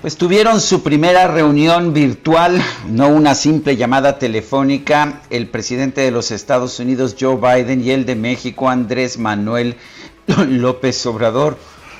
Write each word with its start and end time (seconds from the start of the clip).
Pues 0.00 0.16
tuvieron 0.16 0.60
su 0.60 0.84
primera 0.84 1.26
reunión 1.26 1.92
virtual, 1.92 2.62
no 2.86 3.08
una 3.08 3.34
simple 3.34 3.76
llamada 3.76 4.16
telefónica, 4.20 5.22
el 5.28 5.48
presidente 5.48 6.02
de 6.02 6.12
los 6.12 6.30
Estados 6.30 6.78
Unidos, 6.78 7.16
Joe 7.18 7.34
Biden, 7.34 7.82
y 7.82 7.90
el 7.90 8.06
de 8.06 8.14
México, 8.14 8.68
Andrés 8.68 9.18
Manuel 9.18 9.74
López 10.48 11.04
Obrador. 11.06 11.58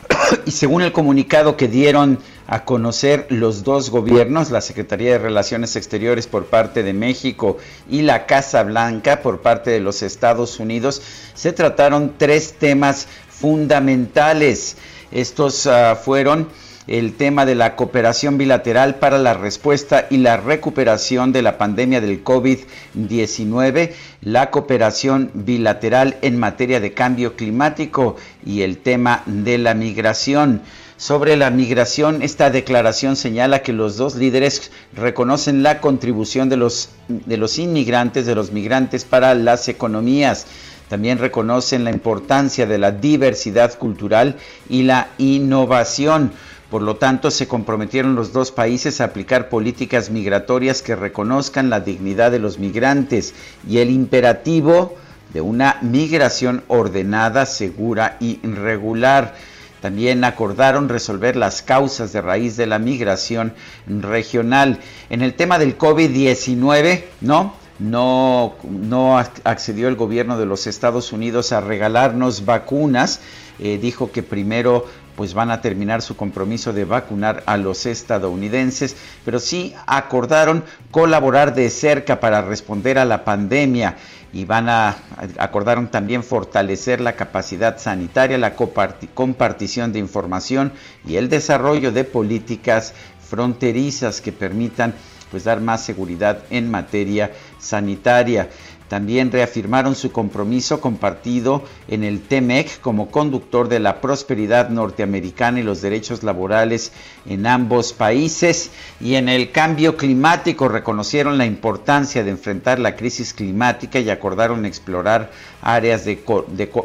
Y 0.47 0.53
según 0.53 0.83
el 0.83 0.93
comunicado 0.93 1.57
que 1.57 1.67
dieron 1.67 2.21
a 2.47 2.65
conocer 2.65 3.27
los 3.31 3.65
dos 3.65 3.91
gobiernos, 3.91 4.53
la 4.53 4.61
Secretaría 4.61 5.13
de 5.13 5.19
Relaciones 5.19 5.75
Exteriores 5.75 6.29
por 6.29 6.47
parte 6.47 6.85
de 6.85 6.93
México 6.93 7.57
y 7.91 8.03
la 8.03 8.27
Casa 8.27 8.63
Blanca 8.63 9.23
por 9.23 9.41
parte 9.41 9.71
de 9.71 9.81
los 9.81 10.03
Estados 10.03 10.61
Unidos, 10.61 11.03
se 11.35 11.53
trataron 11.53 12.15
tres 12.17 12.55
temas 12.61 13.09
fundamentales. 13.29 14.77
Estos 15.11 15.67
uh, 15.67 15.97
fueron 15.97 16.49
el 16.89 17.15
tema 17.15 17.45
de 17.45 17.55
la 17.55 17.77
cooperación 17.77 18.39
bilateral 18.39 18.97
para 18.97 19.19
la 19.19 19.35
respuesta 19.35 20.07
y 20.11 20.17
la 20.17 20.39
recuperación 20.39 21.33
de 21.33 21.43
la 21.43 21.59
pandemia 21.59 22.01
del 22.01 22.25
COVID-19, 22.25 23.93
la 24.23 24.51
cooperación 24.51 25.31
bilateral 25.35 26.17
en 26.23 26.39
materia 26.39 26.81
de 26.81 26.95
cambio 26.95 27.37
climático 27.37 28.17
y 28.45 28.63
el 28.63 28.79
tema 28.79 29.23
de 29.27 29.59
la 29.59 29.75
migración. 29.75 30.63
Sobre 30.97 31.37
la 31.37 31.51
migración, 31.51 32.23
esta 32.23 32.51
declaración 32.51 33.15
señala 33.15 33.63
que 33.63 33.73
los 33.73 33.97
dos 33.97 34.17
líderes 34.17 34.73
reconocen 34.97 35.63
la 35.63 35.81
contribución 35.81 36.49
de 36.49 36.57
los, 36.57 36.89
de 37.07 37.37
los 37.37 37.59
inmigrantes, 37.59 38.27
de 38.27 38.35
los 38.35 38.51
migrantes 38.51 39.05
para 39.05 39.35
las 39.35 39.69
economías. 39.69 40.47
También 40.89 41.19
reconocen 41.19 41.85
la 41.85 41.91
importancia 41.93 42.67
de 42.67 42.79
la 42.79 42.91
diversidad 42.91 43.79
cultural 43.79 44.37
y 44.69 44.85
la 44.85 45.11
innovación. 45.19 46.33
Por 46.71 46.83
lo 46.83 46.97
tanto, 46.97 47.31
se 47.31 47.49
comprometieron 47.49 48.15
los 48.15 48.33
dos 48.33 48.53
países 48.53 49.01
a 49.01 49.05
aplicar 49.05 49.49
políticas 49.49 50.11
migratorias 50.11 50.83
que 50.83 50.97
reconozcan 50.97 51.71
la 51.71 51.81
dignidad 51.81 52.31
de 52.31 52.41
los 52.41 52.59
migrantes 52.59 53.33
y 53.67 53.79
el 53.79 53.91
imperativo 53.91 54.95
de 55.33 55.41
una 55.41 55.79
migración 55.81 56.65
ordenada, 56.69 57.47
segura 57.47 58.19
y 58.21 58.41
regular. 58.43 59.35
También 59.81 60.25
acordaron 60.25 60.89
resolver 60.89 61.37
las 61.37 61.63
causas 61.63 62.13
de 62.13 62.21
raíz 62.21 62.57
de 62.57 62.67
la 62.67 62.79
migración 62.79 63.55
regional. 63.87 64.81
En 65.09 65.23
el 65.23 65.35
tema 65.35 65.59
del 65.59 65.79
COVID-19, 65.79 67.05
¿no? 67.23 67.55
No, 67.79 68.57
no 68.69 69.19
accedió 69.19 69.87
el 69.87 69.95
gobierno 69.95 70.37
de 70.37 70.47
los 70.47 70.67
Estados 70.67 71.13
Unidos 71.13 71.53
a 71.53 71.61
regalarnos 71.61 72.45
vacunas. 72.45 73.21
Eh, 73.61 73.79
dijo 73.81 74.11
que 74.11 74.25
primero 74.25 74.87
pues 75.19 75.35
van 75.35 75.51
a 75.51 75.61
terminar 75.61 76.01
su 76.01 76.17
compromiso 76.17 76.73
de 76.73 76.85
vacunar 76.85 77.43
a 77.47 77.57
los 77.57 77.87
estadounidenses, 77.87 78.95
pero 79.25 79.41
sí 79.41 79.75
acordaron 79.85 80.63
colaborar 80.93 81.57
de 81.57 81.71
cerca 81.71 82.21
para 82.21 82.41
responder 82.43 82.99
a 83.01 83.05
la 83.05 83.25
pandemia 83.25 83.97
y 84.33 84.45
van 84.45 84.69
a 84.69 84.97
acordaron 85.39 85.89
también 85.89 86.23
fortalecer 86.23 87.01
la 87.01 87.15
capacidad 87.17 87.79
sanitaria, 87.81 88.39
la 88.39 88.55
compartición 88.55 89.93
de 89.93 89.99
información 89.99 90.71
y 91.05 91.17
el 91.17 91.29
desarrollo 91.29 91.91
de 91.91 92.05
políticas 92.05 92.95
fronterizas 93.29 94.21
que 94.21 94.31
permitan 94.31 94.95
pues 95.33 95.43
dar 95.43 95.61
más 95.61 95.85
seguridad 95.85 96.45
en 96.51 96.71
materia 96.71 97.33
sanitaria. 97.59 98.51
También 98.89 99.31
reafirmaron 99.31 99.95
su 99.95 100.13
compromiso 100.13 100.81
compartido 100.81 101.63
en 101.89 102.05
el 102.05 102.23
TEMEC 102.23 102.81
como 102.81 103.11
conductor 103.11 103.69
de 103.69 103.81
la 103.81 104.01
prosperidad 104.01 104.71
norteamericana 104.71 105.61
y 105.61 105.63
los 105.63 105.83
derechos 105.83 106.23
laborales 106.23 106.93
en 107.27 107.47
ambos 107.47 107.93
países. 107.93 108.71
Y 109.01 109.17
en 109.17 109.29
el 109.29 109.51
cambio 109.53 109.97
climático 109.97 110.69
reconocieron 110.69 111.39
la 111.39 111.47
importancia 111.47 112.25
de 112.25 112.31
enfrentar 112.31 112.79
la 112.79 112.97
crisis 112.97 113.35
climática 113.35 113.99
y 114.01 114.11
acordaron 114.11 114.65
explorar 114.65 115.31
áreas 115.61 116.05
de, 116.05 116.19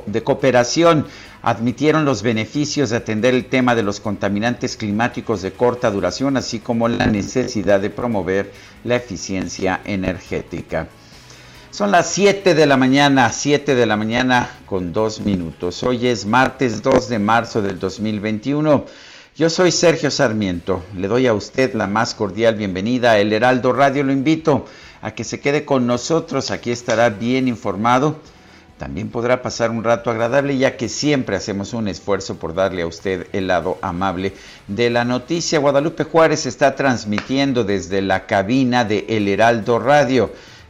de 0.05 0.23
cooperación 0.23 1.05
admitieron 1.43 2.05
los 2.05 2.23
beneficios 2.23 2.89
de 2.89 2.97
atender 2.97 3.33
el 3.35 3.45
tema 3.45 3.75
de 3.75 3.83
los 3.83 3.99
contaminantes 3.99 4.77
climáticos 4.77 5.41
de 5.41 5.51
corta 5.51 5.91
duración, 5.91 6.37
así 6.37 6.59
como 6.59 6.87
la 6.87 7.05
necesidad 7.05 7.81
de 7.81 7.89
promover 7.89 8.51
la 8.85 8.95
eficiencia 8.95 9.81
energética. 9.83 10.87
Son 11.73 11.89
las 11.89 12.11
7 12.11 12.53
de 12.53 12.67
la 12.67 12.77
mañana, 12.77 13.31
7 13.31 13.73
de 13.73 13.87
la 13.87 13.97
mañana 13.97 14.47
con 14.67 14.93
dos 14.93 15.21
minutos. 15.21 15.81
Hoy 15.81 16.05
es 16.05 16.23
martes 16.23 16.83
2 16.83 17.09
de 17.09 17.17
marzo 17.17 17.63
del 17.63 17.79
2021. 17.79 18.85
Yo 19.35 19.49
soy 19.49 19.71
Sergio 19.71 20.11
Sarmiento. 20.11 20.83
Le 20.95 21.07
doy 21.07 21.25
a 21.25 21.33
usted 21.33 21.73
la 21.73 21.87
más 21.87 22.13
cordial 22.13 22.53
bienvenida 22.53 23.13
a 23.13 23.17
El 23.17 23.33
Heraldo 23.33 23.73
Radio. 23.73 24.03
Lo 24.03 24.11
invito 24.11 24.67
a 25.01 25.15
que 25.15 25.23
se 25.23 25.39
quede 25.39 25.65
con 25.65 25.87
nosotros. 25.87 26.51
Aquí 26.51 26.69
estará 26.69 27.09
bien 27.09 27.47
informado. 27.47 28.17
También 28.77 29.09
podrá 29.09 29.41
pasar 29.41 29.71
un 29.71 29.83
rato 29.83 30.11
agradable 30.11 30.55
ya 30.55 30.77
que 30.77 30.89
siempre 30.89 31.37
hacemos 31.37 31.73
un 31.73 31.87
esfuerzo 31.87 32.35
por 32.35 32.53
darle 32.53 32.83
a 32.83 32.87
usted 32.87 33.25
el 33.33 33.47
lado 33.47 33.79
amable 33.81 34.33
de 34.67 34.91
la 34.91 35.05
noticia. 35.05 35.57
Guadalupe 35.57 36.03
Juárez 36.03 36.45
está 36.45 36.75
transmitiendo 36.75 37.63
desde 37.63 38.03
la 38.03 38.27
cabina 38.27 38.85
de 38.85 39.07
El 39.09 39.27
Heraldo 39.27 39.79
Radio 39.79 40.29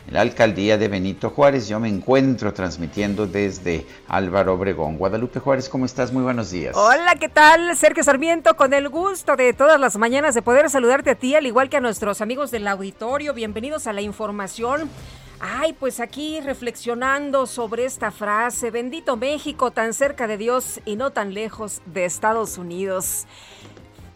la 0.09 0.21
alcaldía 0.21 0.77
de 0.77 0.87
Benito 0.87 1.29
Juárez. 1.29 1.67
Yo 1.67 1.79
me 1.79 1.89
encuentro 1.89 2.53
transmitiendo 2.53 3.27
desde 3.27 3.85
Álvaro 4.07 4.53
Obregón. 4.53 4.97
Guadalupe 4.97 5.39
Juárez, 5.39 5.69
¿cómo 5.69 5.85
estás? 5.85 6.11
Muy 6.11 6.23
buenos 6.23 6.51
días. 6.51 6.75
Hola, 6.75 7.15
¿qué 7.19 7.29
tal? 7.29 7.75
Sergio 7.75 8.03
Sarmiento, 8.03 8.55
con 8.55 8.73
el 8.73 8.89
gusto 8.89 9.35
de 9.35 9.53
todas 9.53 9.79
las 9.79 9.97
mañanas 9.97 10.35
de 10.35 10.41
poder 10.41 10.69
saludarte 10.69 11.11
a 11.11 11.15
ti, 11.15 11.35
al 11.35 11.45
igual 11.45 11.69
que 11.69 11.77
a 11.77 11.81
nuestros 11.81 12.21
amigos 12.21 12.51
del 12.51 12.67
auditorio. 12.67 13.33
Bienvenidos 13.33 13.87
a 13.87 13.93
la 13.93 14.01
información. 14.01 14.89
Ay, 15.45 15.73
pues 15.73 15.99
aquí 15.99 16.39
reflexionando 16.39 17.47
sobre 17.47 17.83
esta 17.83 18.11
frase, 18.11 18.71
bendito 18.71 19.17
México, 19.17 19.71
tan 19.71 19.93
cerca 19.93 20.25
de 20.25 20.37
Dios 20.37 20.79
y 20.85 20.95
no 20.95 21.11
tan 21.11 21.33
lejos 21.33 21.81
de 21.85 22.05
Estados 22.05 22.57
Unidos. 22.57 23.25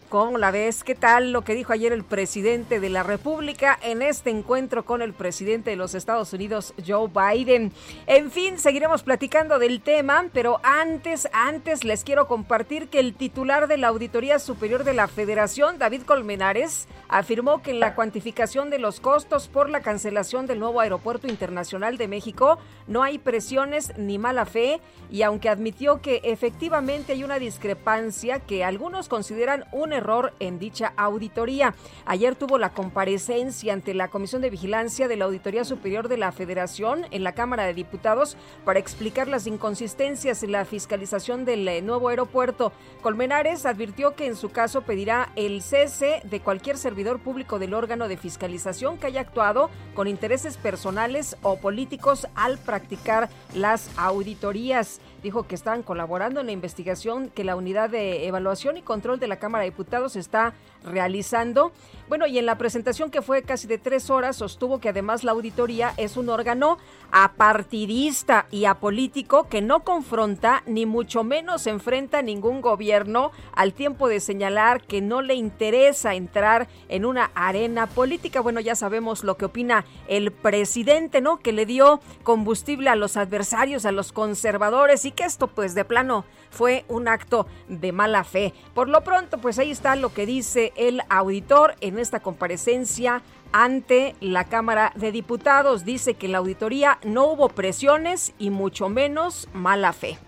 ¿Cómo 0.08 0.38
la 0.38 0.50
ves? 0.50 0.84
¿Qué 0.84 0.94
tal 0.94 1.32
lo 1.32 1.42
que 1.42 1.54
dijo 1.54 1.74
ayer 1.74 1.92
el 1.92 2.02
presidente 2.02 2.80
de 2.80 2.88
la 2.88 3.02
República 3.02 3.78
en 3.82 4.00
este 4.00 4.30
encuentro 4.30 4.86
con 4.86 5.02
el 5.02 5.12
presidente 5.12 5.68
de 5.68 5.76
los 5.76 5.94
Estados 5.94 6.32
Unidos, 6.32 6.72
Joe 6.86 7.10
Biden? 7.10 7.72
En 8.06 8.30
fin, 8.30 8.56
seguiremos 8.58 9.02
platicando 9.02 9.58
del 9.58 9.82
tema, 9.82 10.24
pero 10.32 10.60
antes, 10.62 11.28
antes 11.34 11.84
les 11.84 12.04
quiero 12.04 12.26
compartir 12.26 12.88
que 12.88 13.00
el 13.00 13.12
titular 13.12 13.68
de 13.68 13.76
la 13.76 13.88
Auditoría 13.88 14.38
Superior 14.38 14.82
de 14.82 14.94
la 14.94 15.08
Federación, 15.08 15.78
David 15.78 16.04
Colmenares, 16.06 16.88
afirmó 17.10 17.60
que 17.60 17.72
en 17.72 17.80
la 17.80 17.94
cuantificación 17.94 18.70
de 18.70 18.78
los 18.78 19.00
costos 19.00 19.48
por 19.48 19.68
la 19.68 19.82
cancelación 19.82 20.46
del 20.46 20.58
nuevo 20.58 20.80
Aeropuerto 20.80 21.26
Internacional 21.26 21.98
de 21.98 22.08
México 22.08 22.58
no 22.86 23.02
hay 23.02 23.18
presiones 23.18 23.92
ni 23.98 24.16
mala 24.16 24.46
fe 24.46 24.80
y 25.10 25.20
aunque 25.20 25.50
admitió 25.50 26.00
que 26.00 26.22
efectivamente 26.24 27.12
hay 27.12 27.24
una 27.24 27.38
discrepancia 27.38 28.40
que 28.40 28.64
algunos 28.64 29.10
consideran 29.10 29.66
un 29.72 29.97
error 29.98 30.32
en 30.40 30.58
dicha 30.58 30.94
auditoría. 30.96 31.74
Ayer 32.06 32.34
tuvo 32.34 32.58
la 32.58 32.70
comparecencia 32.70 33.72
ante 33.72 33.94
la 33.94 34.08
Comisión 34.08 34.42
de 34.42 34.50
Vigilancia 34.50 35.08
de 35.08 35.16
la 35.16 35.26
Auditoría 35.26 35.64
Superior 35.64 36.08
de 36.08 36.16
la 36.16 36.32
Federación 36.32 37.06
en 37.10 37.22
la 37.22 37.32
Cámara 37.32 37.66
de 37.66 37.74
Diputados 37.74 38.36
para 38.64 38.78
explicar 38.78 39.28
las 39.28 39.46
inconsistencias 39.46 40.42
en 40.42 40.52
la 40.52 40.64
fiscalización 40.64 41.44
del 41.44 41.68
eh, 41.68 41.82
nuevo 41.82 42.08
aeropuerto. 42.08 42.72
Colmenares 43.02 43.66
advirtió 43.66 44.14
que 44.14 44.26
en 44.26 44.36
su 44.36 44.50
caso 44.50 44.82
pedirá 44.82 45.32
el 45.36 45.62
cese 45.62 46.20
de 46.24 46.40
cualquier 46.40 46.78
servidor 46.78 47.18
público 47.20 47.58
del 47.58 47.74
órgano 47.74 48.08
de 48.08 48.16
fiscalización 48.16 48.98
que 48.98 49.06
haya 49.06 49.20
actuado 49.20 49.70
con 49.94 50.08
intereses 50.08 50.56
personales 50.56 51.36
o 51.42 51.56
políticos 51.56 52.26
al 52.34 52.58
practicar 52.58 53.28
las 53.54 53.90
auditorías 53.96 55.00
dijo 55.22 55.44
que 55.44 55.54
están 55.54 55.82
colaborando 55.82 56.40
en 56.40 56.46
la 56.46 56.52
investigación 56.52 57.30
que 57.30 57.44
la 57.44 57.56
unidad 57.56 57.90
de 57.90 58.26
evaluación 58.26 58.76
y 58.76 58.82
control 58.82 59.18
de 59.18 59.28
la 59.28 59.38
Cámara 59.38 59.64
de 59.64 59.70
Diputados 59.70 60.16
está 60.16 60.54
realizando. 60.84 61.72
Bueno, 62.08 62.26
y 62.26 62.38
en 62.38 62.46
la 62.46 62.56
presentación 62.56 63.10
que 63.10 63.20
fue 63.20 63.42
casi 63.42 63.66
de 63.66 63.76
tres 63.76 64.08
horas, 64.08 64.36
sostuvo 64.36 64.80
que 64.80 64.88
además 64.88 65.24
la 65.24 65.32
auditoría 65.32 65.92
es 65.98 66.16
un 66.16 66.30
órgano 66.30 66.78
apartidista 67.10 68.46
y 68.50 68.64
apolítico 68.64 69.48
que 69.48 69.60
no 69.60 69.80
confronta 69.80 70.62
ni 70.66 70.86
mucho 70.86 71.22
menos 71.22 71.66
enfrenta 71.66 72.18
a 72.18 72.22
ningún 72.22 72.62
gobierno 72.62 73.30
al 73.54 73.74
tiempo 73.74 74.08
de 74.08 74.20
señalar 74.20 74.82
que 74.82 75.02
no 75.02 75.20
le 75.20 75.34
interesa 75.34 76.14
entrar 76.14 76.68
en 76.88 77.04
una 77.04 77.30
arena 77.34 77.86
política. 77.86 78.40
Bueno, 78.40 78.60
ya 78.60 78.74
sabemos 78.74 79.22
lo 79.22 79.36
que 79.36 79.44
opina 79.44 79.84
el 80.06 80.32
presidente, 80.32 81.20
¿no? 81.20 81.38
Que 81.38 81.52
le 81.52 81.66
dio 81.66 82.00
combustible 82.22 82.88
a 82.88 82.96
los 82.96 83.18
adversarios, 83.18 83.84
a 83.84 83.92
los 83.92 84.12
conservadores 84.12 85.04
y 85.04 85.12
que 85.12 85.24
esto 85.24 85.48
pues 85.48 85.74
de 85.74 85.84
plano 85.84 86.24
fue 86.50 86.84
un 86.88 87.08
acto 87.08 87.46
de 87.68 87.92
mala 87.92 88.24
fe. 88.24 88.54
Por 88.74 88.88
lo 88.88 89.02
pronto, 89.04 89.38
pues 89.38 89.58
ahí 89.58 89.70
está 89.70 89.96
lo 89.96 90.12
que 90.12 90.24
dice 90.24 90.67
el 90.76 91.02
auditor 91.08 91.74
en 91.80 91.98
esta 91.98 92.20
comparecencia 92.20 93.22
ante 93.52 94.14
la 94.20 94.44
Cámara 94.44 94.92
de 94.96 95.12
Diputados. 95.12 95.84
Dice 95.84 96.14
que 96.14 96.28
la 96.28 96.38
auditoría 96.38 96.98
no 97.04 97.26
hubo 97.26 97.48
presiones 97.48 98.32
y 98.38 98.50
mucho 98.50 98.88
menos 98.88 99.48
mala 99.52 99.92
fe. 99.92 100.18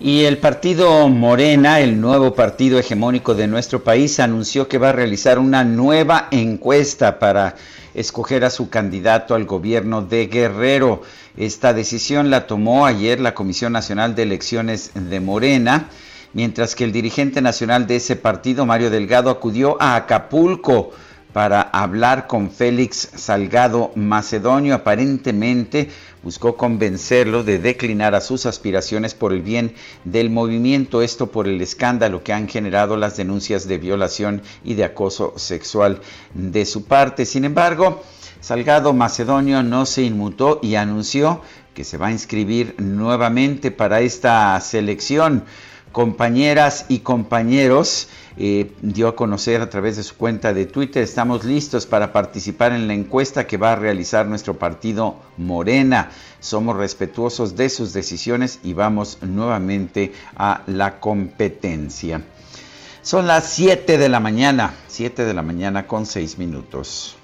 Y 0.00 0.24
el 0.24 0.38
partido 0.38 1.08
Morena, 1.08 1.78
el 1.78 2.00
nuevo 2.00 2.34
partido 2.34 2.78
hegemónico 2.80 3.34
de 3.34 3.46
nuestro 3.46 3.84
país, 3.84 4.18
anunció 4.18 4.66
que 4.66 4.78
va 4.78 4.88
a 4.88 4.92
realizar 4.92 5.38
una 5.38 5.62
nueva 5.62 6.26
encuesta 6.32 7.20
para 7.20 7.54
escoger 7.94 8.44
a 8.44 8.50
su 8.50 8.68
candidato 8.70 9.36
al 9.36 9.44
gobierno 9.44 10.02
de 10.02 10.26
Guerrero. 10.26 11.02
Esta 11.36 11.72
decisión 11.72 12.28
la 12.28 12.48
tomó 12.48 12.86
ayer 12.86 13.20
la 13.20 13.34
Comisión 13.34 13.72
Nacional 13.72 14.16
de 14.16 14.24
Elecciones 14.24 14.90
de 14.94 15.20
Morena, 15.20 15.88
mientras 16.34 16.74
que 16.74 16.84
el 16.84 16.92
dirigente 16.92 17.40
nacional 17.40 17.86
de 17.86 17.96
ese 17.96 18.16
partido, 18.16 18.66
Mario 18.66 18.90
Delgado, 18.90 19.30
acudió 19.30 19.80
a 19.80 19.96
Acapulco 19.96 20.90
para 21.32 21.62
hablar 21.62 22.28
con 22.28 22.50
Félix 22.50 23.10
Salgado 23.16 23.90
Macedonio. 23.96 24.74
Aparentemente 24.74 25.90
buscó 26.22 26.56
convencerlo 26.56 27.42
de 27.42 27.58
declinar 27.58 28.14
a 28.14 28.20
sus 28.20 28.46
aspiraciones 28.46 29.14
por 29.14 29.32
el 29.32 29.42
bien 29.42 29.74
del 30.04 30.30
movimiento, 30.30 31.02
esto 31.02 31.32
por 31.32 31.48
el 31.48 31.60
escándalo 31.60 32.22
que 32.22 32.32
han 32.32 32.48
generado 32.48 32.96
las 32.96 33.16
denuncias 33.16 33.66
de 33.66 33.78
violación 33.78 34.42
y 34.62 34.74
de 34.74 34.84
acoso 34.84 35.34
sexual 35.36 36.00
de 36.34 36.66
su 36.66 36.84
parte. 36.84 37.26
Sin 37.26 37.44
embargo, 37.44 38.04
Salgado 38.40 38.92
Macedonio 38.92 39.62
no 39.64 39.86
se 39.86 40.02
inmutó 40.02 40.60
y 40.62 40.76
anunció 40.76 41.40
que 41.74 41.82
se 41.82 41.96
va 41.96 42.08
a 42.08 42.12
inscribir 42.12 42.76
nuevamente 42.78 43.72
para 43.72 44.00
esta 44.02 44.60
selección 44.60 45.44
compañeras 45.94 46.86
y 46.88 46.98
compañeros, 46.98 48.08
eh, 48.36 48.72
dio 48.82 49.06
a 49.06 49.14
conocer 49.14 49.60
a 49.60 49.70
través 49.70 49.96
de 49.96 50.02
su 50.02 50.16
cuenta 50.16 50.52
de 50.52 50.66
Twitter, 50.66 51.04
estamos 51.04 51.44
listos 51.44 51.86
para 51.86 52.12
participar 52.12 52.72
en 52.72 52.88
la 52.88 52.94
encuesta 52.94 53.46
que 53.46 53.58
va 53.58 53.72
a 53.72 53.76
realizar 53.76 54.26
nuestro 54.26 54.58
partido 54.58 55.14
Morena. 55.36 56.10
Somos 56.40 56.76
respetuosos 56.76 57.54
de 57.54 57.68
sus 57.68 57.92
decisiones 57.92 58.58
y 58.64 58.72
vamos 58.72 59.18
nuevamente 59.22 60.12
a 60.34 60.62
la 60.66 60.98
competencia. 60.98 62.22
Son 63.02 63.28
las 63.28 63.50
7 63.50 63.96
de 63.96 64.08
la 64.08 64.18
mañana, 64.18 64.74
7 64.88 65.24
de 65.24 65.32
la 65.32 65.42
mañana 65.42 65.86
con 65.86 66.06
6 66.06 66.38
minutos. 66.38 67.16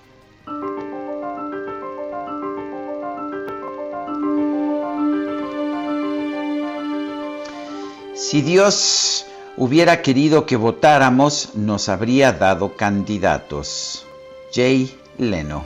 Si 8.20 8.42
Dios 8.42 9.24
hubiera 9.56 10.02
querido 10.02 10.44
que 10.44 10.56
votáramos, 10.56 11.54
nos 11.54 11.88
habría 11.88 12.32
dado 12.34 12.76
candidatos. 12.76 14.04
Jay 14.52 14.94
Leno. 15.16 15.64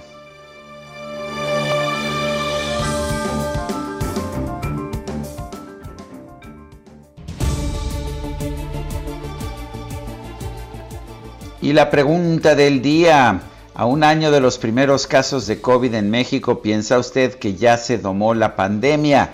Y 11.60 11.72
la 11.72 11.90
pregunta 11.90 12.54
del 12.54 12.80
día, 12.82 13.40
a 13.74 13.84
un 13.84 14.04
año 14.04 14.30
de 14.30 14.38
los 14.38 14.58
primeros 14.58 15.08
casos 15.08 15.48
de 15.48 15.60
COVID 15.60 15.92
en 15.94 16.08
México, 16.08 16.62
¿piensa 16.62 17.00
usted 17.00 17.34
que 17.34 17.56
ya 17.56 17.76
se 17.78 17.98
domó 17.98 18.32
la 18.32 18.54
pandemia? 18.54 19.32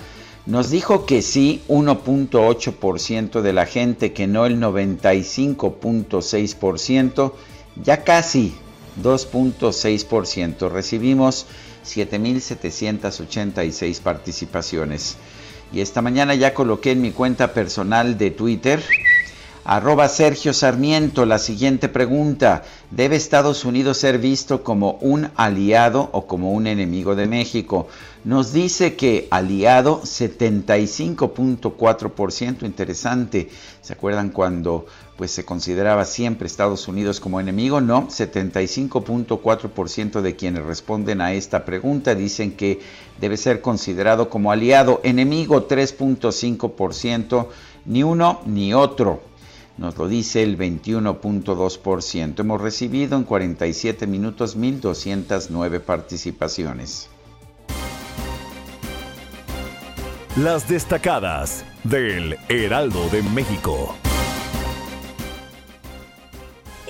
Nos 0.50 0.68
dijo 0.68 1.06
que 1.06 1.22
sí 1.22 1.62
1.8% 1.68 3.40
de 3.40 3.52
la 3.52 3.66
gente, 3.66 4.12
que 4.12 4.26
no 4.26 4.46
el 4.46 4.58
95.6%, 4.58 7.32
ya 7.80 8.02
casi 8.02 8.52
2.6%. 9.00 10.68
Recibimos 10.68 11.46
7.786 11.86 14.00
participaciones. 14.00 15.18
Y 15.72 15.82
esta 15.82 16.02
mañana 16.02 16.34
ya 16.34 16.52
coloqué 16.52 16.90
en 16.90 17.00
mi 17.00 17.12
cuenta 17.12 17.54
personal 17.54 18.18
de 18.18 18.32
Twitter 18.32 18.82
Arroba 19.64 20.08
Sergio 20.08 20.54
Sarmiento, 20.54 21.26
la 21.26 21.38
siguiente 21.38 21.90
pregunta. 21.90 22.62
¿Debe 22.90 23.16
Estados 23.16 23.66
Unidos 23.66 23.98
ser 23.98 24.18
visto 24.18 24.64
como 24.64 24.92
un 25.02 25.28
aliado 25.36 26.08
o 26.12 26.26
como 26.26 26.52
un 26.52 26.66
enemigo 26.66 27.14
de 27.14 27.26
México? 27.26 27.86
Nos 28.24 28.54
dice 28.54 28.96
que 28.96 29.28
aliado 29.30 30.00
75.4%, 30.00 32.62
interesante. 32.62 33.50
¿Se 33.82 33.92
acuerdan 33.92 34.30
cuando 34.30 34.86
pues 35.18 35.30
se 35.30 35.44
consideraba 35.44 36.06
siempre 36.06 36.46
Estados 36.46 36.88
Unidos 36.88 37.20
como 37.20 37.38
enemigo? 37.38 37.82
No, 37.82 38.08
75.4% 38.08 40.22
de 40.22 40.36
quienes 40.36 40.64
responden 40.64 41.20
a 41.20 41.34
esta 41.34 41.66
pregunta 41.66 42.14
dicen 42.14 42.52
que 42.52 42.80
debe 43.20 43.36
ser 43.36 43.60
considerado 43.60 44.30
como 44.30 44.52
aliado, 44.52 45.02
enemigo 45.04 45.68
3.5%, 45.68 47.48
ni 47.84 48.02
uno 48.02 48.40
ni 48.46 48.72
otro 48.72 49.28
nos 49.80 49.96
lo 49.96 50.06
dice 50.08 50.42
el 50.42 50.58
21.2%. 50.58 52.38
Hemos 52.38 52.60
recibido 52.60 53.16
en 53.16 53.24
47 53.24 54.06
minutos 54.06 54.56
1.209 54.56 55.80
participaciones. 55.80 57.08
Las 60.36 60.68
destacadas 60.68 61.64
del 61.82 62.36
Heraldo 62.48 63.08
de 63.08 63.22
México. 63.22 63.96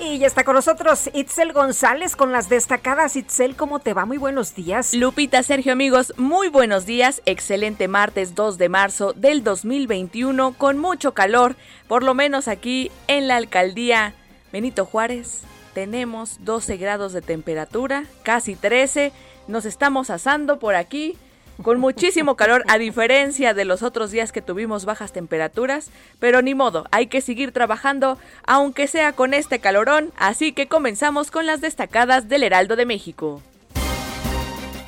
Y 0.03 0.17
ya 0.17 0.25
está 0.25 0.43
con 0.43 0.55
nosotros 0.55 1.11
Itzel 1.13 1.53
González 1.53 2.15
con 2.15 2.31
las 2.31 2.49
destacadas. 2.49 3.15
Itzel, 3.15 3.55
¿cómo 3.55 3.77
te 3.77 3.93
va? 3.93 4.05
Muy 4.05 4.17
buenos 4.17 4.55
días. 4.55 4.95
Lupita, 4.95 5.43
Sergio, 5.43 5.73
amigos, 5.73 6.15
muy 6.17 6.47
buenos 6.47 6.87
días. 6.87 7.21
Excelente 7.27 7.87
martes 7.87 8.33
2 8.33 8.57
de 8.57 8.67
marzo 8.67 9.13
del 9.13 9.43
2021 9.43 10.55
con 10.57 10.79
mucho 10.79 11.13
calor, 11.13 11.55
por 11.87 12.01
lo 12.01 12.15
menos 12.15 12.47
aquí 12.47 12.91
en 13.07 13.27
la 13.27 13.35
alcaldía 13.35 14.15
Benito 14.51 14.85
Juárez. 14.85 15.41
Tenemos 15.75 16.37
12 16.39 16.77
grados 16.77 17.13
de 17.13 17.21
temperatura, 17.21 18.05
casi 18.23 18.55
13. 18.55 19.11
Nos 19.47 19.65
estamos 19.65 20.09
asando 20.09 20.57
por 20.57 20.73
aquí 20.73 21.15
con 21.63 21.79
muchísimo 21.79 22.35
calor, 22.35 22.63
a 22.67 22.77
diferencia 22.77 23.53
de 23.53 23.65
los 23.65 23.83
otros 23.83 24.11
días 24.11 24.31
que 24.31 24.41
tuvimos 24.41 24.85
bajas 24.85 25.11
temperaturas, 25.11 25.89
pero 26.19 26.41
ni 26.41 26.55
modo, 26.55 26.87
hay 26.91 27.07
que 27.07 27.21
seguir 27.21 27.51
trabajando, 27.51 28.17
aunque 28.45 28.87
sea 28.87 29.13
con 29.13 29.33
este 29.33 29.59
calorón, 29.59 30.11
así 30.17 30.53
que 30.53 30.67
comenzamos 30.67 31.31
con 31.31 31.45
las 31.45 31.61
destacadas 31.61 32.29
del 32.29 32.43
Heraldo 32.43 32.75
de 32.75 32.85
México. 32.85 33.41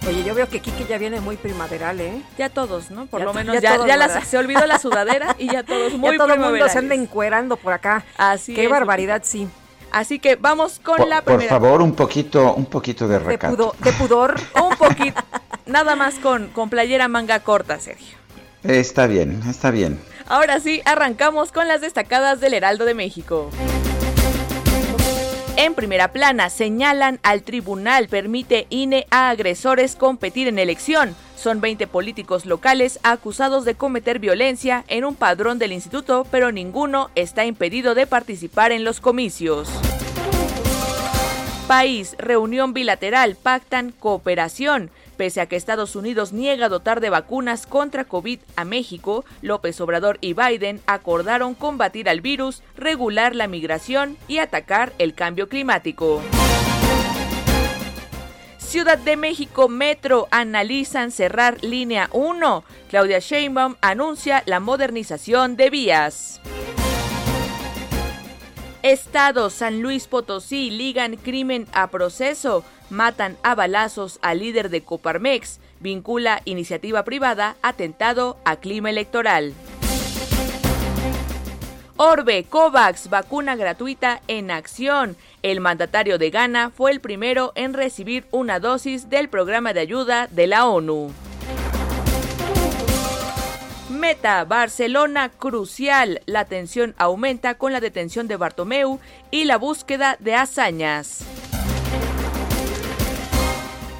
Oye, 0.07 0.23
yo 0.25 0.35
veo 0.35 0.49
que 0.49 0.59
Kike 0.59 0.85
ya 0.85 0.97
viene 0.97 1.21
muy 1.21 1.37
primaveral, 1.37 2.01
¿eh? 2.01 2.21
Ya 2.37 2.49
todos, 2.49 2.91
¿no? 2.91 3.05
Por 3.05 3.21
lo 3.21 3.33
menos 3.33 3.61
ya, 3.61 3.77
se 4.21 4.37
olvidó 4.37 4.65
la 4.65 4.77
sudadera 4.77 5.35
y 5.39 5.47
ya 5.49 5.63
todos 5.63 5.93
muy 5.97 6.11
Ya 6.11 6.17
todo 6.17 6.33
el 6.33 6.39
mundo 6.41 6.67
se 6.67 6.77
anda 6.77 6.93
encuerando 6.93 7.55
por 7.55 7.71
acá. 7.71 8.03
Así 8.17 8.53
Qué 8.53 8.67
barbaridad, 8.67 9.21
sí. 9.23 9.47
Así 9.93 10.17
que 10.17 10.35
vamos 10.35 10.79
con 10.79 11.07
la 11.07 11.21
primera. 11.21 11.49
Por 11.49 11.61
favor, 11.61 11.81
un 11.83 11.93
poquito, 11.93 12.55
un 12.55 12.65
poquito 12.65 13.07
de 13.07 13.19
recato. 13.19 13.75
De, 13.79 13.93
pudor. 13.93 14.35
un 14.61 14.75
poquito. 14.75 15.21
Nada 15.65 15.95
más 15.95 16.15
con, 16.15 16.47
con 16.47 16.69
playera 16.69 17.07
manga 17.07 17.39
corta, 17.39 17.79
Sergio. 17.79 18.17
Está 18.63 19.07
bien, 19.07 19.41
está 19.49 19.71
bien. 19.71 19.99
Ahora 20.27 20.59
sí, 20.59 20.81
arrancamos 20.85 21.51
con 21.51 21.67
las 21.67 21.81
destacadas 21.81 22.39
del 22.39 22.53
Heraldo 22.53 22.85
de 22.85 22.93
México. 22.93 23.49
En 25.55 25.75
primera 25.75 26.11
plana 26.11 26.49
señalan 26.49 27.19
al 27.21 27.43
tribunal 27.43 28.07
permite 28.07 28.65
INE 28.69 29.05
a 29.11 29.29
agresores 29.29 29.95
competir 29.95 30.47
en 30.47 30.57
elección. 30.57 31.15
Son 31.35 31.61
20 31.61 31.85
políticos 31.87 32.45
locales 32.45 32.99
acusados 33.03 33.63
de 33.63 33.75
cometer 33.75 34.17
violencia 34.17 34.83
en 34.87 35.05
un 35.05 35.13
padrón 35.13 35.59
del 35.59 35.71
instituto, 35.71 36.25
pero 36.31 36.51
ninguno 36.51 37.11
está 37.15 37.45
impedido 37.45 37.93
de 37.93 38.07
participar 38.07 38.71
en 38.71 38.83
los 38.83 38.99
comicios. 38.99 39.69
País, 41.67 42.15
reunión 42.17 42.73
bilateral, 42.73 43.35
pactan 43.35 43.91
cooperación. 43.91 44.89
Pese 45.23 45.39
a 45.39 45.45
que 45.45 45.55
Estados 45.55 45.95
Unidos 45.95 46.33
niega 46.33 46.67
dotar 46.67 46.99
de 46.99 47.09
vacunas 47.09 47.65
contra 47.65 48.03
COVID 48.03 48.41
a 48.57 48.65
México, 48.65 49.23
López 49.41 49.79
Obrador 49.79 50.17
y 50.19 50.33
Biden 50.33 50.81
acordaron 50.85 51.55
combatir 51.55 52.09
al 52.09 52.19
virus, 52.19 52.61
regular 52.75 53.33
la 53.33 53.47
migración 53.47 54.17
y 54.27 54.39
atacar 54.39 54.91
el 54.97 55.13
cambio 55.13 55.47
climático. 55.47 56.21
Ciudad 58.57 58.97
de 58.97 59.15
México 59.15 59.69
Metro 59.69 60.27
analizan 60.29 61.09
cerrar 61.09 61.63
línea 61.63 62.09
1. 62.11 62.65
Claudia 62.89 63.19
Sheinbaum 63.19 63.77
anuncia 63.79 64.43
la 64.45 64.59
modernización 64.59 65.55
de 65.55 65.69
vías. 65.69 66.41
Estado 68.83 69.49
San 69.49 69.81
Luis 69.81 70.07
Potosí 70.07 70.69
ligan 70.69 71.15
crimen 71.15 71.67
a 71.71 71.87
proceso, 71.87 72.65
matan 72.89 73.37
a 73.41 73.55
balazos 73.55 74.19
al 74.21 74.39
líder 74.39 74.69
de 74.69 74.83
Coparmex, 74.83 75.61
vincula 75.79 76.41
iniciativa 76.43 77.05
privada, 77.05 77.55
atentado 77.61 78.37
a 78.43 78.57
clima 78.57 78.89
electoral. 78.89 79.53
Orbe, 81.95 82.43
COVAX, 82.43 83.09
vacuna 83.09 83.55
gratuita 83.55 84.21
en 84.27 84.51
acción. 84.51 85.15
El 85.43 85.61
mandatario 85.61 86.17
de 86.17 86.29
Ghana 86.29 86.69
fue 86.69 86.91
el 86.91 86.99
primero 86.99 87.53
en 87.55 87.73
recibir 87.73 88.25
una 88.31 88.59
dosis 88.59 89.09
del 89.09 89.29
programa 89.29 89.71
de 89.71 89.79
ayuda 89.79 90.27
de 90.27 90.47
la 90.47 90.67
ONU. 90.67 91.13
Meta, 94.03 94.43
Barcelona 94.43 95.29
crucial. 95.29 96.19
La 96.25 96.43
tensión 96.43 96.93
aumenta 96.97 97.55
con 97.55 97.71
la 97.71 97.79
detención 97.79 98.27
de 98.27 98.35
Bartomeu 98.35 98.99
y 99.31 99.45
la 99.45 99.55
búsqueda 99.55 100.17
de 100.19 100.35
hazañas. 100.35 101.19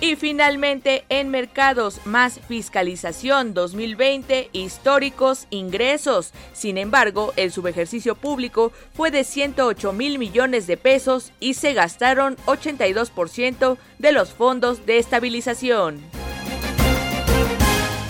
Y 0.01 0.17
finalmente, 0.17 1.05
en 1.07 1.29
mercados, 1.29 2.05
más 2.05 2.41
fiscalización 2.49 3.53
2020, 3.53 4.49
históricos 4.51 5.47
ingresos. 5.51 6.33
Sin 6.51 6.77
embargo, 6.77 7.31
el 7.37 7.53
subejercicio 7.53 8.15
público 8.15 8.73
fue 8.93 9.09
de 9.09 9.23
108 9.23 9.93
mil 9.93 10.19
millones 10.19 10.67
de 10.67 10.75
pesos 10.75 11.31
y 11.39 11.53
se 11.53 11.71
gastaron 11.71 12.35
82% 12.45 13.77
de 13.99 14.11
los 14.11 14.33
fondos 14.33 14.85
de 14.85 14.97
estabilización. 14.97 16.01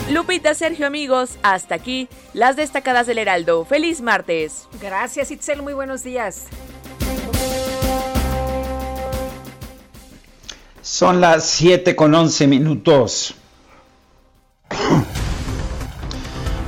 Lupita, 0.09 0.53
Sergio, 0.53 0.85
amigos, 0.85 1.37
hasta 1.43 1.75
aquí 1.75 2.09
las 2.33 2.55
destacadas 2.55 3.07
del 3.07 3.17
Heraldo. 3.17 3.63
Feliz 3.65 4.01
martes. 4.01 4.67
Gracias, 4.81 5.31
Itzel. 5.31 5.61
Muy 5.61 5.73
buenos 5.73 6.03
días. 6.03 6.47
Son 10.81 11.21
las 11.21 11.45
7 11.45 11.95
con 11.95 12.13
11 12.13 12.47
minutos. 12.47 13.35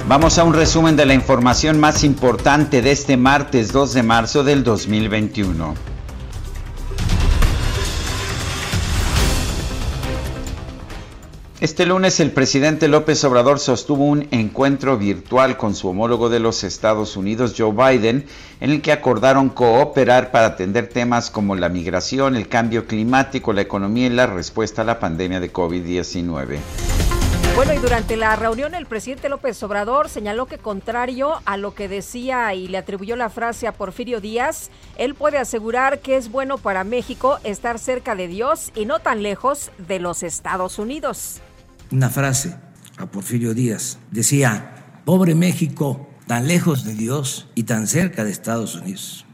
Vamos 0.08 0.38
a 0.38 0.44
un 0.44 0.54
resumen 0.54 0.96
de 0.96 1.06
la 1.06 1.14
información 1.14 1.80
más 1.80 2.04
importante 2.04 2.82
de 2.82 2.92
este 2.92 3.18
martes 3.18 3.74
2 3.74 3.94
de 3.94 4.04
marzo 4.04 4.44
del 4.44 4.64
2021. 4.64 5.95
Este 11.62 11.86
lunes 11.86 12.20
el 12.20 12.32
presidente 12.32 12.90
López 12.90 13.24
Obrador 13.24 13.60
sostuvo 13.60 14.04
un 14.04 14.28
encuentro 14.32 14.98
virtual 14.98 15.56
con 15.56 15.74
su 15.74 15.88
homólogo 15.88 16.28
de 16.28 16.42
los 16.42 16.66
Estados 16.66 17.16
Unidos, 17.16 17.56
Joe 17.58 17.72
Biden, 17.72 18.26
en 18.60 18.72
el 18.72 18.82
que 18.82 18.92
acordaron 18.92 19.48
cooperar 19.48 20.32
para 20.32 20.48
atender 20.48 20.90
temas 20.90 21.32
como 21.32 21.56
la 21.56 21.70
migración, 21.70 22.36
el 22.36 22.50
cambio 22.50 22.88
climático, 22.88 23.54
la 23.54 23.62
economía 23.62 24.08
y 24.08 24.10
la 24.10 24.28
respuesta 24.28 24.82
a 24.82 24.86
la 24.86 25.00
pandemia 25.00 25.40
de 25.40 25.54
COVID-19. 25.54 27.05
Bueno, 27.56 27.74
y 27.74 27.78
durante 27.78 28.18
la 28.18 28.36
reunión 28.36 28.76
el 28.76 28.86
presidente 28.86 29.30
López 29.30 29.62
Obrador 29.64 30.10
señaló 30.10 30.46
que 30.46 30.58
contrario 30.58 31.42
a 31.46 31.56
lo 31.56 31.74
que 31.74 31.88
decía 31.88 32.54
y 32.54 32.68
le 32.68 32.78
atribuyó 32.78 33.16
la 33.16 33.30
frase 33.30 33.68
a 33.68 33.72
Porfirio 33.72 34.20
Díaz, 34.20 34.70
él 34.98 35.16
puede 35.16 35.38
asegurar 35.38 36.00
que 36.00 36.18
es 36.18 36.30
bueno 36.30 36.58
para 36.58 36.84
México 36.84 37.40
estar 37.44 37.80
cerca 37.80 38.14
de 38.16 38.28
Dios 38.28 38.72
y 38.76 38.86
no 38.86 39.00
tan 39.00 39.24
lejos 39.24 39.72
de 39.78 40.00
los 40.00 40.22
Estados 40.22 40.80
Unidos 40.80 41.42
una 41.92 42.10
frase 42.10 42.56
a 42.98 43.06
Porfirio 43.08 43.54
Díaz. 43.54 44.00
Decía, 44.12 45.02
pobre 45.06 45.36
México, 45.36 46.10
tan 46.28 46.48
lejos 46.48 46.84
de 46.84 46.94
Dios 46.94 47.48
y 47.56 47.64
tan 47.64 47.88
cerca 47.88 48.24
de 48.24 48.32
Estados 48.32 48.76
Unidos. 48.76 49.26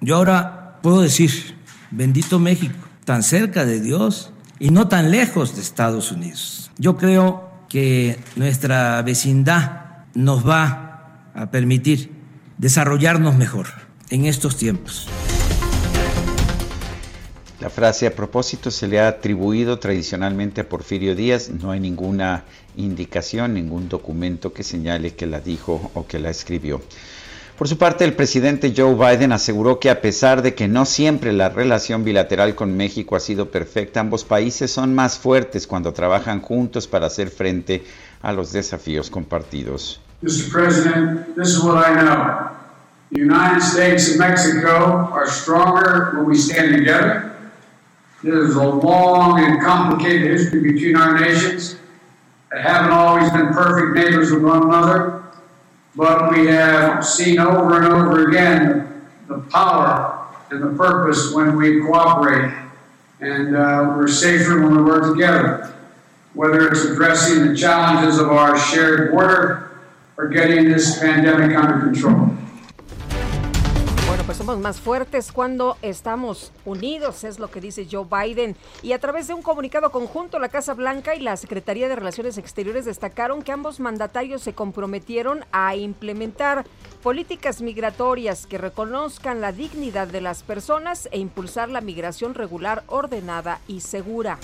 Yo 0.00 0.16
ahora 0.16 0.78
puedo 0.82 1.00
decir, 1.00 1.56
bendito 1.90 2.38
México, 2.38 2.78
tan 3.04 3.22
cerca 3.22 3.64
de 3.64 3.80
Dios 3.80 4.32
y 4.58 4.70
no 4.70 4.88
tan 4.88 5.10
lejos 5.10 5.56
de 5.56 5.62
Estados 5.62 6.12
Unidos. 6.12 6.70
Yo 6.78 6.96
creo 6.96 7.45
que 7.68 8.18
nuestra 8.36 9.02
vecindad 9.02 10.04
nos 10.14 10.46
va 10.48 11.30
a 11.34 11.50
permitir 11.50 12.10
desarrollarnos 12.58 13.36
mejor 13.36 13.66
en 14.10 14.24
estos 14.24 14.56
tiempos. 14.56 15.08
La 17.60 17.70
frase 17.70 18.06
a 18.06 18.14
propósito 18.14 18.70
se 18.70 18.86
le 18.86 19.00
ha 19.00 19.08
atribuido 19.08 19.78
tradicionalmente 19.78 20.60
a 20.60 20.68
Porfirio 20.68 21.14
Díaz. 21.16 21.48
No 21.48 21.70
hay 21.70 21.80
ninguna 21.80 22.44
indicación, 22.76 23.54
ningún 23.54 23.88
documento 23.88 24.52
que 24.52 24.62
señale 24.62 25.14
que 25.14 25.26
la 25.26 25.40
dijo 25.40 25.90
o 25.94 26.06
que 26.06 26.18
la 26.18 26.30
escribió. 26.30 26.82
Por 27.56 27.68
su 27.68 27.78
parte, 27.78 28.04
el 28.04 28.12
presidente 28.12 28.74
Joe 28.76 28.94
Biden 28.94 29.32
aseguró 29.32 29.80
que 29.80 29.88
a 29.88 30.02
pesar 30.02 30.42
de 30.42 30.54
que 30.54 30.68
no 30.68 30.84
siempre 30.84 31.32
la 31.32 31.48
relación 31.48 32.04
bilateral 32.04 32.54
con 32.54 32.76
México 32.76 33.16
ha 33.16 33.20
sido 33.20 33.50
perfecta, 33.50 34.00
ambos 34.00 34.24
países 34.24 34.70
son 34.70 34.94
más 34.94 35.18
fuertes 35.18 35.66
cuando 35.66 35.94
trabajan 35.94 36.42
juntos 36.42 36.86
para 36.86 37.06
hacer 37.06 37.30
frente 37.30 37.82
a 38.20 38.32
los 38.34 38.52
desafíos 38.52 39.08
compartidos. 39.08 40.02
Mr. 40.20 40.50
President, 40.52 41.34
this 41.34 41.48
is 41.48 41.62
what 41.62 41.82
I 41.82 41.94
know. 41.94 42.50
The 43.12 43.20
United 43.20 43.62
States 43.62 44.10
and 44.10 44.18
Mexico 44.18 45.10
are 45.14 45.26
stronger 45.26 46.12
when 46.14 46.26
we 46.26 46.36
stand 46.36 46.76
together. 46.76 47.32
There's 48.22 48.56
a 48.56 48.64
long 48.64 49.40
and 49.40 49.62
complicated 49.62 50.30
history 50.30 50.60
between 50.60 50.96
our 50.96 51.18
nations 51.18 51.76
that 52.50 52.60
haven't 52.60 52.92
always 52.92 53.30
been 53.30 53.48
perfect 53.54 53.94
neighbors 53.94 54.30
of 54.30 54.42
one 54.42 54.64
another, 54.64 55.15
but 55.96 56.30
we 56.30 56.46
have 56.46 57.04
seen 57.04 57.38
over 57.38 57.82
and 57.82 57.86
over 57.86 58.28
again 58.28 59.06
the 59.28 59.38
power 59.38 60.28
and 60.50 60.62
the 60.62 60.76
purpose 60.76 61.32
when 61.32 61.56
we 61.56 61.80
cooperate. 61.80 62.54
And 63.20 63.56
uh, 63.56 63.94
we're 63.96 64.08
safer 64.08 64.62
when 64.62 64.76
we 64.76 64.82
work 64.82 65.14
together, 65.14 65.74
whether 66.34 66.68
it's 66.68 66.84
addressing 66.84 67.46
the 67.46 67.56
challenges 67.56 68.18
of 68.18 68.28
our 68.28 68.58
shared 68.58 69.10
border 69.10 69.80
or 70.18 70.28
getting 70.28 70.68
this 70.68 70.98
pandemic 71.00 71.56
under 71.56 71.80
control. 71.80 72.36
Somos 74.46 74.62
más 74.62 74.80
fuertes 74.80 75.32
cuando 75.32 75.76
estamos 75.82 76.52
unidos, 76.64 77.24
es 77.24 77.40
lo 77.40 77.50
que 77.50 77.60
dice 77.60 77.88
Joe 77.90 78.06
Biden. 78.08 78.54
Y 78.80 78.92
a 78.92 79.00
través 79.00 79.26
de 79.26 79.34
un 79.34 79.42
comunicado 79.42 79.90
conjunto, 79.90 80.38
la 80.38 80.48
Casa 80.48 80.72
Blanca 80.74 81.16
y 81.16 81.20
la 81.20 81.36
Secretaría 81.36 81.88
de 81.88 81.96
Relaciones 81.96 82.38
Exteriores 82.38 82.84
destacaron 82.84 83.42
que 83.42 83.50
ambos 83.50 83.80
mandatarios 83.80 84.42
se 84.42 84.52
comprometieron 84.52 85.44
a 85.50 85.74
implementar 85.74 86.64
políticas 87.02 87.60
migratorias 87.60 88.46
que 88.46 88.56
reconozcan 88.56 89.40
la 89.40 89.50
dignidad 89.50 90.06
de 90.06 90.20
las 90.20 90.44
personas 90.44 91.08
e 91.10 91.18
impulsar 91.18 91.68
la 91.68 91.80
migración 91.80 92.34
regular, 92.34 92.84
ordenada 92.86 93.58
y 93.66 93.80
segura. 93.80 94.38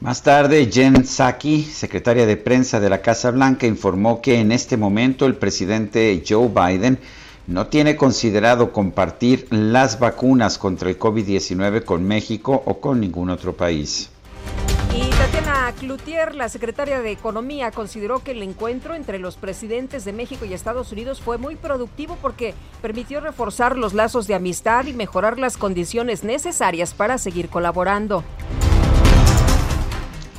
Más 0.00 0.22
tarde, 0.22 0.68
Jen 0.70 1.06
Psaki, 1.06 1.62
secretaria 1.62 2.26
de 2.26 2.36
prensa 2.36 2.78
de 2.78 2.90
la 2.90 3.00
Casa 3.00 3.30
Blanca, 3.30 3.66
informó 3.66 4.20
que 4.20 4.38
en 4.38 4.52
este 4.52 4.76
momento 4.76 5.24
el 5.24 5.36
presidente 5.36 6.22
Joe 6.28 6.48
Biden 6.48 6.98
no 7.46 7.66
tiene 7.66 7.96
considerado 7.96 8.72
compartir 8.72 9.46
las 9.50 9.98
vacunas 9.98 10.58
contra 10.58 10.88
el 10.88 10.98
COVID-19 10.98 11.84
con 11.84 12.04
México 12.04 12.62
o 12.66 12.80
con 12.80 13.00
ningún 13.00 13.30
otro 13.30 13.54
país. 13.54 14.10
Y 14.94 15.08
Tatiana 15.10 15.72
Cloutier, 15.78 16.34
la 16.34 16.50
secretaria 16.50 17.00
de 17.00 17.12
Economía, 17.12 17.70
consideró 17.70 18.22
que 18.22 18.32
el 18.32 18.42
encuentro 18.42 18.94
entre 18.94 19.18
los 19.18 19.36
presidentes 19.36 20.04
de 20.04 20.12
México 20.12 20.44
y 20.44 20.52
Estados 20.52 20.92
Unidos 20.92 21.20
fue 21.20 21.38
muy 21.38 21.56
productivo 21.56 22.18
porque 22.20 22.54
permitió 22.82 23.20
reforzar 23.20 23.78
los 23.78 23.94
lazos 23.94 24.26
de 24.26 24.34
amistad 24.34 24.84
y 24.84 24.92
mejorar 24.92 25.38
las 25.38 25.56
condiciones 25.56 26.24
necesarias 26.24 26.92
para 26.92 27.16
seguir 27.16 27.48
colaborando. 27.48 28.22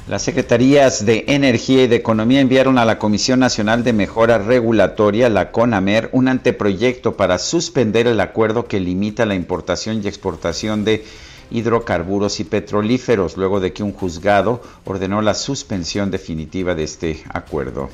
Las 0.05 0.23
secretarías 0.23 1.05
de 1.05 1.23
Energía 1.29 1.85
y 1.85 1.87
de 1.87 1.95
Economía 1.95 2.41
enviaron 2.41 2.77
a 2.77 2.83
la 2.83 2.99
Comisión 2.99 3.39
Nacional 3.39 3.85
de 3.85 3.93
Mejora 3.93 4.37
Regulatoria, 4.37 5.29
la 5.29 5.51
CONAMER, 5.51 6.09
un 6.11 6.27
anteproyecto 6.27 7.15
para 7.15 7.37
suspender 7.37 8.07
el 8.07 8.19
acuerdo 8.19 8.65
que 8.65 8.81
limita 8.81 9.25
la 9.25 9.35
importación 9.35 10.01
y 10.03 10.07
exportación 10.09 10.83
de 10.83 11.05
hidrocarburos 11.51 12.41
y 12.41 12.43
petrolíferos, 12.43 13.37
luego 13.37 13.61
de 13.61 13.71
que 13.71 13.81
un 13.81 13.93
juzgado 13.93 14.61
ordenó 14.83 15.21
la 15.21 15.35
suspensión 15.35 16.11
definitiva 16.11 16.75
de 16.75 16.83
este 16.83 17.23
acuerdo. 17.33 17.89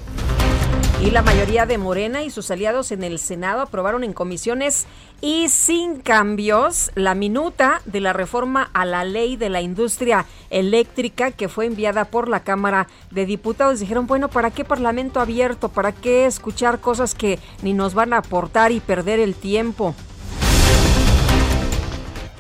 Y 1.02 1.12
la 1.12 1.22
mayoría 1.22 1.66
de 1.66 1.78
Morena 1.78 2.24
y 2.24 2.30
sus 2.30 2.52
aliados 2.52 2.92
en 2.92 3.04
el 3.06 3.20
Senado 3.20 3.62
aprobaron 3.62 4.04
en 4.04 4.12
comisiones 4.12 4.86
y 5.22 5.48
sin 5.48 6.02
cambios 6.02 6.92
la 6.94 7.16
minuta 7.16 7.82
de 7.86 8.02
la 8.02 8.12
reforma 8.12 8.70
a 8.74 8.84
la 8.86 9.06
ley 9.06 9.38
de 9.38 9.50
la 9.50 9.62
industria 9.62 10.26
eléctrica 10.50 11.32
que 11.32 11.48
fue 11.48 11.68
enviada 11.68 12.04
por 12.04 12.28
la 12.28 12.42
Cámara 12.42 12.90
de 13.12 13.26
Diputados. 13.26 13.80
Dijeron, 13.80 14.08
bueno, 14.08 14.28
¿para 14.28 14.52
qué 14.52 14.66
parlamento 14.66 15.22
abierto? 15.22 15.70
¿Para 15.70 15.94
qué 15.94 16.26
escuchar 16.26 16.82
cosas 16.82 17.16
que 17.16 17.40
ni 17.62 17.72
nos 17.72 17.94
van 17.94 18.12
a 18.12 18.18
aportar 18.18 18.74
y 18.74 18.82
perder 18.82 19.22
el 19.22 19.36
tiempo? 19.36 19.96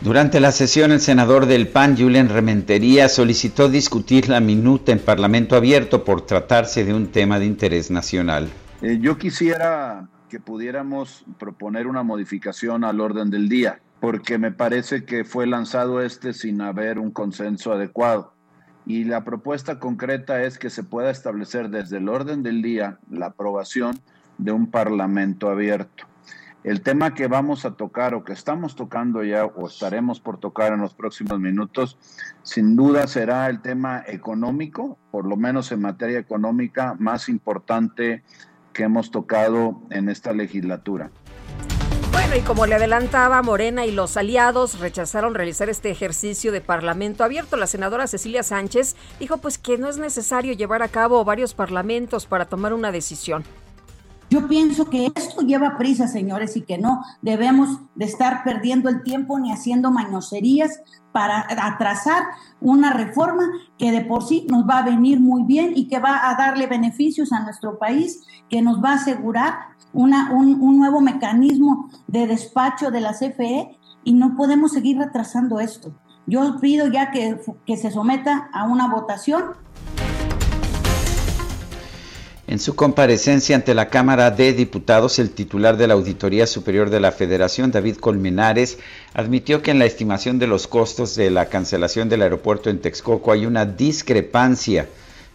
Durante 0.01 0.39
la 0.39 0.53
sesión, 0.53 0.93
el 0.93 1.01
senador 1.01 1.45
del 1.45 1.67
PAN, 1.67 1.97
Julian 1.97 2.29
Rementería, 2.29 3.09
solicitó 3.09 3.67
discutir 3.67 4.29
la 4.29 4.39
minuta 4.39 4.93
en 4.93 4.99
Parlamento 4.99 5.57
abierto 5.57 6.05
por 6.05 6.21
tratarse 6.21 6.85
de 6.85 6.93
un 6.93 7.07
tema 7.07 7.37
de 7.37 7.45
interés 7.45 7.91
nacional. 7.91 8.47
Eh, 8.81 8.99
yo 9.01 9.17
quisiera 9.17 10.07
que 10.29 10.39
pudiéramos 10.39 11.25
proponer 11.37 11.85
una 11.85 12.03
modificación 12.03 12.85
al 12.85 13.01
orden 13.01 13.29
del 13.29 13.49
día, 13.49 13.81
porque 13.99 14.37
me 14.37 14.53
parece 14.53 15.03
que 15.03 15.25
fue 15.25 15.45
lanzado 15.47 16.01
este 16.01 16.31
sin 16.31 16.61
haber 16.61 16.97
un 16.97 17.11
consenso 17.11 17.73
adecuado. 17.73 18.33
Y 18.85 19.03
la 19.03 19.25
propuesta 19.25 19.79
concreta 19.79 20.43
es 20.43 20.57
que 20.57 20.69
se 20.69 20.83
pueda 20.83 21.09
establecer 21.09 21.69
desde 21.69 21.97
el 21.97 22.07
orden 22.07 22.41
del 22.41 22.61
día 22.61 22.99
la 23.11 23.27
aprobación 23.27 23.99
de 24.37 24.53
un 24.53 24.71
Parlamento 24.71 25.49
abierto. 25.49 26.08
El 26.63 26.81
tema 26.81 27.13
que 27.13 27.27
vamos 27.27 27.63
a 27.63 27.71
tocar 27.71 28.13
o 28.13 28.25
que 28.25 28.33
estamos 28.33 28.75
tocando 28.75 29.23
ya 29.23 29.45
o 29.45 29.67
estaremos 29.67 30.19
por 30.19 30.39
tocar 30.39 30.73
en 30.73 30.81
los 30.81 30.93
próximos 30.93 31.39
minutos, 31.39 31.97
sin 32.43 32.75
duda 32.75 33.07
será 33.07 33.47
el 33.47 33.61
tema 33.61 34.03
económico, 34.05 34.97
por 35.09 35.25
lo 35.25 35.37
menos 35.37 35.71
en 35.71 35.81
materia 35.81 36.19
económica, 36.19 36.95
más 36.99 37.29
importante 37.29 38.23
que 38.73 38.83
hemos 38.83 39.09
tocado 39.09 39.81
en 39.89 40.09
esta 40.09 40.33
legislatura. 40.33 41.11
Bueno, 42.11 42.35
y 42.35 42.41
como 42.41 42.65
le 42.65 42.75
adelantaba, 42.75 43.41
Morena 43.41 43.85
y 43.85 43.91
los 43.91 44.17
aliados 44.17 44.79
rechazaron 44.79 45.35
realizar 45.35 45.69
este 45.69 45.89
ejercicio 45.89 46.51
de 46.51 46.59
parlamento 46.59 47.23
abierto. 47.23 47.55
La 47.55 47.67
senadora 47.67 48.07
Cecilia 48.07 48.43
Sánchez 48.43 48.97
dijo 49.19 49.37
pues 49.37 49.57
que 49.57 49.77
no 49.77 49.87
es 49.87 49.97
necesario 49.97 50.53
llevar 50.53 50.83
a 50.83 50.89
cabo 50.89 51.23
varios 51.23 51.53
parlamentos 51.53 52.25
para 52.25 52.45
tomar 52.45 52.73
una 52.73 52.91
decisión. 52.91 53.45
Yo 54.29 54.47
pienso 54.47 54.91
que 54.91 55.11
esto 55.15 55.41
lleva 55.41 55.75
prisa, 55.77 56.07
señores, 56.07 56.55
y 56.55 56.61
que 56.61 56.77
no 56.77 57.03
debemos 57.23 57.79
de 57.95 58.05
estar 58.05 58.43
perdiendo 58.43 58.87
el 58.87 59.01
tiempo 59.01 59.39
ni 59.39 59.51
haciendo 59.51 59.89
mañoserías 59.89 60.81
para 61.11 61.47
atrasar 61.49 62.23
una 62.61 62.93
reforma 62.93 63.49
que 63.79 63.91
de 63.91 64.01
por 64.01 64.23
sí 64.23 64.45
nos 64.47 64.67
va 64.69 64.79
a 64.79 64.83
venir 64.83 65.19
muy 65.19 65.43
bien 65.45 65.73
y 65.75 65.87
que 65.87 65.97
va 65.99 66.29
a 66.29 66.35
darle 66.35 66.67
beneficios 66.67 67.31
a 67.33 67.39
nuestro 67.39 67.79
país, 67.79 68.23
que 68.49 68.61
nos 68.61 68.83
va 68.83 68.91
a 68.91 68.95
asegurar 68.95 69.55
una, 69.93 70.31
un, 70.31 70.77
nuevo 70.77 71.01
mecanismo 71.01 71.89
de 72.05 72.27
despacho 72.27 72.91
de 72.91 73.01
la 73.01 73.13
CFE 73.13 73.79
y 74.03 74.13
no 74.13 74.35
podemos 74.35 74.73
seguir 74.73 74.99
retrasando 74.99 75.59
esto. 75.59 75.91
Yo 76.27 76.59
pido 76.59 76.85
ya 76.85 77.09
que, 77.09 77.41
que 77.65 77.77
se 77.77 77.89
someta 77.89 78.49
a 78.53 78.65
una 78.65 78.87
votación 78.87 79.45
en 82.49 82.57
su 82.57 82.75
comparecencia 82.75 83.55
ante 83.55 83.75
la 83.75 83.89
Cámara 83.89 84.31
de 84.31 84.53
Diputados, 84.53 85.19
el 85.19 85.29
titular 85.29 85.77
de 85.77 85.85
la 85.85 85.93
Auditoría 85.93 86.47
Superior 86.47 86.89
de 86.89 86.99
la 86.99 87.11
Federación, 87.11 87.69
David 87.69 87.97
Colmenares, 87.97 88.79
admitió 89.13 89.61
que 89.61 89.69
en 89.69 89.77
la 89.77 89.85
estimación 89.85 90.39
de 90.39 90.47
los 90.47 90.65
costos 90.65 91.15
de 91.15 91.29
la 91.29 91.45
cancelación 91.45 92.09
del 92.09 92.23
aeropuerto 92.23 92.71
en 92.71 92.81
Texcoco 92.81 93.31
hay 93.31 93.45
una 93.45 93.67
discrepancia 93.67 94.89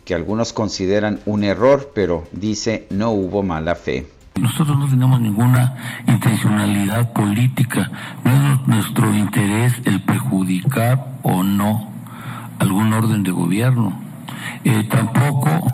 que 0.05 0.17
algunos 0.17 0.53
consideran 0.53 1.21
un 1.25 1.45
error, 1.45 1.93
pero 1.95 2.25
dice 2.33 2.89
no 2.91 3.13
hubo 3.13 3.45
mala 3.45 3.77
fe. 3.77 4.09
Nosotros 4.35 4.77
no 4.77 4.89
tenemos 4.89 5.21
ninguna 5.21 6.03
intencionalidad 6.09 7.13
política, 7.13 7.93
no 8.25 8.55
es 8.55 8.67
nuestro 8.67 9.15
interés 9.15 9.73
el 9.85 10.03
perjudicar 10.03 11.19
o 11.23 11.45
no 11.45 11.93
algún 12.59 12.93
orden 12.93 13.23
de 13.23 13.31
gobierno. 13.31 14.03
Eh, 14.65 14.83
tampoco 14.91 15.73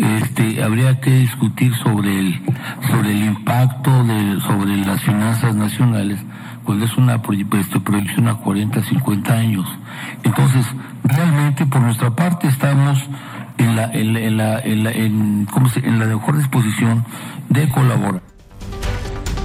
este, 0.00 0.62
habría 0.62 1.00
que 1.00 1.10
discutir 1.10 1.74
sobre 1.76 2.18
el, 2.18 2.42
sobre 2.90 3.10
el 3.10 3.24
impacto 3.24 4.04
de, 4.04 4.40
sobre 4.40 4.76
las 4.78 5.00
finanzas 5.02 5.54
nacionales 5.54 6.18
cuando 6.64 6.84
es 6.84 6.96
una 6.96 7.20
este, 7.52 7.80
proyección 7.80 8.28
a 8.28 8.34
40, 8.34 8.82
50 8.82 9.32
años. 9.32 9.66
Entonces, 10.22 10.66
realmente 11.04 11.66
por 11.66 11.82
nuestra 11.82 12.10
parte 12.10 12.48
estamos 12.48 12.98
en 13.58 13.76
la, 13.76 13.92
en 13.92 14.12
la, 14.12 14.20
en 14.20 14.84
la, 14.84 14.90
en, 14.92 15.48
en 15.84 15.98
la 15.98 16.06
mejor 16.06 16.38
disposición 16.38 17.04
de 17.48 17.68
colaborar. 17.68 18.29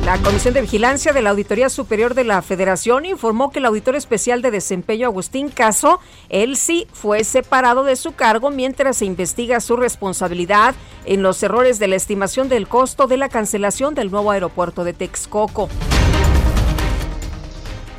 La 0.06 0.20
Comisión 0.20 0.54
de 0.54 0.62
Vigilancia 0.62 1.14
de 1.14 1.24
la 1.24 1.32
Auditoría 1.32 1.68
Superior 1.68 2.14
de 2.14 2.24
la 2.24 2.44
Federación 2.44 3.06
informó 3.06 3.52
que 3.52 3.58
el 3.58 3.66
auditor 3.66 3.96
especial 3.96 4.44
de 4.44 4.52
desempeño 4.52 5.08
Agustín 5.08 5.50
Caso, 5.50 6.00
él 6.30 6.58
sí 6.58 6.86
fue 6.94 7.24
separado 7.24 7.84
de 7.84 7.96
su 7.96 8.12
cargo 8.12 8.52
mientras 8.52 8.98
se 8.98 9.06
investiga 9.06 9.60
su 9.60 9.78
responsabilidad 9.78 10.76
en 11.06 11.24
los 11.24 11.42
errores 11.42 11.80
de 11.80 11.88
la 11.88 11.96
estimación 11.96 12.50
del 12.50 12.68
costo 12.68 13.08
de 13.08 13.18
la 13.18 13.30
cancelación 13.30 13.96
del 13.96 14.12
nuevo 14.12 14.30
aeropuerto 14.30 14.84
de 14.84 14.94
Texcoco. 14.94 15.70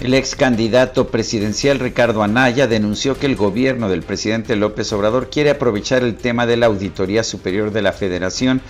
El 0.00 0.14
ex 0.14 0.36
candidato 0.36 1.08
presidencial 1.08 1.80
Ricardo 1.80 2.22
Anaya 2.22 2.68
denunció 2.68 3.18
que 3.18 3.26
el 3.26 3.34
gobierno 3.34 3.88
del 3.88 4.04
presidente 4.04 4.54
López 4.54 4.92
Obrador 4.92 5.28
quiere 5.28 5.50
aprovechar 5.50 6.04
el 6.04 6.14
tema 6.14 6.46
de 6.46 6.56
la 6.56 6.66
Auditoría 6.66 7.24
Superior 7.24 7.72
de 7.72 7.82
la 7.82 7.90
Federación 7.90 8.62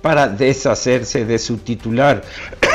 para 0.00 0.28
deshacerse 0.28 1.24
de 1.24 1.38
su 1.38 1.58
titular 1.58 2.22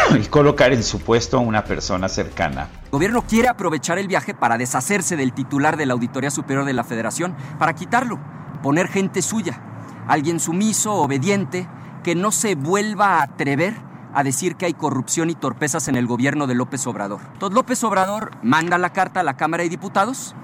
y 0.19 0.27
colocar 0.27 0.73
en 0.73 0.83
su 0.83 0.99
puesto 0.99 1.37
a 1.37 1.41
una 1.41 1.63
persona 1.63 2.09
cercana. 2.09 2.69
El 2.85 2.91
gobierno 2.91 3.23
quiere 3.23 3.47
aprovechar 3.47 3.97
el 3.97 4.07
viaje 4.07 4.33
para 4.33 4.57
deshacerse 4.57 5.15
del 5.15 5.33
titular 5.33 5.77
de 5.77 5.85
la 5.85 5.93
Auditoría 5.93 6.31
Superior 6.31 6.65
de 6.65 6.73
la 6.73 6.83
Federación, 6.83 7.35
para 7.59 7.73
quitarlo, 7.73 8.19
poner 8.61 8.87
gente 8.87 9.21
suya, 9.21 9.61
alguien 10.07 10.39
sumiso, 10.39 10.93
obediente, 10.93 11.67
que 12.03 12.15
no 12.15 12.31
se 12.31 12.55
vuelva 12.55 13.19
a 13.19 13.23
atrever 13.23 13.75
a 14.13 14.23
decir 14.23 14.55
que 14.55 14.65
hay 14.65 14.73
corrupción 14.73 15.29
y 15.29 15.35
torpezas 15.35 15.87
en 15.87 15.95
el 15.95 16.05
gobierno 16.05 16.45
de 16.45 16.55
López 16.55 16.85
Obrador. 16.85 17.19
Entonces 17.33 17.55
López 17.55 17.83
Obrador 17.83 18.31
manda 18.43 18.77
la 18.77 18.91
carta 18.91 19.21
a 19.21 19.23
la 19.23 19.37
Cámara 19.37 19.63
de 19.63 19.69
Diputados 19.69 20.35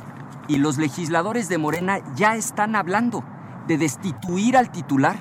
y 0.47 0.57
los 0.57 0.77
legisladores 0.77 1.49
de 1.49 1.59
Morena 1.59 1.99
ya 2.15 2.35
están 2.35 2.75
hablando 2.75 3.23
de 3.67 3.77
destituir 3.77 4.57
al 4.57 4.71
titular 4.71 5.17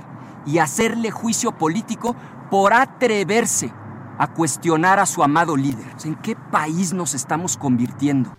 y 0.46 0.58
hacerle 0.58 1.10
juicio 1.10 1.52
político 1.52 2.16
por 2.50 2.72
atreverse 2.72 3.70
a 4.18 4.34
cuestionar 4.34 4.98
a 4.98 5.06
su 5.06 5.22
amado 5.22 5.56
líder. 5.56 5.86
¿En 6.04 6.16
qué 6.16 6.36
país 6.36 6.92
nos 6.92 7.14
estamos 7.14 7.56
convirtiendo? 7.56 8.36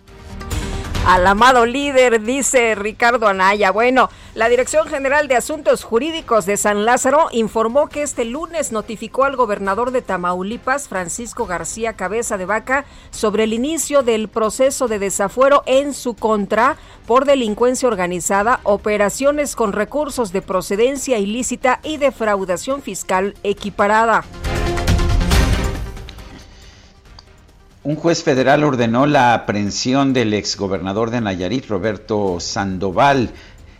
Al 1.06 1.26
amado 1.26 1.64
líder, 1.64 2.22
dice 2.22 2.74
Ricardo 2.74 3.26
Anaya. 3.26 3.70
Bueno, 3.70 4.10
la 4.34 4.50
Dirección 4.50 4.86
General 4.86 5.28
de 5.28 5.34
Asuntos 5.34 5.82
Jurídicos 5.82 6.44
de 6.44 6.58
San 6.58 6.84
Lázaro 6.84 7.28
informó 7.32 7.88
que 7.88 8.02
este 8.02 8.26
lunes 8.26 8.70
notificó 8.70 9.24
al 9.24 9.34
gobernador 9.34 9.92
de 9.92 10.02
Tamaulipas, 10.02 10.88
Francisco 10.88 11.46
García 11.46 11.94
Cabeza 11.94 12.36
de 12.36 12.44
Vaca, 12.44 12.84
sobre 13.10 13.44
el 13.44 13.54
inicio 13.54 14.02
del 14.02 14.28
proceso 14.28 14.88
de 14.88 14.98
desafuero 14.98 15.62
en 15.64 15.94
su 15.94 16.14
contra 16.14 16.76
por 17.06 17.24
delincuencia 17.24 17.88
organizada, 17.88 18.60
operaciones 18.62 19.56
con 19.56 19.72
recursos 19.72 20.32
de 20.32 20.42
procedencia 20.42 21.18
ilícita 21.18 21.80
y 21.82 21.96
defraudación 21.96 22.82
fiscal 22.82 23.34
equiparada. 23.42 24.22
Un 27.82 27.96
juez 27.96 28.22
federal 28.22 28.62
ordenó 28.62 29.06
la 29.06 29.32
aprehensión 29.32 30.12
del 30.12 30.34
exgobernador 30.34 31.10
de 31.10 31.22
Nayarit, 31.22 31.66
Roberto 31.66 32.38
Sandoval, 32.38 33.30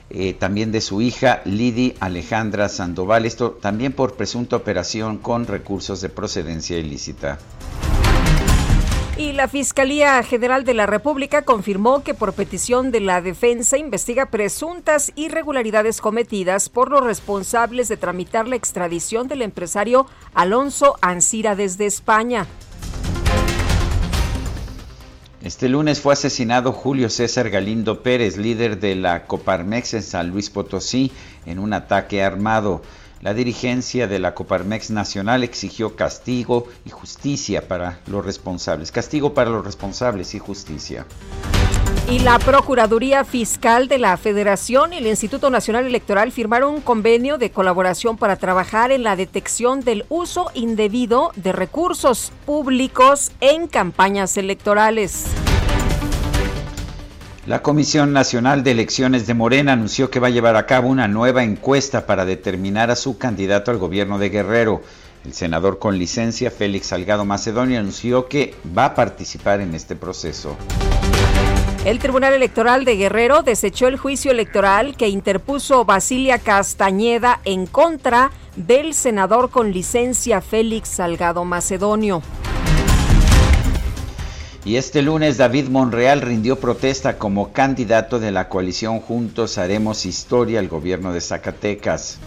eh, 0.08 0.32
también 0.32 0.72
de 0.72 0.80
su 0.80 1.02
hija 1.02 1.42
Lidi 1.44 1.94
Alejandra 2.00 2.70
Sandoval, 2.70 3.26
esto 3.26 3.50
también 3.50 3.92
por 3.92 4.14
presunta 4.14 4.56
operación 4.56 5.18
con 5.18 5.46
recursos 5.46 6.00
de 6.00 6.08
procedencia 6.08 6.78
ilícita. 6.78 7.38
Y 9.18 9.32
la 9.32 9.48
Fiscalía 9.48 10.22
General 10.22 10.64
de 10.64 10.72
la 10.72 10.86
República 10.86 11.42
confirmó 11.42 12.02
que 12.02 12.14
por 12.14 12.32
petición 12.32 12.90
de 12.92 13.00
la 13.00 13.20
defensa 13.20 13.76
investiga 13.76 14.30
presuntas 14.30 15.12
irregularidades 15.14 16.00
cometidas 16.00 16.70
por 16.70 16.90
los 16.90 17.04
responsables 17.04 17.88
de 17.88 17.98
tramitar 17.98 18.48
la 18.48 18.56
extradición 18.56 19.28
del 19.28 19.42
empresario 19.42 20.06
Alonso 20.32 20.96
Ancira 21.02 21.54
desde 21.54 21.84
España. 21.84 22.46
Este 25.42 25.70
lunes 25.70 26.02
fue 26.02 26.12
asesinado 26.12 26.70
Julio 26.70 27.08
César 27.08 27.48
Galindo 27.48 28.02
Pérez, 28.02 28.36
líder 28.36 28.78
de 28.78 28.94
la 28.94 29.24
Coparmex 29.26 29.94
en 29.94 30.02
San 30.02 30.28
Luis 30.28 30.50
Potosí, 30.50 31.12
en 31.46 31.58
un 31.58 31.72
ataque 31.72 32.22
armado. 32.22 32.82
La 33.22 33.32
dirigencia 33.32 34.06
de 34.06 34.18
la 34.18 34.34
Coparmex 34.34 34.90
Nacional 34.90 35.42
exigió 35.42 35.96
castigo 35.96 36.68
y 36.84 36.90
justicia 36.90 37.66
para 37.66 38.00
los 38.06 38.22
responsables. 38.22 38.92
Castigo 38.92 39.32
para 39.32 39.48
los 39.48 39.64
responsables 39.64 40.34
y 40.34 40.38
justicia. 40.38 41.06
Y 42.08 42.18
la 42.18 42.38
Procuraduría 42.40 43.24
Fiscal 43.24 43.86
de 43.86 43.98
la 43.98 44.16
Federación 44.16 44.92
y 44.92 44.98
el 44.98 45.06
Instituto 45.06 45.48
Nacional 45.48 45.86
Electoral 45.86 46.32
firmaron 46.32 46.74
un 46.74 46.80
convenio 46.80 47.38
de 47.38 47.50
colaboración 47.50 48.16
para 48.16 48.36
trabajar 48.36 48.90
en 48.90 49.04
la 49.04 49.14
detección 49.14 49.80
del 49.80 50.04
uso 50.08 50.50
indebido 50.54 51.30
de 51.36 51.52
recursos 51.52 52.32
públicos 52.46 53.30
en 53.40 53.68
campañas 53.68 54.36
electorales. 54.36 55.26
La 57.46 57.62
Comisión 57.62 58.12
Nacional 58.12 58.62
de 58.62 58.72
Elecciones 58.72 59.26
de 59.26 59.34
Morena 59.34 59.72
anunció 59.72 60.10
que 60.10 60.20
va 60.20 60.28
a 60.28 60.30
llevar 60.30 60.56
a 60.56 60.66
cabo 60.66 60.88
una 60.88 61.08
nueva 61.08 61.42
encuesta 61.42 62.06
para 62.06 62.24
determinar 62.24 62.90
a 62.90 62.96
su 62.96 63.18
candidato 63.18 63.70
al 63.70 63.78
gobierno 63.78 64.18
de 64.18 64.28
Guerrero. 64.28 64.82
El 65.24 65.32
senador 65.32 65.78
con 65.78 65.98
licencia, 65.98 66.50
Félix 66.50 66.88
Salgado 66.88 67.24
Macedonio, 67.24 67.78
anunció 67.78 68.26
que 68.26 68.54
va 68.76 68.86
a 68.86 68.94
participar 68.94 69.60
en 69.60 69.74
este 69.74 69.96
proceso. 69.96 70.56
El 71.82 71.98
Tribunal 71.98 72.34
Electoral 72.34 72.84
de 72.84 72.96
Guerrero 72.96 73.42
desechó 73.42 73.88
el 73.88 73.96
juicio 73.96 74.30
electoral 74.30 74.98
que 74.98 75.08
interpuso 75.08 75.86
Basilia 75.86 76.38
Castañeda 76.38 77.40
en 77.46 77.66
contra 77.66 78.32
del 78.54 78.92
senador 78.92 79.48
con 79.48 79.72
licencia 79.72 80.42
Félix 80.42 80.90
Salgado 80.90 81.46
Macedonio. 81.46 82.20
Y 84.62 84.76
este 84.76 85.00
lunes 85.00 85.38
David 85.38 85.68
Monreal 85.68 86.20
rindió 86.20 86.60
protesta 86.60 87.16
como 87.16 87.50
candidato 87.50 88.18
de 88.18 88.30
la 88.30 88.50
coalición 88.50 89.00
Juntos 89.00 89.56
Haremos 89.56 90.04
Historia 90.04 90.58
al 90.58 90.68
gobierno 90.68 91.14
de 91.14 91.22
Zacatecas. 91.22 92.18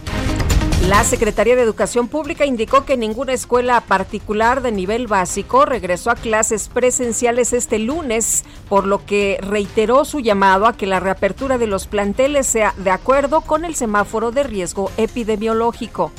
La 0.82 1.02
Secretaría 1.02 1.56
de 1.56 1.62
Educación 1.62 2.08
Pública 2.08 2.44
indicó 2.44 2.84
que 2.84 2.98
ninguna 2.98 3.32
escuela 3.32 3.80
particular 3.80 4.60
de 4.60 4.70
nivel 4.70 5.06
básico 5.06 5.64
regresó 5.64 6.10
a 6.10 6.14
clases 6.14 6.68
presenciales 6.68 7.54
este 7.54 7.78
lunes, 7.78 8.44
por 8.68 8.86
lo 8.86 9.04
que 9.06 9.38
reiteró 9.40 10.04
su 10.04 10.20
llamado 10.20 10.66
a 10.66 10.76
que 10.76 10.86
la 10.86 11.00
reapertura 11.00 11.56
de 11.56 11.68
los 11.68 11.86
planteles 11.86 12.46
sea 12.46 12.74
de 12.76 12.90
acuerdo 12.90 13.40
con 13.40 13.64
el 13.64 13.74
semáforo 13.74 14.30
de 14.30 14.42
riesgo 14.42 14.90
epidemiológico. 14.98 16.12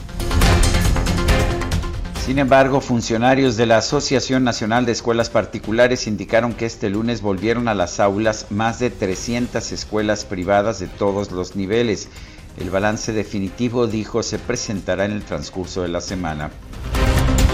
Sin 2.26 2.40
embargo, 2.40 2.82
funcionarios 2.82 3.56
de 3.56 3.68
la 3.68 3.78
Asociación 3.78 4.44
Nacional 4.44 4.88
de 4.88 4.94
Escuelas 4.94 5.30
Particulares 5.30 6.08
indicaron 6.08 6.56
que 6.56 6.66
este 6.66 6.90
lunes 6.90 7.22
volvieron 7.22 7.68
a 7.68 7.76
las 7.76 8.00
aulas 8.00 8.48
más 8.50 8.80
de 8.80 8.90
300 8.90 9.72
escuelas 9.72 10.26
privadas 10.26 10.80
de 10.80 10.88
todos 10.88 11.32
los 11.32 11.56
niveles 11.56 12.10
el 12.58 12.70
balance 12.70 13.14
definitivo, 13.14 13.88
dijo, 13.88 14.24
se 14.24 14.40
presentará 14.40 15.06
en 15.06 15.12
el 15.12 15.24
transcurso 15.24 15.82
de 15.82 15.90
la 15.90 16.02
semana. 16.02 16.52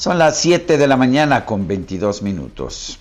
Son 0.00 0.16
las 0.16 0.38
7 0.38 0.78
de 0.78 0.86
la 0.86 0.96
mañana 0.96 1.44
con 1.44 1.68
22 1.68 2.22
minutos. 2.22 2.98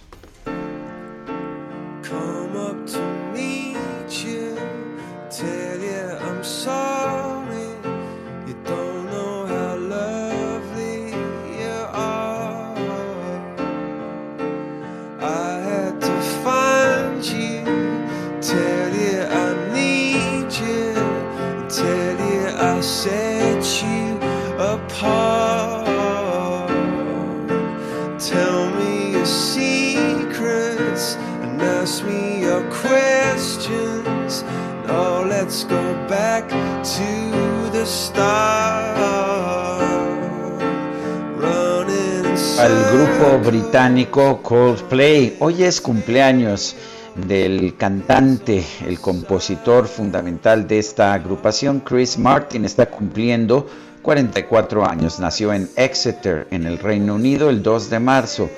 Al 42.60 42.76
grupo 42.92 43.40
británico 43.50 44.44
Coldplay. 44.44 45.38
Hoy 45.40 45.64
es 45.64 45.80
cumpleaños 45.80 46.76
del 47.16 47.78
cantante, 47.78 48.66
el 48.86 49.00
compositor 49.00 49.88
fundamental 49.88 50.68
de 50.68 50.80
esta 50.80 51.14
agrupación, 51.14 51.80
Chris 51.80 52.18
Martin, 52.18 52.66
está 52.66 52.88
cumpliendo 52.88 53.66
44 54.02 54.86
años. 54.86 55.20
Nació 55.20 55.54
en 55.54 55.70
Exeter, 55.78 56.48
en 56.52 56.66
el 56.66 56.80
Reino 56.80 57.16
Unido, 57.16 57.50
el 57.50 57.64
2 57.64 57.90
de 57.90 58.00
marzo 58.00 58.50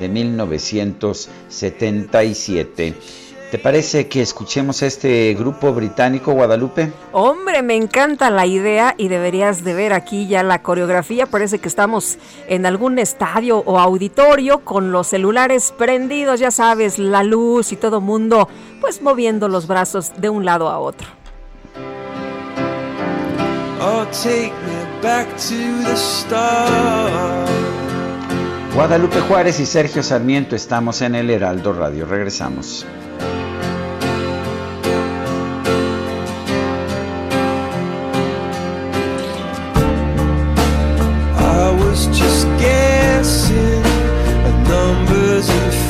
de 0.00 0.08
1977. 0.08 2.94
¿Te 3.50 3.58
parece 3.58 4.06
que 4.06 4.22
escuchemos 4.22 4.80
a 4.82 4.86
este 4.86 5.34
grupo 5.34 5.72
británico 5.72 6.32
Guadalupe? 6.32 6.92
Hombre, 7.10 7.62
me 7.62 7.74
encanta 7.74 8.30
la 8.30 8.46
idea 8.46 8.94
y 8.96 9.08
deberías 9.08 9.64
de 9.64 9.74
ver 9.74 9.92
aquí 9.92 10.28
ya 10.28 10.44
la 10.44 10.62
coreografía. 10.62 11.26
Parece 11.26 11.58
que 11.58 11.66
estamos 11.66 12.18
en 12.46 12.64
algún 12.64 13.00
estadio 13.00 13.58
o 13.58 13.80
auditorio 13.80 14.60
con 14.60 14.92
los 14.92 15.08
celulares 15.08 15.74
prendidos, 15.76 16.38
ya 16.38 16.52
sabes, 16.52 17.00
la 17.00 17.24
luz 17.24 17.72
y 17.72 17.76
todo 17.76 18.00
mundo 18.00 18.48
pues 18.80 19.02
moviendo 19.02 19.48
los 19.48 19.66
brazos 19.66 20.12
de 20.16 20.28
un 20.30 20.44
lado 20.44 20.68
a 20.68 20.78
otro. 20.78 21.08
Oh, 23.82 24.04
take 24.12 24.52
me 24.64 24.80
Guadalupe 28.74 29.20
Juárez 29.20 29.58
y 29.58 29.66
Sergio 29.66 30.04
Sarmiento 30.04 30.54
estamos 30.54 31.02
en 31.02 31.16
el 31.16 31.30
Heraldo 31.30 31.72
Radio. 31.72 32.06
Regresamos. 32.06 32.86
Sarmiento 45.42 45.89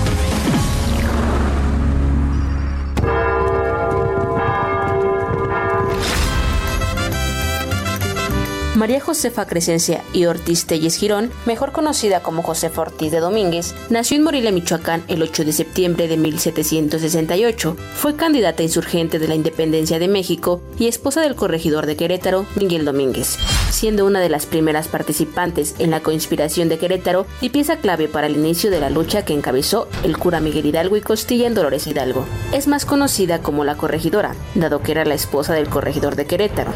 María 8.81 8.99
Josefa 8.99 9.45
Crescencia 9.45 10.01
y 10.11 10.25
Ortiz 10.25 10.65
Telles 10.65 10.95
Girón, 10.95 11.29
mejor 11.45 11.71
conocida 11.71 12.23
como 12.23 12.41
Josefa 12.41 12.81
Ortiz 12.81 13.11
de 13.11 13.19
Domínguez, 13.19 13.75
nació 13.91 14.17
en 14.17 14.23
Morelia, 14.23 14.51
Michoacán, 14.51 15.03
el 15.07 15.21
8 15.21 15.45
de 15.45 15.51
septiembre 15.51 16.07
de 16.07 16.17
1768. 16.17 17.77
Fue 17.93 18.15
candidata 18.15 18.63
insurgente 18.63 19.19
de 19.19 19.27
la 19.27 19.35
independencia 19.35 19.99
de 19.99 20.07
México 20.07 20.63
y 20.79 20.87
esposa 20.87 21.21
del 21.21 21.35
corregidor 21.35 21.85
de 21.85 21.95
Querétaro, 21.95 22.47
Miguel 22.55 22.83
Domínguez, 22.83 23.37
siendo 23.69 24.03
una 24.03 24.19
de 24.19 24.29
las 24.29 24.47
primeras 24.47 24.87
participantes 24.87 25.75
en 25.77 25.91
la 25.91 25.99
conspiración 25.99 26.67
de 26.67 26.79
Querétaro 26.79 27.27
y 27.39 27.49
pieza 27.49 27.77
clave 27.77 28.07
para 28.07 28.25
el 28.25 28.35
inicio 28.35 28.71
de 28.71 28.79
la 28.79 28.89
lucha 28.89 29.23
que 29.23 29.33
encabezó 29.33 29.89
el 30.03 30.17
cura 30.17 30.39
Miguel 30.39 30.65
Hidalgo 30.65 30.97
y 30.97 31.01
Costilla 31.01 31.45
en 31.45 31.53
Dolores 31.53 31.85
Hidalgo. 31.85 32.25
Es 32.51 32.67
más 32.67 32.85
conocida 32.85 33.43
como 33.43 33.63
la 33.63 33.77
corregidora, 33.77 34.33
dado 34.55 34.81
que 34.81 34.93
era 34.93 35.05
la 35.05 35.13
esposa 35.13 35.53
del 35.53 35.69
corregidor 35.69 36.15
de 36.15 36.25
Querétaro. 36.25 36.71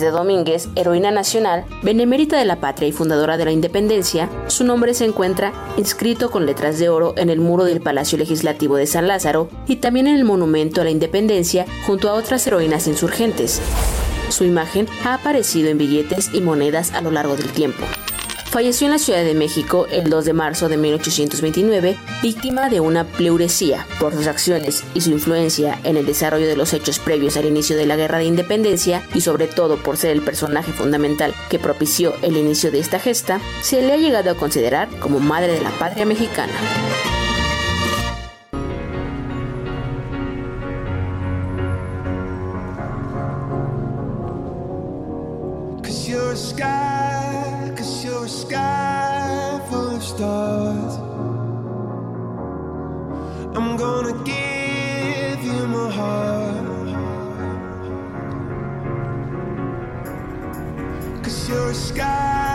De 0.00 0.10
Domínguez, 0.10 0.68
heroína 0.74 1.10
nacional, 1.10 1.64
benemérita 1.82 2.38
de 2.38 2.44
la 2.44 2.60
patria 2.60 2.88
y 2.88 2.92
fundadora 2.92 3.36
de 3.36 3.44
la 3.46 3.52
independencia, 3.52 4.28
su 4.46 4.64
nombre 4.64 4.94
se 4.94 5.04
encuentra 5.04 5.52
inscrito 5.76 6.30
con 6.30 6.44
letras 6.44 6.78
de 6.78 6.88
oro 6.88 7.14
en 7.16 7.30
el 7.30 7.40
muro 7.40 7.64
del 7.64 7.80
Palacio 7.80 8.18
Legislativo 8.18 8.76
de 8.76 8.86
San 8.86 9.06
Lázaro 9.06 9.48
y 9.66 9.76
también 9.76 10.06
en 10.06 10.16
el 10.16 10.24
Monumento 10.24 10.80
a 10.80 10.84
la 10.84 10.90
Independencia 10.90 11.66
junto 11.86 12.10
a 12.10 12.14
otras 12.14 12.46
heroínas 12.46 12.86
insurgentes. 12.86 13.60
Su 14.28 14.44
imagen 14.44 14.86
ha 15.04 15.14
aparecido 15.14 15.68
en 15.68 15.78
billetes 15.78 16.30
y 16.32 16.40
monedas 16.40 16.92
a 16.92 17.00
lo 17.00 17.10
largo 17.10 17.36
del 17.36 17.50
tiempo. 17.52 17.84
Falleció 18.56 18.86
en 18.86 18.92
la 18.92 18.98
Ciudad 18.98 19.22
de 19.22 19.34
México 19.34 19.86
el 19.90 20.08
2 20.08 20.24
de 20.24 20.32
marzo 20.32 20.70
de 20.70 20.78
1829, 20.78 21.98
víctima 22.22 22.70
de 22.70 22.80
una 22.80 23.04
pleuresía 23.04 23.86
por 24.00 24.14
sus 24.14 24.26
acciones 24.28 24.82
y 24.94 25.02
su 25.02 25.10
influencia 25.10 25.78
en 25.84 25.98
el 25.98 26.06
desarrollo 26.06 26.46
de 26.46 26.56
los 26.56 26.72
hechos 26.72 26.98
previos 26.98 27.36
al 27.36 27.44
inicio 27.44 27.76
de 27.76 27.84
la 27.84 27.96
Guerra 27.96 28.16
de 28.16 28.24
Independencia 28.24 29.02
y 29.12 29.20
sobre 29.20 29.46
todo 29.46 29.76
por 29.76 29.98
ser 29.98 30.12
el 30.12 30.22
personaje 30.22 30.72
fundamental 30.72 31.34
que 31.50 31.58
propició 31.58 32.14
el 32.22 32.38
inicio 32.38 32.70
de 32.70 32.78
esta 32.78 32.98
gesta, 32.98 33.42
se 33.60 33.82
le 33.82 33.92
ha 33.92 33.98
llegado 33.98 34.30
a 34.30 34.36
considerar 34.36 34.88
como 35.00 35.20
madre 35.20 35.52
de 35.52 35.60
la 35.60 35.70
patria 35.72 36.06
mexicana. 36.06 36.54
your 61.48 61.72
sky. 61.74 62.45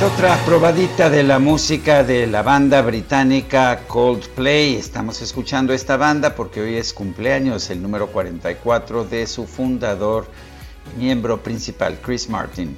Otra 0.00 0.36
probadita 0.46 1.10
de 1.10 1.22
la 1.22 1.38
música 1.38 2.02
de 2.02 2.26
la 2.26 2.42
banda 2.42 2.80
británica 2.82 3.80
Coldplay. 3.86 4.76
Estamos 4.76 5.20
escuchando 5.20 5.72
esta 5.72 5.96
banda 5.96 6.34
porque 6.34 6.60
hoy 6.60 6.76
es 6.76 6.92
cumpleaños, 6.92 7.68
el 7.68 7.82
número 7.82 8.06
44 8.06 9.04
de 9.04 9.26
su 9.26 9.46
fundador, 9.46 10.26
miembro 10.96 11.42
principal, 11.42 11.98
Chris 12.00 12.28
Martin. 12.28 12.76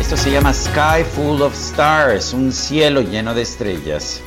Esto 0.00 0.16
se 0.16 0.30
llama 0.30 0.52
Sky 0.52 1.04
Full 1.14 1.40
of 1.40 1.54
Stars, 1.54 2.32
un 2.32 2.52
cielo 2.52 3.00
lleno 3.00 3.34
de 3.34 3.42
estrellas. 3.42 4.20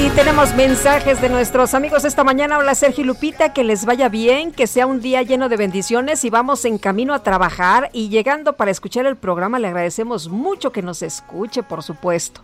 Y 0.00 0.08
tenemos 0.12 0.54
mensajes 0.54 1.20
de 1.20 1.28
nuestros 1.28 1.74
amigos 1.74 2.06
esta 2.06 2.24
mañana. 2.24 2.56
Hola 2.56 2.74
Sergio 2.74 3.04
Lupita, 3.04 3.52
que 3.52 3.64
les 3.64 3.84
vaya 3.84 4.08
bien, 4.08 4.50
que 4.50 4.66
sea 4.66 4.86
un 4.86 5.02
día 5.02 5.20
lleno 5.20 5.50
de 5.50 5.58
bendiciones 5.58 6.24
y 6.24 6.30
vamos 6.30 6.64
en 6.64 6.78
camino 6.78 7.12
a 7.12 7.22
trabajar 7.22 7.90
y 7.92 8.08
llegando 8.08 8.54
para 8.54 8.70
escuchar 8.70 9.04
el 9.04 9.16
programa 9.16 9.58
le 9.58 9.68
agradecemos 9.68 10.30
mucho 10.30 10.72
que 10.72 10.80
nos 10.80 11.02
escuche, 11.02 11.62
por 11.62 11.82
supuesto. 11.82 12.40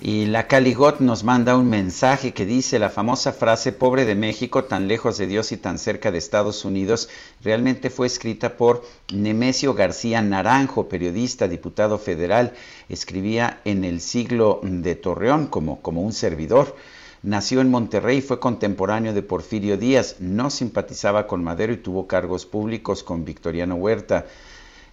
Y 0.00 0.26
la 0.26 0.46
Caligot 0.46 1.00
nos 1.00 1.24
manda 1.24 1.56
un 1.56 1.68
mensaje 1.68 2.32
que 2.32 2.46
dice 2.46 2.78
la 2.78 2.88
famosa 2.88 3.32
frase 3.32 3.72
pobre 3.72 4.04
de 4.04 4.14
México, 4.14 4.62
tan 4.62 4.86
lejos 4.86 5.18
de 5.18 5.26
Dios 5.26 5.50
y 5.50 5.56
tan 5.56 5.76
cerca 5.76 6.12
de 6.12 6.18
Estados 6.18 6.64
Unidos, 6.64 7.08
realmente 7.42 7.90
fue 7.90 8.06
escrita 8.06 8.56
por 8.56 8.84
Nemesio 9.12 9.74
García 9.74 10.22
Naranjo, 10.22 10.88
periodista, 10.88 11.48
diputado 11.48 11.98
federal, 11.98 12.52
escribía 12.88 13.60
en 13.64 13.82
el 13.82 14.00
siglo 14.00 14.60
de 14.62 14.94
Torreón 14.94 15.48
como, 15.48 15.82
como 15.82 16.02
un 16.02 16.12
servidor. 16.12 16.76
Nació 17.24 17.60
en 17.60 17.68
Monterrey, 17.68 18.20
fue 18.20 18.38
contemporáneo 18.38 19.12
de 19.12 19.22
Porfirio 19.22 19.76
Díaz, 19.76 20.20
no 20.20 20.50
simpatizaba 20.50 21.26
con 21.26 21.42
Madero 21.42 21.72
y 21.72 21.78
tuvo 21.78 22.06
cargos 22.06 22.46
públicos 22.46 23.02
con 23.02 23.24
Victoriano 23.24 23.74
Huerta. 23.74 24.26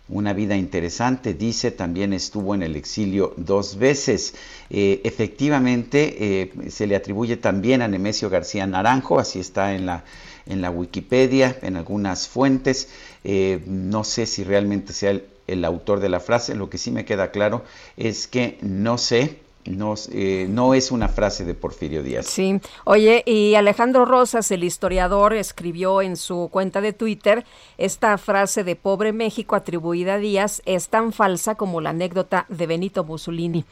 Una 0.07 0.33
vida 0.33 0.55
interesante, 0.55 1.33
dice, 1.33 1.71
también 1.71 2.13
estuvo 2.13 2.53
en 2.53 2.61
el 2.61 2.75
exilio 2.75 3.33
dos 3.37 3.77
veces. 3.77 4.35
Eh, 4.69 5.01
efectivamente, 5.03 6.41
eh, 6.41 6.51
se 6.69 6.85
le 6.85 6.95
atribuye 6.95 7.37
también 7.37 7.81
a 7.81 7.87
Nemesio 7.87 8.29
García 8.29 8.67
Naranjo, 8.67 9.19
así 9.19 9.39
está 9.39 9.73
en 9.73 9.85
la, 9.85 10.03
en 10.45 10.61
la 10.61 10.69
Wikipedia, 10.69 11.57
en 11.61 11.75
algunas 11.75 12.27
fuentes. 12.27 12.89
Eh, 13.23 13.61
no 13.65 14.03
sé 14.03 14.27
si 14.27 14.43
realmente 14.43 14.93
sea 14.93 15.11
el, 15.11 15.25
el 15.47 15.65
autor 15.65 15.99
de 15.99 16.09
la 16.09 16.19
frase, 16.19 16.55
lo 16.55 16.69
que 16.69 16.77
sí 16.77 16.91
me 16.91 17.05
queda 17.05 17.31
claro 17.31 17.63
es 17.97 18.27
que 18.27 18.57
no 18.61 18.97
sé 18.97 19.39
no, 19.65 19.95
eh, 20.11 20.47
no 20.49 20.73
es 20.73 20.91
una 20.91 21.07
frase 21.07 21.45
de 21.45 21.53
Porfirio 21.53 22.03
Díaz. 22.03 22.27
Sí, 22.27 22.59
oye, 22.83 23.23
y 23.25 23.55
Alejandro 23.55 24.05
Rosas, 24.05 24.51
el 24.51 24.63
historiador, 24.63 25.33
escribió 25.33 26.01
en 26.01 26.17
su 26.17 26.49
cuenta 26.51 26.81
de 26.81 26.93
Twitter 26.93 27.45
esta 27.77 28.17
frase 28.17 28.63
de 28.63 28.75
Pobre 28.75 29.13
México 29.13 29.55
atribuida 29.55 30.15
a 30.15 30.17
Díaz 30.17 30.61
es 30.65 30.89
tan 30.89 31.11
falsa 31.13 31.55
como 31.55 31.81
la 31.81 31.91
anécdota 31.91 32.45
de 32.49 32.67
Benito 32.67 33.03
Mussolini. 33.03 33.65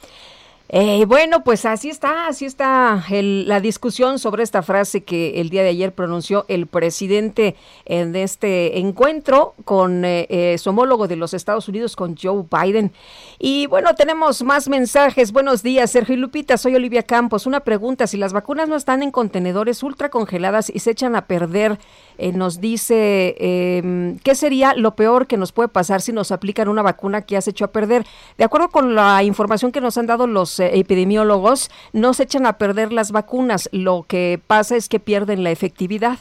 Eh, 0.75 1.05
bueno, 1.05 1.43
pues 1.43 1.65
así 1.65 1.91
está, 1.91 2.25
así 2.25 2.45
está 2.45 3.05
la 3.07 3.59
discusión 3.59 4.17
sobre 4.17 4.41
esta 4.41 4.63
frase 4.63 5.03
que 5.03 5.39
el 5.39 5.51
día 5.51 5.61
de 5.61 5.69
ayer 5.69 5.93
pronunció 5.93 6.45
el 6.47 6.65
presidente 6.65 7.55
en 7.85 8.15
este 8.15 8.79
encuentro 8.79 9.53
con 9.65 10.03
eh, 10.03 10.25
eh, 10.31 10.57
su 10.57 10.71
homólogo 10.71 11.07
de 11.07 11.15
los 11.15 11.35
Estados 11.35 11.67
Unidos, 11.67 11.95
con 11.95 12.17
Joe 12.17 12.45
Biden. 12.49 12.91
Y 13.37 13.67
bueno, 13.67 13.93
tenemos 13.93 14.41
más 14.41 14.67
mensajes. 14.67 15.31
Buenos 15.31 15.61
días, 15.61 15.91
Sergio 15.91 16.15
y 16.15 16.17
Lupita, 16.17 16.57
soy 16.57 16.73
Olivia 16.73 17.03
Campos. 17.03 17.45
Una 17.45 17.59
pregunta, 17.59 18.07
si 18.07 18.17
las 18.17 18.33
vacunas 18.33 18.67
no 18.67 18.75
están 18.75 19.03
en 19.03 19.11
contenedores 19.11 19.83
ultra 19.83 20.09
congeladas 20.09 20.71
y 20.73 20.79
se 20.79 20.89
echan 20.89 21.15
a 21.15 21.27
perder, 21.27 21.77
eh, 22.17 22.31
nos 22.31 22.61
dice, 22.61 23.35
em, 23.37 24.17
¿qué 24.19 24.33
sería 24.33 24.73
lo 24.73 24.95
peor 24.95 25.27
que 25.27 25.37
nos 25.37 25.51
puede 25.51 25.69
pasar 25.69 26.01
si 26.01 26.13
nos 26.13 26.31
aplican 26.31 26.67
una 26.67 26.81
vacuna 26.81 27.21
que 27.21 27.37
has 27.37 27.47
hecho 27.47 27.65
a 27.65 27.71
perder? 27.71 28.07
De 28.39 28.43
acuerdo 28.43 28.69
con 28.69 28.95
la 28.95 29.21
información 29.21 29.71
que 29.71 29.79
nos 29.79 29.99
han 29.99 30.07
dado 30.07 30.25
los 30.25 30.62
epidemiólogos, 30.73 31.69
no 31.91 32.13
se 32.13 32.23
echan 32.23 32.45
a 32.45 32.57
perder 32.57 32.93
las 32.93 33.11
vacunas, 33.11 33.69
lo 33.71 34.05
que 34.07 34.39
pasa 34.45 34.75
es 34.75 34.89
que 34.89 34.99
pierden 34.99 35.43
la 35.43 35.51
efectividad. 35.51 36.19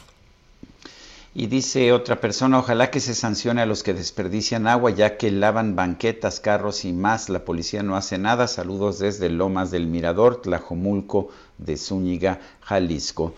Y 1.35 1.47
dice 1.47 1.91
otra 1.93 2.21
persona, 2.21 2.59
ojalá 2.59 2.91
que 2.91 2.99
se 2.99 3.15
sancione 3.15 3.61
a 3.63 3.65
los 3.65 3.81
que 3.81 3.95
desperdician 3.95 4.67
agua, 4.67 4.91
ya 4.91 5.17
que 5.17 5.31
lavan 5.31 5.75
banquetas, 5.75 6.39
carros 6.39 6.85
y 6.85 6.93
más. 6.93 7.27
La 7.27 7.43
policía 7.43 7.81
no 7.81 7.95
hace 7.95 8.19
nada. 8.19 8.47
Saludos 8.47 8.99
desde 8.99 9.29
Lomas 9.29 9.71
del 9.71 9.87
Mirador, 9.87 10.43
Tlajomulco 10.43 11.29
de 11.57 11.77
Zúñiga, 11.77 12.39
Jalisco. 12.61 13.33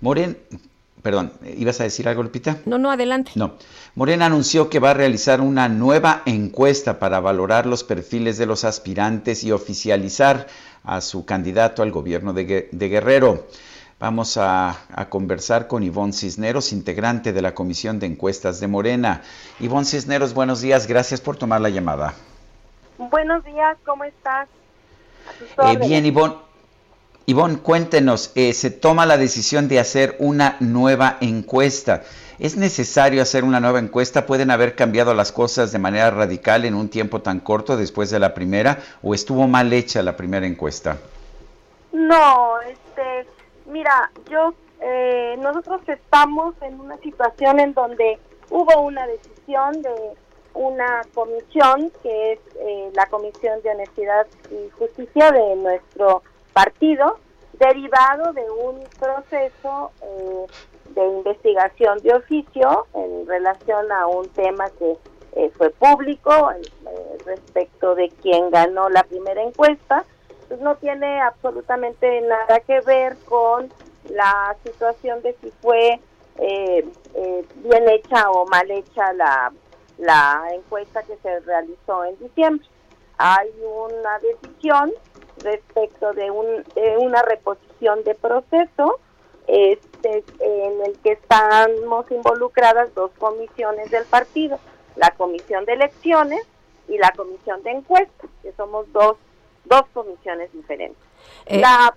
Moren, 0.00 0.36
Perdón, 1.02 1.32
¿ibas 1.56 1.80
a 1.80 1.84
decir 1.84 2.08
algo, 2.08 2.22
Lupita? 2.22 2.58
No, 2.64 2.78
no, 2.78 2.90
adelante. 2.90 3.32
No. 3.34 3.54
Morena 3.94 4.26
anunció 4.26 4.68
que 4.68 4.80
va 4.80 4.90
a 4.90 4.94
realizar 4.94 5.40
una 5.40 5.68
nueva 5.68 6.22
encuesta 6.26 6.98
para 6.98 7.20
valorar 7.20 7.66
los 7.66 7.84
perfiles 7.84 8.38
de 8.38 8.46
los 8.46 8.64
aspirantes 8.64 9.44
y 9.44 9.52
oficializar 9.52 10.48
a 10.84 11.00
su 11.00 11.24
candidato 11.24 11.82
al 11.82 11.92
gobierno 11.92 12.32
de, 12.32 12.68
Guerrero. 12.72 13.46
Vamos 13.98 14.36
a, 14.36 14.76
conversar 15.08 15.66
con 15.68 15.82
Ivonne 15.82 16.12
Cisneros, 16.12 16.72
integrante 16.72 17.32
de 17.32 17.42
la 17.42 17.54
Comisión 17.54 17.98
de 17.98 18.06
Encuestas 18.06 18.60
de 18.60 18.66
Morena. 18.66 19.22
Ivonne 19.60 19.86
Cisneros, 19.86 20.34
buenos 20.34 20.60
días, 20.60 20.86
gracias 20.86 21.20
por 21.20 21.36
tomar 21.36 21.60
la 21.60 21.70
llamada. 21.70 22.14
Buenos 22.98 23.44
días, 23.44 23.76
¿cómo 23.84 24.04
estás? 24.04 24.48
Eh, 25.66 25.76
bien, 25.78 26.04
Ivonne. 26.06 26.45
Ivonne, 27.28 27.58
cuéntenos, 27.58 28.30
eh, 28.36 28.52
se 28.52 28.70
toma 28.70 29.04
la 29.04 29.16
decisión 29.16 29.66
de 29.66 29.80
hacer 29.80 30.14
una 30.20 30.56
nueva 30.60 31.16
encuesta. 31.20 32.02
¿Es 32.38 32.56
necesario 32.56 33.20
hacer 33.20 33.42
una 33.42 33.58
nueva 33.58 33.80
encuesta? 33.80 34.26
¿Pueden 34.26 34.52
haber 34.52 34.76
cambiado 34.76 35.12
las 35.12 35.32
cosas 35.32 35.72
de 35.72 35.80
manera 35.80 36.12
radical 36.12 36.64
en 36.64 36.76
un 36.76 36.88
tiempo 36.88 37.22
tan 37.22 37.40
corto 37.40 37.76
después 37.76 38.10
de 38.10 38.20
la 38.20 38.32
primera? 38.32 38.78
¿O 39.02 39.12
estuvo 39.12 39.48
mal 39.48 39.72
hecha 39.72 40.04
la 40.04 40.16
primera 40.16 40.46
encuesta? 40.46 40.98
No, 41.90 42.60
este, 42.60 43.26
mira, 43.72 44.08
yo, 44.30 44.54
eh, 44.80 45.34
nosotros 45.40 45.80
estamos 45.88 46.54
en 46.62 46.78
una 46.78 46.96
situación 46.98 47.58
en 47.58 47.74
donde 47.74 48.20
hubo 48.50 48.82
una 48.82 49.04
decisión 49.04 49.82
de 49.82 50.14
una 50.54 51.02
comisión 51.12 51.90
que 52.04 52.34
es 52.34 52.38
eh, 52.60 52.90
la 52.94 53.06
Comisión 53.06 53.60
de 53.62 53.70
Honestidad 53.70 54.28
y 54.48 54.70
Justicia 54.78 55.32
de 55.32 55.56
nuestro 55.56 56.22
partido 56.56 57.18
derivado 57.52 58.32
de 58.32 58.50
un 58.50 58.82
proceso 58.98 59.90
eh, 60.00 60.46
de 60.94 61.06
investigación 61.06 61.98
de 61.98 62.14
oficio 62.14 62.86
en 62.94 63.26
relación 63.26 63.92
a 63.92 64.06
un 64.06 64.26
tema 64.30 64.70
que 64.78 64.96
eh, 65.32 65.50
fue 65.58 65.68
público 65.68 66.50
eh, 66.52 67.18
respecto 67.26 67.94
de 67.94 68.08
quién 68.22 68.50
ganó 68.50 68.88
la 68.88 69.02
primera 69.02 69.42
encuesta. 69.42 70.02
Pues 70.48 70.58
no 70.60 70.76
tiene 70.76 71.20
absolutamente 71.20 72.22
nada 72.22 72.60
que 72.60 72.80
ver 72.80 73.18
con 73.26 73.70
la 74.08 74.56
situación 74.64 75.20
de 75.20 75.36
si 75.42 75.50
fue 75.60 76.00
bien 76.38 77.88
hecha 77.88 78.30
o 78.30 78.46
mal 78.46 78.70
hecha 78.70 79.12
la, 79.12 79.52
la 79.98 80.42
encuesta 80.54 81.02
que 81.02 81.16
se 81.18 81.40
realizó 81.40 82.04
en 82.04 82.18
diciembre. 82.18 82.66
Hay 83.18 83.48
una 83.62 84.18
decisión 84.20 84.92
respecto 85.42 86.12
de, 86.12 86.30
un, 86.30 86.64
una 86.98 87.22
reposición 87.22 88.02
de 88.04 88.14
proceso 88.14 88.98
este, 89.46 90.24
en 90.40 90.84
el 90.84 90.98
que 90.98 91.12
estamos 91.12 92.10
involucradas 92.10 92.94
dos 92.94 93.10
comisiones 93.18 93.90
del 93.90 94.04
partido, 94.04 94.58
la 94.96 95.10
comisión 95.10 95.64
de 95.64 95.74
elecciones 95.74 96.42
y 96.88 96.98
la 96.98 97.12
comisión 97.16 97.62
de 97.62 97.70
encuestas, 97.70 98.30
que 98.42 98.52
somos 98.52 98.90
dos, 98.92 99.16
dos 99.64 99.82
comisiones 99.92 100.52
diferentes. 100.52 101.02
Eh. 101.46 101.60
La, 101.60 101.94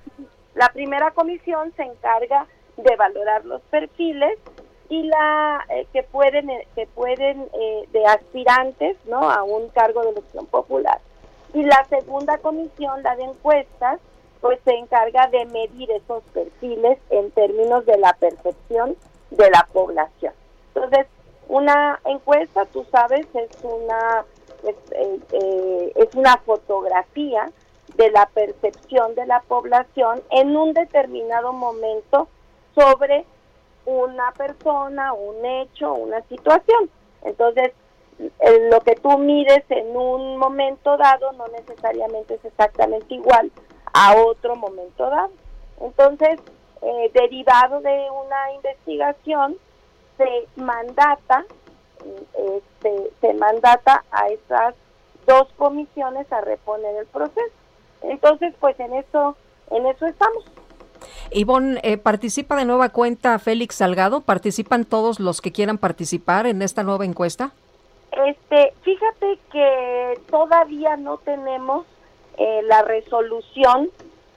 la 0.55 0.69
primera 0.69 1.11
comisión 1.11 1.73
se 1.75 1.83
encarga 1.83 2.45
de 2.77 2.95
valorar 2.95 3.45
los 3.45 3.61
perfiles 3.63 4.37
y 4.89 5.03
la 5.03 5.65
eh, 5.69 5.85
que 5.93 6.03
pueden 6.03 6.49
que 6.75 6.87
pueden 6.87 7.47
eh, 7.53 7.87
de 7.91 8.05
aspirantes 8.05 8.97
no 9.05 9.29
a 9.29 9.43
un 9.43 9.69
cargo 9.69 10.01
de 10.01 10.09
elección 10.09 10.45
popular 10.47 10.99
y 11.53 11.63
la 11.63 11.85
segunda 11.89 12.37
comisión, 12.37 13.01
la 13.03 13.15
de 13.15 13.23
encuestas, 13.23 13.99
pues 14.41 14.59
se 14.63 14.71
encarga 14.71 15.27
de 15.27 15.45
medir 15.45 15.91
esos 15.91 16.23
perfiles 16.33 16.97
en 17.09 17.31
términos 17.31 17.85
de 17.85 17.97
la 17.97 18.13
percepción 18.13 18.95
de 19.31 19.49
la 19.49 19.67
población. 19.73 20.33
Entonces, 20.73 21.07
una 21.47 21.99
encuesta, 22.05 22.65
tú 22.65 22.85
sabes, 22.91 23.27
es 23.33 23.49
una 23.63 24.25
es, 24.63 24.75
eh, 24.91 25.19
eh, 25.31 26.09
una 26.15 26.37
fotografía 26.37 27.49
de 27.95 28.11
la 28.11 28.27
percepción 28.27 29.15
de 29.15 29.25
la 29.25 29.41
población 29.41 30.21
en 30.29 30.55
un 30.55 30.73
determinado 30.73 31.53
momento 31.53 32.27
sobre 32.75 33.25
una 33.85 34.31
persona, 34.33 35.13
un 35.13 35.45
hecho, 35.45 35.93
una 35.93 36.21
situación. 36.23 36.89
Entonces, 37.23 37.71
lo 38.69 38.81
que 38.81 38.95
tú 38.95 39.17
mires 39.17 39.63
en 39.69 39.95
un 39.95 40.37
momento 40.37 40.97
dado 40.97 41.31
no 41.33 41.47
necesariamente 41.47 42.35
es 42.35 42.45
exactamente 42.45 43.13
igual 43.13 43.51
a 43.93 44.15
otro 44.15 44.55
momento 44.55 45.09
dado. 45.09 45.31
Entonces, 45.81 46.39
eh, 46.81 47.11
derivado 47.13 47.81
de 47.81 48.07
una 48.11 48.53
investigación, 48.53 49.57
se 50.17 50.61
mandata, 50.61 51.45
este, 52.33 53.11
se 53.21 53.33
mandata 53.33 54.03
a 54.11 54.27
esas 54.29 54.75
dos 55.25 55.47
comisiones 55.57 56.31
a 56.31 56.41
reponer 56.41 56.95
el 56.97 57.05
proceso. 57.07 57.53
Entonces, 58.01 58.53
pues 58.59 58.79
en 58.79 58.93
eso, 58.93 59.35
en 59.71 59.85
eso 59.85 60.05
estamos. 60.05 60.45
Ivonne, 61.31 61.79
eh, 61.83 61.97
¿participa 61.97 62.55
de 62.55 62.65
nueva 62.65 62.89
cuenta 62.89 63.37
Félix 63.39 63.75
Salgado? 63.75 64.21
¿Participan 64.21 64.83
todos 64.85 65.19
los 65.19 65.41
que 65.41 65.51
quieran 65.51 65.77
participar 65.77 66.47
en 66.47 66.61
esta 66.61 66.83
nueva 66.83 67.05
encuesta? 67.05 67.51
Este, 68.11 68.73
fíjate 68.81 69.39
que 69.51 70.19
todavía 70.29 70.97
no 70.97 71.17
tenemos 71.17 71.85
eh, 72.37 72.61
la 72.63 72.81
resolución 72.81 73.89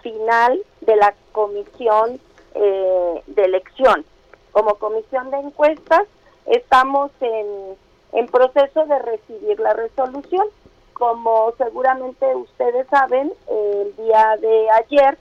final 0.02 0.62
de 0.80 0.96
la 0.96 1.14
comisión 1.32 2.20
eh, 2.54 3.22
de 3.26 3.44
elección. 3.44 4.04
Como 4.52 4.74
comisión 4.74 5.30
de 5.30 5.38
encuestas 5.38 6.02
estamos 6.46 7.11
en, 7.20 7.76
en 8.12 8.26
proceso 8.26 8.85
de 8.87 8.98
recibir 8.98 9.58
la 9.61 9.72
resolución. 9.72 10.46
Como 10.92 11.52
seguramente 11.56 12.37
ustedes 12.37 12.87
saben, 12.88 13.32
el 13.48 13.96
día 13.96 14.37
de 14.40 14.70
ayer, 14.70 15.18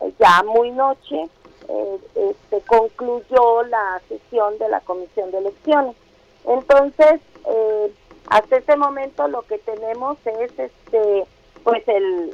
eh, 0.00 0.12
ya 0.18 0.42
muy 0.42 0.70
noche, 0.72 1.28
este, 2.14 2.60
concluyó 2.66 3.62
la 3.64 4.00
sesión 4.08 4.58
de 4.58 4.68
la 4.68 4.80
comisión 4.80 5.30
de 5.30 5.38
elecciones. 5.38 5.96
Entonces, 6.46 7.20
eh, 7.46 7.92
hasta 8.28 8.56
este 8.56 8.76
momento 8.76 9.28
lo 9.28 9.42
que 9.42 9.58
tenemos 9.58 10.16
es 10.24 10.58
este 10.58 11.26
pues 11.64 11.86
el, 11.86 12.30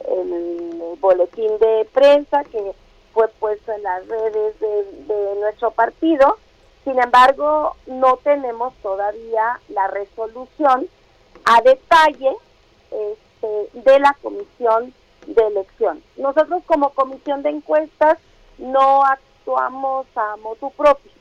boletín 1.00 1.58
de 1.58 1.86
prensa 1.92 2.44
que 2.44 2.72
fue 3.12 3.28
puesto 3.28 3.72
en 3.72 3.82
las 3.82 4.06
redes 4.06 4.58
de, 4.60 5.34
nuestro 5.40 5.70
partido. 5.70 6.38
Sin 6.84 6.98
embargo, 6.98 7.76
no 7.86 8.16
tenemos 8.18 8.74
todavía 8.82 9.60
la 9.68 9.86
resolución 9.88 10.88
a 11.44 11.60
detalle 11.62 12.34
este, 12.90 13.80
de 13.80 14.00
la 14.00 14.16
comisión 14.22 14.92
de 15.26 15.46
elección. 15.46 16.02
Nosotros 16.16 16.62
como 16.66 16.90
comisión 16.90 17.42
de 17.42 17.50
encuestas 17.50 18.18
no 18.58 19.04
actuamos 19.04 20.06
a 20.16 20.36
motu 20.38 20.70
propio, 20.70 21.12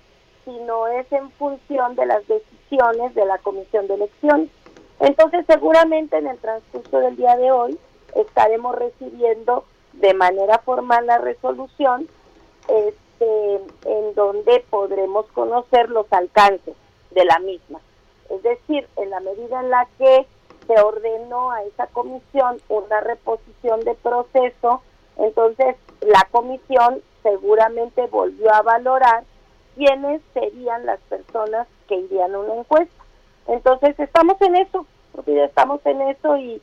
sino 0.47 0.87
es 0.87 1.11
en 1.11 1.29
función 1.31 1.95
de 1.95 2.05
las 2.05 2.25
decisiones 2.25 3.13
de 3.13 3.25
la 3.25 3.37
comisión 3.39 3.85
de 3.87 3.95
elección. 3.95 4.49
Entonces 5.01 5.45
seguramente 5.45 6.17
en 6.17 6.27
el 6.27 6.37
transcurso 6.37 6.99
del 6.99 7.17
día 7.17 7.35
de 7.35 7.51
hoy 7.51 7.77
estaremos 8.15 8.73
recibiendo 8.75 9.65
de 9.91 10.13
manera 10.13 10.59
formal 10.59 11.05
la 11.05 11.17
resolución 11.17 12.07
este, 12.69 13.55
en 13.85 14.15
donde 14.15 14.63
podremos 14.69 15.25
conocer 15.33 15.89
los 15.89 16.05
alcances 16.11 16.75
de 17.11 17.25
la 17.25 17.39
misma. 17.39 17.81
Es 18.29 18.41
decir, 18.41 18.87
en 18.95 19.09
la 19.09 19.19
medida 19.19 19.59
en 19.59 19.69
la 19.69 19.85
que 19.97 20.25
se 20.65 20.79
ordenó 20.79 21.51
a 21.51 21.63
esa 21.63 21.87
comisión 21.87 22.61
una 22.69 23.01
reposición 23.01 23.81
de 23.81 23.95
proceso, 23.95 24.81
entonces 25.17 25.75
la 26.01 26.25
comisión 26.31 27.01
seguramente 27.21 28.07
volvió 28.07 28.53
a 28.53 28.61
valorar 28.61 29.23
quiénes 29.77 30.21
serían 30.33 30.85
las 30.85 30.99
personas 31.01 31.67
que 31.87 31.95
irían 31.95 32.33
a 32.33 32.39
una 32.39 32.55
encuesta. 32.55 33.03
Entonces 33.47 33.97
estamos 33.99 34.41
en 34.41 34.55
eso, 34.55 34.85
estamos 35.25 35.85
en 35.85 36.01
eso 36.01 36.37
y, 36.37 36.61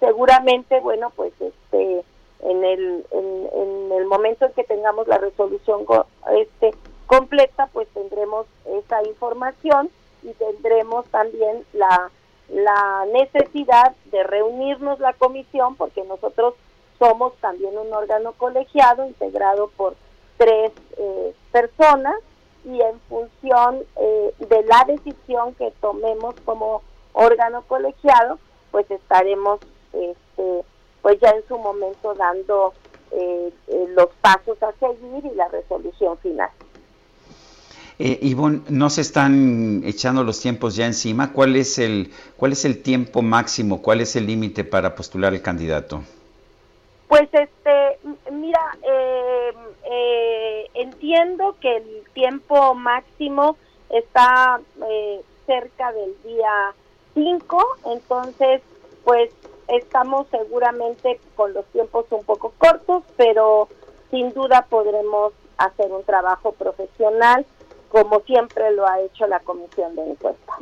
seguramente, 0.00 0.80
bueno, 0.80 1.10
pues 1.14 1.32
este 1.40 2.04
en 2.40 2.64
el 2.64 3.04
en, 3.10 3.92
el 3.92 4.06
momento 4.06 4.46
en 4.46 4.52
que 4.52 4.64
tengamos 4.64 5.06
la 5.06 5.18
resolución 5.18 5.84
este 6.32 6.72
completa, 7.06 7.68
pues 7.72 7.88
tendremos 7.88 8.46
esa 8.64 9.02
información 9.04 9.90
y 10.22 10.32
tendremos 10.34 11.04
también 11.06 11.64
la 11.72 12.10
la 12.48 13.06
necesidad 13.12 13.94
de 14.06 14.22
reunirnos 14.24 15.00
la 15.00 15.12
comisión, 15.14 15.76
porque 15.76 16.04
nosotros 16.04 16.54
somos 16.98 17.34
también 17.36 17.76
un 17.76 17.92
órgano 17.92 18.32
colegiado 18.32 19.06
integrado 19.06 19.70
por 19.76 19.94
tres 20.36 20.72
eh, 20.98 21.34
personas 21.50 22.16
y 22.64 22.80
en 22.80 23.00
función 23.08 23.84
eh, 23.96 24.34
de 24.38 24.62
la 24.64 24.84
decisión 24.86 25.54
que 25.54 25.72
tomemos 25.80 26.34
como 26.44 26.82
órgano 27.12 27.62
colegiado, 27.62 28.38
pues 28.70 28.90
estaremos 28.90 29.60
este, 29.92 30.64
pues 31.02 31.18
ya 31.20 31.30
en 31.30 31.46
su 31.48 31.58
momento 31.58 32.14
dando 32.14 32.72
eh, 33.10 33.52
los 33.94 34.08
pasos 34.20 34.62
a 34.62 34.72
seguir 34.72 35.24
y 35.30 35.34
la 35.34 35.48
resolución 35.48 36.16
final. 36.18 36.50
Eh, 37.98 38.18
Ivonne, 38.22 38.62
¿no 38.68 38.88
se 38.90 39.02
están 39.02 39.82
echando 39.84 40.24
los 40.24 40.40
tiempos 40.40 40.74
ya 40.74 40.86
encima? 40.86 41.32
¿Cuál 41.32 41.56
es 41.56 41.78
el, 41.78 42.10
cuál 42.36 42.52
es 42.52 42.64
el 42.64 42.82
tiempo 42.82 43.22
máximo? 43.22 43.82
¿Cuál 43.82 44.00
es 44.00 44.16
el 44.16 44.26
límite 44.26 44.64
para 44.64 44.94
postular 44.94 45.34
el 45.34 45.42
candidato? 45.42 46.02
Pues 47.12 47.28
este, 47.32 47.98
mira, 48.30 48.58
eh, 48.82 49.52
eh, 49.84 50.70
entiendo 50.72 51.56
que 51.60 51.76
el 51.76 52.04
tiempo 52.14 52.72
máximo 52.72 53.58
está 53.90 54.58
eh, 54.88 55.20
cerca 55.44 55.92
del 55.92 56.16
día 56.22 56.74
5, 57.12 57.62
entonces 57.84 58.62
pues 59.04 59.30
estamos 59.68 60.26
seguramente 60.30 61.20
con 61.36 61.52
los 61.52 61.66
tiempos 61.66 62.06
un 62.12 62.24
poco 62.24 62.54
cortos, 62.56 63.02
pero 63.18 63.68
sin 64.10 64.32
duda 64.32 64.64
podremos 64.70 65.34
hacer 65.58 65.92
un 65.92 66.04
trabajo 66.04 66.52
profesional 66.52 67.44
como 67.90 68.20
siempre 68.20 68.72
lo 68.72 68.86
ha 68.86 69.02
hecho 69.02 69.26
la 69.26 69.40
comisión 69.40 69.94
de 69.96 70.12
encuesta. 70.12 70.54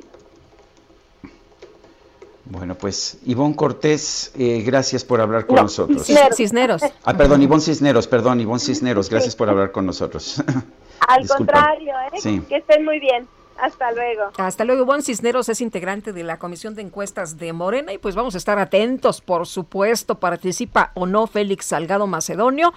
Bueno, 2.50 2.74
pues 2.74 3.18
Ivonne 3.26 3.54
Cortés, 3.54 4.32
eh, 4.36 4.62
gracias 4.66 5.04
por 5.04 5.20
hablar 5.20 5.46
con 5.46 5.56
nosotros. 5.56 6.04
Cisneros. 6.34 6.82
Ah, 7.04 7.16
perdón, 7.16 7.42
Ivonne 7.42 7.62
Cisneros, 7.62 8.08
perdón, 8.08 8.40
Ivonne 8.40 8.58
Cisneros, 8.58 9.08
gracias 9.08 9.36
por 9.36 9.48
hablar 9.48 9.70
con 9.70 9.86
nosotros. 9.86 10.42
Al 11.08 11.28
contrario, 11.28 11.94
¿eh? 12.12 12.42
que 12.48 12.56
estén 12.56 12.84
muy 12.84 12.98
bien. 12.98 13.28
Hasta 13.56 13.92
luego. 13.92 14.32
Hasta 14.38 14.64
luego. 14.64 14.82
Ivonne 14.82 15.02
Cisneros 15.02 15.48
es 15.48 15.60
integrante 15.60 16.12
de 16.12 16.24
la 16.24 16.38
Comisión 16.38 16.74
de 16.74 16.82
Encuestas 16.82 17.38
de 17.38 17.52
Morena 17.52 17.92
y 17.92 17.98
pues 17.98 18.14
vamos 18.14 18.34
a 18.34 18.38
estar 18.38 18.58
atentos, 18.58 19.20
por 19.20 19.46
supuesto, 19.46 20.18
participa 20.18 20.90
o 20.94 21.06
no 21.06 21.26
Félix 21.26 21.66
Salgado 21.66 22.06
Macedonio 22.06 22.72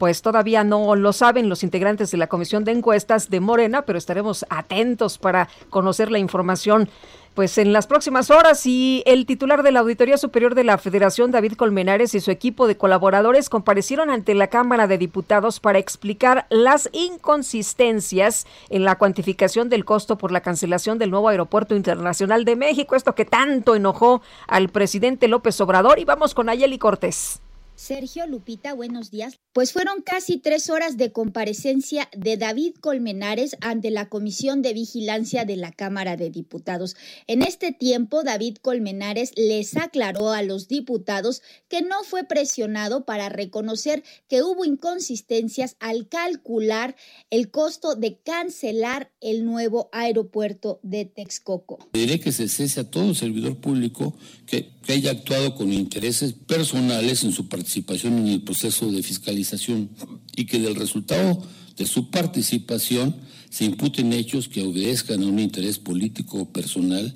pues 0.00 0.22
todavía 0.22 0.64
no 0.64 0.96
lo 0.96 1.12
saben 1.12 1.50
los 1.50 1.62
integrantes 1.62 2.10
de 2.10 2.16
la 2.16 2.26
Comisión 2.26 2.64
de 2.64 2.72
Encuestas 2.72 3.28
de 3.28 3.38
Morena, 3.38 3.82
pero 3.82 3.98
estaremos 3.98 4.46
atentos 4.48 5.18
para 5.18 5.50
conocer 5.68 6.10
la 6.10 6.18
información 6.18 6.88
pues 7.34 7.58
en 7.58 7.74
las 7.74 7.86
próximas 7.86 8.30
horas 8.30 8.64
y 8.64 9.02
el 9.04 9.26
titular 9.26 9.62
de 9.62 9.72
la 9.72 9.80
Auditoría 9.80 10.16
Superior 10.16 10.54
de 10.54 10.64
la 10.64 10.78
Federación, 10.78 11.32
David 11.32 11.52
Colmenares, 11.52 12.14
y 12.14 12.20
su 12.20 12.30
equipo 12.30 12.66
de 12.66 12.78
colaboradores 12.78 13.50
comparecieron 13.50 14.08
ante 14.08 14.34
la 14.34 14.46
Cámara 14.46 14.86
de 14.86 14.96
Diputados 14.96 15.60
para 15.60 15.78
explicar 15.78 16.46
las 16.48 16.88
inconsistencias 16.92 18.46
en 18.70 18.84
la 18.86 18.96
cuantificación 18.96 19.68
del 19.68 19.84
costo 19.84 20.16
por 20.16 20.32
la 20.32 20.40
cancelación 20.40 20.96
del 20.96 21.10
nuevo 21.10 21.28
Aeropuerto 21.28 21.76
Internacional 21.76 22.46
de 22.46 22.56
México, 22.56 22.96
esto 22.96 23.14
que 23.14 23.26
tanto 23.26 23.74
enojó 23.74 24.22
al 24.48 24.70
presidente 24.70 25.28
López 25.28 25.60
Obrador. 25.60 25.98
Y 25.98 26.06
vamos 26.06 26.32
con 26.32 26.48
Ayeli 26.48 26.78
Cortés. 26.78 27.42
Sergio 27.80 28.26
Lupita, 28.26 28.74
buenos 28.74 29.10
días. 29.10 29.40
Pues 29.54 29.72
fueron 29.72 30.02
casi 30.02 30.36
tres 30.36 30.68
horas 30.68 30.98
de 30.98 31.12
comparecencia 31.12 32.10
de 32.14 32.36
David 32.36 32.74
Colmenares 32.78 33.56
ante 33.62 33.90
la 33.90 34.10
Comisión 34.10 34.60
de 34.60 34.74
Vigilancia 34.74 35.46
de 35.46 35.56
la 35.56 35.72
Cámara 35.72 36.18
de 36.18 36.28
Diputados. 36.28 36.94
En 37.26 37.40
este 37.40 37.72
tiempo, 37.72 38.22
David 38.22 38.58
Colmenares 38.60 39.32
les 39.34 39.78
aclaró 39.78 40.30
a 40.30 40.42
los 40.42 40.68
diputados 40.68 41.40
que 41.68 41.80
no 41.80 42.04
fue 42.04 42.22
presionado 42.22 43.06
para 43.06 43.30
reconocer 43.30 44.04
que 44.28 44.42
hubo 44.42 44.66
inconsistencias 44.66 45.76
al 45.80 46.06
calcular 46.06 46.96
el 47.30 47.50
costo 47.50 47.96
de 47.96 48.18
cancelar 48.18 49.10
el 49.22 49.46
nuevo 49.46 49.88
aeropuerto 49.92 50.80
de 50.82 51.06
Texcoco. 51.06 51.78
Diré 51.94 52.20
que 52.20 52.30
se 52.30 52.46
cese 52.46 52.80
a 52.80 52.90
todo 52.90 53.14
servidor 53.14 53.56
público 53.56 54.14
que, 54.46 54.70
que 54.84 54.92
haya 54.92 55.10
actuado 55.10 55.54
con 55.54 55.72
intereses 55.72 56.32
personales 56.32 57.24
en 57.24 57.32
su 57.32 57.48
participación 57.48 58.18
en 58.18 58.28
el 58.28 58.42
proceso 58.42 58.90
de 58.90 59.02
fiscalización 59.02 59.90
y 60.36 60.46
que 60.46 60.58
del 60.58 60.74
resultado 60.74 61.42
de 61.76 61.86
su 61.86 62.10
participación 62.10 63.14
se 63.50 63.64
imputen 63.64 64.12
hechos 64.12 64.48
que 64.48 64.62
obedezcan 64.62 65.22
a 65.22 65.26
un 65.26 65.38
interés 65.38 65.78
político 65.78 66.38
o 66.38 66.52
personal 66.52 67.14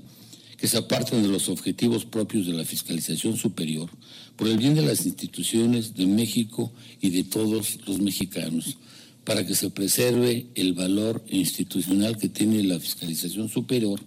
que 0.58 0.68
se 0.68 0.78
aparten 0.78 1.22
de 1.22 1.28
los 1.28 1.48
objetivos 1.48 2.04
propios 2.04 2.46
de 2.46 2.54
la 2.54 2.64
fiscalización 2.64 3.36
superior 3.36 3.90
por 4.36 4.48
el 4.48 4.58
bien 4.58 4.74
de 4.74 4.82
las 4.82 5.06
instituciones 5.06 5.94
de 5.94 6.06
México 6.06 6.72
y 7.00 7.10
de 7.10 7.24
todos 7.24 7.78
los 7.86 8.00
mexicanos, 8.00 8.78
para 9.24 9.46
que 9.46 9.54
se 9.54 9.70
preserve 9.70 10.46
el 10.54 10.72
valor 10.72 11.24
institucional 11.28 12.18
que 12.18 12.28
tiene 12.28 12.62
la 12.62 12.80
fiscalización 12.80 13.48
superior 13.48 14.00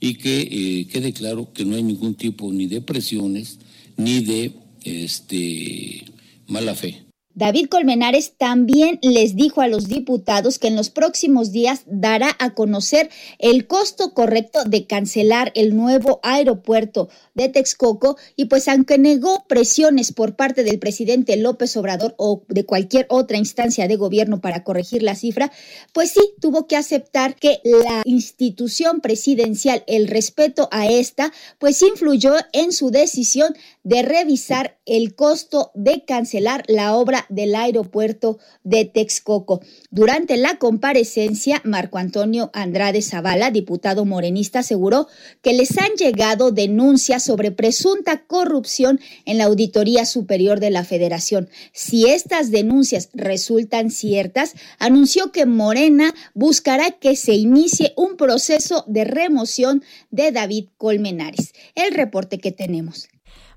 y 0.00 0.14
que 0.14 0.40
eh, 0.40 0.86
quede 0.88 1.12
claro 1.12 1.52
que 1.52 1.64
no 1.64 1.76
hay 1.76 1.82
ningún 1.82 2.14
tipo 2.14 2.50
ni 2.52 2.66
de 2.66 2.80
presiones 2.80 3.58
ni 3.96 4.24
de 4.24 4.52
este, 4.82 6.04
mala 6.46 6.74
fe. 6.74 7.09
David 7.40 7.68
Colmenares 7.70 8.34
también 8.36 8.98
les 9.00 9.34
dijo 9.34 9.62
a 9.62 9.66
los 9.66 9.88
diputados 9.88 10.58
que 10.58 10.68
en 10.68 10.76
los 10.76 10.90
próximos 10.90 11.52
días 11.52 11.84
dará 11.86 12.36
a 12.38 12.52
conocer 12.52 13.08
el 13.38 13.66
costo 13.66 14.12
correcto 14.12 14.64
de 14.66 14.86
cancelar 14.86 15.50
el 15.54 15.74
nuevo 15.74 16.20
aeropuerto 16.22 17.08
de 17.32 17.48
Texcoco. 17.48 18.18
Y 18.36 18.44
pues 18.44 18.68
aunque 18.68 18.98
negó 18.98 19.46
presiones 19.48 20.12
por 20.12 20.36
parte 20.36 20.64
del 20.64 20.78
presidente 20.78 21.38
López 21.38 21.74
Obrador 21.78 22.14
o 22.18 22.42
de 22.48 22.66
cualquier 22.66 23.06
otra 23.08 23.38
instancia 23.38 23.88
de 23.88 23.96
gobierno 23.96 24.42
para 24.42 24.62
corregir 24.62 25.02
la 25.02 25.14
cifra, 25.14 25.50
pues 25.94 26.10
sí 26.10 26.20
tuvo 26.42 26.66
que 26.66 26.76
aceptar 26.76 27.36
que 27.36 27.62
la 27.64 28.02
institución 28.04 29.00
presidencial, 29.00 29.82
el 29.86 30.08
respeto 30.08 30.68
a 30.72 30.88
esta, 30.88 31.32
pues 31.58 31.80
influyó 31.80 32.34
en 32.52 32.72
su 32.72 32.90
decisión 32.90 33.56
de 33.82 34.02
revisar 34.02 34.76
el 34.84 35.14
costo 35.14 35.70
de 35.74 36.04
cancelar 36.04 36.64
la 36.66 36.94
obra 36.94 37.26
del 37.30 37.54
aeropuerto 37.54 38.38
de 38.64 38.84
Texcoco. 38.84 39.60
Durante 39.90 40.36
la 40.36 40.58
comparecencia, 40.58 41.62
Marco 41.64 41.98
Antonio 41.98 42.50
Andrade 42.52 43.02
Zavala, 43.02 43.50
diputado 43.50 44.04
morenista, 44.04 44.60
aseguró 44.60 45.08
que 45.42 45.52
les 45.52 45.78
han 45.78 45.92
llegado 45.96 46.50
denuncias 46.50 47.24
sobre 47.24 47.50
presunta 47.50 48.24
corrupción 48.26 49.00
en 49.24 49.38
la 49.38 49.44
Auditoría 49.44 50.04
Superior 50.04 50.60
de 50.60 50.70
la 50.70 50.84
Federación. 50.84 51.48
Si 51.72 52.06
estas 52.06 52.50
denuncias 52.50 53.08
resultan 53.14 53.90
ciertas, 53.90 54.54
anunció 54.78 55.32
que 55.32 55.46
Morena 55.46 56.14
buscará 56.34 56.90
que 56.90 57.16
se 57.16 57.34
inicie 57.34 57.92
un 57.96 58.16
proceso 58.16 58.84
de 58.86 59.04
remoción 59.04 59.82
de 60.10 60.32
David 60.32 60.66
Colmenares. 60.76 61.52
El 61.74 61.94
reporte 61.94 62.38
que 62.38 62.52
tenemos. 62.52 63.08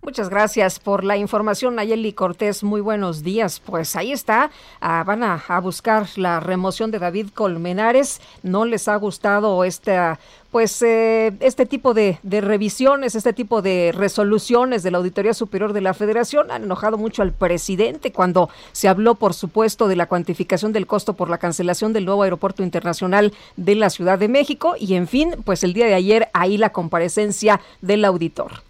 Muchas 0.04 0.28
gracias 0.28 0.80
por 0.80 1.06
la 1.06 1.16
información, 1.16 1.76
Nayeli 1.76 2.12
Cortés. 2.12 2.62
Muy 2.62 2.82
buenos 2.82 3.24
días. 3.24 3.62
Pues 3.62 3.95
ahí 3.95 4.12
está. 4.12 4.51
Ah, 4.82 5.01
van 5.08 5.24
a, 5.24 5.41
buscar 5.62 6.08
la 6.18 6.41
remoción 6.41 6.91
de 6.91 6.99
David 6.99 7.30
Colmenares. 7.34 8.20
No 8.43 8.66
les 8.66 8.89
ha 8.89 8.97
gustado 8.97 9.64
esta 9.64 10.20
pues 10.51 10.82
eh, 10.82 11.34
este 11.39 11.66
tipo 11.66 11.93
de, 11.93 12.20
de, 12.22 12.41
revisiones, 12.41 13.16
este 13.16 13.32
tipo 13.32 13.62
de 13.62 13.91
resoluciones 13.95 14.84
de 14.84 14.91
la 14.91 14.97
Auditoría 14.99 15.34
Superior 15.34 15.72
de 15.72 15.82
la 15.82 15.95
Federación 15.95 16.51
han 16.51 16.66
enojado 16.66 16.97
mucho 16.97 17.22
al 17.24 17.32
presidente 17.32 18.12
cuando 18.12 18.49
se 18.74 18.89
habló, 18.89 19.16
por 19.16 19.34
supuesto, 19.34 19.88
de 19.88 19.95
la 19.95 20.06
cuantificación 20.06 20.74
del 20.74 20.86
costo 20.86 21.14
por 21.14 21.30
la 21.30 21.39
cancelación 21.39 21.91
del 21.93 22.06
nuevo 22.06 22.24
aeropuerto 22.24 22.62
internacional 22.62 23.34
de 23.56 23.76
la 23.76 23.89
Ciudad 23.89 24.20
de 24.20 24.28
México 24.28 24.76
y, 24.78 24.95
en 24.95 25.08
fin, 25.08 25.34
pues 25.43 25.64
el 25.64 25.74
día 25.74 25.88
de 25.88 25.95
ayer 25.95 26.30
ahí 26.34 26.58
la 26.58 26.72
comparecencia 26.72 27.62
del 27.82 28.06
auditor. 28.06 28.62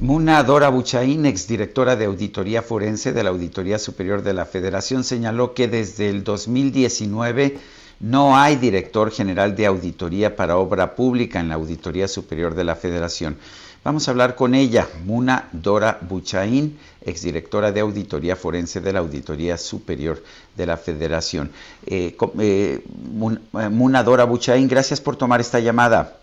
Muna 0.00 0.42
Dora 0.44 0.68
Buchaín, 0.68 1.26
exdirectora 1.26 1.96
de 1.96 2.04
Auditoría 2.04 2.62
Forense 2.62 3.12
de 3.12 3.24
la 3.24 3.30
Auditoría 3.30 3.78
Superior 3.78 4.22
de 4.22 4.34
la 4.34 4.44
Federación, 4.44 5.02
señaló 5.02 5.54
que 5.54 5.66
desde 5.66 6.10
el 6.10 6.24
2019 6.24 7.58
no 8.00 8.36
hay 8.36 8.56
director 8.56 9.10
general 9.10 9.56
de 9.56 9.66
auditoría 9.66 10.36
para 10.36 10.56
obra 10.56 10.94
pública 10.94 11.40
en 11.40 11.48
la 11.48 11.56
Auditoría 11.56 12.06
Superior 12.06 12.54
de 12.54 12.64
la 12.64 12.76
Federación. 12.76 13.38
Vamos 13.82 14.06
a 14.06 14.10
hablar 14.10 14.36
con 14.36 14.54
ella, 14.54 14.86
Muna 15.04 15.48
Dora 15.52 15.98
Buchaín, 16.02 16.78
exdirectora 17.00 17.72
de 17.72 17.80
Auditoría 17.80 18.36
Forense 18.36 18.80
de 18.80 18.92
la 18.92 19.00
Auditoría 19.00 19.56
Superior 19.56 20.22
de 20.56 20.66
la 20.66 20.76
Federación. 20.76 21.50
Eh, 21.86 22.14
eh, 22.38 22.84
eh, 22.84 23.68
Muna 23.70 24.04
Dora 24.04 24.24
Buchaín, 24.24 24.68
gracias 24.68 25.00
por 25.00 25.16
tomar 25.16 25.40
esta 25.40 25.58
llamada. 25.58 26.18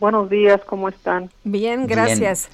Buenos 0.00 0.30
días, 0.30 0.62
¿cómo 0.66 0.88
están? 0.88 1.30
Bien, 1.44 1.86
gracias. 1.86 2.48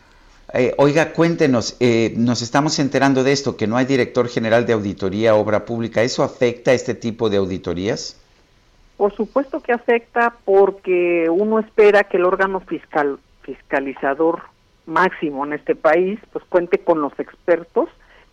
Eh, 0.53 0.75
oiga, 0.79 1.13
cuéntenos, 1.13 1.77
eh, 1.79 2.13
nos 2.17 2.43
estamos 2.43 2.79
enterando 2.81 3.23
de 3.23 3.33
esto, 3.33 3.57
que 3.57 3.69
no 3.69 3.77
hay 3.77 3.85
director 3.85 4.29
general 4.29 4.67
de 4.67 4.73
auditoría 4.73 5.37
obra 5.37 5.65
pública. 5.65 6.03
¿Eso 6.03 6.25
afecta 6.25 6.73
a 6.73 6.75
este 6.75 6.95
tipo 6.95 7.31
de 7.31 7.37
auditorías? 7.37 8.17
Por 8.97 9.15
supuesto 9.15 9.61
que 9.61 9.73
afecta 9.73 10.35
porque 10.45 11.29
uno 11.31 11.61
espera 11.61 12.05
que 12.05 12.17
el 12.17 12.25
órgano 12.25 12.61
fiscal 12.61 13.19
fiscalizador 13.43 14.43
máximo 14.87 15.47
en 15.47 15.55
este 15.55 15.75
país 15.75 16.19
pues 16.33 16.45
cuente 16.49 16.79
con 16.79 17.01
los 17.01 17.19
expertos 17.19 17.89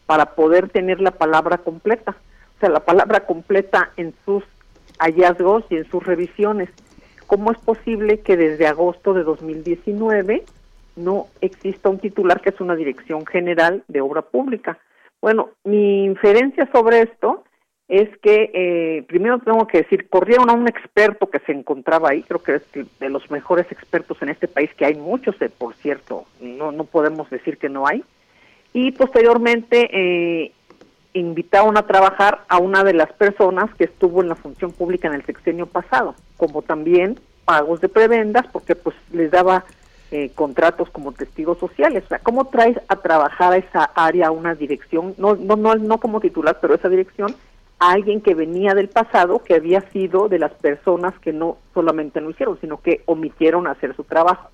para 0.06 0.36
poder 0.36 0.70
tener 0.70 1.00
la 1.00 1.12
palabra 1.12 1.60
completa. 1.60 2.16
O 2.58 2.60
sea, 2.60 2.70
la 2.70 2.80
palabra 2.80 3.26
completa 3.26 3.92
en 3.96 4.14
sus 4.26 4.44
hallazgos 4.98 5.64
y 5.70 5.76
en 5.76 5.90
sus 5.90 6.04
revisiones. 6.04 6.70
¿Cómo 7.28 7.52
es 7.52 7.58
posible 7.60 8.22
que 8.22 8.36
desde 8.36 8.68
agosto 8.68 9.14
de 9.14 9.24
2019 9.24 10.44
no 10.98 11.28
exista 11.42 11.90
un 11.90 12.00
titular 12.00 12.42
que 12.42 12.50
es 12.50 12.60
una 12.60 12.76
dirección 12.76 13.26
general 13.26 13.84
de 13.88 14.02
obra 14.02 14.24
pública. 14.24 14.78
Bueno, 15.22 15.52
mi 15.64 16.04
inferencia 16.04 16.70
sobre 16.72 17.02
esto 17.02 17.44
es 17.88 18.10
que, 18.18 18.52
eh, 18.54 19.04
primero 19.08 19.40
tengo 19.40 19.66
que 19.66 19.80
decir, 19.80 20.10
corrieron 20.10 20.50
a 20.50 20.54
un 20.54 20.68
experto 20.68 21.30
que 21.30 21.40
se 21.40 21.54
encontraba 21.54 22.10
ahí, 22.10 22.24
creo 22.24 22.44
que 22.44 22.56
es 22.56 22.64
de 23.00 23.10
los 23.10 23.32
mejores 23.32 23.72
expertos 23.72 24.22
en 24.22 24.30
este 24.30 24.48
país, 24.48 24.74
que 24.76 24.86
hay 24.86 24.96
muchos, 24.96 25.42
eh, 25.42 25.50
por 25.50 25.74
cierto, 25.76 26.26
no, 26.42 26.72
no 26.74 26.84
podemos 26.84 27.30
decir 27.30 27.58
que 27.58 27.70
no 27.70 27.88
hay, 27.88 28.04
y 28.74 28.92
posteriormente 28.92 29.90
eh, 29.92 30.52
invitaron 31.14 31.78
a 31.78 31.88
trabajar 31.88 32.44
a 32.50 32.58
una 32.58 32.84
de 32.84 32.94
las 32.94 33.12
personas 33.14 33.74
que 33.76 33.86
estuvo 33.86 34.22
en 34.22 34.30
la 34.30 34.36
función 34.36 34.72
pública 34.72 35.08
en 35.08 35.14
el 35.14 35.26
sexenio 35.26 35.66
pasado, 35.66 36.14
como 36.36 36.62
también 36.62 37.18
pagos 37.46 37.80
de 37.80 37.88
prebendas, 37.88 38.46
porque 38.52 38.76
pues 38.76 38.96
les 39.14 39.32
daba 39.32 39.64
eh, 40.10 40.32
contratos 40.34 40.90
como 40.90 41.12
testigos 41.12 41.58
sociales. 41.58 42.04
O 42.06 42.08
sea, 42.08 42.20
¿cómo 42.20 42.46
traes 42.46 42.78
a 42.88 42.96
trabajar 42.96 43.52
a 43.52 43.58
esa 43.58 43.84
área, 43.84 44.32
una 44.32 44.56
dirección, 44.56 45.14
no, 45.18 45.36
no, 45.36 45.58
no, 45.58 45.76
no 45.76 45.98
como 45.98 46.22
titular, 46.22 46.60
pero 46.62 46.76
esa 46.76 46.88
dirección, 46.88 47.36
a 47.80 47.92
alguien 47.92 48.22
que 48.22 48.34
venía 48.34 48.74
del 48.74 48.88
pasado, 48.88 49.44
que 49.44 49.56
había 49.56 49.82
sido 49.92 50.30
de 50.30 50.40
las 50.40 50.54
personas 50.54 51.14
que 51.20 51.34
no 51.34 51.58
solamente 51.74 52.22
no 52.22 52.30
hicieron, 52.30 52.58
sino 52.62 52.82
que 52.82 53.02
omitieron 53.06 53.68
hacer 53.68 53.96
su 53.98 54.06
trabajo? 54.06 54.50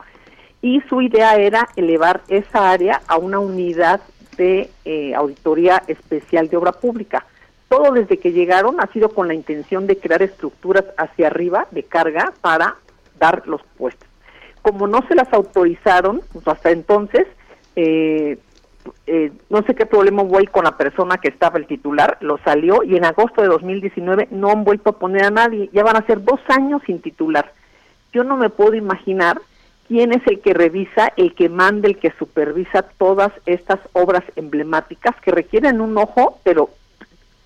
Y 0.61 0.81
su 0.89 1.03
idea 1.03 1.35
era 1.35 1.69
elevar 1.75 2.21
esa 2.29 2.71
área 2.71 3.01
a 3.07 3.17
una 3.17 3.37
unidad 3.37 4.01
de 4.37 4.71
eh, 4.85 5.13
auditoría 5.13 5.83
especial 5.87 6.49
de 6.49 6.57
obra 6.57 6.71
pública. 6.71 7.27
Todo 7.69 7.91
desde 7.91 8.17
que 8.17 8.31
llegaron 8.31 8.79
ha 8.79 8.87
sido 8.87 9.09
con 9.09 9.27
la 9.27 9.35
intención 9.35 9.85
de 9.85 9.97
crear 9.97 10.23
estructuras 10.23 10.85
hacia 10.97 11.27
arriba 11.27 11.67
de 11.69 11.83
carga 11.83 12.33
para 12.41 12.77
dar 13.19 13.47
los 13.47 13.61
puestos 13.77 14.12
como 14.63 14.87
no 14.87 15.05
se 15.07 15.13
las 15.13 15.31
autorizaron, 15.31 16.21
pues 16.31 16.47
hasta 16.47 16.71
entonces, 16.71 17.27
eh, 17.75 18.39
eh, 19.05 19.31
no 19.49 19.61
sé 19.63 19.75
qué 19.75 19.85
problema 19.85 20.23
hubo 20.23 20.39
ahí 20.39 20.47
con 20.47 20.63
la 20.63 20.77
persona 20.77 21.17
que 21.17 21.27
estaba 21.27 21.59
el 21.59 21.67
titular, 21.67 22.17
lo 22.21 22.37
salió 22.39 22.81
y 22.81 22.95
en 22.95 23.05
agosto 23.05 23.41
de 23.41 23.49
2019 23.49 24.29
no 24.31 24.49
han 24.49 24.63
vuelto 24.63 24.91
a 24.91 24.99
poner 24.99 25.25
a 25.25 25.31
nadie, 25.31 25.69
ya 25.73 25.83
van 25.83 25.97
a 25.97 26.05
ser 26.05 26.23
dos 26.23 26.39
años 26.47 26.81
sin 26.85 27.01
titular. 27.01 27.51
Yo 28.13 28.23
no 28.23 28.37
me 28.37 28.49
puedo 28.49 28.73
imaginar 28.73 29.41
quién 29.89 30.13
es 30.13 30.25
el 30.27 30.39
que 30.39 30.53
revisa, 30.53 31.11
el 31.17 31.35
que 31.35 31.49
manda, 31.49 31.89
el 31.89 31.97
que 31.97 32.13
supervisa 32.17 32.83
todas 32.97 33.33
estas 33.45 33.81
obras 33.91 34.23
emblemáticas 34.37 35.13
que 35.21 35.31
requieren 35.31 35.81
un 35.81 35.97
ojo, 35.97 36.39
pero 36.43 36.69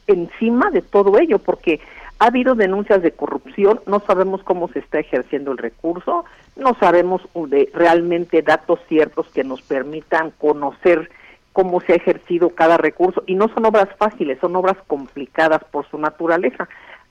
encima 0.05 0.69
de 0.69 0.83
todo 0.83 1.17
ello, 1.17 1.39
porque 1.39 1.79
ha 2.19 2.25
habido 2.25 2.55
denuncias 2.55 3.01
de 3.01 3.11
corrupción, 3.11 3.81
no 3.85 3.99
sabemos 3.99 4.41
cómo 4.43 4.67
se 4.69 4.79
está 4.79 4.99
ejerciendo 4.99 5.51
el 5.51 5.57
recurso, 5.57 6.25
no 6.55 6.73
sabemos 6.79 7.21
de 7.35 7.69
realmente 7.73 8.41
datos 8.41 8.79
ciertos 8.87 9.27
que 9.29 9.43
nos 9.43 9.61
permitan 9.61 10.31
conocer 10.31 11.09
cómo 11.53 11.79
se 11.81 11.93
ha 11.93 11.95
ejercido 11.95 12.49
cada 12.49 12.77
recurso 12.77 13.23
y 13.25 13.35
no 13.35 13.47
son 13.49 13.65
obras 13.65 13.89
fáciles, 13.97 14.39
son 14.39 14.55
obras 14.55 14.77
complicadas 14.87 15.63
por 15.65 15.87
su 15.89 15.97
naturaleza. 15.97 16.67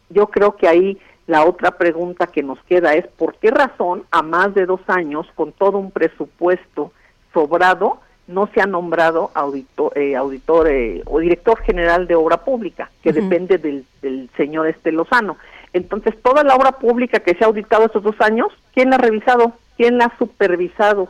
Yo 0.09 0.29
creo 0.29 0.57
que 0.57 0.69
ahí 0.69 0.99
la 1.27 1.45
otra 1.45 1.73
pregunta 1.73 2.29
que 2.29 2.43
nos 2.43 2.63
queda 2.65 2.95
es 2.95 3.07
por 3.07 3.35
qué 3.37 3.51
razón 3.51 4.05
a 4.11 4.23
más 4.23 4.55
de 4.55 4.67
dos 4.67 4.81
años, 4.87 5.27
con 5.35 5.53
todo 5.53 5.79
un 5.79 5.91
presupuesto 5.91 6.93
sobrado, 7.33 8.01
no 8.27 8.49
se 8.53 8.61
ha 8.61 8.67
nombrado 8.67 9.31
auditor, 9.35 9.97
eh, 9.97 10.17
auditor 10.17 10.69
eh, 10.69 11.03
o 11.07 11.21
director 11.21 11.61
general 11.63 12.07
de 12.07 12.15
obra 12.15 12.45
pública, 12.45 12.91
que 13.03 13.13
depende 13.13 13.59
del, 13.59 13.85
del 14.03 14.29
señor 14.37 14.67
este 14.67 14.93
Lozano. 14.93 15.37
Entonces, 15.73 16.15
toda 16.23 16.43
la 16.43 16.55
obra 16.55 16.73
pública 16.73 17.21
que 17.21 17.35
se 17.35 17.45
ha 17.45 17.47
auditado 17.47 17.87
estos 17.87 18.03
dos 18.03 18.21
años, 18.21 18.49
¿quién 18.75 18.91
la 18.91 18.97
ha 18.97 18.99
revisado? 18.99 19.53
¿Quién 19.77 19.99
la 19.99 20.07
ha 20.07 20.19
supervisado? 20.19 21.09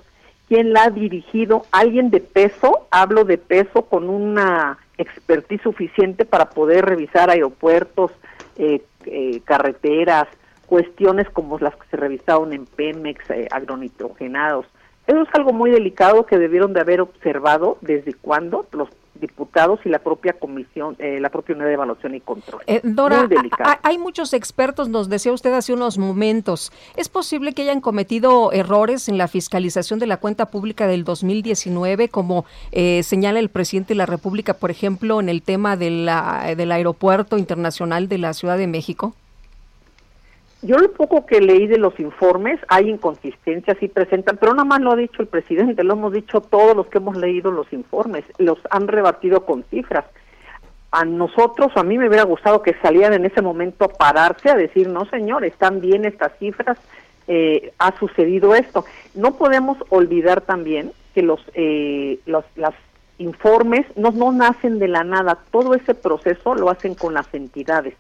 ¿Quién 0.49 0.73
la 0.73 0.85
ha 0.85 0.91
dirigido? 0.91 1.65
¿Alguien 1.73 2.11
de 2.11 2.21
peso? 2.21 2.87
Hablo 2.91 3.25
de 3.25 3.39
peso 3.39 3.83
con 3.83 4.09
una 4.09 4.79
expertise 4.99 5.63
suficiente 5.63 6.25
para 6.25 6.51
poder 6.51 6.85
revisar 6.85 7.31
aeropuertos, 7.31 8.13
eh, 8.57 8.83
eh, 9.05 9.41
carreteras, 9.45 10.27
cuestiones 10.67 11.29
como 11.31 11.59
las 11.59 11.75
que 11.77 11.89
se 11.91 11.97
revisaron 11.97 12.53
en 12.53 12.67
Pemex, 12.67 13.31
eh, 13.31 13.49
agronitrogenados. 13.51 14.67
Eso 15.07 15.23
es 15.23 15.29
algo 15.35 15.53
muy 15.53 15.71
delicado 15.71 16.27
que 16.27 16.39
debieron 16.39 16.73
de 16.73 16.81
haber 16.81 17.01
observado 17.01 17.79
desde 17.81 18.15
cuando 18.15 18.67
los 18.73 18.89
diputados 19.21 19.81
y 19.85 19.89
la 19.89 19.99
propia 19.99 20.35
comisión, 20.35 20.97
eh, 20.99 21.19
la 21.21 21.31
propia 21.31 21.55
unidad 21.55 21.69
de 21.69 21.75
evaluación 21.75 22.15
y 22.15 22.21
control. 22.21 22.63
Eh, 22.67 22.81
Dora, 22.83 23.29
hay 23.83 23.99
muchos 23.99 24.33
expertos, 24.33 24.89
nos 24.89 25.09
decía 25.09 25.33
usted 25.33 25.53
hace 25.53 25.73
unos 25.73 25.99
momentos. 25.99 26.73
¿Es 26.97 27.09
posible 27.09 27.53
que 27.53 27.63
hayan 27.63 27.81
cometido 27.81 28.53
errores 28.53 29.09
en 29.09 29.19
la 29.19 29.29
fiscalización 29.29 29.99
de 29.99 30.07
la 30.07 30.19
cuenta 30.19 30.47
pública 30.47 30.87
del 30.87 31.05
2019, 31.05 32.09
como 32.09 32.45
eh, 32.73 33.03
señala 33.03 33.39
el 33.39 33.49
presidente 33.49 33.95
de 33.95 33.99
la 33.99 34.07
República, 34.07 34.55
por 34.55 34.71
ejemplo, 34.71 35.21
en 35.21 35.29
el 35.29 35.43
tema 35.43 35.77
de 35.77 35.91
la, 35.91 36.55
del 36.57 36.73
aeropuerto 36.73 37.39
internacional 37.39 38.09
de 38.09 38.19
la 38.19 38.33
Ciudad 38.35 38.59
de 38.59 38.67
México? 38.67 39.15
Yo 40.63 40.79
lo 40.79 40.91
poco 40.93 41.27
que 41.27 41.41
leí 41.41 41.67
de 41.67 41.77
los 41.77 41.99
informes, 42.01 42.59
hay 42.69 42.89
inconsistencias 42.89 43.77
y 43.83 43.89
presentan, 43.89 44.39
pero 44.39 44.53
nada 44.53 44.65
más 44.65 44.81
lo 44.81 44.93
ha 44.93 44.97
dicho 44.97 45.21
el 45.21 45.29
presidente, 45.29 45.85
lo 45.85 45.93
hemos 45.93 46.15
dicho 46.15 46.41
todos 46.41 46.75
los 46.75 46.87
que 46.87 46.99
hemos 46.99 47.17
leído 47.17 47.51
los 47.51 47.71
informes, 47.73 48.25
los 48.39 48.59
han 48.71 48.89
rebatido 48.89 49.45
con 49.45 49.65
cifras. 49.65 50.07
A 50.93 51.05
nosotros, 51.05 51.73
a 51.77 51.83
mí 51.83 51.99
me 51.99 52.09
hubiera 52.09 52.25
gustado 52.25 52.63
que 52.63 52.75
salieran 52.81 53.13
en 53.13 53.27
ese 53.27 53.43
momento 53.43 53.85
a 53.85 53.89
pararse 53.89 54.49
a 54.49 54.57
decir, 54.57 54.89
no 54.89 55.05
señor, 55.05 55.45
están 55.45 55.83
bien 55.83 56.07
estas 56.07 56.33
cifras, 56.39 56.79
eh, 57.29 57.73
ha 57.79 57.97
sucedido 57.99 58.55
esto. 58.55 58.87
No 59.15 59.35
podemos 59.37 59.77
olvidar 59.91 60.41
también 60.41 60.93
que 61.15 61.23
los, 61.23 61.41
eh, 61.53 62.19
los 62.25 62.45
las 62.57 62.75
informes 63.19 63.85
no, 63.95 64.11
no 64.11 64.33
nacen 64.33 64.79
de 64.79 64.89
la 64.89 65.05
nada, 65.05 65.39
todo 65.51 65.75
ese 65.75 65.95
proceso 65.95 66.55
lo 66.55 66.71
hacen 66.71 66.95
con 66.95 67.13
las 67.13 67.33
entidades 67.35 67.95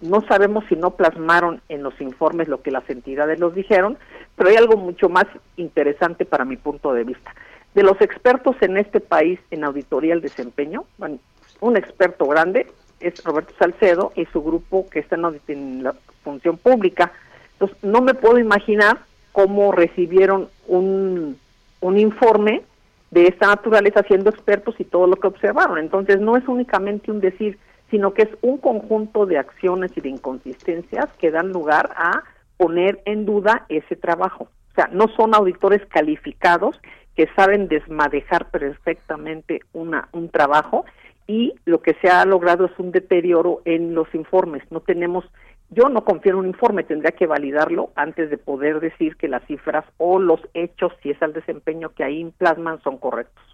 no 0.00 0.22
sabemos 0.22 0.64
si 0.68 0.76
no 0.76 0.90
plasmaron 0.92 1.60
en 1.68 1.82
los 1.82 2.00
informes 2.00 2.48
lo 2.48 2.62
que 2.62 2.70
las 2.70 2.88
entidades 2.88 3.38
los 3.38 3.54
dijeron, 3.54 3.98
pero 4.36 4.50
hay 4.50 4.56
algo 4.56 4.76
mucho 4.76 5.08
más 5.08 5.26
interesante 5.56 6.24
para 6.24 6.44
mi 6.44 6.56
punto 6.56 6.92
de 6.92 7.04
vista. 7.04 7.34
De 7.74 7.82
los 7.82 8.00
expertos 8.00 8.56
en 8.60 8.76
este 8.76 9.00
país 9.00 9.38
en 9.50 9.64
auditoría 9.64 10.14
del 10.14 10.22
desempeño, 10.22 10.84
bueno, 10.98 11.18
un 11.60 11.76
experto 11.76 12.26
grande 12.26 12.66
es 13.00 13.22
Roberto 13.24 13.54
Salcedo 13.58 14.12
y 14.16 14.26
su 14.26 14.42
grupo 14.42 14.88
que 14.90 15.00
está 15.00 15.16
en, 15.48 15.82
la 15.82 15.94
función 16.22 16.56
pública. 16.58 17.12
Entonces, 17.52 17.76
no 17.82 18.00
me 18.00 18.14
puedo 18.14 18.38
imaginar 18.38 18.98
cómo 19.32 19.72
recibieron 19.72 20.48
un, 20.66 21.38
un 21.80 21.98
informe 21.98 22.62
de 23.10 23.26
esta 23.26 23.46
naturaleza 23.48 24.02
siendo 24.04 24.30
expertos 24.30 24.74
y 24.78 24.84
todo 24.84 25.06
lo 25.06 25.16
que 25.16 25.26
observaron. 25.26 25.78
Entonces 25.78 26.20
no 26.20 26.36
es 26.36 26.46
únicamente 26.46 27.10
un 27.10 27.20
decir, 27.20 27.58
sino 27.90 28.14
que 28.14 28.22
es 28.22 28.30
un 28.42 28.58
conjunto 28.58 29.26
de 29.26 29.38
acciones 29.38 29.92
y 29.96 30.00
de 30.00 30.10
inconsistencias 30.10 31.06
que 31.18 31.30
dan 31.30 31.50
lugar 31.50 31.90
a 31.96 32.22
poner 32.56 33.00
en 33.04 33.24
duda 33.24 33.66
ese 33.68 33.96
trabajo. 33.96 34.48
O 34.72 34.74
sea, 34.74 34.88
no 34.92 35.08
son 35.16 35.34
auditores 35.34 35.84
calificados 35.86 36.80
que 37.16 37.28
saben 37.34 37.68
desmadejar 37.68 38.50
perfectamente 38.50 39.60
una, 39.72 40.08
un 40.12 40.28
trabajo 40.28 40.84
y 41.26 41.54
lo 41.64 41.82
que 41.82 41.94
se 42.00 42.08
ha 42.08 42.24
logrado 42.24 42.66
es 42.66 42.72
un 42.78 42.92
deterioro 42.92 43.62
en 43.64 43.94
los 43.94 44.12
informes. 44.14 44.62
No 44.70 44.80
tenemos, 44.80 45.24
yo 45.70 45.88
no 45.88 46.04
confío 46.04 46.32
en 46.32 46.38
un 46.38 46.46
informe, 46.46 46.82
tendría 46.84 47.12
que 47.12 47.26
validarlo 47.26 47.90
antes 47.94 48.30
de 48.30 48.38
poder 48.38 48.80
decir 48.80 49.16
que 49.16 49.28
las 49.28 49.44
cifras 49.46 49.84
o 49.96 50.18
los 50.18 50.40
hechos, 50.54 50.92
si 51.02 51.10
es 51.10 51.22
el 51.22 51.32
desempeño 51.32 51.90
que 51.94 52.04
ahí 52.04 52.32
plasman, 52.38 52.82
son 52.82 52.98
correctos. 52.98 53.44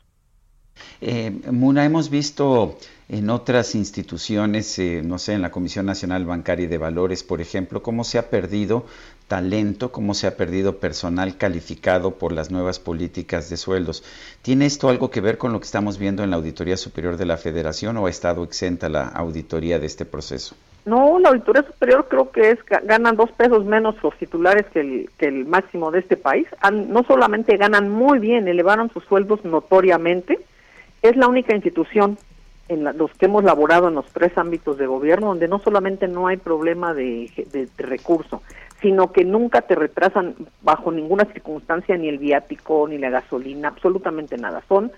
Eh, 1.01 1.31
Muna, 1.51 1.85
hemos 1.85 2.11
visto 2.11 2.77
en 3.09 3.31
otras 3.31 3.77
instituciones, 3.77 4.79
eh, 4.81 5.03
no 5.05 5.19
sé, 5.19 5.35
en 5.35 5.43
la 5.43 5.53
Comisión 5.53 5.87
Nacional 5.87 6.25
Bancaria 6.25 6.65
y 6.65 6.69
de 6.69 6.79
Valores, 6.79 7.23
por 7.23 7.41
ejemplo, 7.41 7.81
cómo 7.81 8.03
se 8.03 8.19
ha 8.19 8.31
perdido 8.31 8.85
talento, 9.29 9.93
cómo 9.93 10.13
se 10.13 10.27
ha 10.27 10.37
perdido 10.37 10.79
personal 10.79 11.37
calificado 11.37 12.13
por 12.15 12.33
las 12.33 12.51
nuevas 12.51 12.81
políticas 12.81 13.49
de 13.49 13.57
sueldos. 13.57 14.03
¿Tiene 14.43 14.67
esto 14.67 14.89
algo 14.89 15.11
que 15.11 15.21
ver 15.21 15.39
con 15.39 15.53
lo 15.53 15.61
que 15.61 15.67
estamos 15.67 15.99
viendo 15.99 16.25
en 16.25 16.31
la 16.31 16.37
Auditoría 16.37 16.77
Superior 16.77 17.17
de 17.17 17.27
la 17.27 17.37
Federación 17.37 17.97
o 17.97 18.07
ha 18.07 18.11
estado 18.11 18.43
exenta 18.43 18.89
la 18.89 19.07
auditoría 19.07 19.79
de 19.79 19.87
este 19.87 20.05
proceso? 20.05 20.57
No, 20.85 21.19
la 21.19 21.31
Auditoría 21.31 21.63
Superior 21.63 22.07
creo 22.09 22.31
que 22.31 22.51
es 22.51 22.59
ganan 22.65 23.17
dos 23.17 23.31
pesos 23.33 23.65
menos 23.65 23.97
los 24.03 24.17
titulares 24.19 24.67
que 24.73 24.81
el, 24.81 25.11
que 25.17 25.27
el 25.27 25.45
máximo 25.45 25.93
de 25.93 26.01
este 26.01 26.17
país. 26.17 26.47
no 26.73 27.05
solamente 27.05 27.57
ganan 27.57 27.89
muy 27.89 28.19
bien, 28.19 28.49
elevaron 28.49 28.91
sus 28.93 29.05
sueldos 29.05 29.45
notoriamente, 29.45 30.39
es 31.03 31.17
la 31.17 31.29
única 31.29 31.55
institución 31.55 32.19
en 32.69 32.85
los 32.97 33.13
que 33.13 33.27
hemos 33.27 33.45
laborado 33.45 33.89
en 33.89 33.95
los 33.95 34.07
tres 34.07 34.37
ámbitos 34.37 34.77
de 34.77 34.87
gobierno 34.87 35.29
donde 35.29 35.49
no 35.49 35.61
solamente 35.61 36.09
no 36.09 36.27
hay 36.27 36.37
problema 36.37 36.95
de, 36.95 37.31
de, 37.53 37.69
recurso, 37.79 38.43
sino 38.81 39.13
que 39.13 39.25
nunca 39.25 39.63
te 39.63 39.75
retrasan 39.75 40.35
bajo 40.63 40.91
ninguna 40.91 41.25
circunstancia 41.27 41.97
ni 41.97 42.09
el 42.09 42.19
viático 42.19 42.87
ni 42.89 42.99
la 42.99 43.11
gasolina, 43.11 43.69
absolutamente 43.69 44.37
nada. 44.37 44.63
Son, 44.69 44.91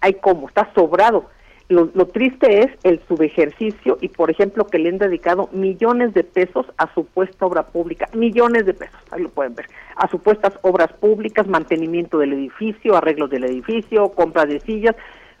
hay 0.00 0.14
como, 0.14 0.48
está 0.48 0.72
sobrado. 0.74 1.26
Lo, 1.68 1.90
lo, 1.94 2.06
triste 2.06 2.60
es 2.60 2.68
el 2.84 3.00
subejercicio 3.08 3.98
y, 4.00 4.06
por 4.06 4.30
ejemplo, 4.30 4.68
que 4.68 4.78
le 4.78 4.88
han 4.88 4.98
dedicado 4.98 5.48
millones 5.50 6.14
de 6.14 6.22
pesos 6.22 6.64
a 6.78 6.94
supuesta 6.94 7.44
obra 7.44 7.64
pública, 7.64 8.08
millones 8.12 8.66
de 8.66 8.74
pesos, 8.74 9.00
ahí 9.10 9.22
lo 9.22 9.30
pueden 9.30 9.56
ver, 9.56 9.66
a 9.96 10.06
supuestas 10.06 10.52
obras 10.62 10.92
públicas, 10.92 11.48
mantenimiento 11.48 12.18
del 12.18 12.34
edificio, 12.34 12.94
arreglos 12.94 13.30
del 13.30 13.42
edificio, 13.42 14.10
compra 14.10 14.46
de 14.46 14.60
sillas, 14.60 14.94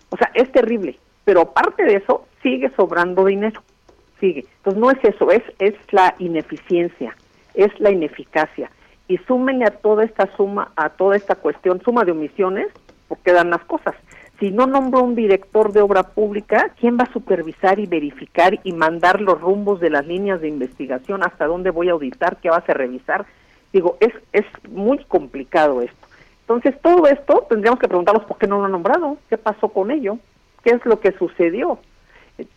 o 0.08 0.16
sea, 0.16 0.32
es 0.34 0.50
terrible, 0.50 0.98
pero 1.26 1.40
aparte 1.40 1.84
de 1.84 1.96
eso, 1.96 2.24
sigue 2.40 2.70
sobrando 2.76 3.24
dinero, 3.24 3.60
sigue. 4.20 4.46
Entonces 4.58 4.80
no 4.80 4.90
es 4.92 4.98
eso, 5.02 5.32
es, 5.32 5.42
es 5.58 5.74
la 5.90 6.14
ineficiencia, 6.20 7.16
es 7.52 7.68
la 7.80 7.90
ineficacia. 7.90 8.70
Y 9.08 9.18
súmenle 9.18 9.64
a 9.64 9.72
toda 9.72 10.04
esta 10.04 10.34
suma, 10.36 10.70
a 10.76 10.90
toda 10.90 11.16
esta 11.16 11.34
cuestión, 11.34 11.82
suma 11.82 12.04
de 12.04 12.12
omisiones, 12.12 12.68
porque 13.08 13.32
dan 13.32 13.50
las 13.50 13.64
cosas. 13.64 13.96
Si 14.38 14.52
no 14.52 14.68
nombro 14.68 15.02
un 15.02 15.16
director 15.16 15.72
de 15.72 15.80
obra 15.80 16.04
pública, 16.04 16.70
¿quién 16.78 16.96
va 16.96 17.04
a 17.04 17.12
supervisar 17.12 17.80
y 17.80 17.86
verificar 17.86 18.60
y 18.62 18.72
mandar 18.72 19.20
los 19.20 19.40
rumbos 19.40 19.80
de 19.80 19.90
las 19.90 20.06
líneas 20.06 20.40
de 20.40 20.46
investigación? 20.46 21.24
¿Hasta 21.24 21.46
dónde 21.46 21.70
voy 21.70 21.88
a 21.88 21.92
auditar? 21.92 22.36
¿Qué 22.36 22.50
vas 22.50 22.68
a 22.68 22.74
revisar? 22.74 23.26
Digo, 23.72 23.96
es, 23.98 24.12
es 24.32 24.44
muy 24.70 25.02
complicado 25.06 25.82
esto. 25.82 26.06
Entonces, 26.42 26.80
todo 26.80 27.08
esto 27.08 27.46
tendríamos 27.48 27.80
que 27.80 27.88
preguntarnos 27.88 28.26
por 28.26 28.38
qué 28.38 28.46
no 28.46 28.58
lo 28.58 28.66
han 28.66 28.72
nombrado, 28.72 29.16
qué 29.28 29.36
pasó 29.36 29.70
con 29.70 29.90
ello, 29.90 30.20
qué 30.66 30.72
es 30.74 30.84
lo 30.84 30.98
que 30.98 31.12
sucedió. 31.12 31.78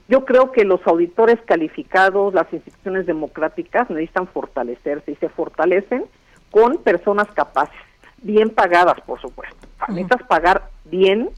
Yo 0.08 0.26
creo 0.26 0.52
que 0.52 0.66
los 0.66 0.86
auditores 0.88 1.40
calificados, 1.46 2.34
las 2.34 2.52
instituciones 2.52 3.06
democráticas 3.06 3.88
necesitan 3.88 4.28
fortalecerse 4.28 5.12
y 5.12 5.16
se 5.18 5.30
fortalecen 5.30 6.06
con 6.50 6.80
personas 6.80 7.28
capaces, 7.32 7.80
bien 8.24 8.50
pagadas, 8.50 9.00
por 9.02 9.22
supuesto. 9.22 9.56
Necesitas 9.88 10.24
pagar 10.24 10.72
bien, 10.86 11.30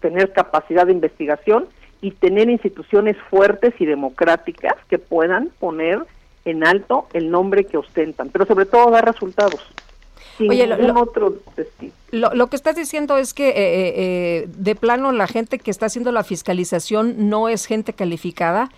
tener 0.00 0.32
capacidad 0.32 0.86
de 0.86 0.92
investigación 0.92 1.68
y 2.00 2.10
tener 2.10 2.50
instituciones 2.50 3.16
fuertes 3.30 3.74
y 3.78 3.86
democráticas 3.86 4.74
que 4.88 4.98
puedan 4.98 5.50
poner 5.60 6.00
en 6.44 6.66
alto 6.66 7.06
el 7.12 7.30
nombre 7.30 7.64
que 7.64 7.78
ostentan, 7.78 8.28
pero 8.30 8.44
sobre 8.44 8.66
todo 8.66 8.90
dar 8.90 9.04
resultados. 9.04 9.64
Oye, 10.40 10.66
lo, 10.66 11.00
otro 11.00 11.36
Lo, 12.10 12.46
que 12.48 12.56
estás 12.56 12.74
diciendo 12.74 13.16
es 13.16 13.34
que 13.34 13.50
eh, 13.50 13.54
eh, 13.56 13.94
eh, 13.96 14.48
de 14.48 14.74
plano 14.74 15.12
la 15.12 15.28
gente 15.28 15.58
que 15.58 15.70
está 15.70 15.86
haciendo 15.86 16.10
la 16.10 16.24
fiscalización 16.24 17.28
no 17.28 17.48
es 17.48 17.66
gente 17.66 17.92
calificada, 17.92 18.70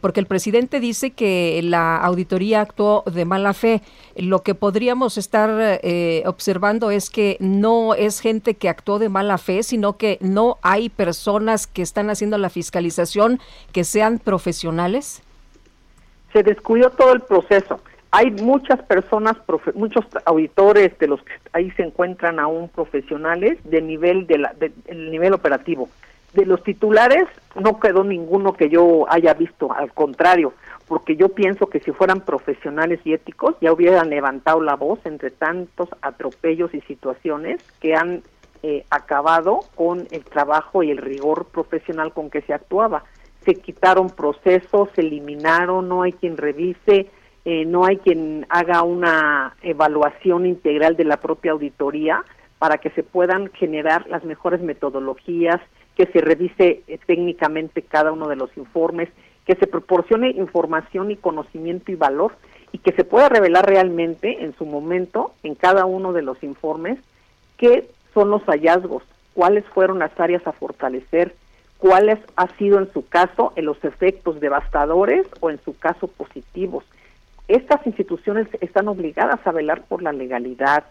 porque 0.00 0.20
el 0.20 0.26
presidente 0.26 0.80
dice 0.80 1.12
que 1.12 1.60
la 1.62 1.96
auditoría 1.98 2.60
actuó 2.60 3.04
de 3.06 3.24
mala 3.24 3.52
fe. 3.52 3.82
Lo 4.16 4.42
que 4.42 4.54
podríamos 4.54 5.18
estar 5.18 5.80
observando 6.26 6.90
es 6.90 7.10
que 7.10 7.36
no 7.38 7.94
es 7.94 8.20
gente 8.20 8.54
que 8.54 8.68
actuó 8.68 8.98
de 8.98 9.08
mala 9.08 9.38
fe, 9.38 9.62
sino 9.62 9.96
que 9.96 10.18
no 10.20 10.58
hay 10.62 10.88
personas 10.88 11.66
que 11.66 11.82
están 11.82 12.10
haciendo 12.10 12.38
la 12.38 12.50
fiscalización 12.50 13.40
que 13.72 13.84
sean 13.84 14.18
profesionales. 14.18 15.22
Se 16.32 16.42
descuidó 16.42 16.90
todo 16.90 17.12
el 17.12 17.20
proceso 17.20 17.78
hay 18.14 18.30
muchas 18.30 18.80
personas, 18.82 19.36
muchos 19.74 20.04
auditores 20.24 20.96
de 21.00 21.08
los 21.08 21.20
que 21.24 21.32
ahí 21.52 21.72
se 21.72 21.82
encuentran 21.82 22.38
aún 22.38 22.68
profesionales 22.68 23.58
de 23.64 23.82
nivel 23.82 24.28
de 24.28 24.38
la, 24.38 24.54
nivel 24.94 25.34
operativo. 25.34 25.88
De 26.32 26.46
los 26.46 26.62
titulares 26.62 27.24
no 27.56 27.80
quedó 27.80 28.04
ninguno 28.04 28.52
que 28.52 28.68
yo 28.68 29.04
haya 29.08 29.34
visto, 29.34 29.72
al 29.72 29.92
contrario, 29.92 30.52
porque 30.86 31.16
yo 31.16 31.30
pienso 31.30 31.66
que 31.66 31.80
si 31.80 31.90
fueran 31.90 32.20
profesionales 32.20 33.00
y 33.02 33.14
éticos 33.14 33.56
ya 33.60 33.72
hubieran 33.72 34.10
levantado 34.10 34.60
la 34.60 34.76
voz 34.76 35.00
entre 35.06 35.32
tantos 35.32 35.88
atropellos 36.00 36.72
y 36.72 36.82
situaciones 36.82 37.64
que 37.80 37.96
han 37.96 38.22
eh, 38.62 38.84
acabado 38.90 39.58
con 39.74 40.06
el 40.12 40.24
trabajo 40.24 40.84
y 40.84 40.92
el 40.92 40.98
rigor 40.98 41.46
profesional 41.46 42.12
con 42.12 42.30
que 42.30 42.42
se 42.42 42.54
actuaba. 42.54 43.02
Se 43.44 43.56
quitaron 43.56 44.08
procesos, 44.08 44.88
se 44.94 45.00
eliminaron, 45.00 45.88
no 45.88 46.02
hay 46.02 46.12
quien 46.12 46.36
revise, 46.36 47.10
eh, 47.44 47.66
no 47.66 47.84
hay 47.84 47.98
quien 47.98 48.46
haga 48.48 48.82
una 48.82 49.54
evaluación 49.62 50.46
integral 50.46 50.96
de 50.96 51.04
la 51.04 51.18
propia 51.18 51.52
auditoría 51.52 52.24
para 52.58 52.78
que 52.78 52.88
se 52.90 53.02
puedan 53.02 53.50
generar 53.52 54.08
las 54.08 54.24
mejores 54.24 54.62
metodologías, 54.62 55.60
que 55.94 56.06
se 56.06 56.22
revise 56.22 56.82
eh, 56.86 56.98
técnicamente 57.06 57.82
cada 57.82 58.12
uno 58.12 58.28
de 58.28 58.36
los 58.36 58.56
informes, 58.56 59.10
que 59.44 59.56
se 59.56 59.66
proporcione 59.66 60.30
información 60.30 61.10
y 61.10 61.16
conocimiento 61.16 61.92
y 61.92 61.96
valor 61.96 62.32
y 62.72 62.78
que 62.78 62.92
se 62.92 63.04
pueda 63.04 63.28
revelar 63.28 63.66
realmente 63.66 64.42
en 64.42 64.56
su 64.56 64.64
momento 64.64 65.34
en 65.42 65.54
cada 65.54 65.84
uno 65.84 66.14
de 66.14 66.22
los 66.22 66.42
informes 66.42 66.98
qué 67.58 67.90
son 68.14 68.30
los 68.30 68.42
hallazgos, 68.44 69.02
cuáles 69.34 69.66
fueron 69.66 69.98
las 69.98 70.18
áreas 70.18 70.46
a 70.46 70.52
fortalecer, 70.52 71.34
cuáles 71.76 72.18
ha 72.36 72.48
sido 72.56 72.78
en 72.78 72.90
su 72.92 73.06
caso 73.06 73.52
en 73.56 73.66
los 73.66 73.84
efectos 73.84 74.40
devastadores 74.40 75.26
o 75.40 75.50
en 75.50 75.60
su 75.62 75.76
caso 75.76 76.08
positivos 76.08 76.84
estas 77.48 77.86
instituciones 77.86 78.48
están 78.60 78.88
obligadas 78.88 79.40
a 79.46 79.52
velar 79.52 79.82
por 79.82 80.02
la 80.02 80.12
legalidad, 80.12 80.84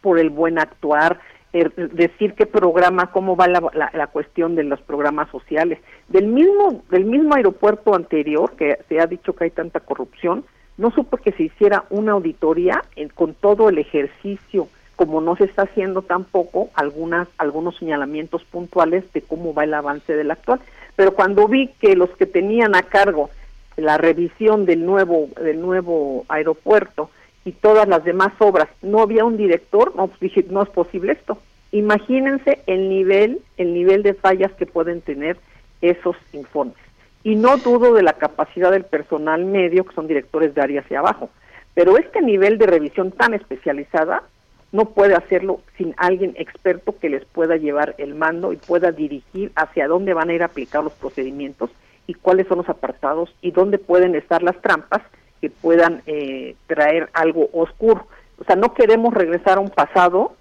por 0.00 0.18
el 0.18 0.30
buen 0.30 0.58
actuar, 0.58 1.20
er, 1.52 1.74
decir 1.74 2.34
qué 2.34 2.46
programa, 2.46 3.10
cómo 3.10 3.36
va 3.36 3.48
la, 3.48 3.62
la, 3.72 4.06
cuestión 4.06 4.54
de 4.54 4.64
los 4.64 4.80
programas 4.80 5.28
sociales. 5.30 5.78
Del 6.08 6.26
mismo, 6.26 6.82
del 6.90 7.04
mismo 7.04 7.34
aeropuerto 7.34 7.94
anterior, 7.94 8.52
que 8.56 8.78
se 8.88 9.00
ha 9.00 9.06
dicho 9.06 9.34
que 9.34 9.44
hay 9.44 9.50
tanta 9.50 9.80
corrupción, 9.80 10.44
no 10.78 10.90
supo 10.92 11.16
que 11.16 11.32
se 11.32 11.44
hiciera 11.44 11.84
una 11.90 12.12
auditoría 12.12 12.84
con 13.14 13.34
todo 13.34 13.68
el 13.68 13.78
ejercicio, 13.78 14.68
como 14.96 15.20
no 15.20 15.36
se 15.36 15.44
está 15.44 15.62
haciendo 15.62 16.02
tampoco 16.02 16.70
algunas, 16.74 17.28
algunos 17.36 17.76
señalamientos 17.76 18.44
puntuales 18.44 19.12
de 19.12 19.22
cómo 19.22 19.52
va 19.52 19.64
el 19.64 19.74
avance 19.74 20.14
del 20.14 20.30
actual. 20.30 20.60
Pero 20.96 21.14
cuando 21.14 21.46
vi 21.48 21.68
que 21.80 21.94
los 21.94 22.10
que 22.10 22.26
tenían 22.26 22.74
a 22.74 22.82
cargo 22.82 23.30
la 23.78 23.96
revisión 23.96 24.66
del 24.66 24.84
nuevo 24.84 25.28
del 25.40 25.60
nuevo 25.60 26.24
aeropuerto 26.28 27.10
y 27.44 27.52
todas 27.52 27.88
las 27.88 28.04
demás 28.04 28.32
obras. 28.40 28.68
No 28.82 29.00
había 29.00 29.24
un 29.24 29.36
director 29.36 29.94
no 29.96 30.10
dije 30.20 30.44
no 30.50 30.62
es 30.62 30.68
posible 30.68 31.12
esto. 31.12 31.38
Imagínense 31.70 32.60
el 32.66 32.88
nivel 32.88 33.40
el 33.56 33.72
nivel 33.72 34.02
de 34.02 34.14
fallas 34.14 34.52
que 34.52 34.66
pueden 34.66 35.00
tener 35.00 35.38
esos 35.80 36.16
informes. 36.32 36.76
Y 37.22 37.36
no 37.36 37.56
dudo 37.56 37.94
de 37.94 38.02
la 38.02 38.14
capacidad 38.14 38.72
del 38.72 38.84
personal 38.84 39.44
medio 39.44 39.84
que 39.84 39.94
son 39.94 40.08
directores 40.08 40.54
de 40.54 40.60
área 40.60 40.80
hacia 40.80 40.98
abajo. 40.98 41.30
Pero 41.74 41.98
este 41.98 42.20
nivel 42.20 42.58
de 42.58 42.66
revisión 42.66 43.12
tan 43.12 43.34
especializada 43.34 44.24
no 44.72 44.86
puede 44.86 45.14
hacerlo 45.14 45.60
sin 45.76 45.94
alguien 45.96 46.34
experto 46.36 46.98
que 46.98 47.08
les 47.08 47.24
pueda 47.24 47.56
llevar 47.56 47.94
el 47.98 48.16
mando 48.16 48.52
y 48.52 48.56
pueda 48.56 48.90
dirigir 48.90 49.52
hacia 49.54 49.86
dónde 49.86 50.14
van 50.14 50.30
a 50.30 50.34
ir 50.34 50.42
a 50.42 50.46
aplicar 50.46 50.82
los 50.82 50.92
procedimientos 50.94 51.70
y 52.08 52.14
cuáles 52.14 52.48
son 52.48 52.58
los 52.58 52.68
apartados 52.68 53.32
y 53.42 53.52
dónde 53.52 53.78
pueden 53.78 54.16
estar 54.16 54.42
las 54.42 54.60
trampas 54.60 55.02
que 55.40 55.50
puedan 55.50 56.02
eh, 56.06 56.56
traer 56.66 57.10
algo 57.12 57.48
oscuro. 57.52 58.08
O 58.40 58.44
sea, 58.44 58.56
no 58.56 58.74
queremos 58.74 59.14
regresar 59.14 59.58
a 59.58 59.60
un 59.60 59.70
pasado 59.70 60.32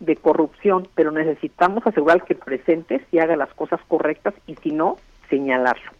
de 0.00 0.16
corrupción, 0.16 0.86
pero 0.94 1.10
necesitamos 1.10 1.84
asegurar 1.86 2.24
que 2.24 2.34
el 2.34 2.38
presente 2.38 3.04
si 3.10 3.18
haga 3.18 3.36
las 3.36 3.52
cosas 3.54 3.80
correctas 3.88 4.34
y 4.46 4.54
si 4.56 4.70
no, 4.70 4.98
señalarlo. 5.30 5.90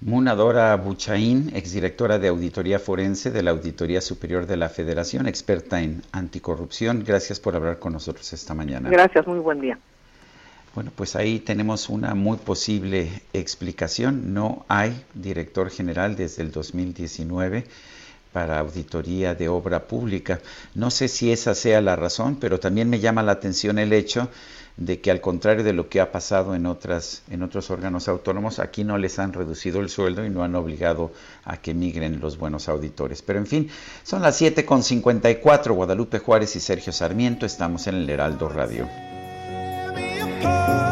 Munadora 0.00 0.76
Buchaín, 0.76 1.50
exdirectora 1.54 2.18
de 2.18 2.28
Auditoría 2.28 2.78
Forense 2.78 3.30
de 3.30 3.42
la 3.42 3.52
Auditoría 3.52 4.00
Superior 4.00 4.46
de 4.46 4.56
la 4.56 4.68
Federación, 4.68 5.26
experta 5.26 5.80
en 5.80 6.02
anticorrupción. 6.12 7.04
Gracias 7.04 7.40
por 7.40 7.56
hablar 7.56 7.78
con 7.78 7.92
nosotros 7.92 8.32
esta 8.32 8.54
mañana. 8.54 8.90
Gracias, 8.90 9.26
muy 9.26 9.38
buen 9.38 9.60
día. 9.60 9.78
Bueno, 10.74 10.90
pues 10.96 11.16
ahí 11.16 11.38
tenemos 11.38 11.90
una 11.90 12.14
muy 12.14 12.38
posible 12.38 13.22
explicación. 13.34 14.32
No 14.32 14.64
hay 14.68 15.04
director 15.12 15.70
general 15.70 16.16
desde 16.16 16.42
el 16.42 16.50
2019 16.50 17.66
para 18.32 18.58
auditoría 18.58 19.34
de 19.34 19.48
obra 19.50 19.86
pública. 19.86 20.40
No 20.74 20.90
sé 20.90 21.08
si 21.08 21.30
esa 21.30 21.54
sea 21.54 21.82
la 21.82 21.94
razón, 21.94 22.36
pero 22.40 22.58
también 22.58 22.88
me 22.88 23.00
llama 23.00 23.22
la 23.22 23.32
atención 23.32 23.78
el 23.78 23.92
hecho 23.92 24.30
de 24.78 25.02
que 25.02 25.10
al 25.10 25.20
contrario 25.20 25.62
de 25.62 25.74
lo 25.74 25.90
que 25.90 26.00
ha 26.00 26.10
pasado 26.10 26.54
en 26.54 26.64
otras 26.64 27.22
en 27.28 27.42
otros 27.42 27.70
órganos 27.70 28.08
autónomos, 28.08 28.58
aquí 28.58 28.82
no 28.82 28.96
les 28.96 29.18
han 29.18 29.34
reducido 29.34 29.80
el 29.80 29.90
sueldo 29.90 30.24
y 30.24 30.30
no 30.30 30.42
han 30.42 30.54
obligado 30.54 31.12
a 31.44 31.58
que 31.58 31.74
migren 31.74 32.20
los 32.20 32.38
buenos 32.38 32.70
auditores. 32.70 33.20
Pero 33.20 33.38
en 33.38 33.46
fin, 33.46 33.70
son 34.02 34.22
las 34.22 34.40
7.54, 34.40 35.74
Guadalupe 35.74 36.18
Juárez 36.18 36.56
y 36.56 36.60
Sergio 36.60 36.94
Sarmiento, 36.94 37.44
estamos 37.44 37.86
en 37.86 37.96
el 37.96 38.08
Heraldo 38.08 38.48
Radio. 38.48 38.88
Sergio 40.42 40.91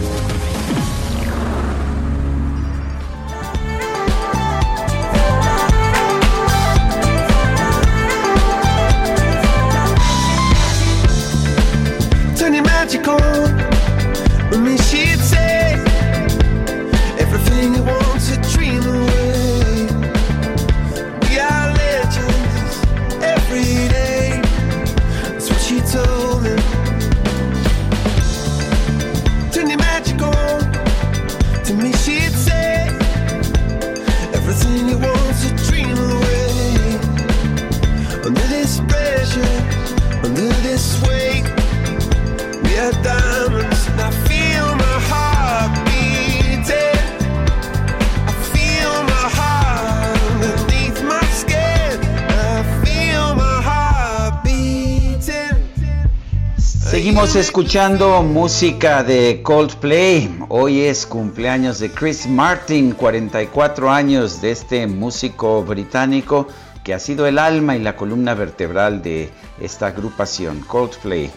Seguimos 57.11 57.35
escuchando 57.35 58.23
música 58.23 59.03
de 59.03 59.41
Coldplay. 59.43 60.33
Hoy 60.47 60.79
es 60.79 61.05
cumpleaños 61.05 61.79
de 61.79 61.91
Chris 61.91 62.25
Martin, 62.25 62.93
44 62.93 63.91
años 63.91 64.39
de 64.39 64.51
este 64.51 64.87
músico 64.87 65.61
británico 65.61 66.47
que 66.85 66.93
ha 66.93 66.99
sido 66.99 67.27
el 67.27 67.37
alma 67.37 67.75
y 67.75 67.79
la 67.79 67.97
columna 67.97 68.33
vertebral 68.33 69.01
de 69.01 69.29
esta 69.59 69.87
agrupación, 69.87 70.61
Coldplay. 70.61 71.29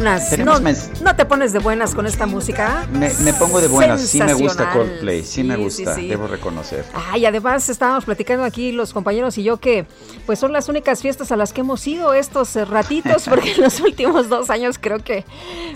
No, 0.00 0.60
mens- 0.60 1.00
¿no 1.02 1.14
te 1.16 1.24
pones 1.24 1.52
de 1.52 1.58
buenas 1.58 1.94
con 1.94 2.06
esta 2.06 2.26
música? 2.26 2.86
Me, 2.92 3.12
me 3.22 3.32
pongo 3.34 3.60
de 3.60 3.68
buenas, 3.68 4.00
sí 4.00 4.20
me 4.22 4.32
gusta. 4.34 4.70
Coldplay, 4.72 5.24
sí, 5.24 5.44
me 5.44 5.56
gusta, 5.56 5.94
sí, 5.94 6.02
sí. 6.02 6.08
debo 6.08 6.26
reconocer. 6.26 6.84
Ay, 6.94 7.26
además 7.26 7.68
estábamos 7.68 8.04
platicando 8.04 8.44
aquí 8.44 8.72
los 8.72 8.92
compañeros 8.92 9.36
y 9.38 9.42
yo 9.42 9.58
que 9.58 9.86
pues 10.26 10.38
son 10.38 10.52
las 10.52 10.68
únicas 10.68 11.02
fiestas 11.02 11.30
a 11.32 11.36
las 11.36 11.52
que 11.52 11.60
hemos 11.60 11.86
ido 11.86 12.14
estos 12.14 12.54
eh, 12.56 12.64
ratitos 12.64 13.24
porque 13.28 13.52
en 13.52 13.60
los 13.62 13.80
últimos 13.80 14.28
dos 14.28 14.50
años 14.50 14.78
creo 14.80 15.02
que 15.04 15.24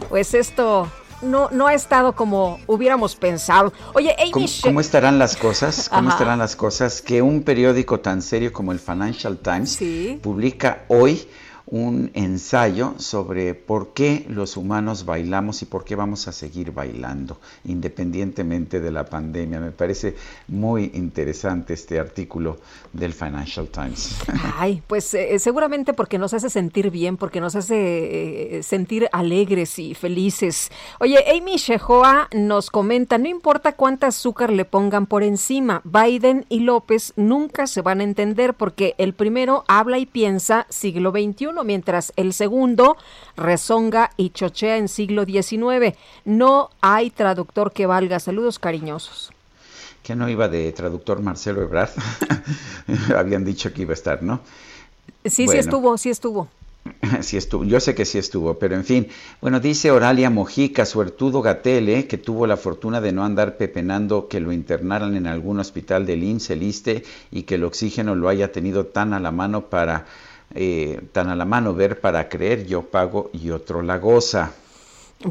pues 0.09 0.35
esto 0.35 0.91
no, 1.23 1.49
no 1.53 1.67
ha 1.67 1.75
estado 1.75 2.15
como 2.15 2.59
hubiéramos 2.67 3.17
pensado. 3.17 3.73
Oye, 3.95 4.15
Amy 4.19 4.47
¿Cómo, 4.63 4.81
estarán 4.81 5.19
las 5.19 5.37
cosas? 5.37 5.89
¿Cómo 5.89 6.09
Ajá. 6.09 6.19
estarán 6.19 6.39
las 6.39 6.55
cosas 6.57 7.01
que 7.01 7.23
un 7.23 7.43
periódico 7.43 8.01
tan 8.01 8.21
serio 8.21 8.53
como 8.53 8.73
el 8.73 8.79
Financial 8.79 9.39
Times 9.39 9.71
Sí. 9.73 10.19
publica 10.23 10.85
hoy 10.89 11.27
un 11.75 12.13
ensayo 12.15 12.95
sobre 12.99 13.53
por 13.53 13.95
qué 13.95 14.25
los 14.29 14.57
humanos 14.57 15.05
bailamos 15.05 15.61
y 15.63 15.65
por 15.65 15.85
qué 15.85 15.97
vamos 15.97 16.29
a 16.29 16.33
seguir 16.33 16.71
bailando 16.71 17.41
independientemente 17.65 18.79
de 18.79 18.93
la 18.93 19.05
pandemia. 19.05 19.59
Me 19.59 19.73
parece 19.73 20.15
muy 20.47 20.93
interesante 20.95 21.75
este 21.75 21.99
artículo 21.99 22.59
del 22.93 23.13
Financial 23.13 23.67
Times. 23.67 24.17
Ay, 24.57 24.85
pues 24.87 25.15
eh, 25.15 25.37
seguramente 25.41 25.95
porque 25.95 26.17
nos 26.17 26.33
hace 26.33 26.49
sentir 26.49 26.93
bien, 26.93 27.17
porque 27.17 27.41
nos 27.41 27.57
hace 27.57 28.59
eh, 28.59 28.63
sentir 28.63 29.09
alegres 29.11 29.77
y 29.81 29.95
felices. 29.95 30.71
Oye, 31.01 31.19
Amy 31.29 31.57
Shehoa 31.57 32.29
nos 32.33 32.71
comenta, 32.71 33.19
no 33.19 33.29
importa 33.29 33.73
cuánta 33.73 34.07
azúcar 34.07 34.53
le 34.53 34.65
pongan 34.65 35.07
por 35.07 35.25
encima, 35.25 35.83
Biden 35.83 36.47
y 36.49 36.61
López 36.61 37.15
nunca 37.17 37.67
se 37.67 37.83
van 37.83 38.01
a 38.01 38.05
entender 38.05 38.55
porque 38.55 38.95
el 38.99 39.13
primero 39.13 39.65
habla 39.67 39.99
y 39.99 40.07
piensa 40.07 40.69
siglo 40.71 41.11
XXI, 41.11 41.64
mientras 41.65 42.13
el 42.17 42.33
segundo 42.33 42.97
rezonga 43.37 44.11
y 44.17 44.31
chochea 44.31 44.77
en 44.77 44.89
siglo 44.89 45.25
XIX. 45.25 45.97
No 46.25 46.71
hay 46.81 47.11
traductor 47.11 47.73
que 47.73 47.87
valga. 47.87 48.21
Saludos 48.21 48.59
cariñosos. 48.59 49.33
que 50.03 50.15
no 50.15 50.29
iba 50.29 50.49
de 50.49 50.71
traductor 50.73 51.21
Marcelo 51.23 51.63
Ebrard. 51.63 51.91
Habían 53.17 53.45
dicho 53.45 53.73
que 53.73 53.83
iba 53.83 53.93
a 53.93 53.95
estar, 53.95 54.23
¿no? 54.23 54.41
Sí, 55.25 55.49
sí 55.49 55.57
estuvo, 55.57 55.97
sí 55.97 56.11
estuvo. 56.11 56.49
Sí 57.23 57.37
estuvo, 57.37 57.65
yo 57.65 57.81
sé 57.81 57.95
que 57.95 58.05
sí 58.05 58.19
estuvo, 58.19 58.59
pero 58.59 58.75
en 58.75 58.85
fin, 58.85 59.09
bueno, 59.41 59.61
dice 59.61 59.91
Oralia 59.91 60.29
Mojica, 60.31 60.85
suertudo 60.85 61.41
Gatele, 61.43 62.07
que 62.07 62.19
tuvo 62.19 62.47
la 62.47 62.57
fortuna 62.57 63.01
de 63.01 63.13
no 63.13 63.25
andar 63.25 63.57
pepenando 63.57 64.29
que 64.29 64.41
lo 64.41 64.53
internaran 64.53 65.17
en 65.17 65.27
algún 65.27 65.61
hospital 65.61 66.05
del 66.05 66.23
IMSS, 66.23 66.51
el 66.51 66.63
ISSSTE, 66.63 67.05
y 67.31 67.43
que 67.45 67.55
el 67.55 67.65
oxígeno 67.65 68.15
lo 68.15 68.29
haya 68.29 68.53
tenido 68.53 68.87
tan 68.87 69.15
a 69.15 69.21
la 69.21 69.31
mano 69.31 69.67
para, 69.67 70.07
eh, 70.55 71.01
tan 71.13 71.29
a 71.29 71.37
la 71.37 71.45
mano 71.45 71.75
ver 71.75 72.01
para 72.01 72.29
creer, 72.29 72.67
yo 72.67 72.83
pago 72.83 73.31
y 73.33 73.51
otro 73.51 73.83
la 73.83 73.99
goza. 73.99 74.53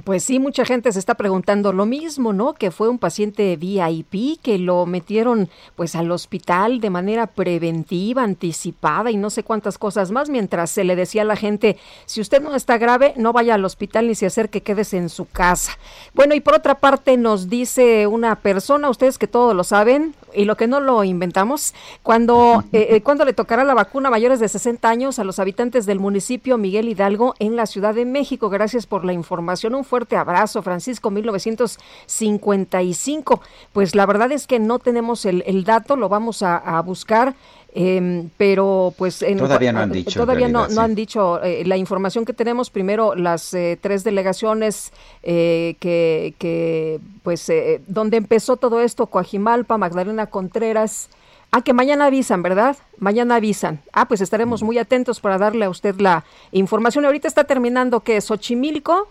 Pues 0.04 0.24
sí, 0.24 0.40
mucha 0.40 0.66
gente 0.66 0.92
se 0.92 0.98
está 0.98 1.14
preguntando 1.14 1.72
lo 1.72 1.86
mismo, 1.86 2.34
¿no? 2.34 2.54
Que 2.54 2.72
fue 2.72 2.90
un 2.90 2.98
paciente 2.98 3.56
VIP, 3.58 4.42
que 4.42 4.58
lo 4.58 4.88
metieron 4.88 5.50
pues 5.76 5.96
al 5.96 6.10
hospital 6.10 6.82
de 6.82 6.90
manera 6.90 7.28
preventiva, 7.28 8.24
anticipada 8.24 9.12
y 9.12 9.18
no 9.18 9.30
sé 9.30 9.44
cuántas 9.44 9.78
cosas 9.78 10.10
más, 10.10 10.30
mientras 10.30 10.72
se 10.72 10.84
le 10.84 10.96
decía 10.96 11.22
a 11.22 11.26
la 11.26 11.36
gente, 11.36 11.78
si 12.08 12.22
usted 12.22 12.42
no 12.42 12.56
está 12.56 12.80
grave, 12.80 13.14
no 13.18 13.34
vaya 13.34 13.54
al 13.54 13.66
hospital 13.66 14.08
ni 14.08 14.16
se 14.16 14.26
acerque, 14.26 14.62
quédese 14.62 14.98
en 14.98 15.10
su 15.10 15.26
casa. 15.26 15.78
Bueno, 16.16 16.34
y 16.34 16.40
por 16.40 16.56
otra 16.56 16.80
parte 16.80 17.16
nos 17.16 17.48
dice 17.48 18.08
una 18.08 18.38
persona, 18.38 18.90
ustedes 18.90 19.20
que 19.20 19.28
todo 19.28 19.54
lo 19.54 19.64
saben, 19.64 20.16
y 20.36 20.46
lo 20.46 20.58
que 20.58 20.68
no 20.68 20.80
lo 20.80 21.04
inventamos, 21.04 21.74
cuando, 22.02 22.64
eh, 22.72 22.88
eh, 22.92 23.02
cuando 23.02 23.26
le 23.26 23.34
tocará 23.34 23.64
la 23.64 23.74
vacuna 23.74 24.10
a 24.10 24.12
mayores 24.12 24.40
de 24.40 24.48
60 24.48 24.88
años 24.90 25.18
a 25.20 25.24
los 25.24 25.40
habitantes 25.40 25.86
del 25.86 26.00
municipio 26.00 26.58
Miguel 26.58 26.90
Hidalgo 26.90 27.36
en 27.40 27.56
la 27.56 27.66
Ciudad 27.66 27.96
de 27.96 28.06
México. 28.06 28.50
Gracias 28.50 28.86
por 28.86 29.06
la 29.06 29.14
información. 29.14 29.76
Un 29.76 29.84
fuerte 29.84 30.16
abrazo, 30.16 30.62
Francisco, 30.62 31.12
1955. 31.12 33.42
Pues 33.72 33.96
la 33.96 34.06
verdad 34.06 34.32
es 34.32 34.48
que 34.48 34.60
no 34.60 34.80
tenemos 34.80 35.26
el, 35.26 35.44
el 35.46 35.64
dato, 35.64 35.96
lo 35.96 36.10
vamos 36.10 36.44
a, 36.44 36.58
a 36.58 36.82
buscar. 36.82 37.36
Eh, 37.76 38.28
pero 38.38 38.94
pues 38.98 39.24
en, 39.24 39.40
todavía 39.40 39.74
no 39.74 39.80
han 39.80 39.92
dicho 39.92 40.20
todavía 40.20 40.46
realidad, 40.48 40.62
no, 40.62 40.70
sí. 40.70 40.76
no 40.76 40.82
han 40.84 40.94
dicho 40.94 41.44
eh, 41.44 41.64
la 41.66 41.76
información 41.76 42.24
que 42.24 42.32
tenemos 42.34 42.70
primero 42.70 43.16
las 43.16 43.52
eh, 43.56 43.80
tres 43.82 44.04
delegaciones 44.04 44.94
eh, 45.24 45.76
que, 45.80 46.36
que 46.38 47.00
pues 47.24 47.50
eh, 47.50 47.82
donde 47.88 48.18
empezó 48.18 48.58
todo 48.58 48.80
esto 48.80 49.08
Coajimalpa 49.08 49.80
Magdalena 49.80 50.28
Contreras 50.28 51.10
Ah, 51.56 51.62
que 51.62 51.72
mañana 51.72 52.08
avisan, 52.08 52.42
¿verdad? 52.42 52.78
Mañana 52.98 53.36
avisan. 53.36 53.80
Ah, 53.94 54.08
pues 54.08 54.22
estaremos 54.22 54.64
muy 54.64 54.80
atentos 54.80 55.20
para 55.20 55.38
darle 55.38 55.66
a 55.66 55.70
usted 55.70 55.94
la 56.00 56.24
información. 56.52 57.06
Ahorita 57.06 57.28
está 57.28 57.44
terminando, 57.44 58.00
¿qué? 58.00 58.20
Xochimilco, 58.22 59.08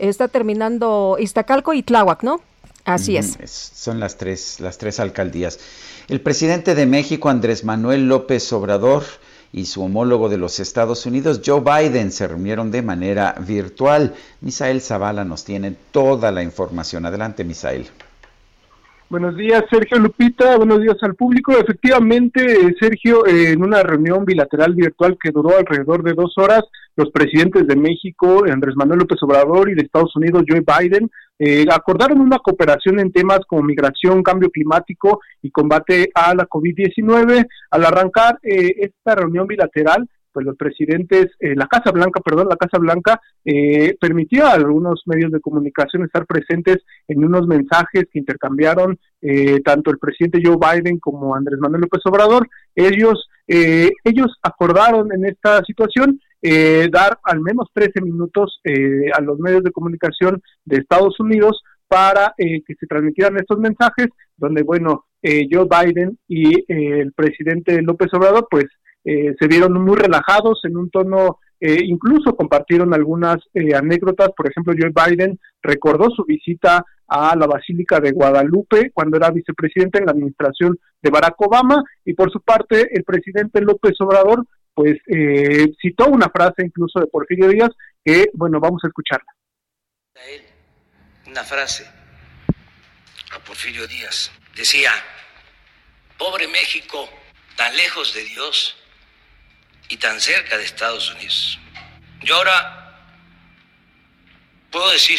está 0.00 0.26
terminando 0.26 1.18
Iztacalco 1.20 1.72
y 1.72 1.84
Tláhuac, 1.84 2.24
¿no? 2.24 2.40
Así 2.84 3.16
es. 3.16 3.36
Ujú, 3.36 3.44
Son 3.46 4.00
las 4.00 4.18
tres, 4.18 4.58
las 4.58 4.76
tres 4.78 4.98
alcaldías. 4.98 5.60
El 6.12 6.20
presidente 6.20 6.74
de 6.74 6.84
México, 6.84 7.30
Andrés 7.30 7.64
Manuel 7.64 8.06
López 8.06 8.52
Obrador, 8.52 9.02
y 9.50 9.64
su 9.64 9.82
homólogo 9.82 10.28
de 10.28 10.36
los 10.36 10.60
Estados 10.60 11.06
Unidos, 11.06 11.40
Joe 11.42 11.62
Biden, 11.62 12.12
se 12.12 12.28
reunieron 12.28 12.70
de 12.70 12.82
manera 12.82 13.34
virtual. 13.40 14.12
Misael 14.42 14.82
Zavala 14.82 15.24
nos 15.24 15.46
tiene 15.46 15.74
toda 15.90 16.30
la 16.30 16.42
información. 16.42 17.06
Adelante, 17.06 17.44
Misael. 17.44 17.86
Buenos 19.08 19.34
días, 19.38 19.64
Sergio 19.70 19.98
Lupita. 20.00 20.58
Buenos 20.58 20.82
días 20.82 20.98
al 21.00 21.14
público. 21.14 21.52
Efectivamente, 21.52 22.44
eh, 22.44 22.74
Sergio, 22.78 23.24
eh, 23.24 23.52
en 23.52 23.62
una 23.62 23.82
reunión 23.82 24.26
bilateral 24.26 24.74
virtual 24.74 25.16
que 25.18 25.30
duró 25.30 25.56
alrededor 25.56 26.02
de 26.02 26.12
dos 26.12 26.36
horas, 26.36 26.62
los 26.96 27.10
presidentes 27.10 27.66
de 27.66 27.76
México, 27.76 28.44
Andrés 28.50 28.74
Manuel 28.76 29.00
López 29.00 29.22
Obrador, 29.22 29.70
y 29.70 29.74
de 29.74 29.82
Estados 29.82 30.14
Unidos, 30.16 30.44
Joe 30.48 30.60
Biden, 30.60 31.10
eh, 31.38 31.64
acordaron 31.70 32.20
una 32.20 32.38
cooperación 32.38 33.00
en 33.00 33.12
temas 33.12 33.40
como 33.46 33.62
migración, 33.62 34.22
cambio 34.22 34.50
climático 34.50 35.20
y 35.40 35.50
combate 35.50 36.10
a 36.14 36.34
la 36.34 36.46
COVID-19. 36.46 37.46
Al 37.70 37.84
arrancar 37.84 38.38
eh, 38.42 38.74
esta 38.78 39.14
reunión 39.14 39.46
bilateral, 39.46 40.08
pues 40.32 40.46
los 40.46 40.56
presidentes, 40.56 41.26
eh, 41.38 41.54
la 41.54 41.66
Casa 41.66 41.90
Blanca, 41.92 42.20
perdón, 42.20 42.48
la 42.48 42.56
Casa 42.56 42.78
Blanca 42.78 43.20
eh, 43.44 43.96
permitió 44.00 44.46
a 44.46 44.52
algunos 44.52 45.02
medios 45.06 45.30
de 45.30 45.40
comunicación 45.40 46.04
estar 46.04 46.26
presentes 46.26 46.78
en 47.06 47.24
unos 47.24 47.46
mensajes 47.46 48.04
que 48.10 48.18
intercambiaron 48.18 48.98
eh, 49.20 49.60
tanto 49.60 49.90
el 49.90 49.98
presidente 49.98 50.40
Joe 50.42 50.56
Biden 50.56 50.98
como 50.98 51.34
Andrés 51.34 51.58
Manuel 51.60 51.82
López 51.82 52.00
Obrador. 52.04 52.48
Ellos, 52.74 53.28
eh, 53.46 53.90
ellos 54.04 54.38
acordaron 54.42 55.12
en 55.12 55.26
esta 55.26 55.62
situación 55.64 56.20
eh, 56.42 56.88
dar 56.90 57.18
al 57.22 57.40
menos 57.40 57.68
13 57.72 58.02
minutos 58.02 58.60
eh, 58.64 59.10
a 59.16 59.20
los 59.20 59.38
medios 59.38 59.62
de 59.62 59.70
comunicación 59.70 60.42
de 60.64 60.78
Estados 60.78 61.18
Unidos 61.20 61.62
para 61.86 62.34
eh, 62.38 62.62
que 62.66 62.74
se 62.74 62.86
transmitieran 62.86 63.36
estos 63.36 63.58
mensajes, 63.58 64.08
donde, 64.36 64.62
bueno, 64.62 65.04
eh, 65.22 65.46
Joe 65.50 65.68
Biden 65.70 66.18
y 66.26 66.58
eh, 66.60 67.00
el 67.00 67.12
presidente 67.12 67.80
López 67.82 68.08
Obrador, 68.14 68.48
pues, 68.50 68.64
eh, 69.04 69.34
se 69.38 69.46
vieron 69.46 69.72
muy 69.74 69.96
relajados 69.96 70.60
en 70.64 70.76
un 70.76 70.90
tono, 70.90 71.38
eh, 71.60 71.80
incluso 71.84 72.34
compartieron 72.34 72.94
algunas 72.94 73.36
eh, 73.52 73.74
anécdotas, 73.74 74.30
por 74.36 74.48
ejemplo, 74.48 74.74
Joe 74.78 74.92
Biden 74.94 75.38
recordó 75.62 76.08
su 76.10 76.24
visita 76.24 76.84
a 77.08 77.36
la 77.36 77.46
Basílica 77.46 78.00
de 78.00 78.12
Guadalupe 78.12 78.90
cuando 78.94 79.16
era 79.16 79.30
vicepresidente 79.30 79.98
en 79.98 80.06
la 80.06 80.12
administración 80.12 80.78
de 81.02 81.10
Barack 81.10 81.40
Obama 81.42 81.84
y 82.04 82.14
por 82.14 82.30
su 82.32 82.40
parte 82.40 82.88
el 82.96 83.04
presidente 83.04 83.60
López 83.60 83.92
Obrador 84.00 84.46
pues 84.74 84.98
eh, 85.06 85.72
citó 85.80 86.06
una 86.06 86.28
frase 86.30 86.64
incluso 86.64 87.00
de 87.00 87.06
Porfirio 87.06 87.48
Díaz 87.48 87.70
que, 88.04 88.26
bueno, 88.34 88.60
vamos 88.60 88.82
a 88.84 88.88
escucharla. 88.88 89.32
una 91.26 91.44
frase 91.44 91.86
a 93.32 93.38
Porfirio 93.40 93.86
Díaz. 93.86 94.30
Decía, 94.54 94.92
pobre 96.18 96.48
México, 96.48 97.08
tan 97.56 97.74
lejos 97.76 98.14
de 98.14 98.24
Dios 98.24 98.76
y 99.88 99.96
tan 99.96 100.20
cerca 100.20 100.56
de 100.56 100.64
Estados 100.64 101.10
Unidos. 101.14 101.58
Yo 102.22 102.36
ahora 102.36 102.98
puedo 104.70 104.90
decir, 104.90 105.18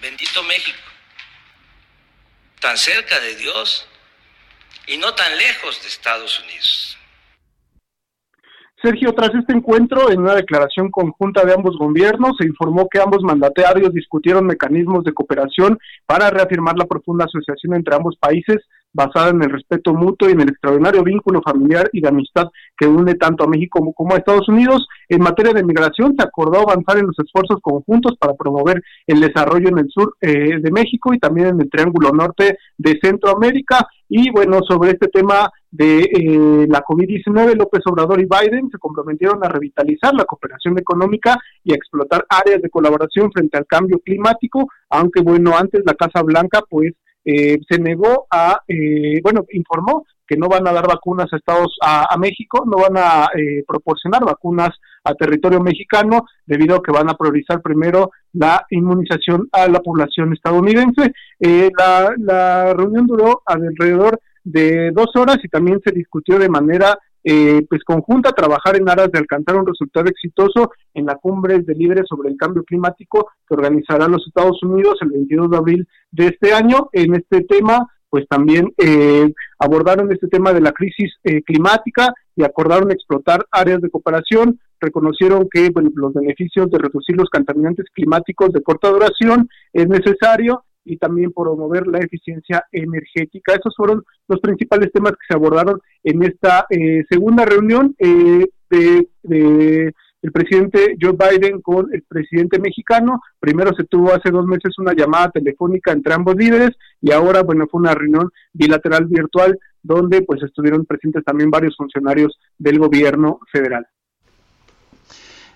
bendito 0.00 0.42
México, 0.44 0.78
tan 2.60 2.76
cerca 2.78 3.18
de 3.20 3.34
Dios 3.36 3.86
y 4.86 4.96
no 4.96 5.14
tan 5.14 5.36
lejos 5.36 5.82
de 5.82 5.88
Estados 5.88 6.38
Unidos. 6.40 6.98
Sergio, 8.82 9.12
tras 9.12 9.32
este 9.34 9.52
encuentro, 9.52 10.10
en 10.10 10.20
una 10.20 10.34
declaración 10.34 10.90
conjunta 10.90 11.44
de 11.44 11.54
ambos 11.54 11.78
gobiernos, 11.78 12.32
se 12.36 12.48
informó 12.48 12.88
que 12.88 13.00
ambos 13.00 13.22
mandatarios 13.22 13.94
discutieron 13.94 14.44
mecanismos 14.44 15.04
de 15.04 15.12
cooperación 15.12 15.78
para 16.04 16.30
reafirmar 16.30 16.76
la 16.76 16.86
profunda 16.86 17.26
asociación 17.26 17.76
entre 17.76 17.94
ambos 17.94 18.16
países, 18.16 18.56
basada 18.92 19.30
en 19.30 19.42
el 19.42 19.50
respeto 19.50 19.94
mutuo 19.94 20.28
y 20.28 20.32
en 20.32 20.40
el 20.40 20.50
extraordinario 20.50 21.02
vínculo 21.02 21.40
familiar 21.42 21.88
y 21.92 22.00
de 22.00 22.08
amistad 22.08 22.48
que 22.76 22.86
une 22.86 23.14
tanto 23.14 23.44
a 23.44 23.48
México 23.48 23.80
como, 23.94 24.14
a 24.14 24.18
Estados 24.18 24.48
Unidos. 24.48 24.86
En 25.08 25.22
materia 25.22 25.52
de 25.52 25.64
migración, 25.64 26.14
se 26.16 26.24
acordó 26.24 26.60
avanzar 26.60 26.98
en 26.98 27.06
los 27.06 27.18
esfuerzos 27.18 27.58
conjuntos 27.60 28.16
para 28.18 28.34
promover 28.34 28.82
el 29.06 29.20
desarrollo 29.20 29.68
en 29.68 29.78
el 29.78 29.88
sur 29.88 30.16
eh, 30.20 30.60
de 30.60 30.70
México 30.70 31.12
y 31.14 31.18
también 31.18 31.48
en 31.48 31.60
el 31.60 31.70
Triángulo 31.70 32.10
Norte 32.12 32.58
de 32.76 32.98
Centroamérica. 33.02 33.86
Y 34.08 34.30
bueno, 34.30 34.60
sobre 34.68 34.90
este 34.90 35.08
tema 35.08 35.50
de 35.70 36.00
eh, 36.00 36.66
la 36.68 36.84
COVID-19, 36.84 37.56
López 37.56 37.80
Obrador 37.86 38.20
y 38.20 38.26
Biden 38.26 38.68
se 38.70 38.78
comprometieron 38.78 39.42
a 39.42 39.48
revitalizar 39.48 40.14
la 40.14 40.26
cooperación 40.26 40.78
económica 40.78 41.38
y 41.64 41.72
a 41.72 41.76
explotar 41.76 42.26
áreas 42.28 42.60
de 42.60 42.68
colaboración 42.68 43.32
frente 43.32 43.56
al 43.56 43.66
cambio 43.66 43.98
climático, 44.04 44.68
aunque 44.90 45.22
bueno, 45.22 45.56
antes 45.56 45.82
la 45.86 45.94
Casa 45.94 46.22
Blanca 46.22 46.62
pues 46.68 46.92
eh, 47.24 47.58
se 47.68 47.78
negó 47.78 48.26
a, 48.30 48.58
eh, 48.66 49.20
bueno, 49.22 49.44
informó 49.52 50.04
que 50.26 50.36
no 50.36 50.48
van 50.48 50.66
a 50.66 50.72
dar 50.72 50.86
vacunas 50.86 51.32
a 51.32 51.36
Estados 51.36 51.76
a, 51.82 52.06
a 52.12 52.16
México, 52.16 52.64
no 52.66 52.78
van 52.78 52.96
a 52.96 53.28
eh, 53.36 53.64
proporcionar 53.66 54.24
vacunas 54.24 54.70
a 55.04 55.14
territorio 55.14 55.60
mexicano 55.60 56.26
debido 56.46 56.76
a 56.76 56.82
que 56.82 56.92
van 56.92 57.10
a 57.10 57.14
priorizar 57.14 57.60
primero 57.60 58.10
la 58.32 58.64
inmunización 58.70 59.48
a 59.52 59.68
la 59.68 59.80
población 59.80 60.32
estadounidense. 60.32 61.12
Eh, 61.40 61.70
la, 61.76 62.14
la 62.18 62.74
reunión 62.74 63.06
duró 63.06 63.42
alrededor 63.44 64.20
de 64.44 64.90
dos 64.92 65.14
horas 65.16 65.38
y 65.42 65.48
también 65.48 65.80
se 65.84 65.92
discutió 65.92 66.38
de 66.38 66.48
manera 66.48 66.98
eh, 67.24 67.64
pues 67.68 67.84
conjunta 67.84 68.32
trabajar 68.32 68.76
en 68.76 68.88
aras 68.88 69.10
de 69.12 69.18
alcanzar 69.18 69.56
un 69.56 69.66
resultado 69.66 70.06
exitoso 70.08 70.72
en 70.94 71.06
la 71.06 71.16
cumbre 71.16 71.60
de 71.60 71.74
líderes 71.74 72.04
sobre 72.08 72.30
el 72.30 72.36
cambio 72.36 72.64
climático 72.64 73.30
que 73.46 73.54
organizará 73.54 74.08
los 74.08 74.26
Estados 74.26 74.62
Unidos 74.62 74.98
el 75.00 75.10
22 75.10 75.50
de 75.50 75.56
abril 75.56 75.88
de 76.10 76.26
este 76.26 76.52
año. 76.52 76.88
En 76.92 77.14
este 77.14 77.42
tema, 77.42 77.88
pues 78.10 78.26
también 78.28 78.72
eh, 78.76 79.32
abordaron 79.58 80.10
este 80.12 80.28
tema 80.28 80.52
de 80.52 80.60
la 80.60 80.72
crisis 80.72 81.12
eh, 81.24 81.42
climática 81.42 82.12
y 82.34 82.44
acordaron 82.44 82.90
explotar 82.90 83.46
áreas 83.50 83.80
de 83.80 83.90
cooperación, 83.90 84.58
reconocieron 84.80 85.48
que 85.50 85.70
los 85.94 86.12
beneficios 86.12 86.70
de 86.70 86.78
reducir 86.78 87.16
los 87.16 87.30
contaminantes 87.30 87.86
climáticos 87.94 88.52
de 88.52 88.62
corta 88.62 88.88
duración 88.88 89.48
es 89.72 89.88
necesario 89.88 90.64
y 90.84 90.96
también 90.96 91.32
promover 91.32 91.86
la 91.86 91.98
eficiencia 91.98 92.64
energética. 92.72 93.54
Esos 93.54 93.74
fueron 93.76 94.04
los 94.28 94.40
principales 94.40 94.90
temas 94.92 95.12
que 95.12 95.26
se 95.28 95.34
abordaron 95.34 95.80
en 96.02 96.22
esta 96.22 96.66
eh, 96.70 97.04
segunda 97.10 97.44
reunión 97.44 97.94
eh, 97.98 98.46
de, 98.70 99.08
de 99.22 99.94
el 100.22 100.30
presidente 100.30 100.96
Joe 101.00 101.12
Biden 101.12 101.60
con 101.60 101.92
el 101.92 102.02
presidente 102.02 102.58
mexicano. 102.60 103.20
Primero 103.40 103.74
se 103.76 103.84
tuvo 103.84 104.12
hace 104.12 104.30
dos 104.30 104.46
meses 104.46 104.78
una 104.78 104.94
llamada 104.94 105.30
telefónica 105.30 105.92
entre 105.92 106.14
ambos 106.14 106.36
líderes 106.36 106.70
y 107.00 107.10
ahora, 107.10 107.42
bueno, 107.42 107.66
fue 107.68 107.80
una 107.80 107.94
reunión 107.94 108.30
bilateral 108.52 109.06
virtual 109.06 109.58
donde 109.82 110.22
pues 110.22 110.42
estuvieron 110.42 110.86
presentes 110.86 111.24
también 111.24 111.50
varios 111.50 111.76
funcionarios 111.76 112.38
del 112.56 112.78
gobierno 112.78 113.40
federal. 113.50 113.86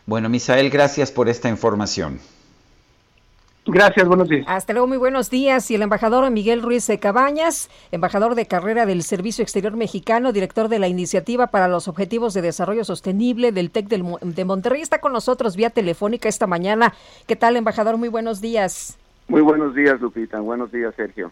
Bueno, 0.05 0.29
Misael, 0.29 0.71
gracias 0.71 1.13
por 1.13 1.29
esta 1.29 1.49
información. 1.49 2.19
Gracias, 3.69 4.07
buenos 4.07 4.29
días. 4.29 4.45
Hasta 4.49 4.73
luego, 4.73 4.87
muy 4.87 4.97
buenos 4.97 5.29
días. 5.29 5.71
Y 5.71 5.75
el 5.75 5.83
embajador 5.83 6.31
Miguel 6.31 6.63
Ruiz 6.63 6.87
de 6.87 7.01
Cabañas, 7.01 7.69
embajador 7.91 8.37
de 8.37 8.47
carrera 8.47 8.87
del 8.87 9.03
Servicio 9.03 9.43
Exterior 9.43 9.77
Mexicano, 9.77 10.33
director 10.33 10.69
de 10.69 10.79
la 10.79 10.87
Iniciativa 10.87 11.49
para 11.49 11.67
los 11.67 11.89
Objetivos 11.89 12.33
de 12.33 12.43
Desarrollo 12.43 12.85
Sostenible 12.85 13.51
del 13.51 13.73
TEC 13.73 13.89
de 13.89 14.45
Monterrey, 14.45 14.83
está 14.83 15.01
con 15.01 15.13
nosotros 15.13 15.57
vía 15.57 15.71
telefónica 15.71 16.29
esta 16.29 16.47
mañana. 16.47 16.95
¿Qué 17.27 17.35
tal, 17.35 17.57
embajador? 17.57 17.97
Muy 17.97 18.09
buenos 18.09 18.41
días. 18.41 18.97
Muy 19.27 19.41
buenos 19.41 19.75
días, 19.75 20.01
Lupita. 20.01 20.39
Buenos 20.39 20.71
días, 20.71 20.95
Sergio. 20.95 21.31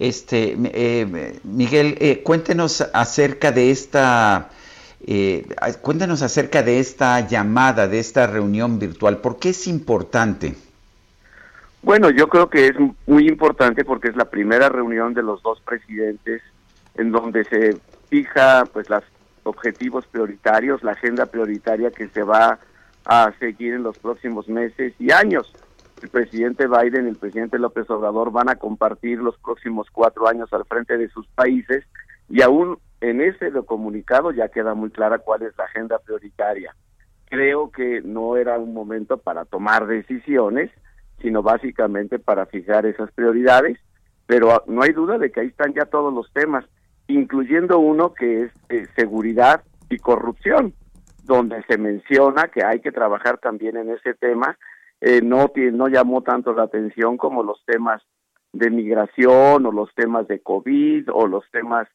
Este, 0.00 0.56
eh, 0.58 1.38
Miguel, 1.44 1.96
eh, 2.00 2.22
cuéntenos 2.24 2.80
acerca 2.92 3.52
de 3.52 3.70
esta, 3.70 4.50
eh, 5.06 5.46
cuéntenos 5.82 6.22
acerca 6.22 6.64
de 6.64 6.80
esta 6.80 7.26
llamada, 7.28 7.86
de 7.86 8.00
esta 8.00 8.26
reunión 8.26 8.80
virtual. 8.80 9.18
¿Por 9.18 9.38
qué 9.38 9.50
es 9.50 9.68
importante? 9.68 10.56
Bueno, 11.88 12.10
yo 12.10 12.28
creo 12.28 12.50
que 12.50 12.66
es 12.66 12.74
muy 13.06 13.26
importante 13.28 13.82
porque 13.82 14.08
es 14.08 14.14
la 14.14 14.26
primera 14.26 14.68
reunión 14.68 15.14
de 15.14 15.22
los 15.22 15.42
dos 15.42 15.58
presidentes 15.62 16.42
en 16.96 17.10
donde 17.10 17.44
se 17.44 17.78
fija 18.10 18.66
pues 18.70 18.90
los 18.90 19.02
objetivos 19.44 20.06
prioritarios, 20.06 20.82
la 20.82 20.92
agenda 20.92 21.24
prioritaria 21.24 21.90
que 21.90 22.08
se 22.08 22.22
va 22.22 22.58
a 23.06 23.32
seguir 23.38 23.72
en 23.72 23.84
los 23.84 23.98
próximos 23.98 24.50
meses 24.50 24.92
y 24.98 25.12
años. 25.12 25.50
El 26.02 26.10
presidente 26.10 26.66
Biden 26.66 27.06
y 27.06 27.08
el 27.08 27.16
presidente 27.16 27.58
López 27.58 27.88
Obrador 27.88 28.32
van 28.32 28.50
a 28.50 28.56
compartir 28.56 29.20
los 29.20 29.38
próximos 29.38 29.86
cuatro 29.90 30.28
años 30.28 30.52
al 30.52 30.66
frente 30.66 30.98
de 30.98 31.08
sus 31.08 31.26
países 31.28 31.86
y 32.28 32.42
aún 32.42 32.78
en 33.00 33.22
ese 33.22 33.50
comunicado 33.64 34.30
ya 34.30 34.48
queda 34.48 34.74
muy 34.74 34.90
clara 34.90 35.20
cuál 35.20 35.40
es 35.40 35.56
la 35.56 35.64
agenda 35.64 35.98
prioritaria. 36.00 36.76
Creo 37.30 37.70
que 37.70 38.02
no 38.02 38.36
era 38.36 38.58
un 38.58 38.74
momento 38.74 39.16
para 39.16 39.46
tomar 39.46 39.86
decisiones, 39.86 40.70
sino 41.20 41.42
básicamente 41.42 42.18
para 42.18 42.46
fijar 42.46 42.86
esas 42.86 43.10
prioridades, 43.12 43.78
pero 44.26 44.62
no 44.66 44.82
hay 44.82 44.92
duda 44.92 45.18
de 45.18 45.30
que 45.30 45.40
ahí 45.40 45.48
están 45.48 45.72
ya 45.74 45.86
todos 45.86 46.12
los 46.12 46.32
temas, 46.32 46.64
incluyendo 47.06 47.78
uno 47.78 48.12
que 48.12 48.44
es 48.44 48.52
eh, 48.68 48.86
seguridad 48.96 49.62
y 49.88 49.98
corrupción, 49.98 50.74
donde 51.24 51.62
se 51.64 51.78
menciona 51.78 52.48
que 52.48 52.64
hay 52.64 52.80
que 52.80 52.92
trabajar 52.92 53.38
también 53.38 53.76
en 53.76 53.90
ese 53.90 54.14
tema, 54.14 54.58
eh, 55.00 55.20
no, 55.22 55.52
no 55.54 55.88
llamó 55.88 56.22
tanto 56.22 56.52
la 56.52 56.64
atención 56.64 57.16
como 57.16 57.42
los 57.42 57.62
temas 57.64 58.02
de 58.52 58.70
migración 58.70 59.66
o 59.66 59.72
los 59.72 59.94
temas 59.94 60.26
de 60.26 60.40
COVID 60.40 61.08
o 61.12 61.26
los 61.26 61.44
temas 61.50 61.88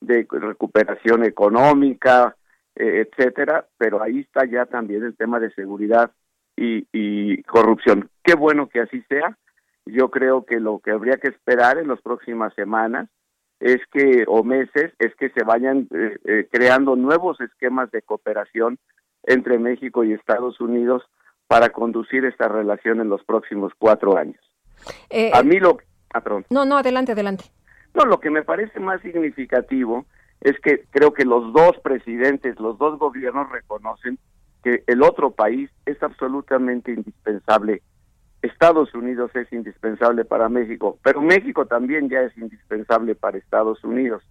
de 0.00 0.26
recuperación 0.30 1.24
económica, 1.24 2.36
eh, 2.74 3.06
etcétera, 3.06 3.66
pero 3.78 4.02
ahí 4.02 4.20
está 4.20 4.44
ya 4.44 4.66
también 4.66 5.04
el 5.04 5.16
tema 5.16 5.40
de 5.40 5.50
seguridad 5.52 6.10
y, 6.56 7.42
corrupción. 7.44 8.10
Qué 8.22 8.34
bueno 8.34 8.68
que 8.68 8.80
así 8.80 9.02
sea. 9.08 9.36
Yo 9.86 10.10
creo 10.10 10.44
que 10.44 10.60
lo 10.60 10.78
que 10.80 10.90
habría 10.90 11.16
que 11.16 11.28
esperar 11.28 11.78
en 11.78 11.88
las 11.88 12.00
próximas 12.02 12.52
semanas 12.54 13.08
es 13.60 13.80
que, 13.92 14.24
o 14.26 14.44
meses, 14.44 14.92
es 14.98 15.14
que 15.16 15.30
se 15.30 15.42
vayan 15.44 15.88
eh, 15.92 16.16
eh, 16.24 16.48
creando 16.50 16.96
nuevos 16.96 17.40
esquemas 17.40 17.90
de 17.90 18.02
cooperación 18.02 18.78
entre 19.24 19.58
México 19.58 20.04
y 20.04 20.12
Estados 20.12 20.60
Unidos 20.60 21.02
para 21.46 21.70
conducir 21.70 22.24
esta 22.24 22.48
relación 22.48 23.00
en 23.00 23.08
los 23.08 23.24
próximos 23.24 23.72
cuatro 23.78 24.16
años. 24.16 24.40
Eh, 25.10 25.30
A 25.34 25.42
mí 25.42 25.58
lo... 25.58 25.78
patrón. 26.10 26.46
No, 26.50 26.64
no, 26.64 26.78
adelante, 26.78 27.12
adelante. 27.12 27.44
No, 27.94 28.04
lo 28.04 28.20
que 28.20 28.30
me 28.30 28.42
parece 28.42 28.78
más 28.80 29.00
significativo 29.02 30.06
es 30.40 30.58
que 30.60 30.84
creo 30.90 31.12
que 31.12 31.24
los 31.24 31.52
dos 31.52 31.72
presidentes, 31.82 32.58
los 32.60 32.78
dos 32.78 32.98
gobiernos 32.98 33.50
reconocen 33.50 34.18
que 34.62 34.84
el 34.86 35.02
otro 35.02 35.30
país 35.30 35.70
es 35.86 36.02
absolutamente 36.02 36.92
indispensable. 36.92 37.82
Estados 38.42 38.94
Unidos 38.94 39.30
es 39.34 39.52
indispensable 39.52 40.24
para 40.24 40.48
México, 40.48 40.98
pero 41.02 41.20
México 41.20 41.66
también 41.66 42.08
ya 42.08 42.22
es 42.22 42.36
indispensable 42.38 43.14
para 43.14 43.38
Estados 43.38 43.82
Unidos. 43.84 44.22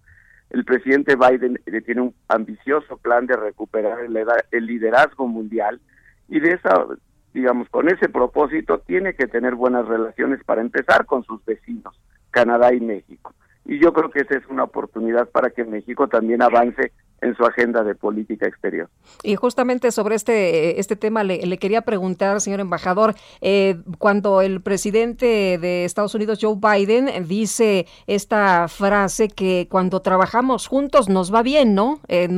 El 0.50 0.64
presidente 0.64 1.14
Biden 1.14 1.60
tiene 1.84 2.00
un 2.00 2.14
ambicioso 2.28 2.96
plan 2.96 3.26
de 3.26 3.36
recuperar 3.36 4.00
el, 4.00 4.18
el 4.50 4.66
liderazgo 4.66 5.28
mundial 5.28 5.80
y 6.28 6.40
de 6.40 6.54
esa, 6.54 6.86
digamos, 7.32 7.68
con 7.68 7.88
ese 7.88 8.08
propósito 8.08 8.80
tiene 8.80 9.14
que 9.14 9.28
tener 9.28 9.54
buenas 9.54 9.86
relaciones 9.86 10.42
para 10.44 10.60
empezar 10.60 11.06
con 11.06 11.22
sus 11.22 11.44
vecinos, 11.44 12.00
Canadá 12.32 12.74
y 12.74 12.80
México. 12.80 13.32
Y 13.64 13.78
yo 13.78 13.92
creo 13.92 14.10
que 14.10 14.20
esa 14.20 14.36
es 14.36 14.46
una 14.48 14.64
oportunidad 14.64 15.28
para 15.28 15.50
que 15.50 15.64
México 15.64 16.08
también 16.08 16.42
avance 16.42 16.92
en 17.20 17.36
su 17.36 17.44
agenda 17.44 17.82
de 17.82 17.94
política 17.94 18.46
exterior. 18.46 18.88
Y 19.22 19.36
justamente 19.36 19.90
sobre 19.92 20.14
este, 20.14 20.80
este 20.80 20.96
tema 20.96 21.24
le, 21.24 21.58
quería 21.58 21.82
preguntar, 21.82 22.40
señor 22.40 22.60
embajador, 22.60 23.14
eh, 23.40 23.80
cuando 23.98 24.40
el 24.40 24.60
presidente 24.60 25.58
de 25.58 25.84
Estados 25.84 26.14
Unidos, 26.14 26.38
Joe 26.40 26.56
Biden, 26.56 27.26
dice 27.26 27.86
esta 28.06 28.68
frase 28.68 29.28
que 29.28 29.68
cuando 29.70 30.00
trabajamos 30.00 30.66
juntos 30.66 31.08
nos 31.08 31.32
va 31.34 31.42
bien, 31.42 31.74
¿no? 31.74 32.00
Eh, 32.08 32.28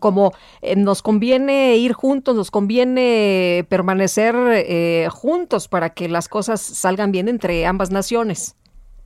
como 0.00 0.32
nos 0.76 1.02
conviene 1.02 1.76
ir 1.76 1.92
juntos, 1.92 2.36
nos 2.36 2.50
conviene 2.50 3.66
permanecer 3.68 4.34
eh, 4.36 5.08
juntos 5.10 5.68
para 5.68 5.90
que 5.90 6.08
las 6.08 6.28
cosas 6.28 6.60
salgan 6.60 7.12
bien 7.12 7.28
entre 7.28 7.66
ambas 7.66 7.90
naciones. 7.90 8.56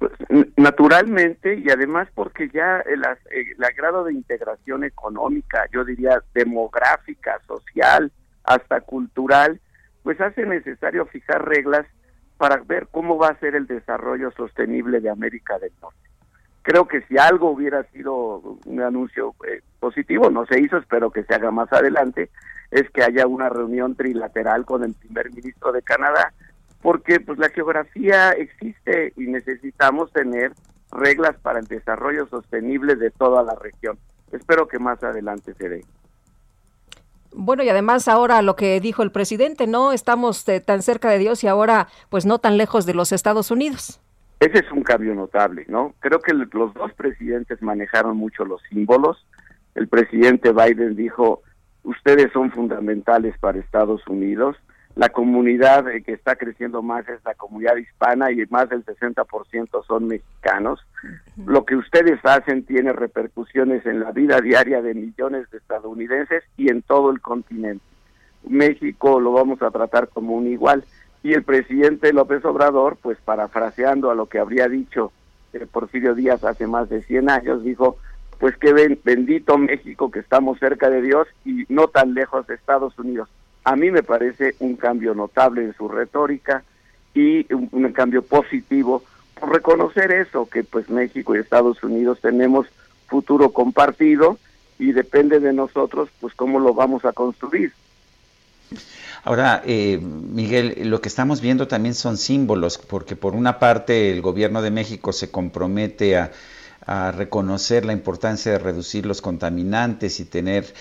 Pues, 0.01 0.13
naturalmente 0.57 1.57
y 1.57 1.69
además 1.69 2.09
porque 2.15 2.49
ya 2.49 2.81
el, 2.87 3.03
el, 3.31 3.75
grado 3.77 4.05
de 4.05 4.15
integración 4.15 4.83
económica, 4.83 5.67
yo 5.71 5.85
diría 5.85 6.23
demográfica, 6.33 7.39
social, 7.47 8.11
hasta 8.45 8.81
cultural, 8.81 9.61
pues 10.03 10.19
hace 10.23 10.47
necesario 10.47 11.05
fijar 11.05 11.47
reglas 11.47 11.85
para 12.39 12.63
ver 12.65 12.89
cómo 12.91 13.19
va 13.19 13.29
a 13.29 13.39
ser 13.41 13.55
el 13.55 13.67
desarrollo 13.67 14.31
sostenible 14.31 15.01
de 15.01 15.11
América 15.11 15.59
del 15.59 15.73
Norte. 15.83 15.99
Creo 16.63 16.89
que 16.89 17.03
si 17.03 17.19
algo 17.19 17.51
hubiera 17.51 17.83
sido 17.91 18.59
un 18.65 18.81
anuncio 18.81 19.35
eh, 19.47 19.61
positivo, 19.81 20.31
no 20.31 20.47
se 20.47 20.61
hizo, 20.61 20.79
espero 20.79 21.11
que 21.11 21.25
se 21.25 21.35
haga 21.35 21.51
más 21.51 21.71
adelante, 21.75 22.31
es 22.71 22.89
que 22.89 23.03
haya 23.03 23.27
una 23.27 23.51
reunión 23.51 23.97
trilateral 23.97 24.65
con 24.65 24.83
el 24.83 24.95
primer 24.95 25.31
ministro 25.31 25.73
de 25.73 25.83
Canadá, 25.83 26.33
porque 26.83 27.21
pues 27.21 27.39
la 27.39 27.51
geografía 27.51 28.31
existe 28.31 29.13
y 29.17 29.27
necesitamos 29.27 30.13
tener 30.13 30.53
reglas 30.91 31.37
para 31.43 31.61
el 31.61 31.67
desarrollo 31.67 32.27
sostenible 32.27 32.97
de 32.97 33.11
toda 33.11 33.43
la 33.43 33.55
región. 33.55 33.99
Espero 34.33 34.67
que 34.69 34.79
más 34.79 35.03
adelante 35.03 35.55
se 35.55 35.69
dé. 35.69 35.85
Bueno, 37.33 37.63
y 37.63 37.69
además 37.69 38.09
ahora 38.09 38.43
lo 38.43 38.57
que 38.57 38.81
dijo 38.81 39.03
el 39.03 39.13
presidente, 39.13 39.67
¿no? 39.67 39.93
Estamos 39.93 40.49
eh, 40.49 40.61
tan 40.61 40.83
cerca 40.83 41.11
de 41.11 41.19
Dios 41.19 41.45
y 41.45 41.49
ahora 41.49 41.89
pues 42.09 42.27
no 42.27 42.39
tan 42.39 42.57
lejos 42.57 42.87
de 42.87 42.95
los 42.95 43.13
Estados 43.13 43.51
Unidos. 43.51 44.01
Ese 44.41 44.61
es 44.61 44.73
un 44.73 44.83
cambio 44.83 45.15
notable, 45.15 45.67
¿no? 45.69 45.95
Creo 46.01 46.19
que 46.21 46.33
los 46.33 46.75
dos 46.75 46.93
presidentes 46.95 47.61
manejaron 47.63 48.17
mucho 48.17 48.45
los 48.45 48.61
símbolos. 48.69 49.27
El 49.75 49.87
presidente 49.87 50.53
Biden 50.53 50.97
dijo, 50.97 51.43
ustedes 51.85 52.33
son 52.33 52.51
fundamentales 52.51 53.37
para 53.39 53.59
Estados 53.59 54.05
Unidos 54.09 54.57
la 55.01 55.09
comunidad 55.09 55.87
que 56.05 56.13
está 56.13 56.37
creciendo 56.37 56.83
más 56.83 57.09
es 57.09 57.25
la 57.25 57.33
comunidad 57.33 57.75
hispana 57.77 58.31
y 58.33 58.45
más 58.51 58.69
del 58.69 58.85
60% 58.85 59.83
son 59.87 60.09
mexicanos. 60.09 60.87
Lo 61.47 61.65
que 61.65 61.75
ustedes 61.77 62.21
hacen 62.23 62.67
tiene 62.67 62.93
repercusiones 62.93 63.87
en 63.87 64.01
la 64.01 64.13
vida 64.13 64.43
diaria 64.43 64.83
de 64.83 64.93
millones 64.93 65.49
de 65.51 65.57
estadounidenses 65.57 66.45
y 66.59 66.69
en 66.69 66.83
todo 66.83 67.11
el 67.11 67.23
continente. 67.23 67.83
México 68.47 69.21
lo 69.21 69.33
vamos 69.33 69.63
a 69.63 69.71
tratar 69.71 70.09
como 70.09 70.35
un 70.35 70.49
igual. 70.49 70.85
Y 71.23 71.33
el 71.33 71.45
presidente 71.45 72.13
López 72.13 72.45
Obrador, 72.45 72.99
pues 73.01 73.17
parafraseando 73.25 74.11
a 74.11 74.15
lo 74.15 74.27
que 74.27 74.39
habría 74.39 74.69
dicho 74.69 75.13
eh, 75.55 75.65
Porfirio 75.65 76.15
Díaz 76.15 76.45
hace 76.45 76.67
más 76.67 76.91
de 76.91 77.01
100 77.05 77.31
años, 77.31 77.65
dijo, 77.65 77.97
pues 78.39 78.55
que 78.59 78.75
bendito 79.03 79.57
México 79.57 80.11
que 80.11 80.19
estamos 80.19 80.59
cerca 80.59 80.91
de 80.91 81.01
Dios 81.01 81.27
y 81.47 81.65
no 81.71 81.89
tan 81.89 82.13
lejos 82.13 82.47
de 82.47 82.55
Estados 82.55 82.99
Unidos 82.99 83.31
a 83.65 83.77
mí 83.77 83.91
me 83.91 84.03
parece 84.03 84.55
un 84.61 84.77
cambio 84.77 85.15
notable 85.15 85.63
en 85.65 85.75
su 85.75 85.89
retórica 85.89 86.65
y 87.15 87.53
un, 87.53 87.69
un, 87.73 87.93
cambio 87.93 88.23
positivo 88.23 89.03
por 89.39 89.53
reconocer 89.53 90.13
eso, 90.13 90.49
que 90.49 90.65
pues 90.65 90.89
México 90.89 91.35
y 91.35 91.39
Estados 91.39 91.83
Unidos 91.83 92.21
tenemos 92.21 92.67
futuro 93.09 93.51
compartido 93.53 94.39
y 94.79 94.93
depende 94.93 95.41
de 95.41 95.53
nosotros 95.53 96.09
pues 96.21 96.35
cómo 96.35 96.61
lo 96.61 96.75
vamos 96.75 97.05
a 97.05 97.13
construir. 97.13 97.73
Ahora, 99.25 99.63
eh, 99.67 99.99
Miguel, 100.01 100.89
lo 100.89 101.01
que 101.01 101.09
estamos 101.09 101.41
viendo 101.41 101.69
también 101.69 101.95
son 101.95 102.17
símbolos, 102.17 102.79
porque 102.79 103.17
por 103.17 103.35
una 103.35 103.59
parte 103.59 104.11
el 104.11 104.23
gobierno 104.23 104.63
de 104.63 104.71
México 104.71 105.13
se 105.13 105.31
compromete 105.31 106.17
a, 106.17 106.31
a 106.87 107.13
reconocer 107.13 107.85
la 107.85 107.93
importancia 107.93 108.53
de 108.53 108.59
reducir 108.59 109.05
los 109.05 109.21
contaminantes 109.21 110.21
y 110.21 110.25
tener 110.25 110.73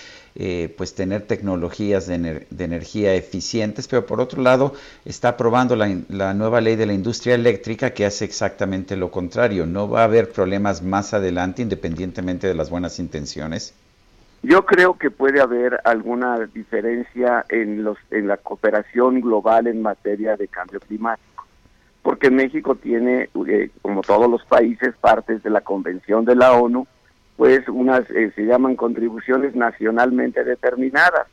eh, 0.42 0.72
pues 0.74 0.94
tener 0.94 1.26
tecnologías 1.26 2.06
de, 2.06 2.14
ener 2.14 2.46
de, 2.48 2.64
energía 2.64 3.12
eficientes, 3.12 3.86
pero 3.86 4.06
por 4.06 4.22
otro 4.22 4.40
lado 4.40 4.72
está 5.04 5.28
aprobando 5.28 5.76
la, 5.76 5.94
la, 6.08 6.32
nueva 6.32 6.62
ley 6.62 6.76
de 6.76 6.86
la 6.86 6.94
industria 6.94 7.34
eléctrica 7.34 7.90
que 7.90 8.06
hace 8.06 8.24
exactamente 8.24 8.96
lo 8.96 9.10
contrario. 9.10 9.66
No 9.66 9.86
va 9.86 10.00
a 10.00 10.04
haber 10.04 10.32
problemas 10.32 10.80
más 10.80 11.12
adelante 11.12 11.60
independientemente 11.60 12.46
de 12.46 12.54
las 12.54 12.70
buenas 12.70 12.98
intenciones. 12.98 13.74
Yo 14.42 14.64
creo 14.64 14.94
que 14.94 15.10
puede 15.10 15.42
haber 15.42 15.78
alguna 15.84 16.38
diferencia 16.54 17.44
en, 17.50 17.84
los, 17.84 17.98
en 18.10 18.26
la 18.26 18.38
cooperación 18.38 19.20
global 19.20 19.66
en 19.66 19.82
materia 19.82 20.38
de 20.38 20.48
cambio 20.48 20.80
climático. 20.80 21.44
porque 22.00 22.30
México 22.30 22.76
tiene, 22.76 23.28
eh, 23.46 23.68
como 23.82 24.00
todos 24.00 24.30
los 24.30 24.42
países, 24.46 24.94
partes 25.02 25.42
de 25.42 25.50
la 25.50 25.60
Convención 25.60 26.24
de 26.24 26.34
la 26.34 26.54
ONU, 26.54 26.86
pues 27.40 27.66
unas 27.70 28.02
eh, 28.10 28.30
se 28.36 28.42
llaman 28.42 28.76
contribuciones 28.76 29.54
nacionalmente 29.54 30.44
determinadas. 30.44 31.26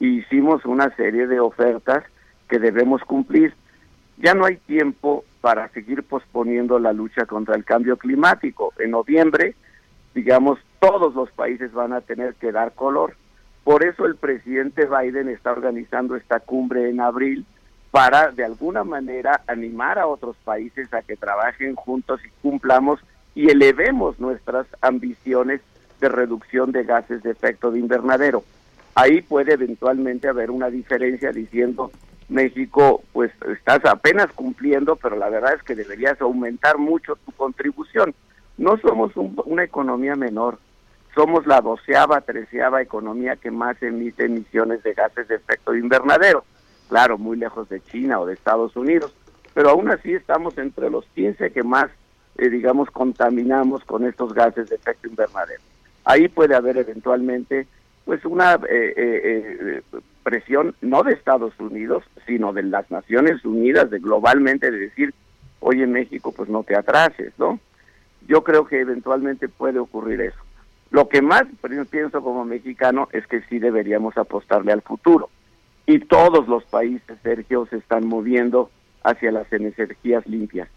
hicimos 0.00 0.64
una 0.64 0.92
serie 0.96 1.28
de 1.28 1.38
ofertas 1.38 2.02
que 2.48 2.58
debemos 2.58 3.02
cumplir. 3.02 3.54
Ya 4.16 4.34
no 4.34 4.46
hay 4.46 4.56
tiempo 4.56 5.24
para 5.40 5.68
seguir 5.68 6.02
posponiendo 6.02 6.80
la 6.80 6.92
lucha 6.92 7.24
contra 7.26 7.54
el 7.54 7.64
cambio 7.64 7.96
climático. 7.96 8.72
En 8.80 8.90
noviembre, 8.90 9.54
digamos, 10.12 10.58
todos 10.80 11.14
los 11.14 11.30
países 11.30 11.72
van 11.72 11.92
a 11.92 12.00
tener 12.00 12.34
que 12.34 12.50
dar 12.50 12.72
color. 12.72 13.14
Por 13.62 13.84
eso 13.84 14.06
el 14.06 14.16
presidente 14.16 14.88
Biden 14.88 15.28
está 15.28 15.52
organizando 15.52 16.16
esta 16.16 16.40
cumbre 16.40 16.90
en 16.90 17.00
abril 17.00 17.46
para 17.92 18.32
de 18.32 18.44
alguna 18.44 18.82
manera 18.82 19.42
animar 19.46 20.00
a 20.00 20.08
otros 20.08 20.34
países 20.42 20.92
a 20.92 21.02
que 21.02 21.14
trabajen 21.14 21.76
juntos 21.76 22.20
y 22.26 22.30
cumplamos 22.42 22.98
y 23.34 23.50
elevemos 23.50 24.18
nuestras 24.20 24.66
ambiciones 24.80 25.60
de 26.00 26.08
reducción 26.08 26.72
de 26.72 26.84
gases 26.84 27.22
de 27.22 27.30
efecto 27.30 27.70
de 27.70 27.80
invernadero. 27.80 28.44
Ahí 28.94 29.22
puede 29.22 29.54
eventualmente 29.54 30.28
haber 30.28 30.50
una 30.50 30.70
diferencia 30.70 31.32
diciendo 31.32 31.90
México, 32.28 33.02
pues 33.12 33.32
estás 33.52 33.84
apenas 33.84 34.30
cumpliendo, 34.32 34.96
pero 34.96 35.16
la 35.16 35.28
verdad 35.28 35.54
es 35.54 35.62
que 35.62 35.74
deberías 35.74 36.20
aumentar 36.20 36.78
mucho 36.78 37.16
tu 37.16 37.32
contribución. 37.32 38.14
No 38.56 38.76
somos 38.78 39.12
una 39.16 39.64
economía 39.64 40.14
menor, 40.14 40.58
somos 41.14 41.46
la 41.46 41.60
doceava, 41.60 42.20
treceava 42.20 42.82
economía 42.82 43.36
que 43.36 43.50
más 43.50 43.82
emite 43.82 44.26
emisiones 44.26 44.82
de 44.82 44.94
gases 44.94 45.26
de 45.28 45.36
efecto 45.36 45.72
de 45.72 45.80
invernadero 45.80 46.44
claro, 46.88 47.18
muy 47.18 47.36
lejos 47.36 47.68
de 47.68 47.80
China 47.80 48.20
o 48.20 48.26
de 48.26 48.34
Estados 48.34 48.76
Unidos, 48.76 49.12
pero 49.52 49.70
aún 49.70 49.90
así 49.90 50.12
estamos 50.12 50.56
entre 50.58 50.90
los 50.90 51.04
15 51.14 51.50
que 51.50 51.62
más, 51.62 51.90
eh, 52.38 52.48
digamos, 52.48 52.90
contaminamos 52.90 53.84
con 53.84 54.04
estos 54.04 54.32
gases 54.34 54.68
de 54.68 54.76
efecto 54.76 55.08
invernadero. 55.08 55.62
Ahí 56.04 56.28
puede 56.28 56.54
haber 56.54 56.76
eventualmente, 56.76 57.66
pues, 58.04 58.24
una 58.24 58.54
eh, 58.68 58.94
eh, 58.96 59.82
presión 60.22 60.74
no 60.80 61.02
de 61.02 61.12
Estados 61.12 61.58
Unidos, 61.58 62.04
sino 62.26 62.52
de 62.52 62.64
las 62.64 62.90
Naciones 62.90 63.44
Unidas, 63.44 63.90
de 63.90 63.98
globalmente, 63.98 64.70
de 64.70 64.78
decir, 64.78 65.14
oye 65.60 65.86
México, 65.86 66.32
pues 66.32 66.48
no 66.48 66.62
te 66.62 66.76
atrases, 66.76 67.32
¿no? 67.38 67.58
Yo 68.26 68.42
creo 68.42 68.66
que 68.66 68.80
eventualmente 68.80 69.48
puede 69.48 69.78
ocurrir 69.78 70.20
eso. 70.20 70.38
Lo 70.90 71.08
que 71.08 71.22
más 71.22 71.44
pienso 71.90 72.22
como 72.22 72.44
mexicano 72.44 73.08
es 73.12 73.26
que 73.26 73.42
sí 73.42 73.58
deberíamos 73.58 74.16
apostarle 74.16 74.72
al 74.72 74.82
futuro 74.82 75.28
y 75.86 75.98
todos 76.00 76.48
los 76.48 76.64
países, 76.64 77.18
Sergio, 77.22 77.66
se 77.66 77.76
están 77.76 78.06
moviendo 78.06 78.70
hacia 79.02 79.32
las 79.32 79.52
energías 79.52 80.26
limpias. 80.26 80.68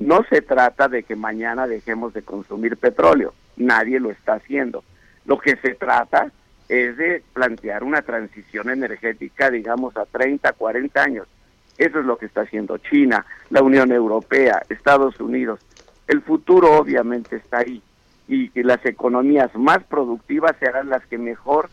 No 0.00 0.24
se 0.30 0.40
trata 0.40 0.88
de 0.88 1.02
que 1.02 1.14
mañana 1.14 1.66
dejemos 1.66 2.14
de 2.14 2.22
consumir 2.22 2.78
petróleo, 2.78 3.34
nadie 3.58 4.00
lo 4.00 4.10
está 4.10 4.32
haciendo. 4.32 4.82
Lo 5.26 5.38
que 5.38 5.56
se 5.56 5.74
trata 5.74 6.32
es 6.70 6.96
de 6.96 7.22
plantear 7.34 7.84
una 7.84 8.00
transición 8.00 8.70
energética, 8.70 9.50
digamos, 9.50 9.94
a 9.98 10.06
30, 10.06 10.54
40 10.54 11.02
años. 11.02 11.28
Eso 11.76 12.00
es 12.00 12.06
lo 12.06 12.16
que 12.16 12.24
está 12.24 12.40
haciendo 12.40 12.78
China, 12.78 13.26
la 13.50 13.62
Unión 13.62 13.92
Europea, 13.92 14.62
Estados 14.70 15.20
Unidos. 15.20 15.60
El 16.08 16.22
futuro 16.22 16.78
obviamente 16.78 17.36
está 17.36 17.58
ahí 17.58 17.82
y 18.26 18.48
que 18.48 18.64
las 18.64 18.84
economías 18.86 19.54
más 19.54 19.84
productivas 19.84 20.56
serán 20.58 20.88
las 20.88 21.04
que 21.06 21.18
mejor 21.18 21.68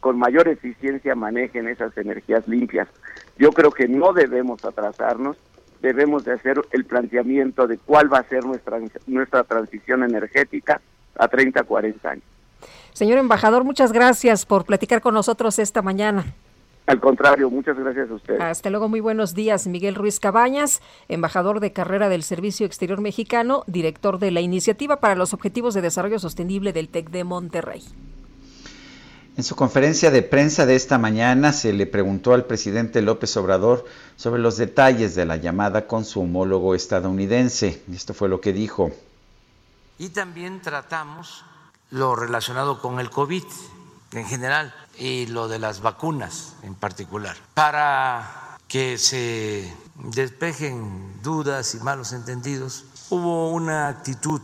con 0.00 0.18
mayor 0.18 0.48
eficiencia 0.48 1.14
manejen 1.14 1.66
esas 1.66 1.96
energías 1.96 2.46
limpias. 2.46 2.88
Yo 3.38 3.52
creo 3.52 3.70
que 3.70 3.88
no 3.88 4.12
debemos 4.12 4.64
atrasarnos, 4.66 5.38
debemos 5.80 6.24
de 6.24 6.32
hacer 6.32 6.60
el 6.72 6.84
planteamiento 6.84 7.66
de 7.66 7.78
cuál 7.78 8.12
va 8.12 8.18
a 8.18 8.24
ser 8.24 8.44
nuestra, 8.44 8.78
nuestra 9.06 9.44
transición 9.44 10.02
energética 10.02 10.80
a 11.16 11.28
30, 11.28 11.62
40 11.62 12.10
años. 12.10 12.24
Señor 12.92 13.18
embajador, 13.18 13.64
muchas 13.64 13.92
gracias 13.92 14.44
por 14.44 14.64
platicar 14.64 15.00
con 15.00 15.14
nosotros 15.14 15.58
esta 15.58 15.82
mañana. 15.82 16.24
Al 16.86 16.98
contrario, 16.98 17.48
muchas 17.50 17.78
gracias 17.78 18.10
a 18.10 18.14
usted. 18.14 18.40
Hasta 18.40 18.68
luego, 18.68 18.88
muy 18.88 18.98
buenos 18.98 19.34
días. 19.34 19.68
Miguel 19.68 19.94
Ruiz 19.94 20.18
Cabañas, 20.18 20.82
embajador 21.08 21.60
de 21.60 21.72
carrera 21.72 22.08
del 22.08 22.24
Servicio 22.24 22.66
Exterior 22.66 23.00
Mexicano, 23.00 23.62
director 23.68 24.18
de 24.18 24.32
la 24.32 24.40
Iniciativa 24.40 24.96
para 24.96 25.14
los 25.14 25.32
Objetivos 25.32 25.72
de 25.74 25.82
Desarrollo 25.82 26.18
Sostenible 26.18 26.72
del 26.72 26.88
TEC 26.88 27.10
de 27.10 27.22
Monterrey. 27.22 27.84
En 29.36 29.44
su 29.44 29.54
conferencia 29.54 30.10
de 30.10 30.22
prensa 30.22 30.66
de 30.66 30.74
esta 30.74 30.98
mañana 30.98 31.52
se 31.52 31.72
le 31.72 31.86
preguntó 31.86 32.34
al 32.34 32.44
presidente 32.44 33.00
López 33.00 33.36
Obrador 33.36 33.86
sobre 34.16 34.42
los 34.42 34.56
detalles 34.56 35.14
de 35.14 35.24
la 35.24 35.36
llamada 35.36 35.86
con 35.86 36.04
su 36.04 36.20
homólogo 36.20 36.74
estadounidense. 36.74 37.82
Esto 37.92 38.12
fue 38.12 38.28
lo 38.28 38.40
que 38.40 38.52
dijo. 38.52 38.90
Y 39.98 40.08
también 40.10 40.60
tratamos 40.60 41.44
lo 41.90 42.16
relacionado 42.16 42.80
con 42.80 43.00
el 43.00 43.08
COVID 43.10 43.44
en 44.12 44.26
general 44.26 44.74
y 44.98 45.26
lo 45.26 45.46
de 45.48 45.58
las 45.58 45.80
vacunas 45.80 46.56
en 46.62 46.74
particular, 46.74 47.36
para 47.54 48.58
que 48.66 48.98
se 48.98 49.72
despejen 49.94 51.22
dudas 51.22 51.74
y 51.74 51.78
malos 51.78 52.12
entendidos. 52.12 52.84
Hubo 53.10 53.50
una 53.52 53.88
actitud 53.88 54.42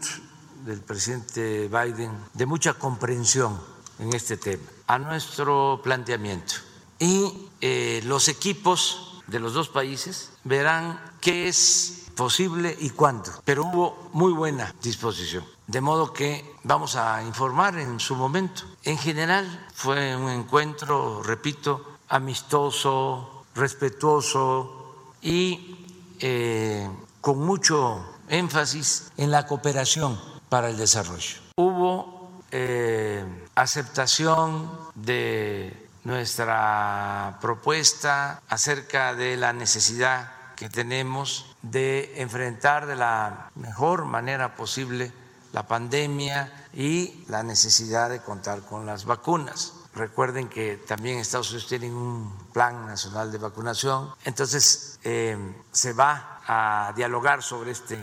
del 0.65 0.81
presidente 0.81 1.69
Biden 1.69 2.13
de 2.35 2.47
mucha 2.47 2.75
comprensión 2.75 3.61
en 3.99 4.13
este 4.13 4.37
tema 4.37 4.76
a 4.87 4.99
nuestro 4.99 5.81
planteamiento. 5.83 6.55
Y 6.99 7.33
eh, 7.61 8.01
los 8.05 8.29
equipos 8.29 9.23
de 9.27 9.41
los 9.41 9.55
dos 9.55 9.69
países 9.69 10.31
verán 10.45 11.01
qué 11.21 11.49
es 11.49 12.07
posible 12.17 12.77
y 12.81 12.91
cuándo. 12.91 13.31
Pero 13.45 13.65
hubo 13.65 14.09
muy 14.13 14.33
buena 14.33 14.75
disposición. 14.83 15.45
De 15.67 15.81
modo 15.81 16.13
que 16.13 16.55
vamos 16.63 16.97
a 16.97 17.23
informar 17.23 17.79
en 17.79 18.01
su 18.01 18.15
momento. 18.15 18.63
En 18.83 18.99
general 18.99 19.67
fue 19.75 20.17
un 20.17 20.31
encuentro, 20.31 21.23
repito, 21.23 21.99
amistoso, 22.09 23.45
respetuoso 23.55 25.13
y 25.21 25.77
eh, 26.21 26.89
con 27.21 27.41
mucho 27.41 28.05
énfasis 28.29 29.11
en 29.17 29.31
la 29.31 29.47
cooperación 29.47 30.19
para 30.49 30.71
el 30.71 30.77
desarrollo. 30.77 31.41
Hubo 31.57 32.16
eh, 32.51 33.25
aceptación 33.55 34.71
de 34.95 35.89
nuestra 36.05 37.39
propuesta 37.41 38.41
acerca 38.49 39.15
de 39.15 39.37
la 39.37 39.53
necesidad 39.53 40.33
que 40.55 40.71
tenemos 40.71 41.57
de 41.63 42.23
enfrentar 42.23 42.87
de 42.87 42.97
la 42.97 43.51
mejor 43.57 44.05
manera 44.05 44.55
posible 44.55 45.13
la 45.53 45.67
pandemia 45.67 46.69
y 46.73 47.25
la 47.29 47.43
necesidad 47.43 48.11
de 48.11 48.21
contar 48.21 48.63
con 48.63 48.87
las 48.87 49.05
vacunas. 49.05 49.75
Recuerden 49.95 50.49
que 50.49 50.77
también 50.77 51.19
Estados 51.19 51.51
Unidos 51.51 51.69
tiene 51.69 51.91
un 51.91 52.33
plan 52.53 52.87
nacional 52.87 53.33
de 53.33 53.39
vacunación, 53.39 54.11
entonces 54.25 54.99
eh, 55.03 55.37
se 55.73 55.93
va 55.93 56.41
a 56.47 56.93
dialogar 56.95 57.43
sobre 57.43 57.71
este 57.71 57.99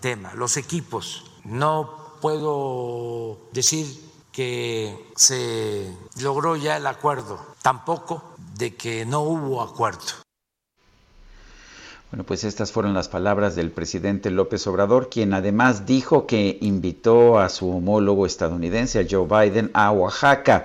tema. 0.00 0.34
Los 0.34 0.56
equipos, 0.56 1.30
no 1.44 2.03
puedo 2.24 3.36
decir 3.52 3.86
que 4.32 4.96
se 5.14 5.94
logró 6.22 6.56
ya 6.56 6.78
el 6.78 6.86
acuerdo, 6.86 7.38
tampoco 7.60 8.34
de 8.56 8.74
que 8.74 9.04
no 9.04 9.20
hubo 9.20 9.60
acuerdo. 9.60 10.24
Bueno, 12.10 12.24
pues 12.24 12.44
estas 12.44 12.72
fueron 12.72 12.94
las 12.94 13.10
palabras 13.10 13.56
del 13.56 13.70
presidente 13.70 14.30
López 14.30 14.66
Obrador, 14.66 15.10
quien 15.10 15.34
además 15.34 15.84
dijo 15.84 16.26
que 16.26 16.56
invitó 16.62 17.38
a 17.38 17.50
su 17.50 17.68
homólogo 17.68 18.24
estadounidense, 18.24 19.06
Joe 19.10 19.26
Biden, 19.26 19.70
a 19.74 19.90
Oaxaca 19.92 20.64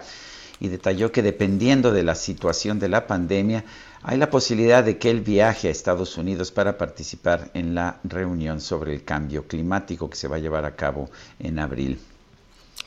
y 0.62 0.70
detalló 0.70 1.12
que 1.12 1.24
dependiendo 1.24 1.91
de 1.91 2.03
la 2.03 2.16
situación 2.16 2.80
de 2.80 2.88
la 2.88 3.05
pandemia, 3.05 3.66
hay 4.04 4.18
la 4.18 4.30
posibilidad 4.30 4.84
de 4.84 4.97
que 4.97 5.10
él 5.10 5.22
viaje 5.22 5.68
a 5.68 5.72
Estados 5.72 6.18
Unidos 6.18 6.52
para 6.52 6.78
participar 6.78 7.52
en 7.54 7.76
la 7.76 8.00
reunión 8.04 8.62
sobre 8.62 8.93
el 8.93 9.04
cambio 9.04 9.47
climático 9.47 10.10
que 10.10 10.16
se 10.16 10.28
va 10.28 10.38
a 10.38 10.39
llevar 10.39 10.66
a 10.66 10.76
cabo 10.76 11.10
en 11.39 11.60
abril. 11.60 12.00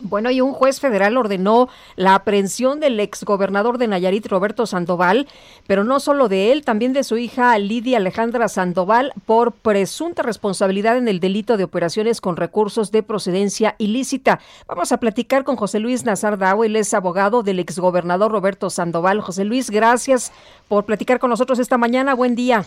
Bueno, 0.00 0.30
y 0.30 0.40
un 0.40 0.52
juez 0.52 0.80
federal 0.80 1.16
ordenó 1.16 1.68
la 1.96 2.14
aprehensión 2.14 2.80
del 2.80 2.98
exgobernador 2.98 3.78
de 3.78 3.86
Nayarit, 3.86 4.26
Roberto 4.26 4.66
Sandoval, 4.66 5.28
pero 5.66 5.84
no 5.84 6.00
solo 6.00 6.28
de 6.28 6.50
él, 6.50 6.64
también 6.64 6.92
de 6.92 7.04
su 7.04 7.18
hija 7.18 7.56
Lidia 7.58 7.98
Alejandra 7.98 8.48
Sandoval, 8.48 9.12
por 9.26 9.52
presunta 9.52 10.22
responsabilidad 10.22 10.96
en 10.96 11.06
el 11.06 11.20
delito 11.20 11.56
de 11.56 11.64
operaciones 11.64 12.20
con 12.20 12.36
recursos 12.36 12.90
de 12.90 13.02
procedencia 13.02 13.76
ilícita. 13.78 14.40
Vamos 14.66 14.90
a 14.90 14.96
platicar 14.98 15.44
con 15.44 15.56
José 15.56 15.78
Luis 15.78 16.04
Nazar 16.04 16.36
Dao, 16.36 16.64
él 16.64 16.74
es 16.74 16.94
abogado 16.94 17.42
del 17.42 17.60
exgobernador 17.60 18.32
Roberto 18.32 18.70
Sandoval. 18.70 19.20
José 19.20 19.44
Luis, 19.44 19.70
gracias 19.70 20.32
por 20.68 20.84
platicar 20.84 21.20
con 21.20 21.30
nosotros 21.30 21.58
esta 21.58 21.78
mañana. 21.78 22.14
Buen 22.14 22.34
día. 22.34 22.64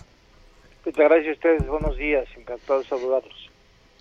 Muchas 0.85 1.05
gracias 1.09 1.29
a 1.29 1.31
ustedes. 1.33 1.67
Buenos 1.67 1.97
días. 1.97 2.25
Encantado 2.37 2.79
de 2.79 2.85
saludarlos. 2.85 3.54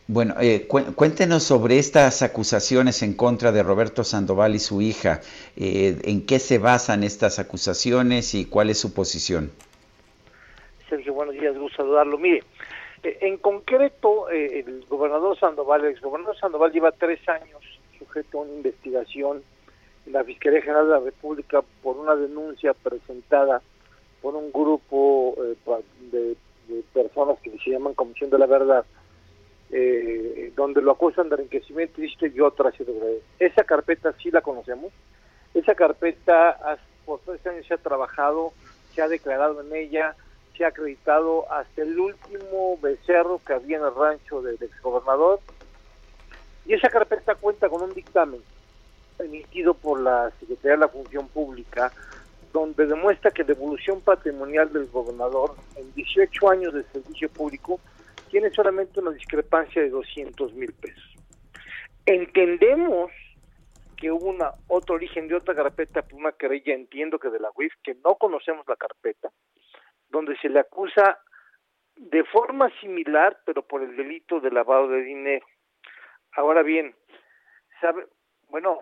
Bueno, 0.06 0.34
eh, 0.38 0.66
cuéntenos 0.68 1.44
sobre 1.44 1.78
estas 1.78 2.20
acusaciones 2.22 3.02
en 3.02 3.14
contra 3.14 3.52
de 3.52 3.62
Roberto 3.62 4.04
Sandoval 4.04 4.54
y 4.54 4.58
su 4.58 4.82
hija. 4.82 5.22
Eh, 5.56 5.96
¿En 6.04 6.26
qué 6.26 6.38
se 6.38 6.58
basan 6.58 7.04
estas 7.04 7.38
acusaciones 7.38 8.34
y 8.34 8.44
cuál 8.44 8.68
es 8.68 8.78
su 8.78 8.92
posición? 8.92 9.50
Sergio, 10.90 11.14
buenos 11.14 11.34
días, 11.34 11.56
gusto 11.56 11.78
saludarlo. 11.78 12.18
Mire, 12.18 12.42
Eh, 13.02 13.18
En 13.20 13.36
concreto, 13.36 14.30
eh, 14.30 14.64
el 14.66 14.84
gobernador 14.88 15.38
Sandoval, 15.38 15.84
el 15.84 15.92
exgobernador 15.92 16.38
Sandoval 16.38 16.72
lleva 16.72 16.90
tres 16.92 17.20
años 17.28 17.60
sujeto 17.98 18.38
a 18.38 18.42
una 18.42 18.52
investigación 18.54 19.42
en 20.06 20.12
la 20.12 20.24
Fiscalía 20.24 20.62
General 20.62 20.86
de 20.86 20.92
la 20.92 21.00
República 21.00 21.62
por 21.82 21.98
una 21.98 22.14
denuncia 22.16 22.72
presentada 22.74 23.60
por 24.22 24.34
un 24.34 24.50
grupo 24.52 25.34
eh, 25.38 25.54
de, 26.12 26.36
de 26.68 26.82
personas 26.94 27.38
que 27.42 27.50
se 27.62 27.70
llaman 27.72 27.92
Comisión 27.92 28.30
de 28.30 28.38
la 28.38 28.46
Verdad, 28.46 28.84
eh, 29.70 30.52
donde 30.54 30.82
lo 30.82 30.92
acusan 30.92 31.28
de 31.28 31.36
enriquecimiento 31.36 32.00
ilícito 32.00 32.26
y 32.26 32.40
otras. 32.40 32.74
Esa 33.38 33.64
carpeta 33.64 34.12
sí 34.22 34.30
la 34.30 34.40
conocemos. 34.40 34.92
Esa 35.54 35.74
carpeta 35.74 36.78
por 37.04 37.20
tres 37.20 37.44
años 37.46 37.66
se 37.66 37.74
ha 37.74 37.78
trabajado, 37.78 38.52
se 38.94 39.02
ha 39.02 39.08
declarado 39.08 39.60
en 39.60 39.74
ella, 39.74 40.14
se 40.56 40.64
ha 40.64 40.68
acreditado 40.68 41.50
hasta 41.52 41.82
el 41.82 41.98
último 41.98 42.78
becerro 42.80 43.40
que 43.44 43.54
había 43.54 43.78
en 43.78 43.84
el 43.84 43.94
rancho 43.94 44.42
del 44.42 44.56
exgobernador. 44.60 45.40
Y 46.66 46.74
esa 46.74 46.88
carpeta 46.88 47.34
cuenta 47.34 47.68
con 47.68 47.82
un 47.82 47.94
dictamen 47.94 48.40
emitido 49.18 49.74
por 49.74 50.00
la 50.00 50.30
Secretaría 50.40 50.72
de 50.72 50.78
la 50.78 50.88
Función 50.88 51.28
Pública, 51.28 51.92
donde 52.52 52.86
demuestra 52.86 53.30
que 53.30 53.44
la 53.44 53.52
evolución 53.52 54.00
patrimonial 54.00 54.72
del 54.72 54.86
gobernador 54.86 55.54
en 55.76 55.92
18 55.94 56.50
años 56.50 56.72
de 56.74 56.84
servicio 56.84 57.28
público 57.28 57.80
tiene 58.34 58.50
solamente 58.50 58.98
una 58.98 59.12
discrepancia 59.12 59.80
de 59.80 59.90
200 59.90 60.54
mil 60.54 60.72
pesos. 60.72 61.14
Entendemos 62.04 63.12
que 63.96 64.10
hubo 64.10 64.26
una, 64.26 64.50
otro 64.66 64.96
origen 64.96 65.28
de 65.28 65.36
otra 65.36 65.54
carpeta, 65.54 66.02
por 66.02 66.18
una 66.18 66.32
querella, 66.32 66.74
entiendo 66.74 67.20
que 67.20 67.30
de 67.30 67.38
la 67.38 67.52
UIF, 67.54 67.72
que 67.84 67.94
no 68.04 68.16
conocemos 68.16 68.66
la 68.66 68.74
carpeta, 68.74 69.30
donde 70.08 70.36
se 70.38 70.48
le 70.48 70.58
acusa 70.58 71.20
de 71.94 72.24
forma 72.24 72.70
similar, 72.80 73.38
pero 73.46 73.62
por 73.62 73.84
el 73.84 73.96
delito 73.96 74.40
de 74.40 74.50
lavado 74.50 74.88
de 74.88 75.02
dinero. 75.02 75.46
Ahora 76.32 76.64
bien, 76.64 76.92
sabe, 77.80 78.04
bueno, 78.48 78.80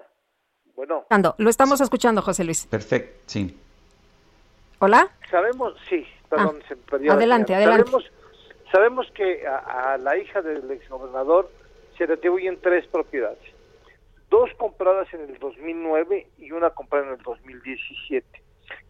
bueno, 0.74 1.04
Ando, 1.10 1.34
Lo 1.36 1.50
estamos 1.50 1.78
escuchando, 1.82 2.22
José 2.22 2.44
Luis. 2.44 2.64
Perfecto, 2.64 3.20
sí. 3.26 3.54
Hola. 4.78 5.10
sabemos, 5.30 5.74
sí, 5.90 6.06
perdón, 6.30 6.62
se 6.66 6.74
me 6.74 6.82
perdió 6.84 7.08
la 7.08 7.14
adelante, 7.16 7.54
adelante. 7.54 7.90
Sabemos, 7.90 8.21
sabemos 8.72 9.06
que 9.14 9.46
a, 9.46 9.98
la 9.98 10.16
hija 10.16 10.40
del 10.40 10.68
exgobernador 10.70 11.50
se 11.96 12.06
le 12.06 12.14
atribuyen 12.14 12.58
tres 12.60 12.86
propiedades. 12.88 13.38
Dos 14.30 14.50
compradas 14.56 15.12
en 15.12 15.20
el 15.20 15.38
2009 15.38 16.26
y 16.38 16.52
una 16.52 16.70
comprada 16.70 17.06
en 17.06 17.12
el 17.12 17.22
2017. 17.22 18.26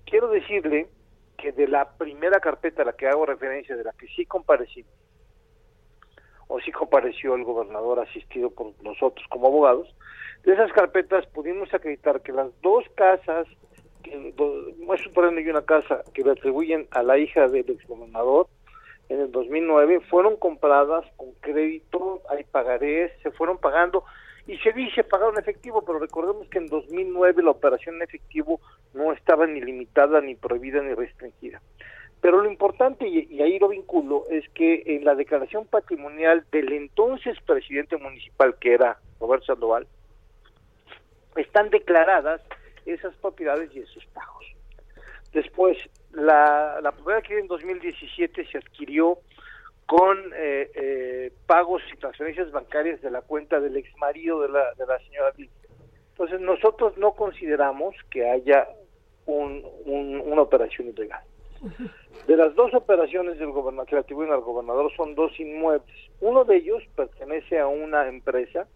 Quiero 0.06 0.28
decirle 0.28 0.88
que 1.36 1.50
de 1.50 1.66
la 1.66 1.90
primera 1.98 2.38
carpeta 2.38 2.82
a 2.82 2.84
la 2.84 2.92
que 2.92 3.08
hago 3.08 3.26
referencia, 3.26 3.76
de 3.76 3.82
la 3.82 3.92
que 3.92 4.06
sí 4.06 4.24
comparecí, 4.24 4.84
o 6.46 6.60
sí 6.60 6.70
compareció 6.70 7.34
el 7.34 7.42
gobernador 7.42 7.98
asistido 7.98 8.50
por 8.50 8.72
nosotros 8.82 9.26
como 9.28 9.48
abogados, 9.48 9.92
de 10.44 10.52
esas 10.52 10.72
carpetas 10.72 11.26
pudimos 11.26 11.72
acreditar 11.74 12.20
que 12.20 12.32
las 12.32 12.48
dos 12.62 12.84
casas, 12.94 13.48
que, 14.04 14.34
terreno 15.14 15.40
y 15.40 15.48
una 15.48 15.62
casa 15.62 16.04
que 16.14 16.22
le 16.22 16.32
atribuyen 16.32 16.86
a 16.92 17.02
la 17.02 17.18
hija 17.18 17.48
del 17.48 17.68
exgobernador 17.70 18.48
en 19.08 19.20
el 19.20 19.32
2009, 19.32 20.00
fueron 20.08 20.36
compradas 20.36 21.04
con 21.16 21.32
crédito, 21.40 22.22
hay 22.28 22.44
pagarés, 22.44 23.12
se 23.22 23.30
fueron 23.30 23.58
pagando 23.58 24.04
y 24.46 24.58
se 24.58 24.72
dice 24.72 25.04
pagaron 25.04 25.38
efectivo, 25.38 25.82
pero 25.82 25.98
recordemos 25.98 26.48
que 26.48 26.58
en 26.58 26.68
2009 26.68 27.42
la 27.42 27.50
operación 27.50 27.96
en 27.96 28.02
efectivo 28.02 28.60
no 28.94 29.12
estaba 29.12 29.46
ni 29.46 29.60
limitada, 29.60 30.20
ni 30.20 30.34
prohibida, 30.34 30.82
ni 30.82 30.94
restringida. 30.94 31.60
Pero 32.20 32.40
lo 32.40 32.48
importante, 32.48 33.06
y 33.06 33.42
ahí 33.42 33.58
lo 33.58 33.68
vinculo, 33.68 34.26
es 34.30 34.48
que 34.50 34.84
en 34.86 35.04
la 35.04 35.16
declaración 35.16 35.66
patrimonial 35.66 36.44
del 36.52 36.72
entonces 36.72 37.36
presidente 37.44 37.96
municipal, 37.96 38.56
que 38.60 38.74
era 38.74 38.98
Roberto 39.18 39.46
Sandoval, 39.46 39.88
están 41.36 41.70
declaradas 41.70 42.40
esas 42.86 43.14
propiedades 43.16 43.74
y 43.74 43.80
esos 43.80 44.04
pagos. 44.06 44.46
Después, 45.32 45.76
la, 46.12 46.80
la 46.82 46.92
propiedad 46.92 47.22
que 47.22 47.38
en 47.38 47.46
2017 47.46 48.46
se 48.46 48.58
adquirió 48.58 49.18
con 49.86 50.18
eh, 50.36 50.70
eh, 50.74 51.32
pagos 51.46 51.82
y 51.92 51.96
transferencias 51.96 52.50
bancarias 52.50 53.00
de 53.02 53.10
la 53.10 53.20
cuenta 53.22 53.60
del 53.60 53.76
ex 53.76 53.94
marido 53.98 54.40
de 54.42 54.48
la, 54.48 54.72
de 54.74 54.86
la 54.86 54.98
señora 55.00 55.32
Lidia. 55.36 55.50
Entonces, 56.10 56.40
nosotros 56.40 56.96
no 56.98 57.12
consideramos 57.12 57.94
que 58.10 58.28
haya 58.28 58.68
un- 59.26 59.64
un- 59.84 60.20
una 60.24 60.42
operación 60.42 60.88
ilegal. 60.88 61.22
De 62.26 62.36
las 62.36 62.54
dos 62.54 62.74
operaciones 62.74 63.38
del 63.38 63.50
gobernador 63.50 63.88
que 63.88 63.94
le 63.94 64.00
atribuyen 64.00 64.32
al 64.32 64.40
gobernador 64.40 64.90
son 64.96 65.14
dos 65.14 65.38
inmuebles. 65.38 65.96
Uno 66.20 66.44
de 66.44 66.56
ellos 66.56 66.82
pertenece 66.96 67.58
a 67.58 67.66
una 67.68 68.08
empresa 68.08 68.66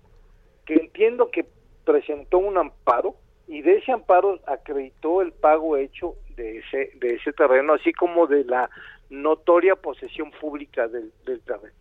que 0.65 0.75
entiendo 0.75 1.31
que 1.31 1.47
presentó 1.85 2.39
un 2.39 2.59
amparo 2.59 3.15
y 3.49 3.63
de 3.63 3.79
ese 3.79 3.93
amparo 3.93 4.39
acreditó 4.47 5.21
el 5.23 5.33
pago 5.33 5.77
hecho 5.77 6.15
de 6.37 6.59
ese 6.59 6.93
de 6.97 7.15
ese 7.15 7.33
terreno, 7.33 7.75
así 7.75 7.93
como 7.93 8.27
de 8.27 8.45
la 8.45 8.71
notoria 9.11 9.77
posesión 9.77 10.31
pública 10.33 10.89
del, 10.89 11.13
del 11.25 11.41
terreno. 11.41 11.75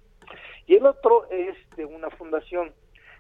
Y 0.68 0.76
el 0.76 0.86
otro 0.86 1.30
es 1.30 1.56
de 1.76 1.86
una 1.86 2.10
fundación. 2.10 2.72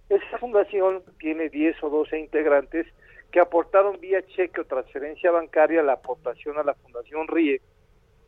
Esa 0.09 0.37
fundación 0.37 1.03
tiene 1.19 1.49
10 1.49 1.83
o 1.83 1.89
12 1.89 2.19
integrantes 2.19 2.87
que 3.31 3.39
aportaron 3.39 3.99
vía 3.99 4.25
cheque 4.27 4.61
o 4.61 4.65
transferencia 4.65 5.31
bancaria 5.31 5.83
la 5.83 5.93
aportación 5.93 6.57
a 6.57 6.63
la 6.63 6.73
Fundación 6.75 7.27
RIE, 7.27 7.61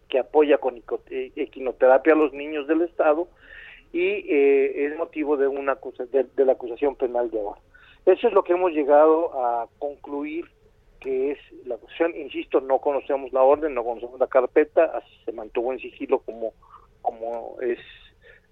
que 0.09 0.19
apoya 0.19 0.57
con 0.57 0.83
eh, 1.09 1.31
equinoterapia 1.35 2.13
a 2.13 2.17
los 2.17 2.33
niños 2.33 2.67
del 2.67 2.81
Estado 2.81 3.27
y 3.93 4.01
eh, 4.03 4.85
es 4.85 4.97
motivo 4.97 5.37
de 5.37 5.47
una 5.47 5.77
de, 6.11 6.23
de 6.35 6.45
la 6.45 6.53
acusación 6.53 6.95
penal 6.95 7.31
de 7.31 7.39
ahora. 7.39 7.61
Eso 8.05 8.27
es 8.27 8.33
lo 8.33 8.43
que 8.43 8.53
hemos 8.53 8.71
llegado 8.71 9.31
a 9.41 9.67
concluir 9.79 10.45
que 10.99 11.31
es 11.31 11.39
la 11.65 11.75
acusación. 11.75 12.15
Insisto, 12.15 12.61
no 12.61 12.79
conocemos 12.79 13.31
la 13.33 13.43
orden, 13.43 13.73
no 13.73 13.83
conocemos 13.83 14.19
la 14.19 14.27
carpeta, 14.27 15.01
se 15.25 15.31
mantuvo 15.31 15.73
en 15.73 15.79
sigilo 15.79 16.19
como, 16.19 16.53
como 17.01 17.57
es 17.61 17.79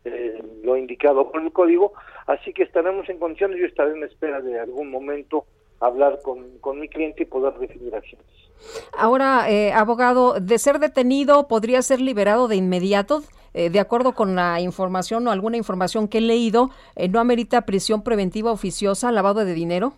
eh, 0.06 0.42
lo 0.64 0.78
indicado 0.78 1.32
por 1.32 1.42
el 1.42 1.52
código, 1.52 1.94
así 2.28 2.54
que 2.54 2.64
estaremos 2.64 3.10
en 3.10 3.20
condiciones, 3.20 3.60
yo 3.60 3.66
estaré 3.66 3.92
en 3.92 4.04
espera 4.04 4.42
de 4.42 4.60
algún 4.60 4.92
momento 4.92 5.46
hablar 5.80 6.20
con, 6.24 6.60
con 6.60 6.80
mi 6.80 6.88
cliente 6.88 7.24
y 7.24 7.26
poder 7.26 7.54
definir 7.56 7.96
acciones. 7.96 8.26
Ahora, 8.98 9.50
eh, 9.50 9.74
abogado, 9.74 10.40
de 10.40 10.58
ser 10.58 10.80
detenido, 10.80 11.48
¿podría 11.48 11.82
ser 11.82 12.02
liberado 12.02 12.48
de 12.48 12.56
inmediato? 12.56 13.24
Eh, 13.54 13.70
de 13.70 13.80
acuerdo 13.80 14.14
con 14.14 14.36
la 14.36 14.60
información 14.60 15.28
o 15.28 15.32
alguna 15.32 15.58
información 15.58 16.08
que 16.08 16.18
he 16.18 16.22
leído, 16.22 16.72
eh, 16.96 17.08
¿no 17.08 17.20
amerita 17.20 17.66
prisión 17.66 18.04
preventiva 18.04 18.52
oficiosa, 18.52 19.12
lavado 19.12 19.46
de 19.46 19.54
dinero? 19.54 19.94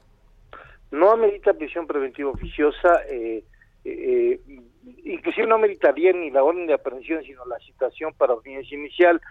No 0.91 1.11
amerita 1.11 1.53
prisión 1.53 1.87
preventiva 1.87 2.31
oficiosa, 2.31 3.01
eh, 3.09 3.43
eh, 3.83 4.39
eh, 4.47 4.61
inclusive 5.03 5.47
no 5.47 5.55
ameritaría 5.55 6.11
ni 6.13 6.29
la 6.29 6.43
orden 6.43 6.67
de 6.67 6.73
aprehensión, 6.73 7.23
sino 7.23 7.45
la 7.45 7.59
citación 7.59 8.13
para 8.13 8.33
audiencia 8.33 8.77
inicial. 8.77 9.21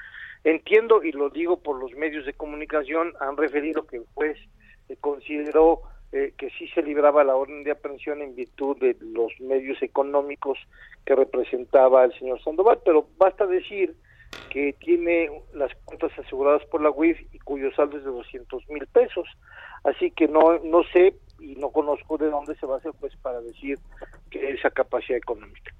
Entiendo, 0.44 1.02
y 1.02 1.12
lo 1.12 1.30
digo 1.30 1.62
por 1.62 1.78
los 1.78 1.92
medios 1.92 2.24
de 2.24 2.32
comunicación, 2.32 3.12
han 3.20 3.36
referido 3.36 3.86
que 3.86 3.96
el 3.96 4.04
juez 4.14 4.38
eh, 4.88 4.96
consideró 5.00 5.82
eh, 6.12 6.34
que 6.38 6.50
sí 6.50 6.68
se 6.68 6.82
libraba 6.82 7.24
la 7.24 7.34
orden 7.34 7.64
de 7.64 7.72
aprehensión 7.72 8.22
en 8.22 8.36
virtud 8.36 8.76
de 8.78 8.96
los 9.00 9.32
medios 9.40 9.82
económicos 9.82 10.58
que 11.04 11.16
representaba 11.16 12.04
el 12.04 12.16
señor 12.18 12.40
Sandoval, 12.42 12.80
pero 12.84 13.08
basta 13.18 13.46
decir 13.46 13.94
que 14.48 14.72
tiene 14.74 15.28
las 15.52 15.74
cuentas 15.84 16.16
aseguradas 16.16 16.64
por 16.66 16.80
la 16.80 16.90
UIF 16.90 17.18
y 17.32 17.38
cuyo 17.40 17.72
saldo 17.72 17.98
es 17.98 18.04
de 18.04 18.10
200 18.10 18.70
mil 18.70 18.86
pesos. 18.86 19.28
Así 19.82 20.12
que 20.12 20.28
no, 20.28 20.58
no 20.60 20.84
sé 20.92 21.14
y 21.38 21.56
no 21.56 21.70
conozco 21.70 22.18
de 22.18 22.30
dónde 22.30 22.56
se 22.56 22.66
va 22.66 22.76
a 22.76 22.78
hacer 22.78 22.92
pues 22.98 23.14
para 23.16 23.40
decir 23.40 23.78
que 24.30 24.50
esa 24.50 24.70
capacidad 24.70 25.18
económica. 25.18 25.72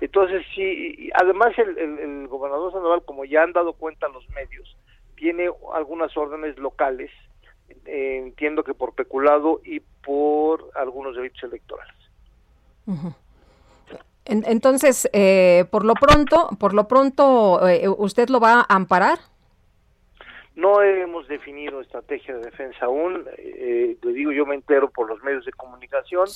Entonces, 0.00 0.44
sí, 0.54 1.10
además 1.14 1.56
el, 1.58 1.78
el, 1.78 2.28
gobernador 2.28 2.72
Sandoval, 2.72 3.04
como 3.04 3.24
ya 3.24 3.42
han 3.42 3.52
dado 3.52 3.72
cuenta 3.74 4.08
los 4.08 4.28
medios, 4.30 4.76
tiene 5.16 5.48
algunas 5.72 6.16
órdenes 6.16 6.58
locales, 6.58 7.10
eh, 7.86 8.20
entiendo 8.22 8.64
que 8.64 8.74
por 8.74 8.94
peculado 8.94 9.60
y 9.64 9.80
por 10.04 10.70
algunos 10.74 11.16
delitos 11.16 11.44
electorales. 11.44 11.94
Entonces, 14.26 15.08
eh, 15.12 15.64
por 15.70 15.84
lo 15.84 15.94
pronto, 15.94 16.50
por 16.58 16.74
lo 16.74 16.88
pronto, 16.88 17.66
eh, 17.68 17.88
¿usted 17.88 18.28
lo 18.28 18.40
va 18.40 18.60
a 18.60 18.74
amparar? 18.74 19.18
No 20.56 20.82
hemos 20.82 21.26
definido 21.26 21.80
estrategia 21.80 22.36
de 22.36 22.44
defensa 22.44 22.86
aún, 22.86 23.24
eh, 23.38 23.96
le 24.00 24.12
digo, 24.12 24.30
yo 24.30 24.46
me 24.46 24.54
entero 24.54 24.88
por 24.88 25.08
los 25.08 25.22
medios 25.24 25.44
de 25.44 25.52
comunicación, 25.52 26.28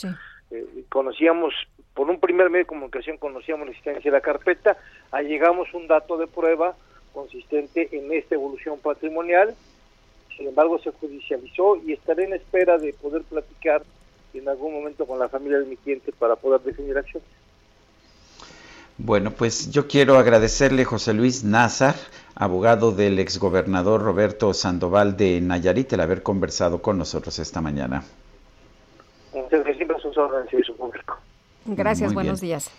eh, 0.50 0.66
conocíamos, 0.88 1.54
por 1.94 2.10
un 2.10 2.18
primer 2.18 2.50
medio 2.50 2.64
de 2.64 2.68
comunicación 2.68 3.16
conocíamos 3.16 3.66
la 3.66 3.70
existencia 3.72 4.10
de 4.10 4.16
la 4.16 4.20
carpeta, 4.20 4.76
allegamos 5.12 5.72
un 5.72 5.86
dato 5.86 6.16
de 6.16 6.26
prueba 6.26 6.74
consistente 7.12 7.88
en 7.92 8.12
esta 8.12 8.34
evolución 8.34 8.80
patrimonial, 8.80 9.54
sin 10.36 10.48
embargo 10.48 10.80
se 10.80 10.90
judicializó 10.90 11.76
y 11.76 11.92
estaré 11.92 12.24
en 12.24 12.32
espera 12.32 12.76
de 12.76 12.92
poder 12.94 13.22
platicar 13.22 13.82
en 14.34 14.48
algún 14.48 14.72
momento 14.74 15.06
con 15.06 15.18
la 15.18 15.28
familia 15.28 15.58
de 15.58 15.66
mi 15.66 15.76
cliente 15.76 16.12
para 16.12 16.34
poder 16.34 16.60
definir 16.60 16.98
acciones. 16.98 17.28
Bueno, 19.00 19.30
pues 19.30 19.70
yo 19.70 19.86
quiero 19.86 20.18
agradecerle, 20.18 20.84
José 20.84 21.14
Luis 21.14 21.44
Nazar, 21.44 21.94
abogado 22.38 22.92
del 22.92 23.18
exgobernador 23.18 24.00
Roberto 24.00 24.54
Sandoval 24.54 25.16
de 25.16 25.40
Nayarit, 25.40 25.92
el 25.92 26.00
haber 26.00 26.22
conversado 26.22 26.80
con 26.80 26.96
nosotros 26.96 27.36
esta 27.40 27.60
mañana. 27.60 28.04
Gracias, 31.66 32.08
Muy 32.08 32.14
buenos 32.14 32.40
bien. 32.40 32.50
días. 32.50 32.70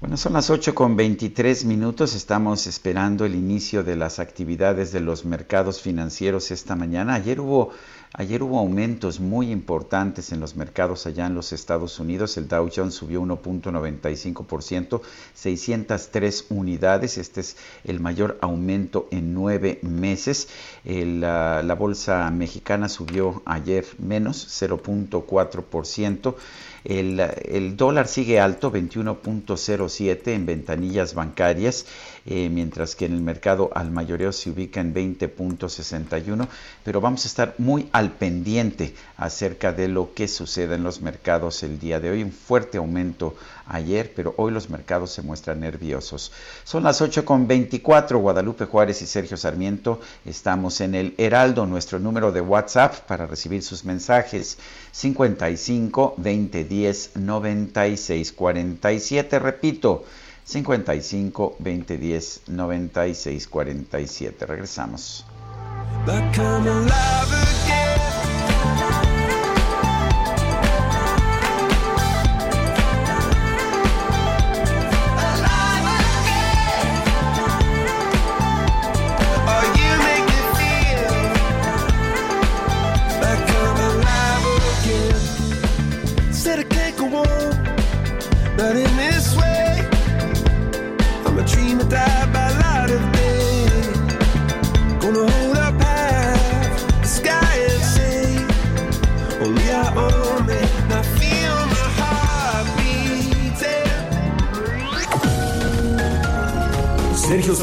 Bueno, 0.00 0.16
son 0.16 0.32
las 0.32 0.48
8 0.48 0.74
con 0.74 0.96
23 0.96 1.66
minutos. 1.66 2.14
Estamos 2.14 2.66
esperando 2.66 3.26
el 3.26 3.34
inicio 3.34 3.84
de 3.84 3.96
las 3.96 4.18
actividades 4.18 4.90
de 4.90 5.00
los 5.00 5.24
mercados 5.24 5.82
financieros 5.82 6.50
esta 6.50 6.74
mañana. 6.74 7.14
Ayer 7.14 7.40
hubo, 7.40 7.72
ayer 8.14 8.42
hubo 8.42 8.58
aumentos 8.58 9.20
muy 9.20 9.50
importantes 9.50 10.32
en 10.32 10.40
los 10.40 10.56
mercados 10.56 11.06
allá 11.06 11.26
en 11.26 11.34
los 11.34 11.52
Estados 11.52 11.98
Unidos. 11.98 12.36
El 12.36 12.48
Dow 12.48 12.70
Jones 12.74 12.94
subió 12.94 13.20
1.95%, 13.22 15.00
603 15.34 16.46
unidades. 16.50 17.18
Este 17.18 17.40
es 17.40 17.56
el 17.84 18.00
mayor 18.00 18.38
aumento 18.40 19.08
en 19.10 19.34
nueve 19.34 19.80
meses. 19.82 20.48
La, 20.84 21.62
la 21.62 21.74
bolsa 21.74 22.30
mexicana 22.30 22.88
subió 22.88 23.42
ayer 23.44 23.84
menos, 23.98 24.46
0.4%. 24.62 26.34
El, 26.84 27.76
dólar 27.78 28.08
sigue 28.08 28.40
alto, 28.40 28.70
21.07 28.70 30.28
en 30.28 30.44
ventanillas 30.44 31.14
bancarias, 31.14 31.86
eh, 32.26 32.50
mientras 32.50 32.94
que 32.94 33.06
en 33.06 33.14
el 33.14 33.22
mercado 33.22 33.70
al 33.74 33.90
mayoreo 33.90 34.32
se 34.32 34.50
ubica 34.50 34.82
en 34.82 34.92
20.61, 34.94 36.46
pero 36.84 37.00
vamos 37.00 37.24
a 37.24 37.28
estar 37.28 37.54
muy 37.56 37.88
al 37.92 38.10
pendiente 38.12 38.94
acerca 39.16 39.72
de 39.72 39.88
lo 39.88 40.12
que 40.12 40.28
sucede 40.28 40.74
en 40.74 40.84
los 40.84 41.00
mercados 41.00 41.62
el 41.62 41.78
día 41.78 42.00
de 42.00 42.10
hoy. 42.10 42.22
Un 42.22 42.32
fuerte 42.32 42.76
aumento 42.76 43.34
ayer, 43.66 44.12
pero 44.14 44.34
hoy 44.36 44.52
los 44.52 44.70
mercados 44.70 45.10
se 45.12 45.22
muestran 45.22 45.60
nerviosos. 45.60 46.32
Son 46.64 46.82
las 46.82 47.00
8.24, 47.00 48.20
Guadalupe 48.20 48.66
Juárez 48.66 49.02
y 49.02 49.06
Sergio 49.06 49.36
Sarmiento. 49.36 50.00
Estamos 50.24 50.80
en 50.80 50.94
el 50.94 51.14
Heraldo, 51.18 51.66
nuestro 51.66 51.98
número 51.98 52.32
de 52.32 52.40
WhatsApp 52.40 53.00
para 53.06 53.26
recibir 53.26 53.62
sus 53.62 53.84
mensajes 53.84 54.58
55 54.92 56.14
20 56.18 56.64
10 56.64 57.16
96 57.16 58.32
47. 58.32 59.38
Repito, 59.38 60.04
55 60.44 61.56
20 61.58 61.98
10 61.98 62.42
96 62.48 63.48
47. 63.48 64.46
Regresamos. 64.46 65.24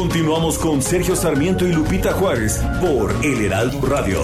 Continuamos 0.00 0.58
con 0.58 0.80
Sergio 0.80 1.14
Sarmiento 1.14 1.66
y 1.66 1.74
Lupita 1.74 2.14
Juárez 2.14 2.58
por 2.80 3.14
El 3.22 3.44
Heraldo 3.44 3.82
Radio. 3.82 4.22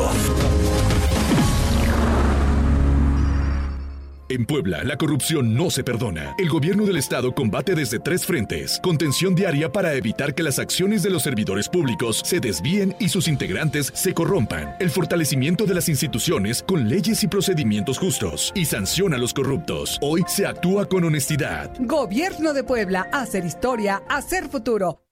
En 4.31 4.47
Puebla, 4.47 4.85
la 4.85 4.97
corrupción 4.97 5.55
no 5.55 5.70
se 5.70 5.85
perdona. 5.85 6.35
El 6.39 6.48
gobierno 6.48 6.86
del 6.86 6.97
estado 6.97 7.35
combate 7.35 7.74
desde 7.74 7.98
tres 7.98 8.24
frentes. 8.24 8.81
Contención 8.82 9.35
diaria 9.35 9.70
para 9.70 9.93
evitar 9.93 10.35
que 10.35 10.43
las 10.43 10.59
acciones 10.59 11.03
de 11.03 11.11
los 11.11 11.24
servidores 11.24 11.69
públicos 11.69 12.23
se 12.24 12.40
desvíen 12.40 12.97
y 12.98 13.11
sus 13.11 13.28
integrantes 13.28 13.93
se 13.94 14.15
corrompan. 14.15 14.77
El 14.81 14.89
fortalecimiento 14.89 15.66
de 15.66 15.74
las 15.74 15.90
instituciones 15.90 16.62
con 16.62 16.89
leyes 16.89 17.23
y 17.23 17.28
procedimientos 17.28 17.98
justos. 17.98 18.51
Y 18.55 18.65
sanciona 18.65 19.16
a 19.16 19.19
los 19.19 19.35
corruptos. 19.35 19.98
Hoy 20.01 20.24
se 20.27 20.47
actúa 20.47 20.86
con 20.86 21.05
honestidad. 21.05 21.70
Gobierno 21.81 22.55
de 22.55 22.65
Puebla, 22.65 23.11
hacer 23.12 23.44
historia, 23.44 24.03
hacer 24.09 24.48
futuro. 24.48 25.06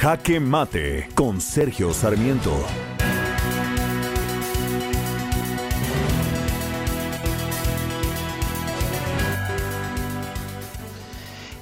Jaque 0.00 0.38
Mate 0.38 1.08
con 1.16 1.40
Sergio 1.40 1.92
Sarmiento. 1.92 2.56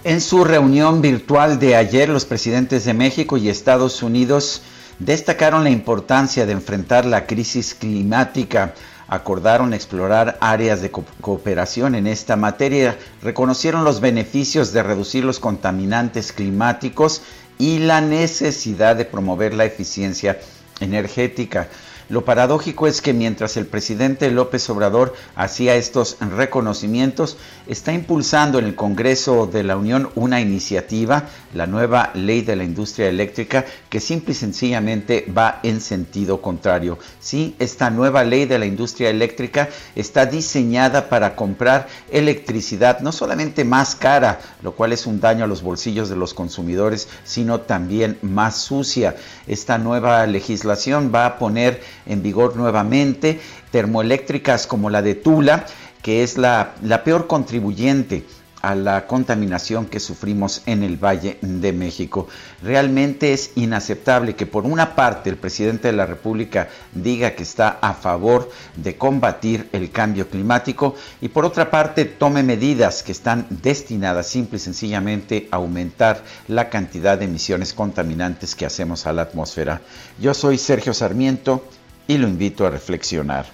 En 0.04 0.20
su 0.20 0.44
reunión 0.44 1.00
virtual 1.00 1.58
de 1.58 1.76
ayer, 1.76 2.10
los 2.10 2.26
presidentes 2.26 2.84
de 2.84 2.92
México 2.92 3.38
y 3.38 3.48
Estados 3.48 4.02
Unidos 4.02 4.60
destacaron 4.98 5.64
la 5.64 5.70
importancia 5.70 6.44
de 6.44 6.52
enfrentar 6.52 7.06
la 7.06 7.24
crisis 7.24 7.74
climática. 7.74 8.74
Acordaron 9.08 9.72
explorar 9.72 10.36
áreas 10.40 10.82
de 10.82 10.90
co 10.90 11.04
cooperación 11.22 11.94
en 11.94 12.06
esta 12.06 12.36
materia, 12.36 12.98
reconocieron 13.22 13.84
los 13.84 14.00
beneficios 14.00 14.72
de 14.72 14.82
reducir 14.82 15.24
los 15.24 15.38
contaminantes 15.38 16.32
climáticos 16.32 17.22
y 17.58 17.78
la 17.78 18.00
necesidad 18.00 18.96
de 18.96 19.04
promover 19.04 19.54
la 19.54 19.64
eficiencia 19.64 20.38
energética. 20.80 21.68
Lo 22.08 22.24
paradójico 22.24 22.86
es 22.86 23.02
que 23.02 23.12
mientras 23.12 23.56
el 23.56 23.66
presidente 23.66 24.30
López 24.30 24.70
Obrador 24.70 25.14
hacía 25.34 25.74
estos 25.74 26.16
reconocimientos, 26.20 27.36
está 27.66 27.92
impulsando 27.92 28.60
en 28.60 28.66
el 28.66 28.76
Congreso 28.76 29.48
de 29.48 29.64
la 29.64 29.76
Unión 29.76 30.10
una 30.14 30.40
iniciativa, 30.40 31.24
la 31.52 31.66
nueva 31.66 32.12
ley 32.14 32.42
de 32.42 32.54
la 32.54 32.62
industria 32.62 33.08
eléctrica, 33.08 33.64
que 33.88 33.98
simple 33.98 34.32
y 34.32 34.36
sencillamente 34.36 35.26
va 35.36 35.58
en 35.64 35.80
sentido 35.80 36.40
contrario. 36.40 36.96
Sí, 37.18 37.56
esta 37.58 37.90
nueva 37.90 38.22
ley 38.22 38.44
de 38.44 38.60
la 38.60 38.66
industria 38.66 39.10
eléctrica 39.10 39.68
está 39.96 40.26
diseñada 40.26 41.08
para 41.08 41.34
comprar 41.34 41.88
electricidad 42.12 43.00
no 43.00 43.10
solamente 43.10 43.64
más 43.64 43.96
cara, 43.96 44.38
lo 44.62 44.72
cual 44.76 44.92
es 44.92 45.06
un 45.06 45.20
daño 45.20 45.42
a 45.42 45.48
los 45.48 45.62
bolsillos 45.62 46.08
de 46.08 46.16
los 46.16 46.34
consumidores, 46.34 47.08
sino 47.24 47.62
también 47.62 48.16
más 48.22 48.58
sucia. 48.58 49.16
Esta 49.48 49.78
nueva 49.78 50.24
legislación 50.28 51.10
va 51.12 51.26
a 51.26 51.38
poner 51.38 51.80
en 52.06 52.22
vigor 52.22 52.56
nuevamente 52.56 53.40
termoeléctricas 53.70 54.66
como 54.66 54.90
la 54.90 55.02
de 55.02 55.14
Tula, 55.14 55.66
que 56.02 56.22
es 56.22 56.38
la, 56.38 56.74
la 56.82 57.04
peor 57.04 57.26
contribuyente 57.26 58.24
a 58.66 58.74
la 58.74 59.06
contaminación 59.06 59.86
que 59.86 60.00
sufrimos 60.00 60.62
en 60.66 60.82
el 60.82 60.96
Valle 60.96 61.38
de 61.40 61.72
México. 61.72 62.26
Realmente 62.64 63.32
es 63.32 63.52
inaceptable 63.54 64.34
que 64.34 64.46
por 64.46 64.64
una 64.64 64.96
parte 64.96 65.30
el 65.30 65.36
presidente 65.36 65.86
de 65.86 65.96
la 65.96 66.04
República 66.04 66.68
diga 66.92 67.36
que 67.36 67.44
está 67.44 67.78
a 67.80 67.94
favor 67.94 68.50
de 68.74 68.96
combatir 68.96 69.68
el 69.72 69.92
cambio 69.92 70.28
climático 70.28 70.96
y 71.20 71.28
por 71.28 71.44
otra 71.44 71.70
parte 71.70 72.06
tome 72.06 72.42
medidas 72.42 73.04
que 73.04 73.12
están 73.12 73.46
destinadas 73.62 74.26
simple 74.26 74.56
y 74.56 74.60
sencillamente 74.60 75.46
a 75.52 75.56
aumentar 75.56 76.24
la 76.48 76.68
cantidad 76.68 77.18
de 77.18 77.26
emisiones 77.26 77.72
contaminantes 77.72 78.56
que 78.56 78.66
hacemos 78.66 79.06
a 79.06 79.12
la 79.12 79.22
atmósfera. 79.22 79.80
Yo 80.18 80.34
soy 80.34 80.58
Sergio 80.58 80.92
Sarmiento 80.92 81.62
y 82.08 82.18
lo 82.18 82.28
invito 82.28 82.66
a 82.66 82.70
reflexionar. 82.70 83.46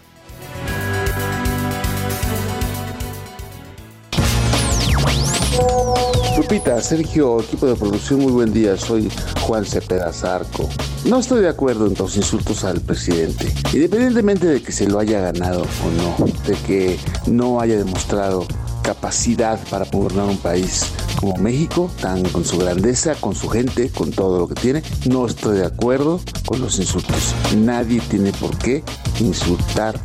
Lupita, 6.36 6.80
Sergio, 6.80 7.40
equipo 7.40 7.66
de 7.66 7.76
producción, 7.76 8.20
muy 8.20 8.32
buen 8.32 8.52
día. 8.52 8.76
Soy 8.76 9.10
Juan 9.42 9.64
Cepeda 9.64 10.12
Zarco. 10.12 10.68
No 11.04 11.18
estoy 11.18 11.40
de 11.42 11.48
acuerdo 11.48 11.86
en 11.86 11.94
los 11.94 12.16
insultos 12.16 12.64
al 12.64 12.80
presidente, 12.80 13.52
independientemente 13.72 14.46
de 14.46 14.62
que 14.62 14.72
se 14.72 14.88
lo 14.88 14.98
haya 14.98 15.20
ganado 15.20 15.62
o 15.62 16.26
no, 16.26 16.26
de 16.46 16.54
que 16.66 16.98
no 17.26 17.60
haya 17.60 17.76
demostrado 17.76 18.46
capacidad 18.82 19.58
para 19.68 19.84
gobernar 19.86 20.26
un 20.26 20.38
país 20.38 20.86
como 21.16 21.36
México, 21.36 21.90
tan 22.00 22.22
con 22.24 22.44
su 22.44 22.58
grandeza, 22.58 23.14
con 23.14 23.34
su 23.34 23.48
gente, 23.48 23.90
con 23.90 24.10
todo 24.10 24.38
lo 24.38 24.48
que 24.48 24.54
tiene. 24.54 24.82
No 25.08 25.26
estoy 25.26 25.58
de 25.58 25.66
acuerdo 25.66 26.20
con 26.46 26.60
los 26.60 26.78
insultos. 26.78 27.34
Nadie 27.56 28.00
tiene 28.00 28.32
por 28.32 28.56
qué 28.58 28.82
insultar 29.20 29.98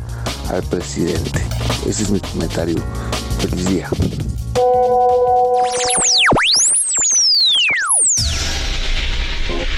al 0.50 0.62
presidente. 0.62 1.40
Ese 1.86 2.04
es 2.04 2.10
mi 2.10 2.20
comentario. 2.20 2.76
Feliz 3.38 3.68
día. 3.68 3.88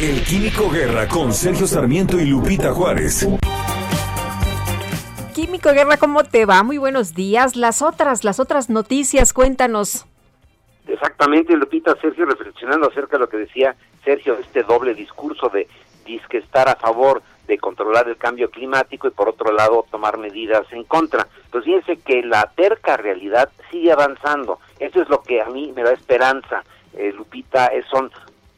El 0.01 0.25
Químico 0.25 0.71
Guerra 0.71 1.07
con 1.09 1.35
Sergio 1.35 1.67
Sarmiento 1.67 2.19
y 2.19 2.25
Lupita 2.25 2.73
Juárez. 2.73 3.27
Químico 5.41 5.73
Guerra, 5.73 5.97
¿cómo 5.97 6.23
te 6.23 6.45
va? 6.45 6.63
Muy 6.63 6.77
buenos 6.77 7.15
días. 7.15 7.57
Las 7.57 7.81
otras, 7.81 8.25
las 8.25 8.39
otras 8.39 8.69
noticias, 8.69 9.33
cuéntanos. 9.33 10.05
Exactamente, 10.87 11.57
Lupita, 11.57 11.97
Sergio, 11.99 12.27
reflexionando 12.27 12.89
acerca 12.89 13.17
de 13.17 13.21
lo 13.21 13.29
que 13.31 13.39
decía 13.39 13.75
Sergio, 14.05 14.37
este 14.39 14.63
doble 14.63 14.93
discurso 14.93 15.49
de 15.49 15.67
disque 16.05 16.37
estar 16.37 16.69
a 16.69 16.77
favor 16.77 17.23
de 17.49 17.57
controlar 17.57 18.07
el 18.07 18.19
cambio 18.19 18.51
climático 18.51 19.09
y 19.09 19.13
por 19.13 19.31
otro 19.31 19.51
lado 19.51 19.87
tomar 19.91 20.19
medidas 20.19 20.71
en 20.73 20.85
contra. 20.85 21.27
Pues 21.51 21.65
fíjense 21.65 21.97
que 21.97 22.23
la 22.23 22.53
terca 22.55 22.99
realidad 22.99 23.49
sigue 23.71 23.93
avanzando. 23.93 24.59
Eso 24.79 25.01
es 25.01 25.09
lo 25.09 25.23
que 25.23 25.41
a 25.41 25.47
mí 25.47 25.73
me 25.75 25.83
da 25.83 25.93
esperanza, 25.93 26.65
eh, 26.93 27.15
Lupita, 27.17 27.69
es, 27.69 27.87
son 27.87 28.11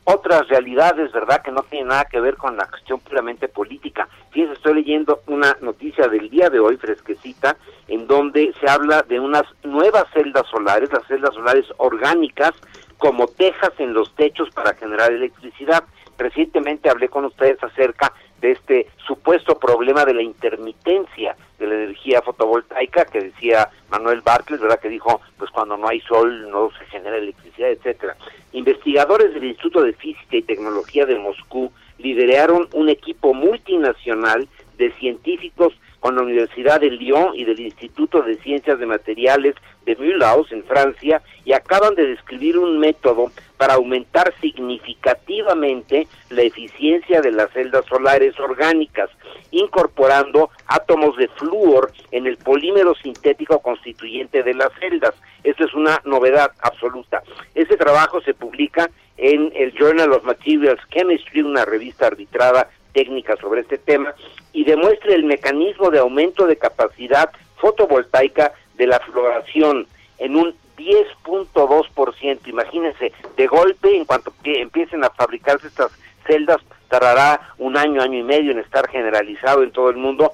otras 0.05 0.49
realidades, 0.49 1.13
¿verdad?, 1.13 1.43
que 1.43 1.53
no 1.53 1.63
tienen 1.63 1.89
nada 1.89 2.05
que 2.07 2.21
ver 2.21 2.37
con 2.37 2.57
la 2.57 2.67
cuestión 2.67 3.01
puramente 3.01 3.49
política. 3.49 4.09
Fíjense, 4.31 4.55
estoy 4.55 4.75
leyendo 4.75 5.21
una 5.27 5.57
noticia 5.61 6.09
del 6.09 6.29
día 6.29 6.51
de 6.51 6.59
hoy, 6.59 6.77
fresquecita, 6.77 7.57
en 7.89 8.07
donde 8.07 8.53
se 8.61 8.69
habla 8.69 9.03
de 9.03 9.21
unas 9.21 9.45
nuevas 9.63 10.05
celdas 10.13 10.47
solares, 10.49 10.93
las 10.93 11.07
celdas 11.07 11.35
solares 11.35 11.67
orgánicas, 11.77 12.53
como 12.99 13.27
tejas 13.27 13.73
en 13.79 13.95
los 13.95 14.15
techos 14.15 14.51
para 14.51 14.75
generar 14.75 15.13
electricidad. 15.13 15.85
Recientemente 16.19 16.89
hablé 16.89 17.09
con 17.09 17.25
ustedes 17.25 17.63
acerca 17.63 18.13
de 18.43 18.51
este 18.51 18.89
supuesto 19.07 19.59
problema 19.59 20.05
de 20.05 20.15
la 20.15 20.23
intermitencia 20.23 21.37
de 21.59 21.67
la 21.67 21.75
energía 21.75 22.21
fotovoltaica 22.21 23.05
que 23.05 23.21
decía 23.21 23.71
Manuel 23.89 24.21
Bartlett, 24.21 24.61
¿verdad? 24.61 24.81
Que 24.81 24.89
dijo, 24.89 25.21
pues 25.39 25.51
cuando 25.51 25.77
no 25.77 25.89
hay 25.89 26.01
sol 26.01 26.51
no 26.51 26.71
se 26.77 26.85
genera 26.87 27.17
electricidad, 27.17 27.71
etcétera. 27.71 28.17
Investigadores 28.53 29.33
del 29.33 29.45
Instituto 29.45 29.83
de 29.83 29.93
Física 29.93 30.37
y 30.37 30.43
Tecnología 30.43 31.07
de 31.07 31.19
Moscú 31.19 31.73
lideraron 31.99 32.69
un 32.73 32.89
equipo 32.89 33.33
multinacional 33.33 34.49
de 34.77 34.91
científicos 34.95 35.73
con 36.03 36.17
la 36.17 36.23
Universidad 36.23 36.81
de 36.81 36.91
Lyon 36.91 37.31
y 37.37 37.45
del 37.45 37.61
Instituto 37.61 38.23
de 38.23 38.37
Ciencias 38.39 38.77
de 38.81 38.87
Materiales 38.87 39.55
de 39.87 39.95
Mulhouse 39.95 40.51
en 40.51 40.65
Francia 40.65 41.23
y 41.45 41.53
acaban 41.53 41.95
de 41.95 42.09
describir 42.09 42.59
un 42.59 42.81
método 42.81 43.31
para 43.57 43.75
aumentar 43.75 44.35
significativamente 44.41 46.09
la 46.31 46.43
eficiencia 46.43 47.21
de 47.21 47.31
las 47.31 47.53
celdas 47.53 47.85
solares 47.87 48.39
orgánicas, 48.41 49.11
incorporando 49.53 50.51
átomos 50.67 51.17
de 51.17 51.29
flúor 51.29 51.93
en 52.11 52.27
el 52.27 52.37
polímero 52.37 52.97
sintético 52.97 53.61
constituyente 53.61 54.43
de 54.43 54.55
las 54.55 54.73
celdas. 54.81 55.15
Esto 55.45 55.65
es 55.67 55.73
una 55.73 56.03
novedad 56.05 56.51
absoluta. 56.63 57.23
Este 57.55 57.77
trabajo 57.77 58.21
se 58.23 58.35
publica 58.35 58.91
en 59.19 59.53
el 59.55 59.73
Journal 59.75 60.13
of 60.15 60.25
Materials 60.25 60.81
Chemistry, 60.91 61.43
una 61.43 61.65
revista 61.65 62.09
arbitrada 62.09 62.69
técnica 62.93 63.37
sobre 63.37 63.63
este 63.63 63.79
tema, 63.79 64.15
y 64.53 64.65
demuestra 64.65 65.15
el 65.15 65.25
mecanismo 65.25 65.91
de 65.91 65.99
aumento 65.99 66.47
de 66.47 66.57
capacidad 66.57 67.31
fotovoltaica 67.57 68.53
de 68.75 68.87
la 68.87 68.99
floración 69.01 69.87
en 70.19 70.37
un 70.37 70.55
10.2%. 70.77 72.49
Imagínense, 72.49 73.13
de 73.37 73.47
golpe, 73.47 73.97
en 73.97 74.05
cuanto 74.05 74.33
que 74.43 74.61
empiecen 74.61 75.05
a 75.05 75.11
fabricarse 75.11 75.69
estas 75.69 75.93
celdas, 76.27 76.59
tardará 76.89 77.55
un 77.59 77.77
año, 77.77 78.03
año 78.03 78.19
y 78.19 78.23
medio 78.23 78.53
en 78.53 78.59
estar 78.59 78.89
generalizado 78.89 79.63
en 79.63 79.71
todo 79.71 79.91
el 79.91 79.97
mundo. 79.97 80.33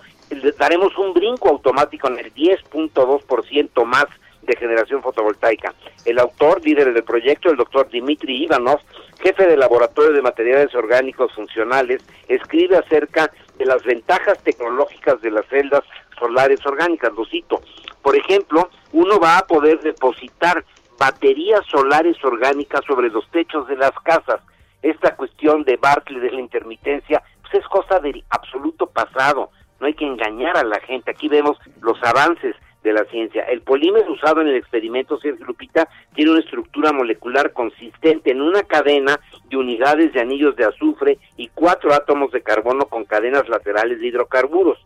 Daremos 0.59 0.97
un 0.99 1.15
brinco 1.15 1.49
automático 1.49 2.09
en 2.09 2.19
el 2.19 2.35
10.2% 2.35 3.85
más 3.85 4.07
de 4.43 4.57
generación 4.57 5.03
fotovoltaica. 5.03 5.75
El 6.05 6.19
autor, 6.19 6.65
líder 6.65 6.93
del 6.93 7.05
proyecto, 7.05 7.51
el 7.51 7.57
doctor 7.57 7.89
Dimitri 7.91 8.45
Ivanov, 8.45 8.81
jefe 9.21 9.47
del 9.47 9.61
Laboratorio 9.61 10.13
de 10.13 10.23
Materiales 10.23 10.75
Orgánicos 10.75 11.33
Funcionales, 11.35 12.03
escribe 12.29 12.77
acerca 12.77 13.31
de 13.59 13.67
las 13.67 13.83
ventajas 13.83 14.39
tecnológicas 14.43 15.21
de 15.21 15.31
las 15.31 15.47
celdas 15.47 15.83
solares 16.19 16.65
orgánicas. 16.67 17.13
Lo 17.15 17.25
cito. 17.27 17.61
Por 18.03 18.17
ejemplo, 18.17 18.71
uno 18.93 19.19
va 19.19 19.39
a 19.39 19.47
poder 19.47 19.81
depositar 19.81 20.65
baterías 20.99 21.65
solares 21.67 22.17
orgánicas 22.25 22.81
sobre 22.87 23.09
los 23.09 23.29
techos 23.31 23.67
de 23.69 23.77
las 23.77 23.93
casas. 24.03 24.41
Esta 24.83 25.17
cuestión 25.17 25.65
de 25.65 25.77
Bartley 25.77 26.21
de 26.21 26.31
la 26.31 26.41
intermitencia 26.41 27.23
pues 27.43 27.55
es 27.63 27.69
cosa 27.69 27.99
del 28.01 28.25
absoluto 28.31 28.87
pasado. 28.87 29.51
No 29.81 29.87
hay 29.87 29.95
que 29.95 30.07
engañar 30.07 30.57
a 30.57 30.65
la 30.65 30.81
gente. 30.81 31.11
Aquí 31.11 31.29
vemos 31.29 31.57
los 31.81 32.03
avances 32.03 32.55
de 32.83 32.93
la 32.93 33.05
ciencia. 33.07 33.43
El 33.45 33.63
polímero 33.63 34.13
usado 34.13 34.41
en 34.41 34.49
el 34.49 34.57
experimento 34.57 35.19
Sergio 35.19 35.47
Lupita 35.47 35.89
tiene 36.15 36.31
una 36.31 36.41
estructura 36.41 36.93
molecular 36.93 37.53
consistente 37.53 38.31
en 38.31 38.41
una 38.41 38.63
cadena 38.63 39.19
de 39.49 39.57
unidades 39.57 40.13
de 40.13 40.21
anillos 40.21 40.57
de 40.57 40.65
azufre 40.65 41.19
y 41.37 41.49
cuatro 41.49 41.93
átomos 41.93 42.31
de 42.33 42.43
carbono 42.43 42.87
con 42.87 43.05
cadenas 43.05 43.49
laterales 43.49 44.01
de 44.01 44.07
hidrocarburos. 44.07 44.79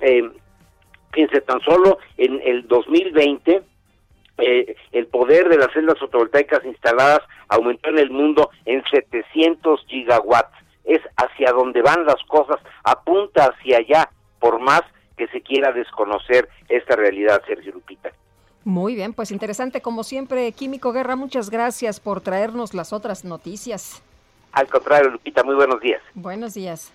Eh, 0.00 0.30
fíjense, 1.12 1.40
tan 1.40 1.60
solo 1.60 1.98
en 2.16 2.40
el 2.44 2.66
2020 2.68 3.62
eh, 4.38 4.76
el 4.92 5.06
poder 5.06 5.48
de 5.48 5.56
las 5.56 5.72
celdas 5.72 5.98
fotovoltaicas 5.98 6.64
instaladas 6.64 7.20
aumentó 7.48 7.88
en 7.88 7.98
el 7.98 8.10
mundo 8.10 8.50
en 8.66 8.82
700 8.90 9.84
gigawatts. 9.86 10.54
Es 10.84 11.00
hacia 11.16 11.52
donde 11.52 11.82
van 11.82 12.04
las 12.04 12.22
cosas, 12.28 12.60
apunta 12.84 13.46
hacia 13.46 13.78
allá, 13.78 14.10
por 14.38 14.60
más 14.60 14.82
que 15.16 15.26
se 15.28 15.40
quiera 15.40 15.72
desconocer 15.72 16.48
esta 16.68 16.96
realidad, 16.96 17.42
Sergio 17.46 17.72
Lupita. 17.72 18.10
Muy 18.64 18.94
bien, 18.94 19.12
pues 19.12 19.30
interesante 19.30 19.80
como 19.80 20.02
siempre, 20.02 20.50
Químico 20.52 20.92
Guerra, 20.92 21.14
muchas 21.14 21.50
gracias 21.50 22.00
por 22.00 22.20
traernos 22.20 22.74
las 22.74 22.92
otras 22.92 23.24
noticias. 23.24 24.02
Al 24.52 24.66
contrario, 24.68 25.10
Lupita, 25.10 25.44
muy 25.44 25.54
buenos 25.54 25.80
días. 25.80 26.02
Buenos 26.14 26.54
días. 26.54 26.92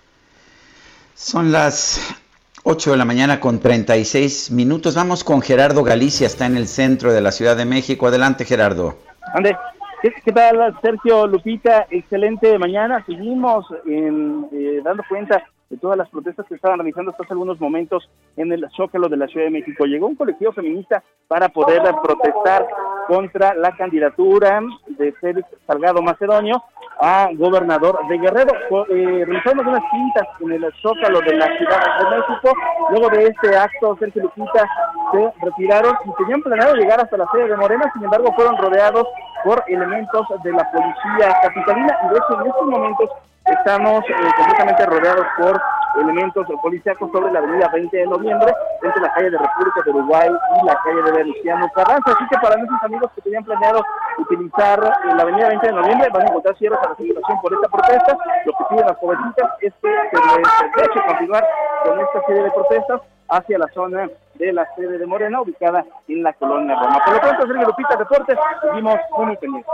Son 1.14 1.52
las 1.52 2.20
8 2.64 2.92
de 2.92 2.98
la 2.98 3.06
mañana 3.06 3.40
con 3.40 3.60
36 3.60 4.52
minutos. 4.52 4.96
Vamos 4.96 5.24
con 5.24 5.42
Gerardo 5.42 5.84
Galicia, 5.84 6.28
está 6.28 6.46
en 6.46 6.58
el 6.58 6.68
centro 6.68 7.14
de 7.14 7.22
la 7.22 7.32
Ciudad 7.32 7.56
de 7.56 7.66
México. 7.66 8.08
Adelante, 8.08 8.46
Gerardo. 8.46 8.98
Ande. 9.34 9.56
¿Qué, 10.02 10.32
tal, 10.32 10.76
Sergio 10.82 11.28
Lupita? 11.28 11.86
Excelente 11.92 12.58
mañana. 12.58 13.04
Seguimos 13.06 13.66
en, 13.86 14.48
eh, 14.52 14.82
dando 14.84 15.04
cuenta 15.08 15.44
de 15.72 15.78
todas 15.78 15.98
las 15.98 16.10
protestas 16.10 16.46
que 16.48 16.56
estaban 16.56 16.78
realizando 16.78 17.12
hasta 17.12 17.24
hace 17.24 17.34
algunos 17.34 17.60
momentos 17.60 18.10
en 18.36 18.52
el 18.52 18.70
Zócalo 18.76 19.08
de 19.08 19.16
la 19.16 19.28
Ciudad 19.28 19.46
de 19.46 19.52
México. 19.52 19.86
Llegó 19.86 20.06
un 20.06 20.16
colectivo 20.16 20.52
feminista 20.52 21.02
para 21.30 21.48
poder 21.48 21.82
protestar 22.04 22.68
contra 23.08 23.56
la 23.56 23.76
candidatura 23.76 24.62
de 24.90 25.14
Félix 25.14 25.48
Salgado 25.66 26.02
Macedonio 26.02 26.62
a 27.02 27.30
gobernador 27.36 28.00
de 28.08 28.18
Guerrero. 28.18 28.54
Eh, 28.90 29.24
realizamos 29.26 29.66
unas 29.66 29.82
pintas 29.92 30.28
en 30.40 30.52
el 30.52 30.74
Zócalo 30.82 31.20
de 31.22 31.36
la 31.36 31.48
Ciudad 31.58 32.00
de 32.00 32.18
México. 32.18 32.54
Luego 32.92 33.10
de 33.10 33.26
este 33.26 33.58
acto, 33.58 33.98
Sergio 34.00 34.24
Lupita 34.24 34.68
se 35.12 35.34
retiraron 35.42 35.96
y 36.06 36.24
tenían 36.24 36.42
planeado 36.42 36.76
llegar 36.76 37.02
hasta 37.02 37.18
la 37.18 37.26
sede 37.34 37.50
de 37.50 37.58
Morena, 37.58 37.92
sin 37.94 38.04
embargo 38.04 38.32
fueron 38.36 38.56
rodeados 38.58 39.08
por 39.44 39.64
elementos 39.68 40.28
de 40.44 40.52
la 40.52 40.72
policía 40.72 41.36
capitalina 41.42 41.98
y 42.04 42.10
de 42.10 42.16
hecho 42.16 42.42
en 42.42 42.48
estos 42.48 42.68
momentos 42.68 43.10
estamos 43.46 44.04
eh, 44.08 44.14
completamente 44.38 44.86
rodeados 44.86 45.26
por 45.38 45.62
elementos 46.00 46.48
policíacos 46.62 47.12
sobre 47.12 47.32
la 47.32 47.40
avenida 47.40 47.70
20 47.74 47.96
de 47.96 48.06
noviembre, 48.06 48.54
entre 48.82 49.02
la 49.02 49.14
calle 49.14 49.30
de 49.32 49.38
República 49.38 49.82
de 49.86 49.92
Uruguay 49.92 50.30
y 50.30 50.66
la 50.66 50.76
calle 50.84 51.02
de 51.04 51.12
Venustiano 51.12 51.68
Carranza. 51.74 52.12
Así 52.12 52.28
que 52.30 52.38
para 52.38 52.56
nuestros 52.58 52.84
amigos 52.84 53.12
que 53.16 53.22
tenían 53.22 53.44
planeado 53.44 53.84
utilizar 54.18 54.80
eh, 54.80 55.16
la 55.16 55.24
avenida 55.24 55.48
20 55.50 55.68
de 55.68 55.74
noviembre, 55.74 56.10
van 56.14 56.22
a 56.24 56.30
encontrar 56.30 56.58
cierres 56.58 56.80
a 56.80 56.90
la 56.90 56.96
circulación 56.96 57.42
por 57.42 57.54
esta 57.54 57.68
protesta. 57.68 58.18
Lo 58.46 58.54
que 58.54 58.64
piden 58.70 58.86
las 58.88 58.98
jovencitas 58.98 59.50
es 59.62 59.74
que 59.82 60.18
se 60.18 60.18
les 60.18 60.90
deje 60.90 61.08
continuar 61.08 61.48
con 61.84 62.00
esta 62.00 62.26
serie 62.26 62.44
de 62.44 62.52
protestas 62.52 63.02
hacia 63.32 63.58
la 63.58 63.68
zona 63.74 64.10
de 64.36 64.54
la 64.54 64.68
sede 64.76 64.98
de 64.98 65.06
Morena, 65.06 65.42
ubicada 65.42 65.86
en 66.08 66.22
la 66.22 66.34
colonia 66.34 66.76
Roma. 66.76 67.02
Por 67.06 67.14
lo 67.16 67.22
pronto, 67.22 67.48
Sergio 67.48 67.68
Lupita 67.68 67.96
Deportes, 67.96 68.38
seguimos 68.62 68.96
muy 69.18 69.38
pendientes. 69.38 69.72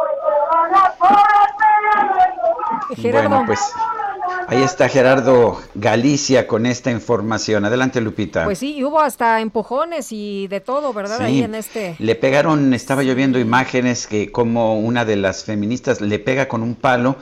Bueno, 3.11 3.43
pues 3.45 3.59
ahí 4.47 4.61
está 4.61 4.87
Gerardo 4.87 5.57
Galicia 5.73 6.47
con 6.47 6.65
esta 6.65 6.91
información. 6.91 7.65
Adelante, 7.65 7.99
Lupita. 7.99 8.45
Pues 8.45 8.59
sí, 8.59 8.83
hubo 8.83 8.99
hasta 8.99 9.41
empujones 9.41 10.11
y 10.11 10.47
de 10.47 10.59
todo, 10.59 10.93
¿verdad? 10.93 11.17
Sí, 11.17 11.23
Ahí 11.23 11.43
en 11.43 11.55
este. 11.55 11.95
Le 11.97 12.15
pegaron, 12.15 12.73
estaba 12.73 13.03
yo 13.03 13.15
viendo 13.15 13.39
imágenes 13.39 14.05
que 14.05 14.31
como 14.31 14.79
una 14.79 15.03
de 15.03 15.15
las 15.15 15.43
feministas 15.43 15.99
le 16.01 16.19
pega 16.19 16.47
con 16.47 16.61
un 16.61 16.75
palo 16.75 17.15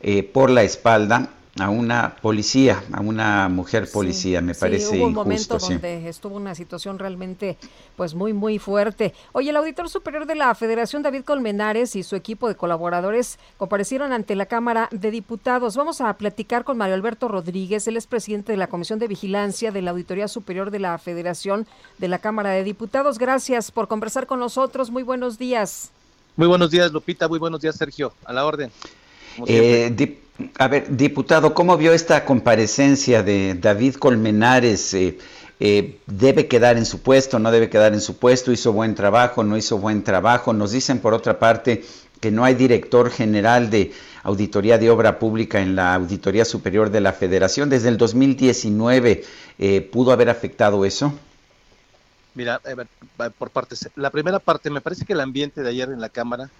eh, 0.00 0.22
por 0.22 0.50
la 0.50 0.62
espalda 0.62 1.30
a 1.58 1.68
una 1.68 2.14
policía, 2.22 2.82
a 2.92 3.00
una 3.00 3.48
mujer 3.48 3.90
policía, 3.90 4.40
me 4.40 4.54
Sí, 4.54 4.60
parece 4.60 4.96
hubo 4.98 5.06
un 5.08 5.14
momento 5.14 5.54
injusto. 5.56 5.58
sí. 5.60 5.72
donde 5.74 6.08
estuvo 6.08 6.36
una 6.36 6.54
situación 6.54 6.98
realmente 6.98 7.58
pues 7.96 8.14
muy 8.14 8.32
muy 8.32 8.60
fuerte. 8.60 9.12
Oye, 9.32 9.50
el 9.50 9.56
auditor 9.56 9.90
superior 9.90 10.26
de 10.26 10.36
la 10.36 10.54
Federación 10.54 11.02
David 11.02 11.24
Colmenares 11.24 11.96
y 11.96 12.04
su 12.04 12.14
equipo 12.14 12.46
de 12.46 12.54
colaboradores 12.54 13.38
comparecieron 13.56 14.12
ante 14.12 14.36
la 14.36 14.46
Cámara 14.46 14.88
de 14.92 15.10
Diputados. 15.10 15.76
Vamos 15.76 16.00
a 16.00 16.12
platicar 16.14 16.62
con 16.62 16.78
Mario 16.78 16.94
Alberto 16.94 17.26
Rodríguez, 17.26 17.86
él 17.88 17.96
es 17.96 18.06
presidente 18.06 18.52
de 18.52 18.58
la 18.58 18.68
Comisión 18.68 19.00
de 19.00 19.08
Vigilancia 19.08 19.72
de 19.72 19.82
la 19.82 19.90
Auditoría 19.90 20.28
Superior 20.28 20.70
de 20.70 20.78
la 20.78 20.96
Federación 20.98 21.66
de 21.98 22.06
la 22.08 22.20
Cámara 22.20 22.50
de 22.50 22.62
Diputados. 22.62 23.18
Gracias 23.18 23.72
por 23.72 23.88
conversar 23.88 24.28
con 24.28 24.38
nosotros. 24.38 24.90
Muy 24.90 25.02
buenos 25.02 25.36
días. 25.36 25.90
Muy 26.36 26.46
buenos 26.46 26.70
días, 26.70 26.92
Lupita. 26.92 27.26
Muy 27.28 27.40
buenos 27.40 27.60
días, 27.60 27.74
Sergio. 27.76 28.12
A 28.24 28.32
la 28.32 28.46
orden. 28.46 28.70
como. 29.36 29.46
Eh, 29.48 29.90
a 30.58 30.68
ver, 30.68 30.96
diputado, 30.96 31.54
¿cómo 31.54 31.76
vio 31.76 31.92
esta 31.92 32.24
comparecencia 32.24 33.22
de 33.22 33.54
David 33.54 33.94
Colmenares? 33.94 34.94
Eh, 34.94 35.18
eh, 35.60 35.98
¿Debe 36.06 36.48
quedar 36.48 36.78
en 36.78 36.86
su 36.86 37.02
puesto? 37.02 37.38
¿No 37.38 37.50
debe 37.50 37.68
quedar 37.68 37.92
en 37.92 38.00
su 38.00 38.16
puesto? 38.18 38.50
¿Hizo 38.50 38.72
buen 38.72 38.94
trabajo? 38.94 39.44
¿No 39.44 39.56
hizo 39.56 39.78
buen 39.78 40.02
trabajo? 40.02 40.52
Nos 40.52 40.72
dicen, 40.72 41.00
por 41.00 41.14
otra 41.14 41.38
parte, 41.38 41.84
que 42.20 42.30
no 42.30 42.44
hay 42.44 42.54
director 42.54 43.10
general 43.10 43.70
de 43.70 43.92
Auditoría 44.22 44.78
de 44.78 44.90
Obra 44.90 45.18
Pública 45.18 45.60
en 45.60 45.76
la 45.76 45.94
Auditoría 45.94 46.44
Superior 46.44 46.90
de 46.90 47.00
la 47.00 47.12
Federación. 47.12 47.68
Desde 47.70 47.88
el 47.88 47.96
2019, 47.96 49.24
eh, 49.58 49.80
¿pudo 49.80 50.12
haber 50.12 50.28
afectado 50.28 50.84
eso? 50.84 51.12
Mira, 52.34 52.60
por 53.38 53.50
partes. 53.50 53.90
La 53.96 54.10
primera 54.10 54.38
parte, 54.38 54.70
me 54.70 54.80
parece 54.80 55.04
que 55.04 55.14
el 55.14 55.20
ambiente 55.20 55.62
de 55.62 55.70
ayer 55.70 55.90
en 55.90 56.00
la 56.00 56.08
Cámara, 56.08 56.50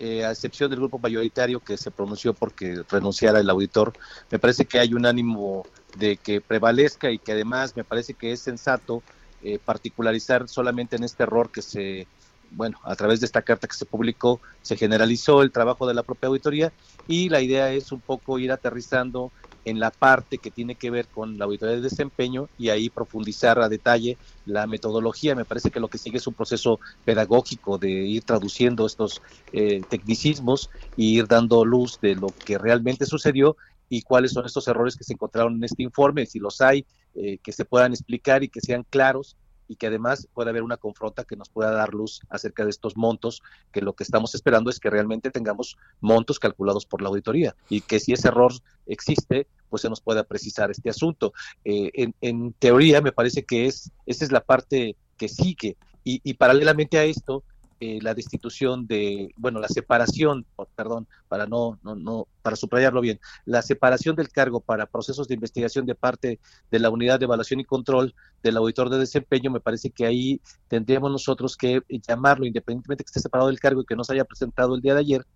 eh, 0.00 0.24
a 0.24 0.30
excepción 0.30 0.70
del 0.70 0.80
grupo 0.80 0.98
mayoritario 0.98 1.60
que 1.60 1.76
se 1.76 1.90
pronunció 1.90 2.32
porque 2.32 2.82
renunciara 2.90 3.38
el 3.38 3.50
auditor, 3.50 3.92
me 4.30 4.38
parece 4.38 4.64
que 4.64 4.78
hay 4.78 4.94
un 4.94 5.04
ánimo 5.04 5.66
de 5.94 6.16
que 6.16 6.40
prevalezca 6.40 7.10
y 7.10 7.18
que 7.18 7.32
además 7.32 7.76
me 7.76 7.84
parece 7.84 8.14
que 8.14 8.32
es 8.32 8.40
sensato 8.40 9.04
eh, 9.42 9.58
particularizar 9.58 10.48
solamente 10.48 10.96
en 10.96 11.04
este 11.04 11.24
error 11.24 11.50
que 11.52 11.60
se, 11.60 12.08
bueno, 12.50 12.78
a 12.82 12.96
través 12.96 13.20
de 13.20 13.26
esta 13.26 13.42
carta 13.42 13.68
que 13.68 13.76
se 13.76 13.84
publicó, 13.84 14.40
se 14.62 14.76
generalizó 14.76 15.42
el 15.42 15.52
trabajo 15.52 15.86
de 15.86 15.92
la 15.94 16.02
propia 16.02 16.28
auditoría 16.28 16.72
y 17.06 17.28
la 17.28 17.42
idea 17.42 17.70
es 17.72 17.92
un 17.92 18.00
poco 18.00 18.38
ir 18.38 18.52
aterrizando 18.52 19.32
en 19.64 19.80
la 19.80 19.90
parte 19.90 20.38
que 20.38 20.50
tiene 20.50 20.76
que 20.76 20.90
ver 20.90 21.08
con 21.08 21.38
la 21.38 21.44
auditoría 21.44 21.76
de 21.76 21.82
desempeño 21.82 22.50
y 22.56 22.70
ahí 22.70 22.90
profundizar 22.90 23.60
a 23.60 23.68
detalle 23.68 24.18
la 24.44 24.66
metodología. 24.66 25.34
Me 25.34 25.44
parece 25.44 25.70
que 25.70 25.80
lo 25.80 25.88
que 25.88 25.98
sigue 25.98 26.18
es 26.18 26.26
un 26.26 26.34
proceso 26.34 26.80
pedagógico 27.04 27.78
de 27.78 27.90
ir 27.90 28.24
traduciendo 28.24 28.86
estos 28.86 29.20
eh, 29.52 29.84
tecnicismos 29.88 30.68
y 30.96 31.18
ir 31.18 31.26
dando 31.26 31.64
luz 31.64 31.98
de 32.00 32.14
lo 32.14 32.36
que 32.44 32.58
realmente 32.58 33.06
sucedió 33.06 33.56
y 33.88 34.02
cuáles 34.02 34.32
son 34.32 34.46
estos 34.46 34.68
errores 34.68 34.96
que 34.96 35.04
se 35.04 35.14
encontraron 35.14 35.56
en 35.56 35.64
este 35.64 35.82
informe, 35.82 36.24
si 36.26 36.38
los 36.38 36.60
hay, 36.60 36.86
eh, 37.14 37.38
que 37.42 37.52
se 37.52 37.64
puedan 37.64 37.92
explicar 37.92 38.42
y 38.44 38.48
que 38.48 38.60
sean 38.60 38.84
claros 38.88 39.36
y 39.70 39.76
que 39.76 39.86
además 39.86 40.26
pueda 40.34 40.50
haber 40.50 40.64
una 40.64 40.78
confronta 40.78 41.22
que 41.22 41.36
nos 41.36 41.48
pueda 41.48 41.70
dar 41.70 41.94
luz 41.94 42.22
acerca 42.28 42.64
de 42.64 42.70
estos 42.70 42.96
montos, 42.96 43.40
que 43.70 43.80
lo 43.80 43.92
que 43.92 44.02
estamos 44.02 44.34
esperando 44.34 44.68
es 44.68 44.80
que 44.80 44.90
realmente 44.90 45.30
tengamos 45.30 45.78
montos 46.00 46.40
calculados 46.40 46.86
por 46.86 47.02
la 47.02 47.08
auditoría 47.08 47.54
y 47.68 47.80
que 47.80 48.00
si 48.00 48.12
ese 48.12 48.26
error 48.26 48.52
existe, 48.86 49.46
pues 49.68 49.82
se 49.82 49.88
nos 49.88 50.00
pueda 50.00 50.24
precisar 50.24 50.72
este 50.72 50.90
asunto. 50.90 51.32
Eh, 51.64 52.10
en, 52.20 52.52
teoría 52.54 53.00
me 53.00 53.12
parece 53.12 53.44
que 53.44 53.66
es 53.66 53.92
esa 54.06 54.24
es 54.24 54.32
la 54.32 54.40
parte 54.40 54.96
que 55.16 55.28
sigue 55.28 55.76
y 56.02 56.34
paralelamente 56.34 56.98
a 56.98 57.04
esto 57.04 57.44
eh, 57.80 57.98
la 58.02 58.14
destitución 58.14 58.86
de, 58.86 59.32
bueno, 59.36 59.58
la 59.58 59.68
separación, 59.68 60.44
perdón, 60.76 61.08
para 61.28 61.46
no, 61.46 61.78
no, 61.82 61.94
no, 61.94 62.26
para 62.42 62.54
subrayarlo 62.54 63.00
bien, 63.00 63.18
la 63.46 63.62
separación 63.62 64.16
del 64.16 64.28
cargo 64.28 64.60
para 64.60 64.84
procesos 64.84 65.26
de 65.28 65.34
investigación 65.34 65.86
de 65.86 65.94
parte 65.94 66.40
de 66.70 66.78
la 66.78 66.90
unidad 66.90 67.18
de 67.18 67.24
evaluación 67.24 67.58
y 67.60 67.64
control 67.64 68.14
del 68.42 68.58
auditor 68.58 68.90
de 68.90 68.98
desempeño, 68.98 69.50
me 69.50 69.60
parece 69.60 69.90
que 69.90 70.04
ahí 70.04 70.40
tendríamos 70.68 71.10
nosotros 71.10 71.56
que 71.56 71.80
llamarlo, 72.06 72.44
independientemente 72.44 73.02
que 73.02 73.08
esté 73.08 73.20
separado 73.20 73.48
del 73.48 73.60
cargo 73.60 73.80
y 73.80 73.86
que 73.86 73.96
no 73.96 74.04
se 74.04 74.12
haya 74.12 74.24
presentado 74.24 74.74
el 74.74 74.82
día 74.82 74.94
de 74.94 75.00
ayer, 75.00 75.26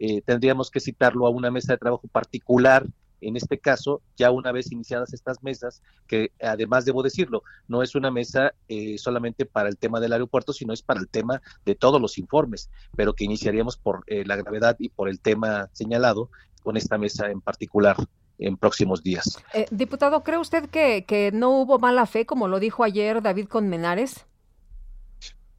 eh, 0.00 0.20
tendríamos 0.22 0.70
que 0.70 0.80
citarlo 0.80 1.26
a 1.26 1.30
una 1.30 1.50
mesa 1.50 1.74
de 1.74 1.78
trabajo 1.78 2.08
particular 2.08 2.84
en 3.28 3.36
este 3.36 3.58
caso, 3.58 4.02
ya 4.16 4.30
una 4.30 4.52
vez 4.52 4.70
iniciadas 4.72 5.12
estas 5.12 5.42
mesas, 5.42 5.82
que 6.06 6.32
además 6.40 6.84
debo 6.84 7.02
decirlo, 7.02 7.42
no 7.68 7.82
es 7.82 7.94
una 7.94 8.10
mesa 8.10 8.54
eh, 8.68 8.98
solamente 8.98 9.46
para 9.46 9.68
el 9.68 9.76
tema 9.76 10.00
del 10.00 10.12
aeropuerto, 10.12 10.52
sino 10.52 10.72
es 10.72 10.82
para 10.82 11.00
el 11.00 11.08
tema 11.08 11.42
de 11.64 11.74
todos 11.74 12.00
los 12.00 12.18
informes, 12.18 12.70
pero 12.96 13.14
que 13.14 13.24
iniciaríamos 13.24 13.76
por 13.76 14.04
eh, 14.06 14.24
la 14.24 14.36
gravedad 14.36 14.76
y 14.78 14.88
por 14.88 15.08
el 15.08 15.20
tema 15.20 15.68
señalado 15.72 16.30
con 16.62 16.76
esta 16.76 16.98
mesa 16.98 17.30
en 17.30 17.40
particular 17.40 17.96
en 18.38 18.56
próximos 18.56 19.02
días. 19.02 19.38
Eh, 19.52 19.66
diputado, 19.70 20.22
¿cree 20.24 20.38
usted 20.38 20.68
que, 20.68 21.04
que 21.06 21.30
no 21.32 21.50
hubo 21.50 21.78
mala 21.78 22.06
fe, 22.06 22.26
como 22.26 22.48
lo 22.48 22.58
dijo 22.58 22.84
ayer 22.84 23.22
David 23.22 23.46
Colmenares? 23.46 24.26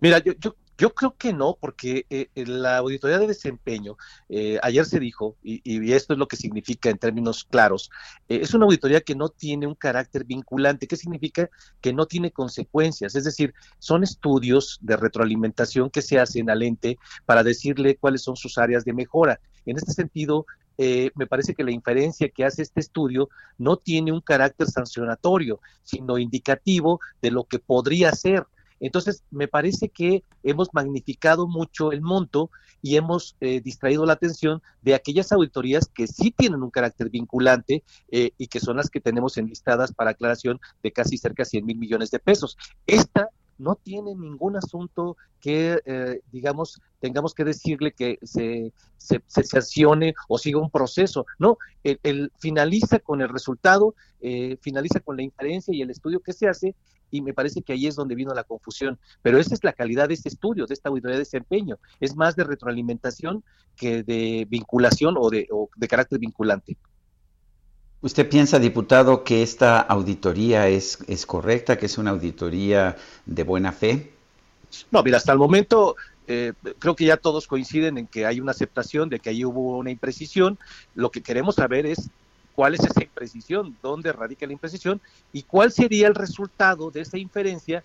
Mira, 0.01 0.19
yo, 0.19 0.33
yo, 0.39 0.55
yo 0.77 0.93
creo 0.93 1.15
que 1.17 1.33
no, 1.33 1.57
porque 1.59 2.05
eh, 2.09 2.29
la 2.35 2.77
auditoría 2.77 3.19
de 3.19 3.27
desempeño, 3.27 3.97
eh, 4.29 4.59
ayer 4.61 4.85
se 4.85 4.99
dijo, 4.99 5.35
y, 5.43 5.61
y 5.63 5.93
esto 5.93 6.13
es 6.13 6.19
lo 6.19 6.27
que 6.27 6.35
significa 6.35 6.89
en 6.89 6.97
términos 6.97 7.45
claros, 7.45 7.89
eh, 8.27 8.39
es 8.41 8.53
una 8.53 8.65
auditoría 8.65 9.01
que 9.01 9.15
no 9.15 9.29
tiene 9.29 9.67
un 9.67 9.75
carácter 9.75 10.25
vinculante. 10.25 10.87
¿Qué 10.87 10.97
significa? 10.97 11.49
Que 11.81 11.93
no 11.93 12.05
tiene 12.05 12.31
consecuencias. 12.31 13.15
Es 13.15 13.23
decir, 13.23 13.53
son 13.79 14.03
estudios 14.03 14.79
de 14.81 14.97
retroalimentación 14.97 15.89
que 15.89 16.01
se 16.01 16.19
hacen 16.19 16.49
al 16.49 16.63
ente 16.63 16.97
para 17.25 17.43
decirle 17.43 17.97
cuáles 17.97 18.21
son 18.23 18.35
sus 18.35 18.57
áreas 18.57 18.85
de 18.85 18.93
mejora. 18.93 19.39
En 19.65 19.77
este 19.77 19.93
sentido, 19.93 20.45
eh, 20.77 21.11
me 21.15 21.27
parece 21.27 21.55
que 21.55 21.63
la 21.63 21.71
inferencia 21.71 22.29
que 22.29 22.43
hace 22.43 22.61
este 22.61 22.81
estudio 22.81 23.29
no 23.57 23.77
tiene 23.77 24.11
un 24.11 24.21
carácter 24.21 24.67
sancionatorio, 24.67 25.61
sino 25.83 26.17
indicativo 26.17 26.99
de 27.21 27.31
lo 27.31 27.45
que 27.45 27.59
podría 27.59 28.11
ser. 28.11 28.45
Entonces, 28.79 29.23
me 29.31 29.47
parece 29.47 29.89
que 29.89 30.23
hemos 30.43 30.69
magnificado 30.73 31.47
mucho 31.47 31.91
el 31.91 32.01
monto 32.01 32.49
y 32.81 32.97
hemos 32.97 33.35
eh, 33.39 33.61
distraído 33.61 34.05
la 34.05 34.13
atención 34.13 34.61
de 34.81 34.95
aquellas 34.95 35.31
auditorías 35.31 35.87
que 35.87 36.07
sí 36.07 36.31
tienen 36.31 36.61
un 36.61 36.69
carácter 36.69 37.09
vinculante 37.09 37.83
eh, 38.11 38.31
y 38.37 38.47
que 38.47 38.59
son 38.59 38.77
las 38.77 38.89
que 38.89 39.01
tenemos 39.01 39.37
enlistadas 39.37 39.93
para 39.93 40.11
aclaración 40.11 40.59
de 40.83 40.91
casi 40.91 41.17
cerca 41.17 41.43
de 41.43 41.49
100 41.49 41.65
mil 41.65 41.77
millones 41.77 42.11
de 42.11 42.19
pesos. 42.19 42.57
Esta 42.85 43.29
no 43.57 43.75
tiene 43.75 44.15
ningún 44.15 44.55
asunto 44.57 45.17
que, 45.39 45.79
eh, 45.85 46.21
digamos, 46.31 46.81
tengamos 46.99 47.33
que 47.33 47.43
decirle 47.43 47.91
que 47.91 48.17
se, 48.23 48.73
se, 48.97 49.21
se 49.27 49.43
sancione 49.43 50.15
o 50.27 50.37
siga 50.37 50.59
un 50.59 50.69
proceso. 50.69 51.25
No, 51.39 51.57
el, 51.83 52.31
finaliza 52.39 52.99
con 52.99 53.21
el 53.21 53.29
resultado, 53.29 53.95
eh, 54.21 54.57
finaliza 54.61 54.99
con 54.99 55.17
la 55.17 55.23
inferencia 55.23 55.73
y 55.73 55.81
el 55.81 55.91
estudio 55.91 56.19
que 56.19 56.33
se 56.33 56.47
hace 56.47 56.75
y 57.11 57.21
me 57.21 57.33
parece 57.33 57.61
que 57.61 57.73
ahí 57.73 57.87
es 57.87 57.95
donde 57.95 58.15
vino 58.15 58.33
la 58.33 58.43
confusión. 58.43 58.99
Pero 59.21 59.37
esa 59.37 59.53
es 59.53 59.63
la 59.63 59.73
calidad 59.73 60.07
de 60.07 60.15
este 60.15 60.29
estudio, 60.29 60.65
de 60.65 60.73
esta 60.73 60.89
auditoría 60.89 61.15
de 61.15 61.19
desempeño. 61.19 61.77
Es 61.99 62.15
más 62.15 62.35
de 62.35 62.43
retroalimentación 62.43 63.43
que 63.75 64.03
de 64.03 64.45
vinculación 64.49 65.15
o 65.17 65.29
de, 65.29 65.47
o 65.51 65.69
de 65.75 65.87
carácter 65.87 66.19
vinculante. 66.19 66.77
¿Usted 68.05 68.29
piensa, 68.29 68.59
diputado, 68.59 69.23
que 69.23 69.41
esta 69.41 69.79
auditoría 69.79 70.67
es, 70.67 70.99
es 71.07 71.25
correcta, 71.25 71.79
que 71.79 71.87
es 71.87 71.97
una 71.97 72.11
auditoría 72.11 72.97
de 73.25 73.41
buena 73.41 73.71
fe? 73.71 74.13
No, 74.91 75.01
mira, 75.01 75.17
hasta 75.17 75.31
el 75.31 75.39
momento 75.39 75.95
eh, 76.27 76.53
creo 76.77 76.95
que 76.95 77.05
ya 77.05 77.17
todos 77.17 77.47
coinciden 77.47 77.97
en 77.97 78.05
que 78.05 78.27
hay 78.27 78.39
una 78.39 78.51
aceptación 78.51 79.09
de 79.09 79.19
que 79.19 79.31
ahí 79.31 79.43
hubo 79.43 79.79
una 79.79 79.89
imprecisión. 79.89 80.59
Lo 80.93 81.09
que 81.09 81.23
queremos 81.23 81.55
saber 81.55 81.87
es 81.87 82.11
cuál 82.53 82.75
es 82.75 82.81
esa 82.81 83.03
imprecisión, 83.03 83.75
dónde 83.81 84.13
radica 84.13 84.45
la 84.45 84.53
imprecisión 84.53 85.01
y 85.33 85.41
cuál 85.41 85.71
sería 85.71 86.05
el 86.07 86.13
resultado 86.13 86.91
de 86.91 87.01
esa 87.01 87.17
inferencia 87.17 87.83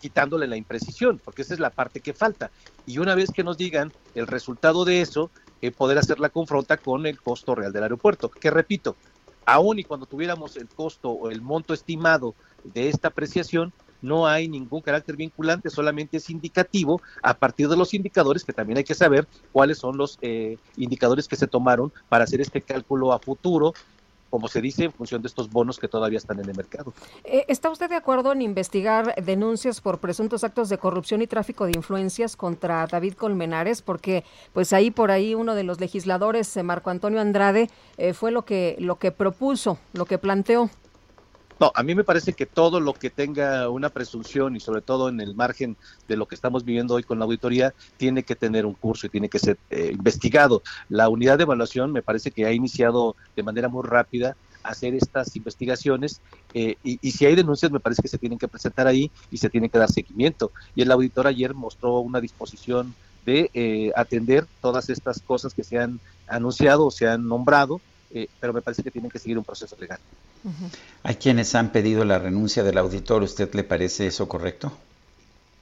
quitándole 0.00 0.48
la 0.48 0.56
imprecisión, 0.56 1.20
porque 1.24 1.42
esa 1.42 1.54
es 1.54 1.60
la 1.60 1.70
parte 1.70 2.00
que 2.00 2.14
falta. 2.14 2.50
Y 2.84 2.98
una 2.98 3.14
vez 3.14 3.30
que 3.30 3.44
nos 3.44 3.58
digan 3.58 3.92
el 4.16 4.26
resultado 4.26 4.84
de 4.84 5.02
eso, 5.02 5.30
eh, 5.60 5.70
poder 5.70 5.98
hacer 5.98 6.18
la 6.18 6.30
confronta 6.30 6.78
con 6.78 7.06
el 7.06 7.20
costo 7.20 7.54
real 7.54 7.72
del 7.72 7.84
aeropuerto, 7.84 8.28
que 8.28 8.50
repito, 8.50 8.96
aún 9.46 9.78
y 9.78 9.84
cuando 9.84 10.06
tuviéramos 10.06 10.56
el 10.56 10.68
costo 10.68 11.10
o 11.10 11.30
el 11.30 11.42
monto 11.42 11.74
estimado 11.74 12.34
de 12.64 12.88
esta 12.88 13.08
apreciación, 13.08 13.72
no 14.02 14.26
hay 14.26 14.48
ningún 14.48 14.82
carácter 14.82 15.16
vinculante, 15.16 15.70
solamente 15.70 16.16
es 16.16 16.28
indicativo 16.28 17.00
a 17.22 17.34
partir 17.34 17.68
de 17.68 17.76
los 17.76 17.94
indicadores, 17.94 18.44
que 18.44 18.52
también 18.52 18.78
hay 18.78 18.84
que 18.84 18.94
saber 18.94 19.28
cuáles 19.52 19.78
son 19.78 19.96
los 19.96 20.18
eh, 20.20 20.58
indicadores 20.76 21.28
que 21.28 21.36
se 21.36 21.46
tomaron 21.46 21.92
para 22.08 22.24
hacer 22.24 22.40
este 22.40 22.60
cálculo 22.62 23.12
a 23.12 23.20
futuro, 23.20 23.72
como 24.32 24.48
se 24.48 24.62
dice, 24.62 24.84
en 24.84 24.92
función 24.92 25.20
de 25.20 25.28
estos 25.28 25.50
bonos 25.50 25.78
que 25.78 25.88
todavía 25.88 26.16
están 26.16 26.40
en 26.40 26.48
el 26.48 26.56
mercado. 26.56 26.94
Eh, 27.22 27.44
¿Está 27.48 27.68
usted 27.68 27.90
de 27.90 27.96
acuerdo 27.96 28.32
en 28.32 28.40
investigar 28.40 29.14
denuncias 29.22 29.82
por 29.82 29.98
presuntos 29.98 30.42
actos 30.42 30.70
de 30.70 30.78
corrupción 30.78 31.20
y 31.20 31.26
tráfico 31.26 31.66
de 31.66 31.72
influencias 31.76 32.34
contra 32.34 32.86
David 32.86 33.12
Colmenares? 33.12 33.82
Porque 33.82 34.24
pues 34.54 34.72
ahí 34.72 34.90
por 34.90 35.10
ahí 35.10 35.34
uno 35.34 35.54
de 35.54 35.64
los 35.64 35.80
legisladores, 35.80 36.56
eh, 36.56 36.62
Marco 36.62 36.88
Antonio 36.88 37.20
Andrade, 37.20 37.68
eh, 37.98 38.14
fue 38.14 38.30
lo 38.30 38.46
que, 38.46 38.74
lo 38.78 38.96
que 38.98 39.12
propuso, 39.12 39.76
lo 39.92 40.06
que 40.06 40.16
planteó. 40.16 40.70
No, 41.62 41.70
a 41.76 41.84
mí 41.84 41.94
me 41.94 42.02
parece 42.02 42.32
que 42.32 42.44
todo 42.44 42.80
lo 42.80 42.92
que 42.92 43.08
tenga 43.08 43.70
una 43.70 43.88
presunción 43.88 44.56
y 44.56 44.58
sobre 44.58 44.82
todo 44.82 45.08
en 45.08 45.20
el 45.20 45.36
margen 45.36 45.76
de 46.08 46.16
lo 46.16 46.26
que 46.26 46.34
estamos 46.34 46.64
viviendo 46.64 46.94
hoy 46.94 47.04
con 47.04 47.20
la 47.20 47.24
auditoría, 47.24 47.72
tiene 47.96 48.24
que 48.24 48.34
tener 48.34 48.66
un 48.66 48.74
curso 48.74 49.06
y 49.06 49.10
tiene 49.10 49.28
que 49.28 49.38
ser 49.38 49.58
eh, 49.70 49.92
investigado. 49.92 50.64
La 50.88 51.08
unidad 51.08 51.38
de 51.38 51.44
evaluación 51.44 51.92
me 51.92 52.02
parece 52.02 52.32
que 52.32 52.46
ha 52.46 52.52
iniciado 52.52 53.14
de 53.36 53.44
manera 53.44 53.68
muy 53.68 53.84
rápida 53.86 54.36
hacer 54.64 54.96
estas 54.96 55.36
investigaciones 55.36 56.20
eh, 56.52 56.74
y, 56.82 56.98
y, 57.00 57.12
si 57.12 57.26
hay 57.26 57.36
denuncias 57.36 57.70
me 57.70 57.78
parece 57.78 58.02
que 58.02 58.08
se 58.08 58.18
tienen 58.18 58.40
que 58.40 58.48
presentar 58.48 58.88
ahí 58.88 59.12
y 59.30 59.36
se 59.36 59.48
tiene 59.48 59.68
que 59.68 59.78
dar 59.78 59.88
seguimiento. 59.88 60.50
Y 60.74 60.82
el 60.82 60.90
auditor 60.90 61.28
ayer 61.28 61.54
mostró 61.54 62.00
una 62.00 62.20
disposición 62.20 62.92
de 63.24 63.50
eh, 63.54 63.92
atender 63.94 64.46
todas 64.60 64.88
estas 64.90 65.20
cosas 65.20 65.54
que 65.54 65.62
se 65.62 65.78
han 65.78 66.00
anunciado 66.26 66.86
o 66.86 66.90
se 66.90 67.06
han 67.06 67.28
nombrado, 67.28 67.80
eh, 68.14 68.28
pero 68.40 68.52
me 68.52 68.62
parece 68.62 68.82
que 68.82 68.90
tienen 68.90 69.10
que 69.10 69.18
seguir 69.18 69.38
un 69.38 69.44
proceso 69.44 69.76
legal. 69.78 69.98
Uh 70.44 70.48
-huh. 70.48 70.70
Hay 71.02 71.16
quienes 71.16 71.54
han 71.54 71.72
pedido 71.72 72.04
la 72.04 72.18
renuncia 72.18 72.62
del 72.62 72.78
auditor, 72.78 73.22
¿usted 73.22 73.52
le 73.54 73.64
parece 73.64 74.06
eso 74.06 74.28
correcto? 74.28 74.72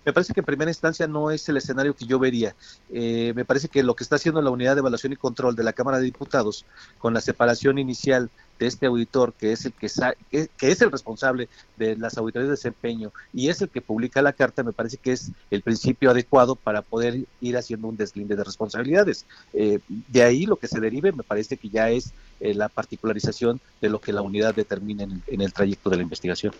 me 0.05 0.12
parece 0.12 0.32
que 0.32 0.40
en 0.40 0.47
primera 0.47 0.70
instancia 0.70 1.06
no 1.06 1.31
es 1.31 1.48
el 1.48 1.56
escenario 1.56 1.94
que 1.94 2.06
yo 2.06 2.18
vería. 2.18 2.55
Eh, 2.90 3.32
me 3.36 3.44
parece 3.44 3.68
que 3.68 3.82
lo 3.82 3.94
que 3.94 4.02
está 4.02 4.16
haciendo 4.16 4.40
la 4.40 4.51
unidad 4.51 4.74
de 4.74 4.81
evaluación 4.81 5.12
y 5.12 5.16
control 5.16 5.55
de 5.55 5.62
la 5.62 5.72
Cámara 5.72 5.98
de 5.98 6.05
Diputados 6.05 6.64
con 6.98 7.12
la 7.12 7.20
separación 7.20 7.78
inicial 7.78 8.31
de 8.60 8.66
este 8.66 8.86
auditor, 8.86 9.32
que 9.32 9.52
es 9.52 9.64
el 9.64 9.72
que, 9.72 9.88
que, 10.30 10.48
que 10.56 10.70
es 10.70 10.82
el 10.82 10.92
responsable 10.92 11.48
de 11.78 11.96
las 11.96 12.18
auditorías 12.18 12.48
de 12.48 12.52
desempeño 12.52 13.10
y 13.32 13.48
es 13.48 13.62
el 13.62 13.70
que 13.70 13.80
publica 13.80 14.20
la 14.20 14.34
carta, 14.34 14.62
me 14.62 14.72
parece 14.72 14.98
que 14.98 15.12
es 15.12 15.32
el 15.50 15.62
principio 15.62 16.10
adecuado 16.10 16.54
para 16.54 16.82
poder 16.82 17.24
ir 17.40 17.56
haciendo 17.56 17.88
un 17.88 17.96
deslinde 17.96 18.36
de 18.36 18.44
responsabilidades. 18.44 19.24
Eh, 19.54 19.80
de 19.88 20.22
ahí 20.22 20.44
lo 20.44 20.56
que 20.56 20.68
se 20.68 20.78
derive 20.78 21.10
me 21.10 21.22
parece 21.22 21.56
que 21.56 21.70
ya 21.70 21.90
es 21.90 22.12
eh, 22.38 22.52
la 22.52 22.68
particularización 22.68 23.60
de 23.80 23.88
lo 23.88 23.98
que 23.98 24.12
la 24.12 24.20
unidad 24.20 24.54
determina 24.54 25.04
en, 25.04 25.22
en 25.26 25.40
el 25.40 25.54
trayecto 25.54 25.88
de 25.88 25.96
la 25.96 26.02
investigación. 26.02 26.52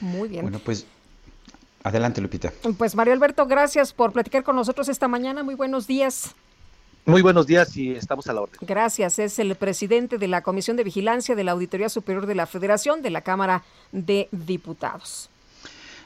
Muy 0.00 0.28
bien. 0.28 0.42
Bueno, 0.42 0.60
pues 0.64 0.86
Adelante, 1.82 2.20
Lupita. 2.20 2.52
Pues 2.76 2.94
Mario 2.94 3.14
Alberto, 3.14 3.46
gracias 3.46 3.92
por 3.92 4.12
platicar 4.12 4.42
con 4.42 4.56
nosotros 4.56 4.88
esta 4.88 5.08
mañana. 5.08 5.42
Muy 5.42 5.54
buenos 5.54 5.86
días. 5.86 6.34
Muy 7.08 7.22
buenos 7.22 7.46
días 7.46 7.74
y 7.74 7.92
estamos 7.92 8.26
a 8.26 8.34
la 8.34 8.42
orden. 8.42 8.58
Gracias. 8.60 9.18
Es 9.18 9.38
el 9.38 9.54
presidente 9.54 10.18
de 10.18 10.28
la 10.28 10.42
Comisión 10.42 10.76
de 10.76 10.84
Vigilancia 10.84 11.34
de 11.34 11.42
la 11.42 11.52
Auditoría 11.52 11.88
Superior 11.88 12.26
de 12.26 12.34
la 12.34 12.44
Federación 12.44 13.00
de 13.00 13.08
la 13.08 13.22
Cámara 13.22 13.62
de 13.92 14.28
Diputados. 14.30 15.30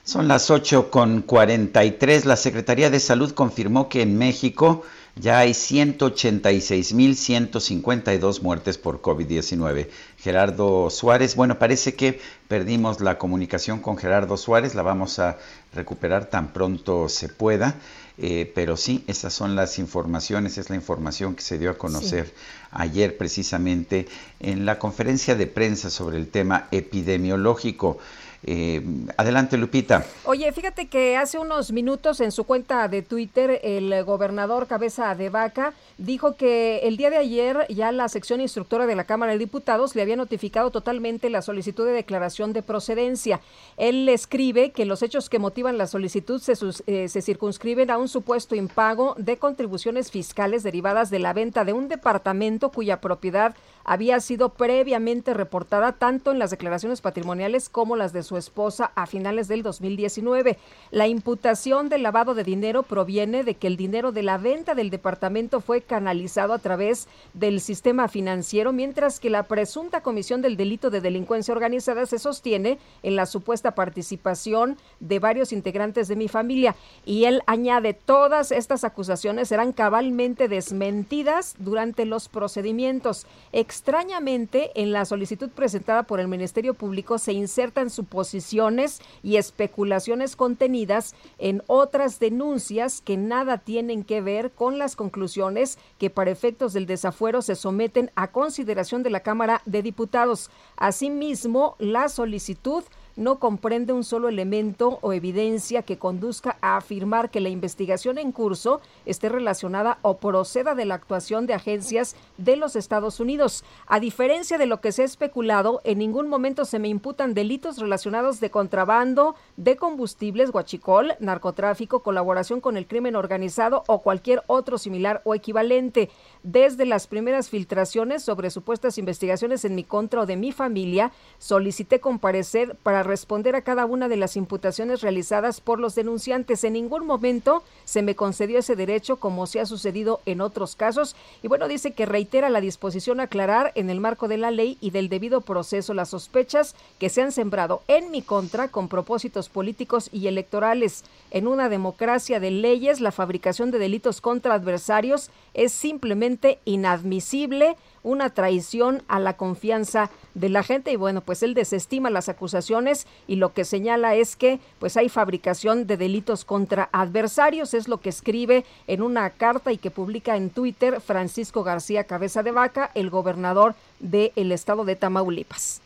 Son 0.04 0.28
las 0.28 0.48
8 0.48 0.92
con 0.92 1.22
43. 1.22 2.24
La 2.24 2.36
Secretaría 2.36 2.88
de 2.88 3.00
Salud 3.00 3.32
confirmó 3.32 3.88
que 3.88 4.02
en 4.02 4.16
México 4.16 4.84
ya 5.16 5.40
hay 5.40 5.50
186.152 5.50 8.40
muertes 8.40 8.78
por 8.78 9.02
COVID-19. 9.02 9.88
Gerardo 10.18 10.88
Suárez, 10.88 11.34
bueno, 11.34 11.58
parece 11.58 11.94
que 11.94 12.20
perdimos 12.46 13.00
la 13.00 13.18
comunicación 13.18 13.80
con 13.80 13.96
Gerardo 13.96 14.36
Suárez, 14.36 14.76
la 14.76 14.82
vamos 14.82 15.18
a 15.18 15.36
recuperar 15.74 16.26
tan 16.26 16.52
pronto 16.52 17.08
se 17.08 17.28
pueda, 17.28 17.74
eh, 18.18 18.50
pero 18.54 18.76
sí, 18.76 19.04
esas 19.06 19.32
son 19.32 19.56
las 19.56 19.78
informaciones, 19.78 20.58
es 20.58 20.70
la 20.70 20.76
información 20.76 21.34
que 21.34 21.42
se 21.42 21.58
dio 21.58 21.70
a 21.70 21.78
conocer 21.78 22.26
sí. 22.26 22.32
ayer 22.70 23.16
precisamente 23.16 24.06
en 24.40 24.66
la 24.66 24.78
conferencia 24.78 25.34
de 25.34 25.46
prensa 25.46 25.90
sobre 25.90 26.18
el 26.18 26.28
tema 26.28 26.68
epidemiológico. 26.70 27.98
Eh, 28.44 28.82
adelante, 29.16 29.56
Lupita. 29.56 30.04
Oye, 30.24 30.50
fíjate 30.52 30.88
que 30.88 31.16
hace 31.16 31.38
unos 31.38 31.70
minutos 31.70 32.20
en 32.20 32.32
su 32.32 32.44
cuenta 32.44 32.88
de 32.88 33.02
Twitter 33.02 33.60
el 33.62 34.02
gobernador 34.04 34.66
Cabeza 34.66 35.14
de 35.14 35.30
Vaca 35.30 35.74
dijo 35.98 36.34
que 36.34 36.78
el 36.78 36.96
día 36.96 37.10
de 37.10 37.18
ayer 37.18 37.66
ya 37.68 37.92
la 37.92 38.08
sección 38.08 38.40
instructora 38.40 38.86
de 38.86 38.96
la 38.96 39.04
Cámara 39.04 39.32
de 39.32 39.38
Diputados 39.38 39.94
le 39.94 40.02
había 40.02 40.16
notificado 40.16 40.70
totalmente 40.70 41.30
la 41.30 41.42
solicitud 41.42 41.86
de 41.86 41.92
declaración 41.92 42.52
de 42.52 42.62
procedencia. 42.62 43.40
Él 43.76 44.08
escribe 44.08 44.72
que 44.72 44.86
los 44.86 45.02
hechos 45.02 45.30
que 45.30 45.38
motivan 45.38 45.78
la 45.78 45.86
solicitud 45.86 46.40
se, 46.40 46.54
eh, 46.86 47.08
se 47.08 47.22
circunscriben 47.22 47.90
a 47.90 47.98
un 47.98 48.08
supuesto 48.08 48.56
impago 48.56 49.14
de 49.18 49.36
contribuciones 49.36 50.10
fiscales 50.10 50.64
derivadas 50.64 51.10
de 51.10 51.20
la 51.20 51.32
venta 51.32 51.64
de 51.64 51.72
un 51.72 51.88
departamento 51.88 52.70
cuya 52.70 53.00
propiedad 53.00 53.54
había 53.84 54.20
sido 54.20 54.50
previamente 54.50 55.34
reportada 55.34 55.92
tanto 55.92 56.30
en 56.30 56.38
las 56.38 56.50
declaraciones 56.50 57.00
patrimoniales 57.00 57.68
como 57.68 57.96
las 57.96 58.12
de 58.12 58.22
su 58.22 58.36
esposa 58.36 58.92
a 58.94 59.06
finales 59.06 59.48
del 59.48 59.62
2019. 59.62 60.58
La 60.90 61.06
imputación 61.08 61.88
del 61.88 62.02
lavado 62.02 62.34
de 62.34 62.44
dinero 62.44 62.82
proviene 62.82 63.44
de 63.44 63.54
que 63.54 63.66
el 63.66 63.76
dinero 63.76 64.12
de 64.12 64.22
la 64.22 64.38
venta 64.38 64.74
del 64.74 64.90
departamento 64.90 65.60
fue 65.60 65.80
canalizado 65.80 66.52
a 66.52 66.58
través 66.58 67.08
del 67.34 67.60
sistema 67.60 68.08
financiero, 68.08 68.72
mientras 68.72 69.20
que 69.20 69.30
la 69.30 69.44
presunta 69.44 70.02
comisión 70.02 70.42
del 70.42 70.56
delito 70.56 70.90
de 70.90 71.00
delincuencia 71.00 71.54
organizada 71.54 72.06
se 72.06 72.18
sostiene 72.18 72.78
en 73.02 73.16
la 73.16 73.26
supuesta 73.26 73.74
participación 73.74 74.76
de 75.00 75.18
varios 75.18 75.52
integrantes 75.52 76.08
de 76.08 76.16
mi 76.16 76.28
familia. 76.28 76.74
Y 77.04 77.24
él 77.24 77.42
añade, 77.46 77.94
todas 77.94 78.52
estas 78.52 78.84
acusaciones 78.84 79.48
serán 79.48 79.72
cabalmente 79.72 80.48
desmentidas 80.48 81.54
durante 81.58 82.04
los 82.04 82.28
procedimientos. 82.28 83.26
Extrañamente, 83.72 84.70
en 84.74 84.92
la 84.92 85.06
solicitud 85.06 85.48
presentada 85.48 86.02
por 86.02 86.20
el 86.20 86.28
Ministerio 86.28 86.74
Público 86.74 87.16
se 87.16 87.32
insertan 87.32 87.88
suposiciones 87.88 89.00
y 89.22 89.36
especulaciones 89.36 90.36
contenidas 90.36 91.14
en 91.38 91.62
otras 91.68 92.18
denuncias 92.20 93.00
que 93.00 93.16
nada 93.16 93.56
tienen 93.56 94.04
que 94.04 94.20
ver 94.20 94.50
con 94.50 94.76
las 94.76 94.94
conclusiones 94.94 95.78
que 95.98 96.10
para 96.10 96.30
efectos 96.30 96.74
del 96.74 96.84
desafuero 96.84 97.40
se 97.40 97.54
someten 97.54 98.10
a 98.14 98.30
consideración 98.30 99.02
de 99.02 99.08
la 99.08 99.20
Cámara 99.20 99.62
de 99.64 99.80
Diputados. 99.80 100.50
Asimismo, 100.76 101.74
la 101.78 102.10
solicitud 102.10 102.84
no 103.16 103.38
comprende 103.38 103.92
un 103.92 104.04
solo 104.04 104.28
elemento 104.28 104.98
o 105.02 105.12
evidencia 105.12 105.82
que 105.82 105.98
conduzca 105.98 106.56
a 106.60 106.76
afirmar 106.76 107.30
que 107.30 107.40
la 107.40 107.48
investigación 107.48 108.18
en 108.18 108.32
curso 108.32 108.80
esté 109.06 109.28
relacionada 109.28 109.98
o 110.02 110.16
proceda 110.16 110.74
de 110.74 110.84
la 110.84 110.94
actuación 110.94 111.46
de 111.46 111.54
agencias 111.54 112.16
de 112.38 112.56
los 112.56 112.76
Estados 112.76 113.20
Unidos. 113.20 113.64
A 113.86 114.00
diferencia 114.00 114.58
de 114.58 114.66
lo 114.66 114.80
que 114.80 114.92
se 114.92 115.02
ha 115.02 115.04
especulado, 115.04 115.80
en 115.84 115.98
ningún 115.98 116.28
momento 116.28 116.64
se 116.64 116.78
me 116.78 116.88
imputan 116.88 117.34
delitos 117.34 117.78
relacionados 117.78 118.40
de 118.40 118.50
contrabando 118.50 119.34
de 119.56 119.76
combustibles, 119.76 120.50
guachicol, 120.50 121.14
narcotráfico, 121.20 122.02
colaboración 122.02 122.60
con 122.60 122.76
el 122.76 122.86
crimen 122.86 123.16
organizado 123.16 123.84
o 123.86 124.00
cualquier 124.00 124.42
otro 124.46 124.78
similar 124.78 125.20
o 125.24 125.34
equivalente. 125.34 126.10
Desde 126.42 126.86
las 126.86 127.06
primeras 127.06 127.48
filtraciones 127.50 128.22
sobre 128.22 128.50
supuestas 128.50 128.98
investigaciones 128.98 129.64
en 129.64 129.74
mi 129.74 129.84
contra 129.84 130.22
o 130.22 130.26
de 130.26 130.36
mi 130.36 130.52
familia, 130.52 131.12
solicité 131.38 132.00
comparecer 132.00 132.76
para 132.82 133.01
responder 133.02 133.56
a 133.56 133.62
cada 133.62 133.86
una 133.86 134.08
de 134.08 134.16
las 134.16 134.36
imputaciones 134.36 135.00
realizadas 135.00 135.60
por 135.60 135.78
los 135.78 135.94
denunciantes. 135.94 136.64
En 136.64 136.74
ningún 136.74 137.06
momento 137.06 137.62
se 137.84 138.02
me 138.02 138.14
concedió 138.14 138.58
ese 138.58 138.76
derecho 138.76 139.16
como 139.16 139.46
se 139.46 139.60
ha 139.60 139.66
sucedido 139.66 140.20
en 140.26 140.40
otros 140.40 140.76
casos. 140.76 141.16
Y 141.42 141.48
bueno, 141.48 141.68
dice 141.68 141.92
que 141.92 142.06
reitera 142.06 142.50
la 142.50 142.60
disposición 142.60 143.20
a 143.20 143.24
aclarar 143.24 143.72
en 143.74 143.90
el 143.90 144.00
marco 144.00 144.28
de 144.28 144.38
la 144.38 144.50
ley 144.50 144.78
y 144.80 144.90
del 144.90 145.08
debido 145.08 145.40
proceso 145.40 145.94
las 145.94 146.10
sospechas 146.10 146.74
que 146.98 147.08
se 147.08 147.22
han 147.22 147.32
sembrado 147.32 147.82
en 147.88 148.10
mi 148.10 148.22
contra 148.22 148.68
con 148.68 148.88
propósitos 148.88 149.48
políticos 149.48 150.08
y 150.12 150.26
electorales. 150.26 151.04
En 151.30 151.46
una 151.46 151.68
democracia 151.68 152.40
de 152.40 152.50
leyes, 152.50 153.00
la 153.00 153.12
fabricación 153.12 153.70
de 153.70 153.78
delitos 153.78 154.20
contra 154.20 154.54
adversarios 154.54 155.30
es 155.54 155.72
simplemente 155.72 156.58
inadmisible 156.64 157.76
una 158.02 158.30
traición 158.30 159.02
a 159.08 159.20
la 159.20 159.36
confianza 159.36 160.10
de 160.34 160.48
la 160.48 160.62
gente 160.62 160.92
y 160.92 160.96
bueno, 160.96 161.20
pues 161.20 161.42
él 161.42 161.54
desestima 161.54 162.10
las 162.10 162.28
acusaciones 162.28 163.06
y 163.26 163.36
lo 163.36 163.52
que 163.52 163.64
señala 163.64 164.14
es 164.14 164.36
que 164.36 164.60
pues 164.78 164.96
hay 164.96 165.08
fabricación 165.08 165.86
de 165.86 165.96
delitos 165.96 166.44
contra 166.44 166.88
adversarios, 166.92 167.74
es 167.74 167.88
lo 167.88 168.00
que 168.00 168.08
escribe 168.08 168.64
en 168.86 169.02
una 169.02 169.30
carta 169.30 169.72
y 169.72 169.78
que 169.78 169.90
publica 169.90 170.36
en 170.36 170.50
Twitter 170.50 171.00
Francisco 171.00 171.62
García 171.62 172.04
Cabeza 172.04 172.42
de 172.42 172.52
Vaca, 172.52 172.90
el 172.94 173.10
gobernador 173.10 173.74
del 174.00 174.52
estado 174.52 174.84
de 174.84 174.96
Tamaulipas. 174.96 175.80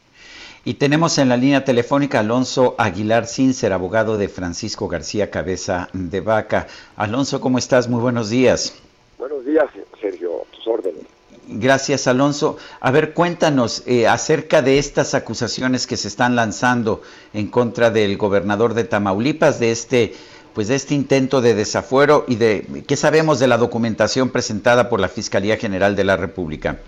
Y 0.64 0.74
tenemos 0.74 1.18
en 1.18 1.28
la 1.28 1.36
línea 1.36 1.64
telefónica 1.64 2.18
Alonso 2.18 2.74
Aguilar 2.76 3.26
Cincer, 3.26 3.72
abogado 3.72 4.18
de 4.18 4.28
Francisco 4.28 4.88
García 4.88 5.30
Cabeza 5.30 5.88
de 5.92 6.20
Vaca. 6.20 6.66
Alonso, 6.96 7.40
¿cómo 7.40 7.58
estás? 7.58 7.88
Muy 7.88 8.00
buenos 8.00 8.30
días. 8.30 8.74
Buenos 9.16 9.44
días, 9.44 9.66
Sergio, 10.00 10.42
a 10.42 10.56
tus 10.56 10.66
órdenes. 10.66 11.04
Gracias, 11.48 12.08
Alonso. 12.08 12.56
A 12.80 12.90
ver, 12.90 13.14
cuéntanos 13.14 13.84
eh, 13.86 14.08
acerca 14.08 14.62
de 14.62 14.78
estas 14.78 15.14
acusaciones 15.14 15.86
que 15.86 15.96
se 15.96 16.08
están 16.08 16.34
lanzando 16.34 17.02
en 17.32 17.48
contra 17.48 17.90
del 17.90 18.16
gobernador 18.16 18.74
de 18.74 18.84
Tamaulipas, 18.84 19.60
de 19.60 19.70
este, 19.70 20.14
pues 20.54 20.66
de 20.68 20.74
este 20.74 20.94
intento 20.94 21.40
de 21.40 21.54
desafuero 21.54 22.24
y 22.26 22.34
de 22.34 22.84
qué 22.88 22.96
sabemos 22.96 23.38
de 23.38 23.46
la 23.46 23.58
documentación 23.58 24.30
presentada 24.30 24.88
por 24.88 24.98
la 24.98 25.08
Fiscalía 25.08 25.56
General 25.56 25.94
de 25.94 26.04
la 26.04 26.16
República. 26.16 26.80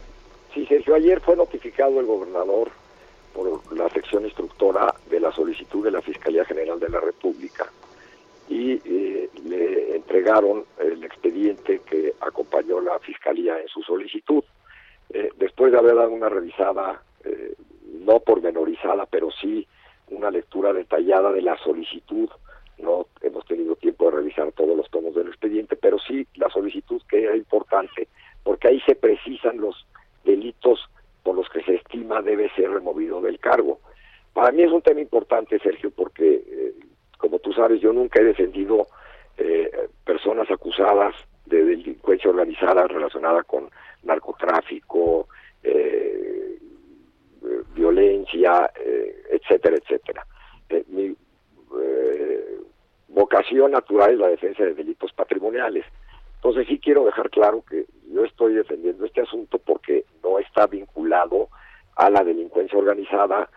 Sí, 0.52 0.66
Sergio, 0.66 0.96
ayer 0.96 1.20
fue 1.20 1.36
notificado 1.36 2.00
el 2.00 2.06
gobernador 2.06 2.70
por 3.32 3.60
la 3.76 3.88
sección 3.90 4.24
instructora 4.24 4.92
de 5.08 5.20
la 5.20 5.30
solicitud 5.32 5.84
de 5.84 5.92
la 5.92 6.02
Fiscalía 6.02 6.44
General 6.44 6.80
de 6.80 6.88
la 6.88 6.98
República 6.98 7.70
y 8.48 8.72
eh, 8.84 9.30
le 9.44 9.96
entregaron 9.96 10.64
el 10.78 11.04
expediente 11.04 11.80
que 11.80 12.14
acompañó 12.20 12.80
la 12.80 12.98
Fiscalía 13.00 13.60
en 13.60 13.68
su 13.68 13.82
solicitud. 13.82 14.42
Eh, 15.10 15.30
después 15.36 15.72
de 15.72 15.78
haber 15.78 15.94
dado 15.96 16.10
una 16.10 16.28
revisada, 16.28 17.02
eh, 17.24 17.54
no 18.04 18.20
pormenorizada, 18.20 19.06
pero 19.06 19.30
sí 19.30 19.66
una 20.10 20.30
lectura 20.30 20.72
detallada 20.72 21.32
de 21.32 21.42
la 21.42 21.56
solicitud, 21.58 22.28
no 22.78 23.06
hemos 23.22 23.44
tenido 23.46 23.76
tiempo 23.76 24.06
de 24.06 24.16
revisar 24.18 24.52
todos 24.52 24.76
los 24.76 24.88
tomos 24.90 25.14
del 25.14 25.28
expediente, 25.28 25.76
pero 25.76 25.98
sí 25.98 26.26
la 26.34 26.48
solicitud 26.48 27.02
que 27.08 27.24
era 27.24 27.36
importante, 27.36 28.08
porque 28.42 28.68
ahí 28.68 28.80
se 28.86 28.94
precisan 28.94 29.60
los 29.60 29.86
delitos 30.24 30.88
por 31.22 31.34
los 31.34 31.48
que 31.50 31.62
se 31.62 31.74
estima 31.74 32.22
debe 32.22 32.50
ser 32.54 32.70
removido 32.70 33.20
del 33.20 33.38
cargo. 33.38 33.80
Para 34.32 34.52
mí 34.52 34.62
es 34.62 34.72
un 34.72 34.82
tema 34.82 35.00
importante, 35.00 35.58
Sergio, 35.58 35.90
porque, 35.90 36.44
eh, 36.46 36.74
como 37.18 37.38
tú 37.38 37.52
sabes, 37.52 37.80
yo 37.80 37.92
nunca 37.92 38.20
he 38.20 38.24
defendido 38.24 38.86
eh, 39.36 39.70
personas 40.04 40.50
acusadas 40.50 41.14
de 41.48 41.64
delincuencia 41.64 42.30
organizada 42.30 42.86
relacionada 42.86 43.42
con 43.42 43.70
narcotráfico, 44.02 45.28
eh, 45.62 46.58
eh, 47.42 47.62
violencia, 47.74 48.70
eh, 48.78 49.22
etcétera, 49.30 49.76
etcétera. 49.76 50.26
Mi 50.88 51.14
vocación 53.08 53.72
natural 53.72 54.12
es 54.12 54.18
la 54.18 54.28
defensa 54.28 54.64
de 54.64 54.74
delitos 54.74 55.12
patrimoniales. 55.12 55.84
Entonces 56.36 56.66
sí 56.68 56.78
quiero 56.78 57.04
dejar 57.04 57.30
claro 57.30 57.64
que 57.68 57.86
yo 58.12 58.24
estoy 58.24 58.54
defendiendo 58.54 59.04
este 59.04 59.22
asunto 59.22 59.58
porque 59.58 60.04
no 60.22 60.38
está 60.38 60.66
vinculado 60.66 61.48
a 61.96 62.10
la 62.10 62.22
delincuencia 62.22 62.78
organizada, 62.78 63.50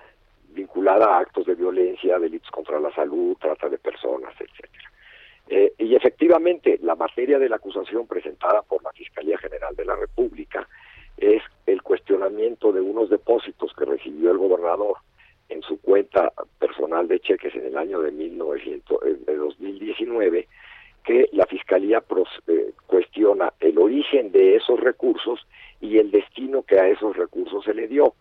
vinculada 0.53 1.05
a 1.05 1.19
actos 1.19 1.45
de 1.45 1.55
violencia, 1.55 2.19
delitos 2.19 2.49
contra 2.51 2.79
la 2.79 2.93
salud, 2.93 3.35
trata 3.39 3.69
de 3.69 3.77
personas, 3.77 4.33
etcétera. 4.39 4.91
Eh, 5.47 5.73
y 5.79 5.95
efectivamente, 5.95 6.79
la 6.81 6.95
materia 6.95 7.37
de 7.39 7.49
la 7.49 7.57
acusación 7.57 8.07
presentada 8.07 8.61
por 8.61 8.81
la 8.83 8.91
Fiscalía 8.93 9.37
General 9.37 9.75
de 9.75 9.85
la 9.85 9.95
República 9.95 10.67
es 11.17 11.41
el 11.65 11.81
cuestionamiento 11.81 12.71
de 12.71 12.81
unos 12.81 13.09
depósitos 13.09 13.73
que 13.73 13.85
recibió 13.85 14.31
el 14.31 14.37
gobernador 14.37 14.97
en 15.49 15.61
su 15.63 15.81
cuenta 15.81 16.31
personal 16.59 17.07
de 17.09 17.19
cheques 17.19 17.53
en 17.55 17.65
el 17.65 17.77
año 17.77 17.99
de 18.01 18.11
1900, 18.11 18.97
eh, 19.05 19.17
de 19.25 19.35
2019, 19.35 20.47
que 21.03 21.27
la 21.33 21.45
Fiscalía 21.47 21.99
pros- 21.99 22.41
eh, 22.47 22.71
cuestiona 22.87 23.51
el 23.59 23.77
origen 23.77 24.31
de 24.31 24.55
esos 24.55 24.79
recursos 24.79 25.45
y 25.81 25.97
el 25.97 26.11
destino 26.11 26.63
que 26.63 26.79
a 26.79 26.87
esos 26.87 27.17
recursos 27.17 27.65
se 27.65 27.73
le 27.73 27.87
dio, 27.87 28.13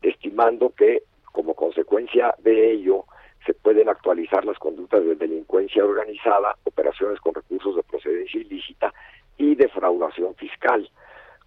estimando 0.00 0.70
que 0.70 1.02
como 1.32 1.54
consecuencia 1.54 2.34
de 2.38 2.72
ello 2.72 3.04
se 3.44 3.54
pueden 3.54 3.88
actualizar 3.88 4.44
las 4.44 4.58
conductas 4.58 5.04
de 5.04 5.16
delincuencia 5.16 5.84
organizada, 5.84 6.56
operaciones 6.64 7.20
con 7.20 7.34
recursos 7.34 7.74
de 7.74 7.82
procedencia 7.82 8.40
ilícita 8.40 8.92
y 9.36 9.54
defraudación 9.56 10.34
fiscal. 10.36 10.88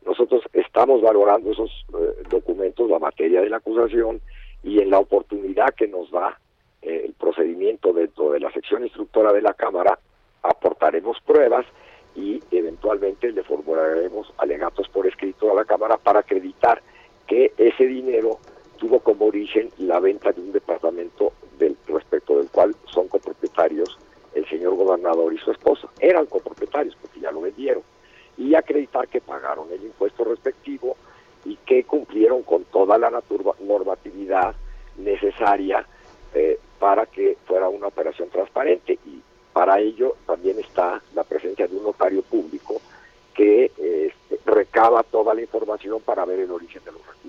Nosotros 0.06 0.44
estamos 0.54 1.02
valorando 1.02 1.52
esos 1.52 1.72
eh, 1.94 2.24
documentos, 2.30 2.90
la 2.90 3.00
materia 3.00 3.42
de 3.42 3.50
la 3.50 3.58
acusación 3.58 4.22
y 4.64 4.82
en 4.82 4.90
la 4.90 5.00
oportunidad 5.00 5.74
que 5.74 5.88
nos 5.88 6.12
da 6.12 6.38
eh, 6.82 7.04
el 7.06 7.14
procedimiento 7.14 7.94
dentro 7.94 8.32
de 8.32 8.40
la 8.40 8.52
sección 8.52 8.84
instructora 8.84 9.32
de 9.32 9.42
la 9.42 9.54
Cámara, 9.54 9.98
aportaremos 10.44 11.20
pruebas 11.22 11.66
y 12.16 12.42
eventualmente 12.52 13.32
le 13.32 13.44
formularemos 13.44 14.32
alegatos 14.38 14.88
por 14.90 15.08
escrito 15.08 15.52
a 15.52 15.56
la 15.56 15.66
Cámara 15.66 15.98
para 15.98 16.20
acreditar 16.20 16.82
que 17.28 17.54
ese 17.58 17.86
dinero 17.88 18.40
tuvo 18.78 19.00
como 19.00 19.26
origen 19.26 19.70
la 19.78 20.00
venta 20.00 20.32
de 20.32 20.42
un 20.42 20.52
departamento 20.52 21.34
del, 21.58 21.78
respecto 21.88 22.38
del 22.38 22.50
cual 22.50 22.76
son 22.86 23.08
copropietarios 23.08 23.98
el 24.34 24.48
señor 24.50 24.76
gobernador 24.76 25.34
y 25.34 25.38
su 25.38 25.52
esposa. 25.52 25.88
Eran 26.00 26.26
copropietarios 26.26 26.96
porque 27.02 27.20
ya 27.20 27.32
lo 27.32 27.42
vendieron. 27.42 27.84
Y 28.38 28.54
acreditar 28.54 29.08
que 29.08 29.22
pagaron 29.22 29.72
el 29.72 29.84
impuesto 29.84 30.26
respectivo 30.26 30.98
y 31.46 31.56
que 31.66 31.84
cumplieron 31.86 32.44
con 32.44 32.66
toda 32.66 32.98
la 32.98 33.10
normatividad 33.62 34.56
necesaria 34.98 35.86
eh, 36.34 36.60
para 36.80 37.06
que 37.06 37.38
fuera 37.46 37.70
una 37.70 37.88
operación 37.88 38.30
transparente. 38.30 39.00
Y 39.06 39.22
para 39.54 39.80
ello 39.80 40.18
también 40.26 40.60
está 40.60 41.02
la 41.14 41.24
presencia 41.24 41.68
de 41.68 41.78
un 41.78 41.84
notario 41.84 42.22
público 42.24 42.82
que 43.34 43.72
eh, 43.78 44.12
este, 44.30 44.52
recaba 44.52 45.04
toda 45.04 45.34
la 45.34 45.42
información 45.42 46.02
para 46.02 46.26
ver 46.26 46.40
el 46.40 46.52
origen 46.52 46.84
de 46.84 46.92
los 46.92 47.02
recursos 47.02 47.25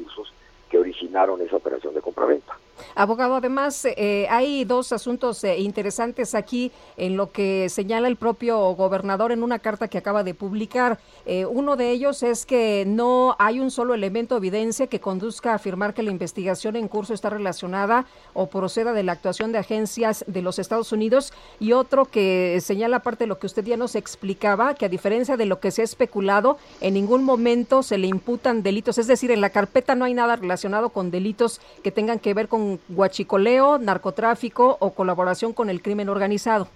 originaron 0.78 1.40
esa 1.42 1.56
operación 1.56 1.94
de 1.94 2.00
compraventa. 2.00 2.58
Abogado, 2.94 3.36
además, 3.36 3.84
eh, 3.84 4.26
hay 4.30 4.64
dos 4.64 4.92
asuntos 4.92 5.42
eh, 5.44 5.58
interesantes 5.58 6.34
aquí 6.34 6.72
en 6.96 7.16
lo 7.16 7.30
que 7.30 7.68
señala 7.68 8.08
el 8.08 8.16
propio 8.16 8.58
gobernador 8.74 9.32
en 9.32 9.42
una 9.42 9.58
carta 9.58 9.88
que 9.88 9.98
acaba 9.98 10.24
de 10.24 10.34
publicar. 10.34 10.98
Eh, 11.24 11.46
uno 11.46 11.76
de 11.76 11.90
ellos 11.90 12.22
es 12.22 12.46
que 12.46 12.84
no 12.86 13.36
hay 13.38 13.60
un 13.60 13.70
solo 13.70 13.94
elemento 13.94 14.34
o 14.34 14.38
evidencia 14.38 14.86
que 14.86 15.00
conduzca 15.00 15.52
a 15.52 15.54
afirmar 15.56 15.94
que 15.94 16.02
la 16.02 16.10
investigación 16.10 16.76
en 16.76 16.88
curso 16.88 17.14
está 17.14 17.30
relacionada 17.30 18.06
o 18.34 18.48
proceda 18.48 18.92
de 18.92 19.02
la 19.02 19.12
actuación 19.12 19.52
de 19.52 19.58
agencias 19.58 20.24
de 20.26 20.42
los 20.42 20.58
Estados 20.58 20.92
Unidos 20.92 21.32
y 21.60 21.72
otro 21.72 22.04
que 22.04 22.58
señala 22.62 23.00
parte 23.00 23.24
de 23.24 23.28
lo 23.28 23.38
que 23.38 23.46
usted 23.46 23.64
ya 23.64 23.76
nos 23.76 23.94
explicaba, 23.94 24.74
que 24.74 24.86
a 24.86 24.88
diferencia 24.88 25.36
de 25.36 25.46
lo 25.46 25.60
que 25.60 25.70
se 25.70 25.82
ha 25.82 25.84
especulado, 25.84 26.58
en 26.80 26.94
ningún 26.94 27.24
momento 27.24 27.82
se 27.82 27.98
le 27.98 28.06
imputan 28.06 28.62
delitos, 28.62 28.98
es 28.98 29.06
decir, 29.06 29.30
en 29.30 29.40
la 29.40 29.50
carpeta 29.50 29.94
no 29.94 30.04
hay 30.04 30.14
nada 30.14 30.36
relacionado 30.36 30.90
con 30.90 31.10
delitos 31.10 31.60
que 31.82 31.90
tengan 31.90 32.18
que 32.18 32.34
ver 32.34 32.48
con 32.48 32.65
guachicoleo, 32.88 33.78
narcotráfico 33.78 34.76
o 34.80 34.90
colaboración 34.92 35.52
con 35.52 35.70
el 35.70 35.82
crimen 35.82 36.08
organizado. 36.08 36.68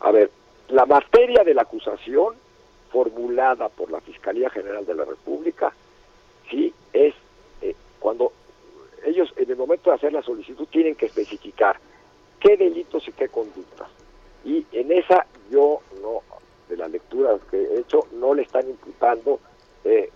A 0.00 0.10
ver, 0.10 0.30
la 0.68 0.86
materia 0.86 1.44
de 1.44 1.54
la 1.54 1.62
acusación 1.62 2.34
formulada 2.90 3.68
por 3.68 3.90
la 3.90 4.00
Fiscalía 4.00 4.50
General 4.50 4.86
de 4.86 4.94
la 4.94 5.04
República, 5.04 5.72
sí, 6.50 6.72
es 6.92 7.14
eh, 7.60 7.74
cuando 7.98 8.32
ellos 9.04 9.32
en 9.36 9.50
el 9.50 9.56
momento 9.56 9.90
de 9.90 9.96
hacer 9.96 10.12
la 10.12 10.22
solicitud 10.22 10.66
tienen 10.70 10.94
que 10.94 11.06
especificar 11.06 11.76
qué 12.40 12.56
delitos 12.56 13.06
y 13.08 13.12
qué 13.12 13.28
conductas. 13.28 13.88
Y 14.44 14.66
en 14.72 14.92
esa 14.92 15.26
yo 15.50 15.80
no, 16.02 16.22
de 16.68 16.76
la 16.76 16.88
lectura 16.88 17.36
que 17.50 17.56
he 17.56 17.80
hecho, 17.80 18.06
no 18.12 18.34
le 18.34 18.42
están 18.42 18.68
imputando 18.68 19.40
eh, 19.84 20.10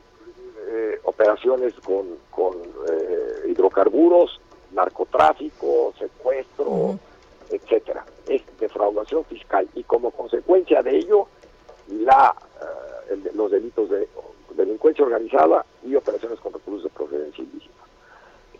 eh, 0.68 1.00
operaciones 1.04 1.74
con, 1.84 2.06
con 2.30 2.54
eh, 2.90 3.48
hidrocarburos, 3.48 4.40
narcotráfico, 4.72 5.92
secuestro, 5.98 6.98
etcétera. 7.50 8.04
Es 8.26 8.42
defraudación 8.58 9.24
fiscal 9.24 9.68
y 9.74 9.82
como 9.84 10.10
consecuencia 10.10 10.82
de 10.82 10.96
ello 10.96 11.26
la 11.88 12.34
el- 13.10 13.30
los 13.34 13.50
delitos 13.50 13.88
de 13.88 14.06
delincuencia 14.54 15.04
organizada 15.04 15.64
y 15.82 15.94
operaciones 15.94 16.38
con 16.40 16.52
recursos 16.52 16.82
de 16.84 16.90
procedencia 16.90 17.42
ilícita. 17.42 17.72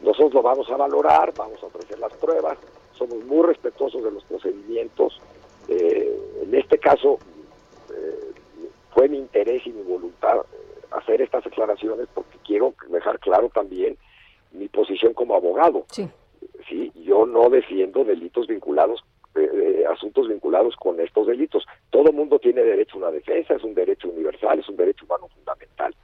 Nosotros 0.01 0.33
lo 0.35 0.43
vamos 0.43 0.71
a 0.71 0.77
valorar, 0.77 1.35
vamos 1.37 1.63
a 1.63 1.67
ofrecer 1.67 1.99
las 1.99 2.13
pruebas, 2.15 2.57
somos 2.97 3.23
muy 3.25 3.43
respetuosos 3.47 4.03
de 4.03 4.11
los 4.13 4.25
procedimientos. 4.25 5.21
Eh, 5.69 6.19
en 6.45 6.55
este 6.55 6.79
caso 6.79 7.19
eh, 7.91 8.33
fue 8.95 9.09
mi 9.09 9.19
interés 9.19 9.67
y 9.67 9.71
mi 9.73 9.83
voluntad 9.83 10.39
hacer 10.93 11.21
estas 11.21 11.45
declaraciones 11.45 12.07
porque 12.15 12.39
quiero 12.47 12.73
dejar 12.89 13.19
claro 13.19 13.51
también 13.51 13.99
mi 14.53 14.69
posición 14.69 15.15
como 15.15 15.35
abogado. 15.35 15.87
Sí. 15.91 16.09
Sí, 16.69 16.93
yo 16.95 17.27
no 17.27 17.49
defiendo 17.49 18.05
delitos 18.05 18.47
vinculados, 18.47 19.05
eh, 19.35 19.49
eh, 19.53 19.85
asuntos 19.87 20.29
vinculados 20.29 20.77
con 20.77 21.01
estos 21.01 21.27
delitos. 21.27 21.67
Todo 21.91 22.13
mundo 22.13 22.39
tiene 22.39 22.63
derecho 22.63 22.97
a 22.97 22.99
una 22.99 23.11
defensa, 23.11 23.55
es 23.55 23.65
un 23.65 23.75
derecho 23.75 24.09
universal, 24.09 24.59
es 24.59 24.69
un 24.69 24.77
derecho 24.77 25.05
humano 25.05 25.29
fundamental, 25.29 25.95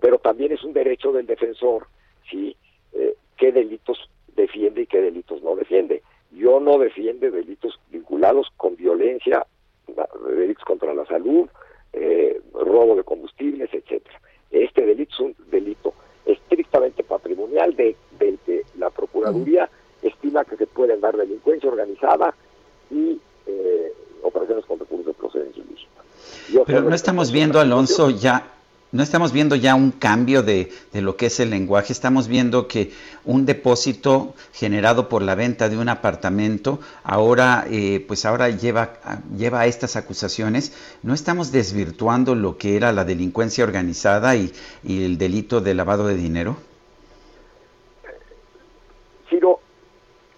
pero 0.00 0.18
también 0.18 0.52
es 0.52 0.62
un 0.62 0.72
derecho 0.72 1.12
del 1.12 1.26
defensor, 1.26 1.86
sí, 2.30 2.56
eh, 2.92 3.16
qué 3.36 3.52
delitos 3.52 4.08
defiende 4.36 4.82
y 4.82 4.86
qué 4.86 5.00
delitos 5.00 5.42
no 5.42 5.56
defiende. 5.56 6.02
Yo 6.30 6.60
no 6.60 6.78
defiendo 6.78 7.30
delitos 7.30 7.78
vinculados 7.90 8.48
con 8.56 8.76
violencia, 8.76 9.46
delitos 10.26 10.64
contra 10.64 10.94
la 10.94 11.04
salud, 11.06 11.48
eh, 11.92 12.40
robo 12.54 12.96
de 12.96 13.04
combustibles, 13.04 13.72
etcétera. 13.72 14.20
Este 14.50 14.86
delito 14.86 15.12
es 15.14 15.20
un 15.20 15.36
delito 15.50 15.94
estrictamente 16.26 17.02
patrimonial 17.02 17.74
de, 17.76 17.96
del 18.18 18.38
que 18.44 18.62
la 18.78 18.90
Procuraduría 18.90 19.68
estima 20.02 20.44
que 20.44 20.56
se 20.56 20.66
pueden 20.66 21.00
dar 21.00 21.16
delincuencia 21.16 21.68
organizada 21.68 22.34
y 22.90 23.20
eh, 23.46 23.92
operaciones 24.22 24.64
con 24.66 24.78
recursos 24.78 25.06
de 25.06 25.14
procedencia 25.14 25.62
ilícita. 25.62 26.02
Pero 26.66 26.82
no 26.82 26.94
estamos 26.94 27.32
viendo, 27.32 27.60
Alonso, 27.60 28.10
ya, 28.10 28.44
no 28.92 29.02
estamos 29.02 29.32
viendo 29.32 29.56
ya 29.56 29.74
un 29.74 29.90
cambio 29.90 30.42
de, 30.42 30.70
de 30.92 31.00
lo 31.00 31.16
que 31.16 31.26
es 31.26 31.40
el 31.40 31.48
lenguaje. 31.50 31.92
Estamos 31.92 32.28
viendo 32.28 32.68
que 32.68 32.92
un 33.24 33.46
depósito 33.46 34.34
generado 34.52 35.08
por 35.08 35.22
la 35.22 35.34
venta 35.34 35.68
de 35.70 35.78
un 35.78 35.88
apartamento 35.88 36.78
ahora, 37.02 37.64
eh, 37.70 38.04
pues 38.06 38.26
ahora 38.26 38.50
lleva, 38.50 38.98
lleva 39.36 39.60
a 39.60 39.66
estas 39.66 39.96
acusaciones. 39.96 40.74
No 41.02 41.14
estamos 41.14 41.52
desvirtuando 41.52 42.34
lo 42.34 42.58
que 42.58 42.76
era 42.76 42.92
la 42.92 43.04
delincuencia 43.04 43.64
organizada 43.64 44.36
y, 44.36 44.52
y 44.84 45.04
el 45.04 45.16
delito 45.16 45.60
de 45.62 45.72
lavado 45.74 46.06
de 46.06 46.16
dinero. 46.16 46.56
Ciro, 49.30 49.60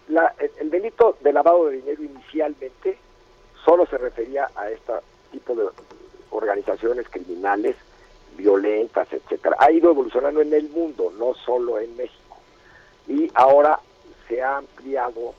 la- 0.08 0.32
el, 0.38 0.50
el 0.60 0.70
delito 0.70 1.16
de 1.22 1.32
lavado 1.32 1.66
de 1.66 1.76
dinero 1.76 2.02
inicialmente 2.04 2.98
solo 3.64 3.86
se 3.86 3.98
refería 3.98 4.48
a 4.54 4.70
este 4.70 4.92
tipo 5.32 5.54
de 5.56 5.64
organizaciones 6.30 7.08
criminales 7.08 7.74
violentas, 8.36 9.12
etcétera. 9.12 9.56
Ha 9.58 9.70
ido 9.70 9.90
evolucionando 9.90 10.40
en 10.40 10.52
el 10.52 10.68
mundo, 10.70 11.12
no 11.18 11.34
solo 11.34 11.78
en 11.78 11.96
México. 11.96 12.38
Y 13.06 13.30
ahora 13.34 13.78
se 14.28 14.42
ha 14.42 14.58
ampliado 14.58 15.34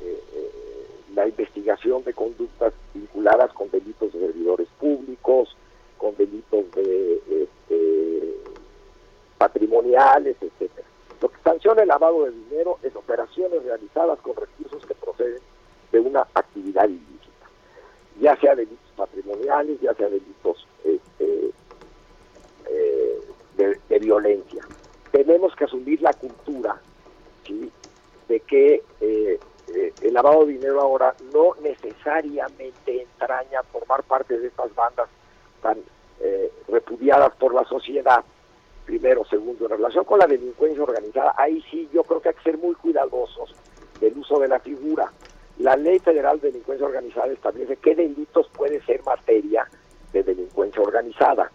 eh, 0.00 0.22
eh, 0.34 0.50
la 1.14 1.26
investigación 1.26 2.02
de 2.04 2.14
conductas 2.14 2.72
vinculadas 2.94 3.52
con 3.52 3.70
delitos 3.70 4.12
de 4.12 4.20
servidores 4.20 4.68
públicos, 4.78 5.56
con 5.98 6.16
delitos 6.16 6.70
de 6.72 7.20
este, 7.28 8.34
patrimoniales, 9.36 10.36
etcétera. 10.40 10.86
Lo 11.20 11.28
que 11.28 11.42
sanciona 11.42 11.82
el 11.82 11.88
lavado 11.88 12.24
de 12.24 12.30
dinero 12.30 12.78
es 12.82 12.96
operaciones 12.96 13.62
realizadas 13.62 14.18
con 14.20 14.34
recursos 14.36 14.86
que 14.86 14.94
proceden 14.94 15.40
de 15.92 16.00
una 16.00 16.26
actividad 16.34 16.88
ilícita, 16.88 17.46
ya 18.20 18.36
sea 18.36 18.54
delitos 18.54 18.78
patrimoniales, 18.96 19.78
ya 19.80 19.92
sea 19.94 20.08
delitos 20.08 20.66
eh, 20.84 20.98
de, 23.56 23.78
de 23.88 23.98
violencia. 23.98 24.64
Tenemos 25.10 25.54
que 25.56 25.64
asumir 25.64 26.00
la 26.02 26.12
cultura 26.12 26.80
¿sí? 27.46 27.70
de 28.28 28.40
que 28.40 28.82
eh, 29.00 29.40
eh, 29.74 29.92
el 30.02 30.14
lavado 30.14 30.46
de 30.46 30.54
dinero 30.54 30.80
ahora 30.80 31.14
no 31.32 31.54
necesariamente 31.62 33.02
entraña 33.02 33.62
formar 33.64 34.02
parte 34.04 34.38
de 34.38 34.48
estas 34.48 34.74
bandas 34.74 35.08
tan 35.62 35.78
eh, 36.20 36.50
repudiadas 36.68 37.34
por 37.36 37.54
la 37.54 37.64
sociedad. 37.64 38.24
Primero, 38.84 39.24
segundo, 39.24 39.66
en 39.66 39.72
relación 39.72 40.04
con 40.04 40.18
la 40.18 40.26
delincuencia 40.26 40.82
organizada, 40.82 41.34
ahí 41.36 41.62
sí 41.70 41.88
yo 41.92 42.02
creo 42.02 42.20
que 42.20 42.30
hay 42.30 42.34
que 42.34 42.42
ser 42.42 42.58
muy 42.58 42.74
cuidadosos 42.74 43.54
del 44.00 44.16
uso 44.18 44.38
de 44.38 44.48
la 44.48 44.58
figura. 44.58 45.12
La 45.58 45.76
Ley 45.76 45.98
Federal 45.98 46.40
de 46.40 46.48
Delincuencia 46.48 46.86
Organizada 46.86 47.32
establece 47.32 47.76
qué 47.76 47.94
delitos 47.94 48.48
puede 48.48 48.82
ser 48.86 49.04
materia 49.04 49.68
de 50.12 50.22
delincuencia 50.22 50.80
organizada. 50.82 51.50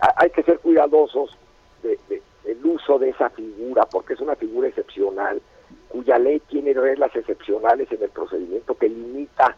Ha- 0.00 0.14
hay 0.16 0.30
que 0.30 0.42
ser 0.42 0.58
cuidadosos 0.60 1.36
de- 1.82 1.98
de- 2.08 2.22
del 2.44 2.64
uso 2.66 2.98
de 2.98 3.10
esa 3.10 3.30
figura, 3.30 3.86
porque 3.86 4.14
es 4.14 4.20
una 4.20 4.36
figura 4.36 4.68
excepcional, 4.68 5.40
cuya 5.88 6.18
ley 6.18 6.40
tiene 6.40 6.72
reglas 6.74 7.14
excepcionales 7.16 7.90
en 7.92 8.02
el 8.02 8.10
procedimiento 8.10 8.76
que 8.76 8.88
limita 8.88 9.56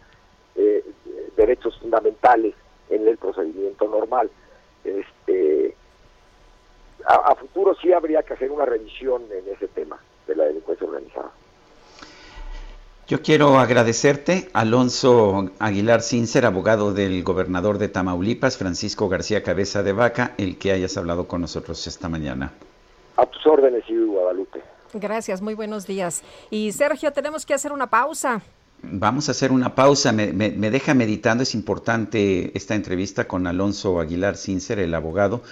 eh, 0.59 0.83
derechos 1.37 1.79
fundamentales 1.81 2.55
en 2.89 3.07
el 3.07 3.19
procedimiento 3.19 3.87
normal. 3.89 4.31
Este, 4.85 5.75
a 7.05 7.35
futuro 7.35 7.75
sí 7.75 7.93
habría 7.93 8.23
que 8.23 8.33
hacer 8.35 8.51
una 8.51 8.65
revisión 8.65 9.25
en 9.31 9.53
ese 9.53 9.69
tema 9.69 10.01
de 10.27 10.35
la 10.35 10.45
delincuencia 10.45 10.87
organizada. 10.87 11.31
Yo 13.09 13.23
quiero 13.23 13.61
agradecerte, 13.61 14.49
Alonso 14.53 15.51
Aguilar 15.61 16.03
Cincer, 16.03 16.45
abogado 16.45 16.93
del 16.93 17.23
gobernador 17.23 17.79
de 17.79 17.87
Tamaulipas, 17.87 18.59
Francisco 18.59 19.09
García 19.09 19.45
Cabeza 19.45 19.85
de 19.85 19.93
Vaca, 19.93 20.35
el 20.39 20.59
que 20.59 20.73
hayas 20.73 20.97
hablado 20.97 21.29
con 21.29 21.41
nosotros 21.41 21.87
esta 21.87 22.09
mañana. 22.09 22.53
A 23.17 23.25
tus 23.25 23.47
órdenes, 23.47 23.85
Guadalupe. 23.89 24.61
Gracias, 24.93 25.41
muy 25.41 25.55
buenos 25.55 25.87
días. 25.87 26.25
Y 26.51 26.73
Sergio, 26.73 27.13
tenemos 27.13 27.47
que 27.47 27.55
hacer 27.55 27.71
una 27.71 27.89
pausa. 27.89 28.43
Vamos 28.83 29.29
a 29.29 29.33
hacer 29.33 29.51
una 29.53 29.75
pausa. 29.75 30.13
Me, 30.13 30.33
me- 30.33 30.51
me 30.51 30.71
deja 30.71 30.95
meditando. 30.95 31.43
Es 31.43 31.55
importante 31.55 32.57
esta 32.57 32.75
entrevista 32.75 33.27
con 33.27 33.47
Alonso 33.47 33.99
Aguilar 34.01 34.37
Cincer, 34.37 34.79
el 34.79 34.95
abogado, 34.95 35.43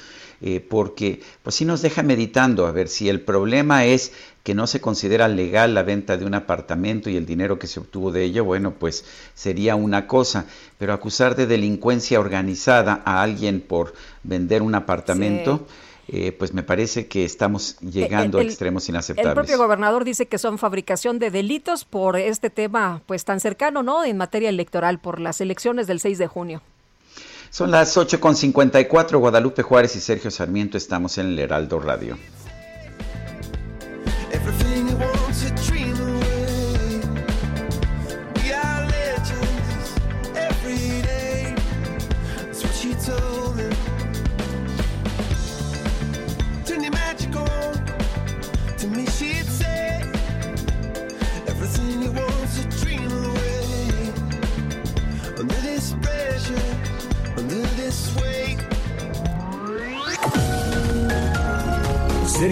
eh, 0.41 0.61
porque 0.61 1.21
pues 1.43 1.57
sí 1.57 1.65
nos 1.65 1.83
deja 1.83 2.03
meditando. 2.03 2.67
A 2.67 2.71
ver 2.73 2.87
si 2.89 3.09
el 3.09 3.21
problema 3.21 3.87
es 3.87 4.13
que 4.45 4.55
no 4.55 4.67
se 4.67 4.81
considera 4.81 5.27
legal 5.27 5.75
la 5.75 5.83
venta 5.83 6.17
de 6.17 6.25
un 6.27 6.35
apartamento 6.35 7.11
y 7.11 7.17
el 7.17 7.27
dinero 7.27 7.59
que 7.59 7.67
se 7.67 7.81
obtuvo 7.81 8.13
de 8.13 8.25
ello, 8.25 8.45
bueno, 8.45 8.75
pues 8.79 9.05
sería 9.35 9.75
una 9.75 10.07
cosa. 10.07 10.47
Pero 10.79 10.93
acusar 10.93 11.35
de 11.35 11.47
delincuencia 11.47 12.21
organizada 12.21 13.03
a 13.05 13.23
alguien 13.23 13.61
por 13.63 13.95
vender 14.23 14.63
un 14.63 14.75
apartamento, 14.77 15.67
eh, 16.09 16.33
pues 16.33 16.53
me 16.53 16.63
parece 16.63 17.07
que 17.07 17.25
estamos 17.25 17.77
llegando 17.81 18.39
el- 18.39 18.47
a 18.47 18.51
extremos 18.51 18.89
El 18.89 18.95
inaceptables. 18.95 19.35
propio 19.35 19.59
gobernador 19.59 20.05
dice 20.05 20.27
que 20.27 20.39
son 20.39 20.59
fabricación 20.59 21.19
de 21.19 21.31
delitos 21.31 21.85
por 21.85 22.17
este 22.17 22.51
tema 22.51 23.03
pues 23.07 23.25
tan 23.25 23.41
cercano, 23.41 23.83
¿no? 23.83 24.05
En 24.05 24.17
materia 24.17 24.49
electoral, 24.49 24.99
por 24.99 25.21
las 25.21 25.41
elecciones 25.41 25.87
del 25.87 26.01
6 26.01 26.19
de 26.19 26.27
junio. 26.27 26.63
Son 27.51 27.71
las 27.71 27.97
8.54, 27.97 29.19
Guadalupe 29.19 29.63
Juárez 29.63 29.95
y 29.97 30.01
Sergio 30.01 30.31
Sarmiento 30.31 30.77
estamos 30.77 31.19
en 31.19 31.27
el 31.27 31.39
Heraldo 31.39 31.79
Radio. 31.79 32.17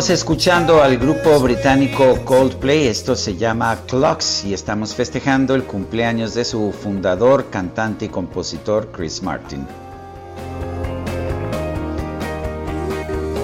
Seguimos 0.00 0.18
escuchando 0.18 0.82
al 0.82 0.96
grupo 0.96 1.38
británico 1.40 2.24
Coldplay, 2.24 2.86
esto 2.86 3.14
se 3.14 3.36
llama 3.36 3.80
Clocks 3.86 4.46
y 4.46 4.54
estamos 4.54 4.94
festejando 4.94 5.54
el 5.54 5.64
cumpleaños 5.64 6.32
de 6.32 6.46
su 6.46 6.72
fundador, 6.72 7.50
cantante 7.50 8.06
y 8.06 8.08
compositor 8.08 8.90
Chris 8.92 9.22
Martin. 9.22 9.66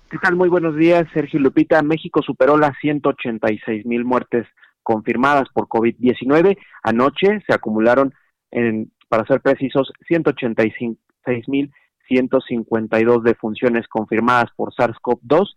¿Qué 0.09 0.17
tal? 0.19 0.35
Muy 0.35 0.47
buenos 0.49 0.77
días, 0.77 1.07
Sergio 1.13 1.39
Lupita. 1.39 1.81
México 1.81 2.21
superó 2.21 2.57
las 2.57 2.77
186 2.79 3.85
mil 3.85 4.05
muertes 4.05 4.47
confirmadas 4.85 5.49
por 5.53 5.67
COVID-19. 5.67 6.57
Anoche 6.83 7.41
se 7.45 7.53
acumularon, 7.53 8.13
en, 8.51 8.93
para 9.09 9.25
ser 9.25 9.41
precisos, 9.41 9.91
186 10.07 10.97
mil 11.47 11.71
152 12.07 13.23
defunciones 13.23 13.87
confirmadas 13.87 14.51
por 14.55 14.75
SARS-CoV-2, 14.75 15.55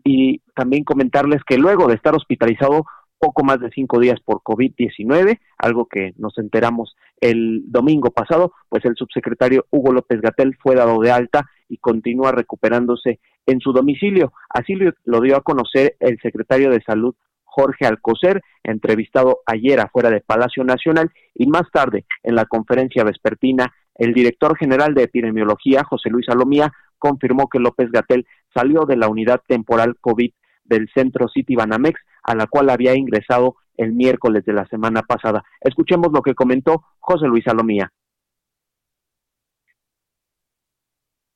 Y 0.05 0.41
también 0.55 0.85
comentarles 0.85 1.43
que 1.47 1.59
luego 1.59 1.87
de 1.89 1.95
estar 1.95 2.15
hospitalizado 2.15 2.87
poco 3.19 3.45
más 3.45 3.61
de 3.61 3.71
cinco 3.71 4.01
días 4.01 4.21
por 4.25 4.43
COVID-19, 4.43 5.39
algo 5.59 5.87
que 5.87 6.13
nos 6.19 6.37
enteramos 6.39 6.95
el 7.21 7.63
domingo 7.67 8.11
pasado, 8.11 8.53
pues 8.69 8.85
el 8.85 8.97
subsecretario 8.97 9.67
Hugo 9.71 9.93
López 9.93 10.21
Gatel 10.21 10.57
fue 10.63 10.75
dado 10.75 11.01
de 11.01 11.11
alta 11.11 11.49
y 11.69 11.79
continúa 11.79 12.33
recuperándose 12.33 13.21
en 13.47 13.61
su 13.61 13.73
domicilio. 13.73 14.33
Así 14.51 14.75
lo 15.05 15.21
dio 15.21 15.37
a 15.37 15.43
conocer 15.43 15.97
el 16.01 16.19
secretario 16.21 16.71
de 16.71 16.83
Salud 16.83 17.15
Jorge 17.55 17.87
Alcocer, 17.87 18.43
entrevistado 18.65 19.39
ayer 19.47 19.79
afuera 19.81 20.11
de 20.11 20.21
Palacio 20.21 20.65
Nacional 20.65 21.11
y 21.35 21.47
más 21.47 21.71
tarde 21.73 22.05
en 22.25 22.35
la 22.35 22.47
conferencia 22.47 23.05
vespertina, 23.05 23.73
el 23.95 24.13
director 24.13 24.57
general 24.59 24.93
de 24.93 25.05
epidemiología, 25.05 25.85
José 25.85 26.11
Luis 26.11 26.27
Salomía, 26.27 26.73
confirmó 26.99 27.49
que 27.49 27.61
López 27.61 27.91
Gatel 27.93 28.27
salió 28.55 28.85
de 28.85 28.97
la 28.97 29.09
unidad 29.09 29.41
temporal 29.47 29.97
COVID 30.01 30.31
del 30.65 30.89
centro 30.95 31.29
City 31.29 31.55
Banamex, 31.57 32.01
a 32.23 32.35
la 32.35 32.47
cual 32.47 32.71
había 32.71 32.95
ingresado 32.95 33.57
el 33.77 33.93
miércoles 33.93 34.45
de 34.45 34.53
la 34.53 34.67
semana 34.67 35.03
pasada. 35.03 35.43
Escuchemos 35.61 36.13
lo 36.13 36.23
que 36.23 36.35
comentó 36.35 36.85
José 37.01 37.27
Luis 37.27 37.45
Salomía. 37.45 37.91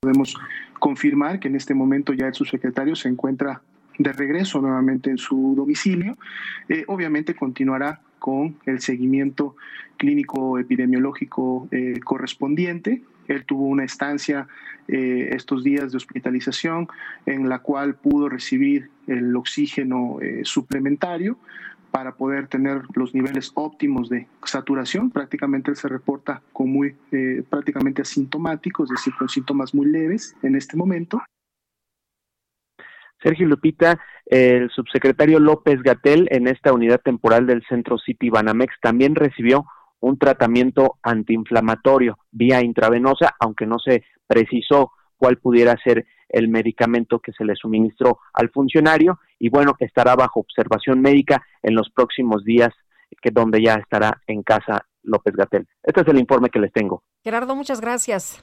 Podemos 0.01 0.37
confirmar 0.79 1.41
que 1.41 1.49
en 1.49 1.57
este 1.57 1.75
momento 1.75 2.13
ya 2.13 2.29
el 2.29 2.35
subsecretario 2.35 2.95
se 2.95 3.09
encuentra 3.09 3.63
de 3.99 4.13
regreso 4.13 4.61
nuevamente 4.61 5.11
en 5.11 5.19
su 5.19 5.55
domicilio. 5.57 6.17
Eh, 6.69 6.85
obviamente 6.87 7.35
continuará 7.35 8.01
con 8.19 8.57
el 8.65 8.81
seguimiento 8.81 9.57
clínico 9.97 10.59
epidemiológico 10.59 11.69
eh, 11.73 11.99
correspondiente. 12.05 13.03
Él 13.29 13.45
tuvo 13.45 13.67
una 13.67 13.85
estancia 13.85 14.49
eh, 14.89 15.29
estos 15.33 15.63
días 15.63 15.93
de 15.93 15.97
hospitalización 15.97 16.89
en 17.27 17.49
la 17.49 17.61
cual 17.61 17.95
pudo 17.95 18.29
recibir 18.29 18.91
el 19.07 19.35
oxígeno 19.37 20.19
suplementario 20.43 21.39
para 21.91 22.17
poder 22.17 22.49
tener 22.49 22.83
los 22.95 23.15
niveles 23.15 23.53
óptimos 23.55 24.09
de 24.09 24.27
saturación. 24.45 25.11
Prácticamente 25.11 25.71
él 25.71 25.77
se 25.77 25.89
reporta 25.89 26.43
con 26.53 26.71
muy 26.71 26.95
prácticamente 27.49 28.03
asintomático, 28.03 28.85
es 28.85 28.91
decir, 28.91 29.15
con 29.19 29.29
síntomas 29.29 29.75
muy 29.75 29.87
leves 29.87 30.37
en 30.43 30.57
este 30.57 30.77
momento. 30.77 31.23
Sergio 33.23 33.49
Lupita, 33.49 33.99
el 34.27 34.71
subsecretario 34.71 35.41
López 35.41 35.83
Gatel 35.83 36.29
en 36.31 36.47
esta 36.47 36.73
unidad 36.73 37.01
temporal 37.01 37.47
del 37.47 37.65
Centro 37.69 37.99
City 37.99 38.31
Banamex 38.31 38.75
también 38.81 39.15
recibió 39.15 39.65
un 40.01 40.19
tratamiento 40.19 40.99
antiinflamatorio 41.03 42.19
vía 42.31 42.63
intravenosa, 42.63 43.35
aunque 43.41 43.67
no 43.67 43.79
se 43.79 44.05
precisó 44.27 44.93
cuál 45.17 45.39
pudiera 45.39 45.77
ser 45.83 46.07
el 46.29 46.49
medicamento 46.49 47.19
que 47.21 47.33
se 47.33 47.45
le 47.45 47.55
suministró 47.57 48.19
al 48.35 48.51
funcionario 48.51 49.19
y 49.39 49.49
bueno, 49.49 49.73
estará 49.79 50.15
bajo 50.15 50.41
observación 50.41 51.01
médica 51.01 51.43
en 51.63 51.75
los 51.75 51.91
próximos 51.91 52.45
días, 52.45 52.71
que 53.23 53.31
donde 53.31 53.63
ya 53.63 53.75
estará 53.75 54.21
en 54.27 54.43
casa 54.43 54.87
López 55.03 55.35
Gatel. 55.35 55.67
Este 55.83 56.03
es 56.03 56.09
el 56.09 56.19
informe 56.19 56.51
que 56.51 56.61
les 56.61 56.73
tengo. 56.73 57.03
Gerardo, 57.25 57.57
muchas 57.57 57.81
gracias. 57.81 58.43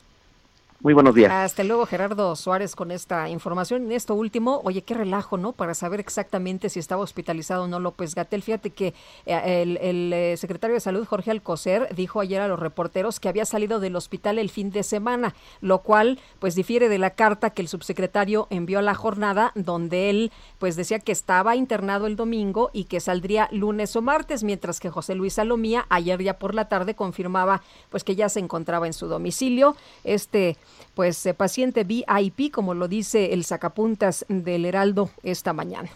Muy 0.81 0.93
buenos 0.93 1.15
días. 1.15 1.31
Hasta 1.31 1.63
luego, 1.63 1.85
Gerardo 1.85 2.35
Suárez, 2.35 2.75
con 2.75 2.91
esta 2.91 3.29
información. 3.29 3.85
En 3.85 3.91
esto 3.93 4.13
último, 4.13 4.61
oye, 4.65 4.83
qué 4.83 4.93
relajo, 4.93 5.37
¿no? 5.37 5.53
Para 5.53 5.73
saber 5.73 5.99
exactamente 5.99 6.69
si 6.69 6.79
estaba 6.79 7.01
hospitalizado 7.01 7.63
o 7.63 7.67
no 7.67 7.79
López 7.79 8.13
Gatel. 8.13 8.43
Fíjate 8.43 8.69
que 8.69 8.93
eh, 9.25 9.61
el, 9.63 10.13
eh, 10.13 10.35
secretario 10.37 10.75
de 10.75 10.81
Salud, 10.81 11.07
Jorge 11.07 11.31
Alcocer, 11.31 11.87
dijo 11.95 12.19
ayer 12.19 12.41
a 12.41 12.47
los 12.47 12.59
reporteros 12.59 13.19
que 13.19 13.29
había 13.29 13.45
salido 13.45 13.79
del 13.79 13.95
hospital 13.95 14.37
el 14.37 14.49
fin 14.49 14.69
de 14.69 14.83
semana, 14.83 15.33
lo 15.61 15.79
cual, 15.79 16.19
pues, 16.39 16.55
difiere 16.55 16.89
de 16.89 16.99
la 16.99 17.11
carta 17.11 17.51
que 17.51 17.61
el 17.61 17.67
subsecretario 17.67 18.47
envió 18.49 18.79
a 18.79 18.83
la 18.83 18.95
jornada, 18.95 19.53
donde 19.55 20.09
él, 20.09 20.31
pues, 20.59 20.75
decía 20.75 20.99
que 20.99 21.13
estaba 21.13 21.55
internado 21.55 22.05
el 22.05 22.17
domingo 22.17 22.69
y 22.73 22.83
que 22.83 22.99
saldría 22.99 23.47
lunes 23.51 23.95
o 23.95 24.01
martes, 24.01 24.43
mientras 24.43 24.79
que 24.81 24.89
José 24.89 25.15
Luis 25.15 25.33
Salomía, 25.33 25.87
ayer 25.89 26.21
ya 26.21 26.37
por 26.37 26.53
la 26.53 26.67
tarde, 26.67 26.95
confirmaba, 26.95 27.63
pues, 27.89 28.03
que 28.03 28.15
ya 28.15 28.29
se 28.29 28.41
encontraba 28.41 28.87
en 28.87 28.93
su 28.93 29.07
domicilio. 29.07 29.75
Este 30.03 30.57
pues 30.93 31.25
eh, 31.25 31.33
paciente 31.33 31.83
VIP, 31.83 32.51
como 32.51 32.73
lo 32.73 32.87
dice 32.87 33.33
el 33.33 33.43
sacapuntas 33.43 34.25
del 34.29 34.65
Heraldo 34.65 35.09
esta 35.23 35.53
mañana. 35.53 35.89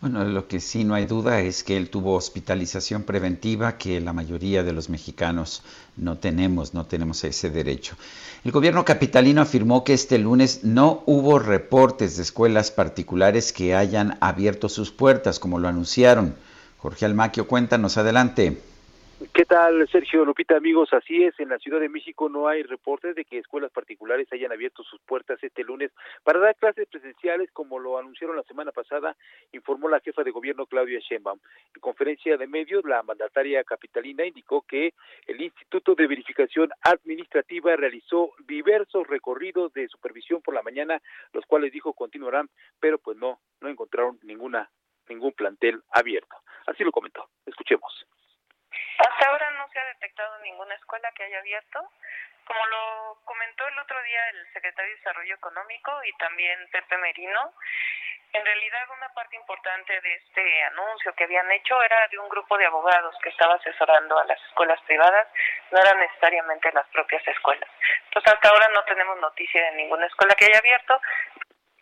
Bueno, 0.00 0.22
lo 0.24 0.46
que 0.48 0.60
sí 0.60 0.84
no 0.84 0.94
hay 0.94 1.06
duda 1.06 1.40
es 1.40 1.64
que 1.64 1.78
él 1.78 1.88
tuvo 1.88 2.14
hospitalización 2.14 3.04
preventiva 3.04 3.78
que 3.78 4.02
la 4.02 4.12
mayoría 4.12 4.62
de 4.62 4.74
los 4.74 4.90
mexicanos 4.90 5.62
no 5.96 6.18
tenemos, 6.18 6.74
no 6.74 6.84
tenemos 6.84 7.24
ese 7.24 7.48
derecho. 7.48 7.96
El 8.44 8.52
gobierno 8.52 8.84
capitalino 8.84 9.40
afirmó 9.40 9.82
que 9.82 9.94
este 9.94 10.18
lunes 10.18 10.62
no 10.62 11.02
hubo 11.06 11.38
reportes 11.38 12.18
de 12.18 12.22
escuelas 12.22 12.70
particulares 12.70 13.54
que 13.54 13.74
hayan 13.74 14.18
abierto 14.20 14.68
sus 14.68 14.90
puertas, 14.90 15.38
como 15.38 15.58
lo 15.58 15.68
anunciaron. 15.68 16.34
Jorge 16.76 17.06
Almaquio, 17.06 17.48
cuéntanos 17.48 17.96
adelante. 17.96 18.60
¿Qué 19.32 19.44
tal, 19.44 19.88
Sergio 19.88 20.24
Lupita, 20.24 20.56
amigos? 20.56 20.92
Así 20.92 21.22
es, 21.22 21.38
en 21.38 21.48
la 21.48 21.58
Ciudad 21.60 21.78
de 21.78 21.88
México 21.88 22.28
no 22.28 22.48
hay 22.48 22.64
reportes 22.64 23.14
de 23.14 23.24
que 23.24 23.38
escuelas 23.38 23.70
particulares 23.70 24.26
hayan 24.32 24.50
abierto 24.50 24.82
sus 24.82 25.00
puertas 25.02 25.38
este 25.40 25.62
lunes 25.62 25.92
para 26.24 26.40
dar 26.40 26.56
clases 26.56 26.88
presenciales, 26.88 27.48
como 27.52 27.78
lo 27.78 27.96
anunciaron 27.96 28.36
la 28.36 28.42
semana 28.42 28.72
pasada, 28.72 29.16
informó 29.52 29.88
la 29.88 30.00
jefa 30.00 30.24
de 30.24 30.32
gobierno 30.32 30.66
Claudia 30.66 30.98
Sheinbaum. 30.98 31.38
En 31.74 31.80
conferencia 31.80 32.36
de 32.36 32.48
medios, 32.48 32.84
la 32.84 33.04
mandataria 33.04 33.62
capitalina 33.62 34.26
indicó 34.26 34.62
que 34.62 34.94
el 35.28 35.40
Instituto 35.40 35.94
de 35.94 36.08
Verificación 36.08 36.70
Administrativa 36.82 37.76
realizó 37.76 38.32
diversos 38.48 39.06
recorridos 39.06 39.72
de 39.74 39.86
supervisión 39.86 40.42
por 40.42 40.54
la 40.54 40.62
mañana, 40.62 41.00
los 41.32 41.46
cuales 41.46 41.72
dijo 41.72 41.92
continuarán, 41.92 42.50
pero 42.80 42.98
pues 42.98 43.16
no, 43.16 43.38
no 43.60 43.68
encontraron 43.68 44.18
ninguna 44.22 44.68
ningún 45.08 45.32
plantel 45.32 45.82
abierto. 45.90 46.34
Así 46.66 46.82
lo 46.82 46.90
comentó. 46.90 47.28
Escuchemos. 47.46 48.06
Hasta 48.98 49.28
ahora 49.28 49.50
no 49.52 49.68
se 49.68 49.78
ha 49.78 49.84
detectado 49.86 50.38
ninguna 50.40 50.74
escuela 50.74 51.10
que 51.12 51.24
haya 51.24 51.38
abierto. 51.38 51.90
Como 52.44 52.66
lo 52.66 53.18
comentó 53.24 53.66
el 53.66 53.78
otro 53.78 54.02
día 54.02 54.28
el 54.30 54.52
secretario 54.52 54.90
de 54.90 54.96
Desarrollo 54.96 55.34
Económico 55.34 55.92
y 56.04 56.12
también 56.18 56.58
Pepe 56.70 56.98
Merino, 56.98 57.54
en 58.34 58.44
realidad 58.44 58.90
una 58.96 59.08
parte 59.14 59.36
importante 59.36 60.00
de 60.00 60.14
este 60.14 60.64
anuncio 60.64 61.14
que 61.14 61.24
habían 61.24 61.50
hecho 61.52 61.80
era 61.82 62.06
de 62.08 62.18
un 62.18 62.28
grupo 62.28 62.58
de 62.58 62.66
abogados 62.66 63.14
que 63.22 63.30
estaba 63.30 63.54
asesorando 63.54 64.18
a 64.18 64.24
las 64.24 64.42
escuelas 64.48 64.80
privadas, 64.82 65.28
no 65.70 65.80
eran 65.80 65.98
necesariamente 66.00 66.70
las 66.72 66.86
propias 66.88 67.26
escuelas. 67.28 67.70
Entonces 68.06 68.34
hasta 68.34 68.48
ahora 68.48 68.68
no 68.74 68.84
tenemos 68.84 69.18
noticia 69.20 69.64
de 69.64 69.76
ninguna 69.76 70.06
escuela 70.06 70.34
que 70.34 70.46
haya 70.46 70.58
abierto, 70.58 71.00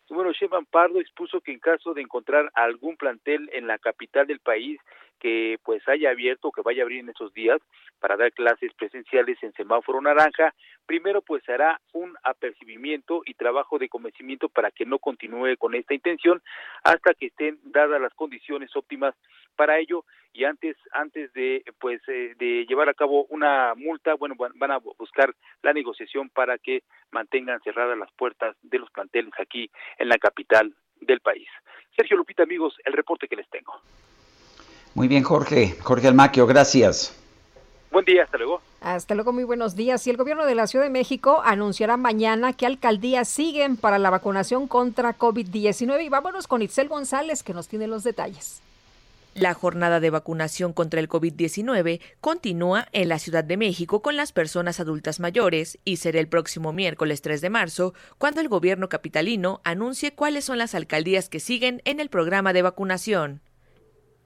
bueno, 0.09 0.31
Shevan 0.31 0.65
Pardo 0.65 0.99
expuso 0.99 1.41
que 1.41 1.53
en 1.53 1.59
caso 1.59 1.93
de 1.93 2.01
encontrar 2.01 2.51
algún 2.53 2.97
plantel 2.97 3.49
en 3.51 3.67
la 3.67 3.79
capital 3.79 4.27
del 4.27 4.39
país 4.39 4.79
que 5.23 5.57
pues 5.63 5.81
haya 5.87 6.09
abierto 6.09 6.51
que 6.51 6.61
vaya 6.61 6.81
a 6.81 6.83
abrir 6.83 6.99
en 6.99 7.09
estos 7.09 7.33
días 7.33 7.61
para 7.99 8.17
dar 8.17 8.33
clases 8.33 8.73
presenciales 8.73 9.41
en 9.41 9.53
semáforo 9.53 10.01
naranja, 10.01 10.53
primero 10.85 11.21
pues 11.21 11.47
hará 11.47 11.79
un 11.93 12.13
apercibimiento 12.23 13.21
y 13.25 13.33
trabajo 13.33 13.79
de 13.79 13.87
convencimiento 13.87 14.49
para 14.49 14.69
que 14.69 14.85
no 14.85 14.99
continúe 14.99 15.55
con 15.57 15.75
esta 15.75 15.93
intención 15.93 16.43
hasta 16.83 17.13
que 17.13 17.27
estén 17.27 17.57
dadas 17.63 18.01
las 18.01 18.13
condiciones 18.15 18.75
óptimas 18.75 19.15
para 19.55 19.79
ello 19.79 20.03
y 20.33 20.43
antes 20.43 20.75
antes 20.91 21.31
de 21.31 21.63
pues 21.79 22.01
eh, 22.09 22.33
de 22.37 22.65
llevar 22.65 22.89
a 22.89 22.93
cabo 22.93 23.25
una 23.29 23.75
multa, 23.75 24.15
bueno, 24.15 24.35
van 24.37 24.71
a 24.71 24.79
buscar 24.79 25.33
la 25.61 25.71
negociación 25.71 26.29
para 26.29 26.57
que 26.57 26.83
mantengan 27.11 27.61
cerradas 27.61 27.97
las 27.97 28.11
puertas 28.11 28.57
de 28.61 28.79
los 28.79 28.91
planteles 28.91 29.31
aquí 29.39 29.71
en 29.97 30.09
la 30.09 30.17
capital 30.17 30.75
del 30.99 31.21
país. 31.21 31.47
Sergio 31.95 32.17
Lupita, 32.17 32.43
amigos, 32.43 32.75
el 32.83 32.91
reporte 32.91 33.29
que 33.29 33.37
les 33.37 33.49
tengo. 33.49 33.81
Muy 35.03 35.09
bien, 35.09 35.23
Jorge. 35.23 35.75
Jorge 35.81 36.07
Almaquio, 36.07 36.47
gracias. 36.47 37.13
Buen 37.91 38.05
día, 38.05 38.23
hasta 38.23 38.37
luego. 38.37 38.61
Hasta 38.79 39.15
luego, 39.15 39.33
muy 39.33 39.43
buenos 39.43 39.75
días. 39.75 40.07
Y 40.07 40.09
el 40.09 40.15
gobierno 40.15 40.45
de 40.45 40.55
la 40.55 40.65
Ciudad 40.65 40.85
de 40.85 40.89
México 40.89 41.41
anunciará 41.43 41.97
mañana 41.97 42.53
que 42.53 42.65
alcaldías 42.65 43.27
siguen 43.27 43.75
para 43.75 43.99
la 43.99 44.09
vacunación 44.09 44.65
contra 44.65 45.17
COVID-19. 45.17 46.05
Y 46.05 46.07
vámonos 46.07 46.47
con 46.47 46.61
Itzel 46.61 46.87
González, 46.87 47.43
que 47.43 47.53
nos 47.53 47.67
tiene 47.67 47.87
los 47.87 48.05
detalles. 48.05 48.61
La 49.33 49.53
jornada 49.53 49.99
de 49.99 50.09
vacunación 50.09 50.71
contra 50.71 51.01
el 51.01 51.09
COVID-19 51.09 51.99
continúa 52.21 52.87
en 52.93 53.09
la 53.09 53.19
Ciudad 53.19 53.43
de 53.43 53.57
México 53.57 54.01
con 54.01 54.15
las 54.15 54.31
personas 54.31 54.79
adultas 54.79 55.19
mayores 55.19 55.79
y 55.83 55.97
será 55.97 56.21
el 56.21 56.29
próximo 56.29 56.71
miércoles 56.71 57.21
3 57.21 57.41
de 57.41 57.49
marzo 57.49 57.93
cuando 58.17 58.39
el 58.39 58.47
gobierno 58.47 58.87
capitalino 58.87 59.59
anuncie 59.65 60.15
cuáles 60.15 60.45
son 60.45 60.59
las 60.59 60.73
alcaldías 60.75 61.27
que 61.27 61.41
siguen 61.41 61.81
en 61.83 61.99
el 61.99 62.07
programa 62.07 62.53
de 62.53 62.61
vacunación. 62.61 63.41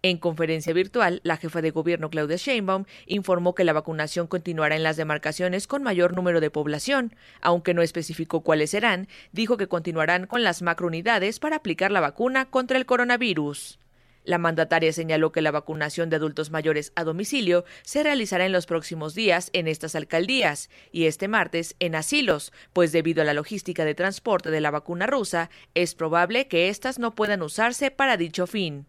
En 0.04 0.18
conferencia 0.18 0.74
virtual, 0.74 1.22
la 1.24 1.38
jefa 1.38 1.62
de 1.62 1.72
gobierno 1.72 2.10
Claudia 2.10 2.38
Sheinbaum 2.38 2.86
informó 3.08 3.56
que 3.56 3.64
la 3.64 3.74
vacunación 3.74 4.28
continuará 4.28 4.76
en 4.76 4.84
las 4.84 4.96
demarcaciones 4.96 5.66
con 5.66 5.82
mayor 5.82 6.16
número 6.16 6.40
de 6.40 6.52
población, 6.52 7.16
aunque 7.42 7.74
no 7.74 7.82
especificó 7.82 8.42
cuáles 8.42 8.70
serán, 8.70 9.08
dijo 9.32 9.58
que 9.58 9.68
continuarán 9.68 10.28
con 10.28 10.44
las 10.44 10.62
macrounidades 10.62 11.40
para 11.40 11.58
aplicar 11.58 11.92
la 11.92 12.02
vacuna 12.02 12.46
contra 12.46 12.78
el 12.78 12.86
coronavirus. 12.86 13.80
La 14.24 14.38
mandataria 14.38 14.92
señaló 14.92 15.32
que 15.32 15.42
la 15.42 15.52
vacunación 15.52 16.10
de 16.10 16.18
adultos 16.18 16.52
mayores 16.52 16.92
a 16.96 17.06
domicilio 17.06 17.64
se 17.84 18.04
realizará 18.04 18.46
en 18.46 18.52
los 18.52 18.66
próximos 18.66 19.16
días 19.16 19.50
en 19.54 19.70
estas 19.70 19.96
alcaldías 19.96 20.70
y 20.92 21.06
este 21.06 21.30
martes 21.30 21.78
en 21.80 21.96
asilos, 21.96 22.52
pues 22.74 22.92
debido 22.92 23.22
a 23.22 23.26
la 23.26 23.34
logística 23.34 23.86
de 23.86 23.96
transporte 23.96 24.52
de 24.52 24.60
la 24.60 24.70
vacuna 24.70 25.08
rusa, 25.08 25.50
es 25.76 25.96
probable 25.96 26.50
que 26.50 26.68
éstas 26.68 27.00
no 27.00 27.16
puedan 27.16 27.42
usarse 27.42 27.90
para 27.90 28.18
dicho 28.18 28.48
fin. 28.48 28.86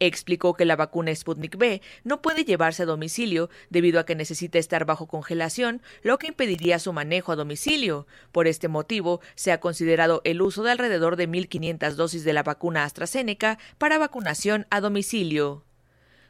Explicó 0.00 0.54
que 0.54 0.64
la 0.64 0.76
vacuna 0.76 1.14
Sputnik 1.14 1.56
B 1.56 1.80
no 2.02 2.20
puede 2.20 2.44
llevarse 2.44 2.82
a 2.82 2.86
domicilio 2.86 3.48
debido 3.70 4.00
a 4.00 4.06
que 4.06 4.14
necesita 4.14 4.58
estar 4.58 4.84
bajo 4.84 5.06
congelación, 5.06 5.82
lo 6.02 6.18
que 6.18 6.26
impediría 6.26 6.78
su 6.78 6.92
manejo 6.92 7.32
a 7.32 7.36
domicilio. 7.36 8.06
Por 8.32 8.46
este 8.46 8.68
motivo, 8.68 9.20
se 9.34 9.52
ha 9.52 9.60
considerado 9.60 10.20
el 10.24 10.42
uso 10.42 10.62
de 10.62 10.72
alrededor 10.72 11.16
de 11.16 11.28
1.500 11.28 11.94
dosis 11.94 12.24
de 12.24 12.32
la 12.32 12.42
vacuna 12.42 12.84
AstraZeneca 12.84 13.58
para 13.78 13.98
vacunación 13.98 14.66
a 14.70 14.80
domicilio. 14.80 15.63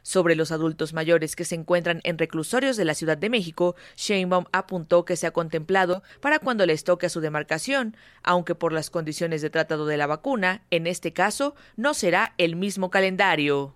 Sobre 0.07 0.35
los 0.35 0.51
adultos 0.51 0.93
mayores 0.93 1.35
que 1.35 1.45
se 1.45 1.55
encuentran 1.55 1.99
en 2.03 2.19
reclusorios 2.19 2.77
de 2.77 2.85
la 2.85 2.93
Ciudad 2.93 3.17
de 3.17 3.27
México, 3.27 3.75
Sheinbaum 3.97 4.45
apuntó 4.51 5.03
que 5.03 5.15
se 5.15 5.25
ha 5.25 5.31
contemplado 5.31 6.03
para 6.21 6.37
cuando 6.37 6.67
les 6.67 6.83
toque 6.83 7.07
a 7.07 7.09
su 7.09 7.21
demarcación, 7.21 7.97
aunque 8.21 8.53
por 8.53 8.71
las 8.71 8.91
condiciones 8.91 9.41
de 9.41 9.49
tratado 9.49 9.87
de 9.87 9.97
la 9.97 10.05
vacuna, 10.05 10.61
en 10.69 10.85
este 10.85 11.11
caso, 11.11 11.55
no 11.75 11.95
será 11.95 12.35
el 12.37 12.55
mismo 12.55 12.91
calendario. 12.91 13.73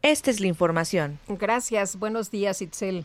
Esta 0.00 0.30
es 0.30 0.38
la 0.38 0.46
información. 0.46 1.18
Gracias. 1.26 1.98
Buenos 1.98 2.30
días, 2.30 2.62
Itzel. 2.62 3.04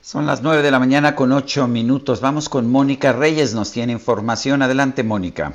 Son 0.00 0.24
las 0.24 0.40
nueve 0.40 0.62
de 0.62 0.70
la 0.70 0.78
mañana 0.78 1.14
con 1.14 1.32
ocho 1.32 1.68
minutos. 1.68 2.22
Vamos 2.22 2.48
con 2.48 2.70
Mónica 2.70 3.12
Reyes. 3.12 3.52
Nos 3.52 3.72
tiene 3.72 3.92
información. 3.92 4.62
Adelante, 4.62 5.02
Mónica. 5.02 5.52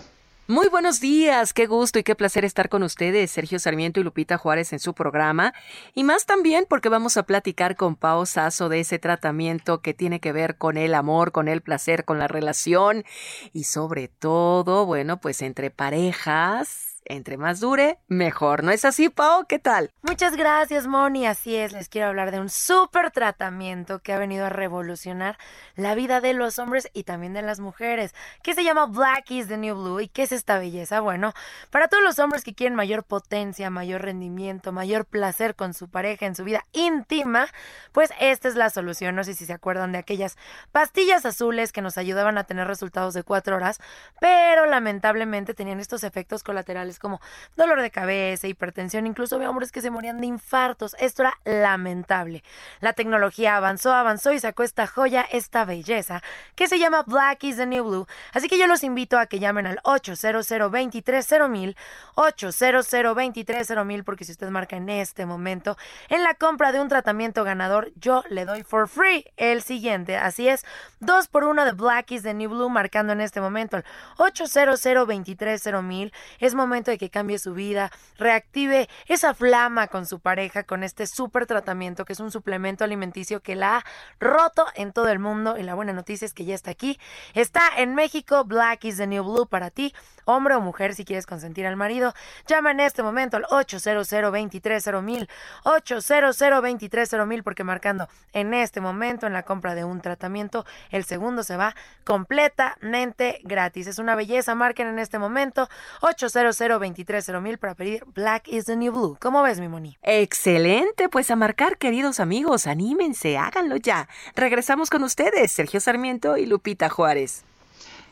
Muy 0.49 0.69
buenos 0.69 1.01
días, 1.01 1.51
qué 1.51 1.65
gusto 1.65 1.99
y 1.99 2.03
qué 2.03 2.15
placer 2.15 2.45
estar 2.45 2.69
con 2.69 2.81
ustedes, 2.81 3.31
Sergio 3.31 3.59
Sarmiento 3.59 3.99
y 3.99 4.03
Lupita 4.03 4.37
Juárez 4.37 4.71
en 4.71 4.79
su 4.79 4.93
programa. 4.93 5.53
Y 5.93 6.05
más 6.05 6.25
también 6.25 6.65
porque 6.69 6.87
vamos 6.87 7.17
a 7.17 7.23
platicar 7.23 7.75
con 7.75 7.97
Pao 7.97 8.25
Sasso 8.25 8.69
de 8.69 8.79
ese 8.79 8.97
tratamiento 8.97 9.81
que 9.81 9.93
tiene 9.93 10.21
que 10.21 10.31
ver 10.31 10.57
con 10.57 10.77
el 10.77 10.93
amor, 10.93 11.33
con 11.33 11.49
el 11.49 11.59
placer, 11.59 12.05
con 12.05 12.17
la 12.17 12.29
relación 12.29 13.03
y 13.51 13.65
sobre 13.65 14.07
todo, 14.07 14.85
bueno, 14.85 15.19
pues 15.19 15.41
entre 15.41 15.69
parejas 15.69 16.86
entre 17.09 17.37
más 17.37 17.59
dure, 17.59 17.99
mejor. 18.07 18.63
¿No 18.63 18.71
es 18.71 18.85
así, 18.85 19.09
Pau? 19.09 19.45
¿Qué 19.47 19.59
tal? 19.59 19.91
Muchas 20.01 20.35
gracias, 20.35 20.87
Moni. 20.87 21.25
Así 21.25 21.55
es, 21.55 21.71
les 21.71 21.89
quiero 21.89 22.07
hablar 22.07 22.31
de 22.31 22.39
un 22.39 22.49
súper 22.49 23.11
tratamiento 23.11 23.99
que 23.99 24.13
ha 24.13 24.19
venido 24.19 24.45
a 24.45 24.49
revolucionar 24.49 25.37
la 25.75 25.95
vida 25.95 26.21
de 26.21 26.33
los 26.33 26.59
hombres 26.59 26.89
y 26.93 27.03
también 27.03 27.33
de 27.33 27.41
las 27.41 27.59
mujeres, 27.59 28.13
que 28.43 28.53
se 28.53 28.63
llama 28.63 28.85
Black 28.85 29.31
is 29.31 29.47
the 29.47 29.57
New 29.57 29.75
Blue. 29.75 29.99
¿Y 29.99 30.07
qué 30.07 30.23
es 30.23 30.31
esta 30.31 30.59
belleza? 30.59 30.99
Bueno, 30.99 31.33
para 31.69 31.87
todos 31.87 32.03
los 32.03 32.19
hombres 32.19 32.43
que 32.43 32.53
quieren 32.53 32.75
mayor 32.75 33.03
potencia, 33.03 33.69
mayor 33.69 34.01
rendimiento, 34.01 34.71
mayor 34.71 35.05
placer 35.05 35.55
con 35.55 35.73
su 35.73 35.89
pareja 35.89 36.25
en 36.25 36.35
su 36.35 36.43
vida 36.43 36.65
íntima, 36.71 37.47
pues 37.91 38.11
esta 38.19 38.47
es 38.47 38.55
la 38.55 38.69
solución. 38.69 39.15
No 39.15 39.23
sé 39.23 39.33
si 39.33 39.45
se 39.45 39.53
acuerdan 39.53 39.91
de 39.91 39.99
aquellas 39.99 40.37
pastillas 40.71 41.25
azules 41.25 41.71
que 41.71 41.81
nos 41.81 41.97
ayudaban 41.97 42.37
a 42.37 42.43
tener 42.43 42.67
resultados 42.67 43.13
de 43.13 43.23
cuatro 43.23 43.55
horas, 43.55 43.79
pero 44.19 44.65
lamentablemente 44.65 45.53
tenían 45.53 45.79
estos 45.79 46.03
efectos 46.03 46.43
colaterales 46.43 46.96
como 46.99 47.21
dolor 47.55 47.81
de 47.81 47.91
cabeza, 47.91 48.47
hipertensión, 48.47 49.07
incluso 49.07 49.35
había 49.35 49.49
hombres 49.49 49.71
que 49.71 49.81
se 49.81 49.89
morían 49.89 50.19
de 50.21 50.27
infartos. 50.27 50.95
Esto 50.99 51.23
era 51.23 51.39
lamentable. 51.45 52.43
La 52.79 52.93
tecnología 52.93 53.57
avanzó, 53.57 53.93
avanzó 53.93 54.31
y 54.31 54.39
sacó 54.39 54.63
esta 54.63 54.87
joya, 54.87 55.25
esta 55.31 55.65
belleza, 55.65 56.21
que 56.55 56.67
se 56.67 56.79
llama 56.79 57.03
Black 57.03 57.43
is 57.43 57.57
the 57.57 57.65
New 57.65 57.83
Blue. 57.83 58.07
Así 58.33 58.47
que 58.47 58.57
yo 58.57 58.67
los 58.67 58.83
invito 58.83 59.17
a 59.17 59.25
que 59.27 59.39
llamen 59.39 59.67
al 59.67 59.79
800 59.83 60.47
230 60.47 61.79
800 62.15 62.89
230 62.89 64.03
porque 64.03 64.25
si 64.25 64.31
usted 64.31 64.49
marca 64.49 64.75
en 64.75 64.89
este 64.89 65.25
momento, 65.25 65.77
en 66.09 66.23
la 66.23 66.33
compra 66.33 66.71
de 66.71 66.79
un 66.79 66.87
tratamiento 66.87 67.43
ganador, 67.43 67.91
yo 67.95 68.23
le 68.29 68.45
doy 68.45 68.63
for 68.63 68.87
free 68.87 69.25
el 69.37 69.61
siguiente. 69.61 70.17
Así 70.17 70.47
es, 70.47 70.65
dos 70.99 71.27
por 71.27 71.43
uno 71.43 71.65
de 71.65 71.71
Black 71.71 72.11
is 72.11 72.23
the 72.23 72.33
New 72.33 72.49
Blue, 72.49 72.69
marcando 72.69 73.13
en 73.13 73.21
este 73.21 73.41
momento 73.41 73.77
el 73.77 73.83
800 74.17 74.81
230 74.81 76.15
Es 76.39 76.55
momento 76.55 76.86
de 76.91 76.97
que 76.97 77.09
cambie 77.09 77.39
su 77.39 77.53
vida, 77.53 77.91
reactive 78.17 78.89
esa 79.07 79.33
flama 79.33 79.87
con 79.87 80.05
su 80.05 80.19
pareja 80.19 80.63
con 80.63 80.83
este 80.83 81.07
súper 81.07 81.45
tratamiento 81.45 82.05
que 82.05 82.13
es 82.13 82.19
un 82.19 82.31
suplemento 82.31 82.83
alimenticio 82.83 83.41
que 83.41 83.55
la 83.55 83.77
ha 83.77 83.85
roto 84.19 84.65
en 84.75 84.93
todo 84.93 85.09
el 85.09 85.19
mundo 85.19 85.57
y 85.57 85.63
la 85.63 85.75
buena 85.75 85.93
noticia 85.93 86.25
es 86.25 86.33
que 86.33 86.45
ya 86.45 86.55
está 86.55 86.71
aquí. 86.71 86.99
Está 87.33 87.61
en 87.77 87.95
México, 87.95 88.43
Black 88.45 88.85
is 88.85 88.97
the 88.97 89.07
New 89.07 89.23
Blue 89.23 89.47
para 89.47 89.69
ti, 89.69 89.93
hombre 90.25 90.55
o 90.55 90.61
mujer 90.61 90.95
si 90.95 91.05
quieres 91.05 91.25
consentir 91.25 91.65
al 91.65 91.75
marido. 91.75 92.13
Llama 92.47 92.71
en 92.71 92.79
este 92.79 93.03
momento 93.03 93.37
al 93.37 93.45
800 93.49 94.09
230 94.09 95.27
800 95.63 96.37
230 96.37 97.43
porque 97.43 97.63
marcando 97.63 98.07
en 98.33 98.53
este 98.53 98.81
momento 98.81 99.27
en 99.27 99.33
la 99.33 99.43
compra 99.43 99.75
de 99.75 99.83
un 99.83 100.01
tratamiento, 100.01 100.65
el 100.89 101.05
segundo 101.05 101.43
se 101.43 101.57
va 101.57 101.75
completamente 102.03 103.39
gratis. 103.43 103.87
Es 103.87 103.99
una 103.99 104.15
belleza, 104.15 104.55
marquen 104.55 104.87
en 104.87 104.99
este 104.99 105.19
momento 105.19 105.69
800 106.01 106.57
mil 106.79 107.57
para 107.57 107.75
pedir 107.75 108.03
Black 108.13 108.47
is 108.47 108.65
the 108.65 108.75
New 108.75 108.91
Blue. 108.91 109.17
¿Cómo 109.19 109.41
ves, 109.41 109.59
mi 109.59 109.67
Moni? 109.67 109.97
Excelente, 110.01 111.09
pues 111.09 111.31
a 111.31 111.35
marcar, 111.35 111.77
queridos 111.77 112.19
amigos, 112.19 112.67
anímense, 112.67 113.37
háganlo 113.37 113.77
ya. 113.77 114.07
Regresamos 114.35 114.89
con 114.89 115.03
ustedes, 115.03 115.51
Sergio 115.51 115.79
Sarmiento 115.79 116.37
y 116.37 116.45
Lupita 116.45 116.89
Juárez. 116.89 117.43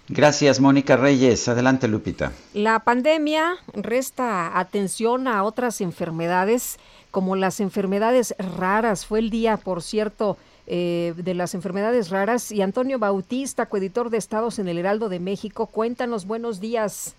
Gracias, 0.08 0.60
Mónica 0.60 0.98
Reyes. 0.98 1.48
Adelante, 1.48 1.88
Lupita. 1.88 2.32
La 2.54 2.80
pandemia 2.80 3.56
resta 3.74 4.60
atención 4.60 5.28
a 5.28 5.44
otras 5.44 5.82
enfermedades, 5.82 6.78
como 7.10 7.36
las 7.36 7.60
enfermedades 7.60 8.36
raras. 8.38 9.06
Fue 9.08 9.18
el 9.18 9.32
día, 9.32 9.58
por 9.58 9.82
cierto, 9.82 10.38
eh, 10.68 11.14
de 11.18 11.34
las 11.34 11.56
enfermedades 11.56 12.12
raras. 12.12 12.52
Y 12.52 12.62
Antonio 12.62 13.00
Bautista, 13.00 13.66
coeditor 13.66 14.12
de 14.12 14.18
Estados 14.18 14.60
en 14.60 14.68
el 14.68 14.78
Heraldo 14.78 15.10
de 15.10 15.20
México, 15.20 15.66
cuéntanos, 15.66 16.28
buenos 16.28 16.60
días. 16.60 17.16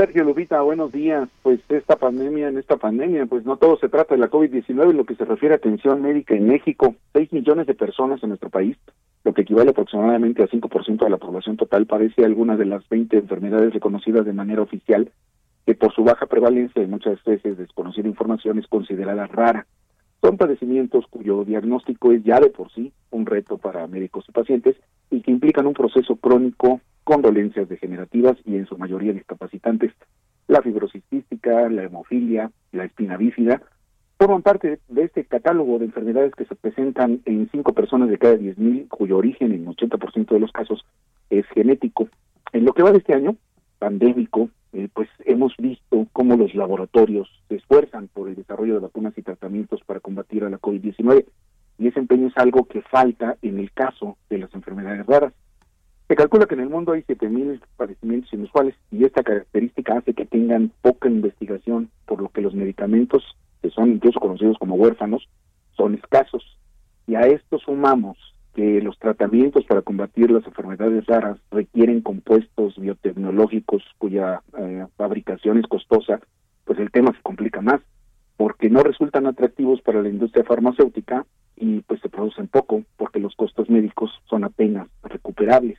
Sergio 0.00 0.24
Lupita, 0.24 0.62
buenos 0.62 0.92
días. 0.92 1.28
Pues 1.42 1.60
esta 1.68 1.96
pandemia, 1.96 2.48
en 2.48 2.56
esta 2.56 2.78
pandemia, 2.78 3.26
pues 3.26 3.44
no 3.44 3.58
todo 3.58 3.76
se 3.76 3.90
trata 3.90 4.14
de 4.14 4.20
la 4.22 4.30
COVID-19 4.30 4.92
en 4.92 4.96
lo 4.96 5.04
que 5.04 5.14
se 5.14 5.26
refiere 5.26 5.54
a 5.54 5.58
atención 5.58 6.00
médica 6.00 6.34
en 6.34 6.48
México. 6.48 6.94
Seis 7.12 7.30
millones 7.34 7.66
de 7.66 7.74
personas 7.74 8.22
en 8.22 8.30
nuestro 8.30 8.48
país, 8.48 8.78
lo 9.24 9.34
que 9.34 9.42
equivale 9.42 9.72
aproximadamente 9.72 10.42
a 10.42 10.48
5% 10.48 11.04
de 11.04 11.10
la 11.10 11.18
población 11.18 11.58
total, 11.58 11.84
parece 11.84 12.24
alguna 12.24 12.56
de 12.56 12.64
las 12.64 12.88
20 12.88 13.14
enfermedades 13.18 13.74
reconocidas 13.74 14.24
de 14.24 14.32
manera 14.32 14.62
oficial, 14.62 15.12
que 15.66 15.74
por 15.74 15.92
su 15.92 16.02
baja 16.02 16.24
prevalencia 16.24 16.82
y 16.82 16.86
muchas 16.86 17.22
veces 17.22 17.58
desconocida 17.58 18.08
información 18.08 18.58
es 18.58 18.66
considerada 18.68 19.26
rara. 19.26 19.66
Son 20.22 20.38
padecimientos 20.38 21.04
cuyo 21.10 21.44
diagnóstico 21.44 22.12
es 22.12 22.24
ya 22.24 22.40
de 22.40 22.48
por 22.48 22.72
sí 22.72 22.90
un 23.10 23.26
reto 23.26 23.58
para 23.58 23.86
médicos 23.86 24.24
y 24.30 24.32
pacientes 24.32 24.76
y 25.10 25.20
que 25.22 25.30
implican 25.30 25.66
un 25.66 25.74
proceso 25.74 26.16
crónico 26.16 26.80
con 27.04 27.22
dolencias 27.22 27.68
degenerativas 27.68 28.36
y 28.44 28.56
en 28.56 28.66
su 28.66 28.78
mayoría 28.78 29.12
discapacitantes. 29.12 29.92
La 30.46 30.62
fibrosis 30.62 31.02
cística, 31.10 31.68
la 31.68 31.84
hemofilia, 31.84 32.50
la 32.72 32.84
espina 32.84 33.16
bífida, 33.16 33.62
forman 34.18 34.42
parte 34.42 34.80
de 34.88 35.02
este 35.02 35.24
catálogo 35.24 35.78
de 35.78 35.86
enfermedades 35.86 36.34
que 36.34 36.44
se 36.44 36.54
presentan 36.54 37.22
en 37.24 37.48
cinco 37.50 37.72
personas 37.72 38.10
de 38.10 38.18
cada 38.18 38.34
10.000, 38.34 38.88
cuyo 38.88 39.16
origen 39.16 39.52
en 39.52 39.66
80% 39.66 40.28
de 40.28 40.40
los 40.40 40.52
casos 40.52 40.84
es 41.30 41.46
genético. 41.54 42.08
En 42.52 42.64
lo 42.64 42.72
que 42.72 42.82
va 42.82 42.92
de 42.92 42.98
este 42.98 43.14
año 43.14 43.36
pandémico, 43.78 44.50
eh, 44.72 44.88
pues 44.92 45.08
hemos 45.24 45.56
visto 45.56 46.06
cómo 46.12 46.36
los 46.36 46.54
laboratorios 46.54 47.28
se 47.48 47.56
esfuerzan 47.56 48.08
por 48.08 48.28
el 48.28 48.36
desarrollo 48.36 48.74
de 48.74 48.80
vacunas 48.80 49.16
y 49.16 49.22
tratamientos 49.22 49.80
para 49.84 50.00
combatir 50.00 50.44
a 50.44 50.50
la 50.50 50.60
COVID-19 50.60 51.24
y 51.80 51.88
ese 51.88 51.98
empeño 51.98 52.28
es 52.28 52.36
algo 52.36 52.66
que 52.66 52.82
falta 52.82 53.38
en 53.40 53.58
el 53.58 53.72
caso 53.72 54.18
de 54.28 54.38
las 54.38 54.54
enfermedades 54.54 55.06
raras. 55.06 55.32
Se 56.08 56.14
calcula 56.14 56.44
que 56.44 56.54
en 56.54 56.60
el 56.60 56.68
mundo 56.68 56.92
hay 56.92 57.02
7.000 57.02 57.58
padecimientos 57.76 58.30
inusuales 58.34 58.74
y 58.90 59.04
esta 59.04 59.22
característica 59.22 59.96
hace 59.96 60.12
que 60.12 60.26
tengan 60.26 60.70
poca 60.82 61.08
investigación, 61.08 61.90
por 62.04 62.20
lo 62.20 62.28
que 62.28 62.42
los 62.42 62.54
medicamentos, 62.54 63.24
que 63.62 63.70
son 63.70 63.92
incluso 63.92 64.20
conocidos 64.20 64.58
como 64.58 64.74
huérfanos, 64.74 65.26
son 65.74 65.94
escasos. 65.94 66.58
Y 67.06 67.14
a 67.14 67.22
esto 67.22 67.58
sumamos 67.58 68.18
que 68.54 68.82
los 68.82 68.98
tratamientos 68.98 69.64
para 69.64 69.80
combatir 69.80 70.30
las 70.30 70.44
enfermedades 70.44 71.06
raras 71.06 71.38
requieren 71.50 72.02
compuestos 72.02 72.78
biotecnológicos 72.78 73.82
cuya 73.96 74.42
eh, 74.58 74.84
fabricación 74.98 75.58
es 75.58 75.66
costosa, 75.66 76.20
pues 76.66 76.78
el 76.78 76.90
tema 76.90 77.12
se 77.12 77.22
complica 77.22 77.62
más, 77.62 77.80
porque 78.40 78.70
no 78.70 78.82
resultan 78.82 79.26
atractivos 79.26 79.82
para 79.82 80.00
la 80.00 80.08
industria 80.08 80.44
farmacéutica 80.44 81.26
y 81.56 81.80
pues 81.80 82.00
se 82.00 82.08
producen 82.08 82.48
poco, 82.48 82.84
porque 82.96 83.20
los 83.20 83.36
costos 83.36 83.68
médicos 83.68 84.10
son 84.30 84.44
apenas 84.44 84.88
recuperables. 85.02 85.78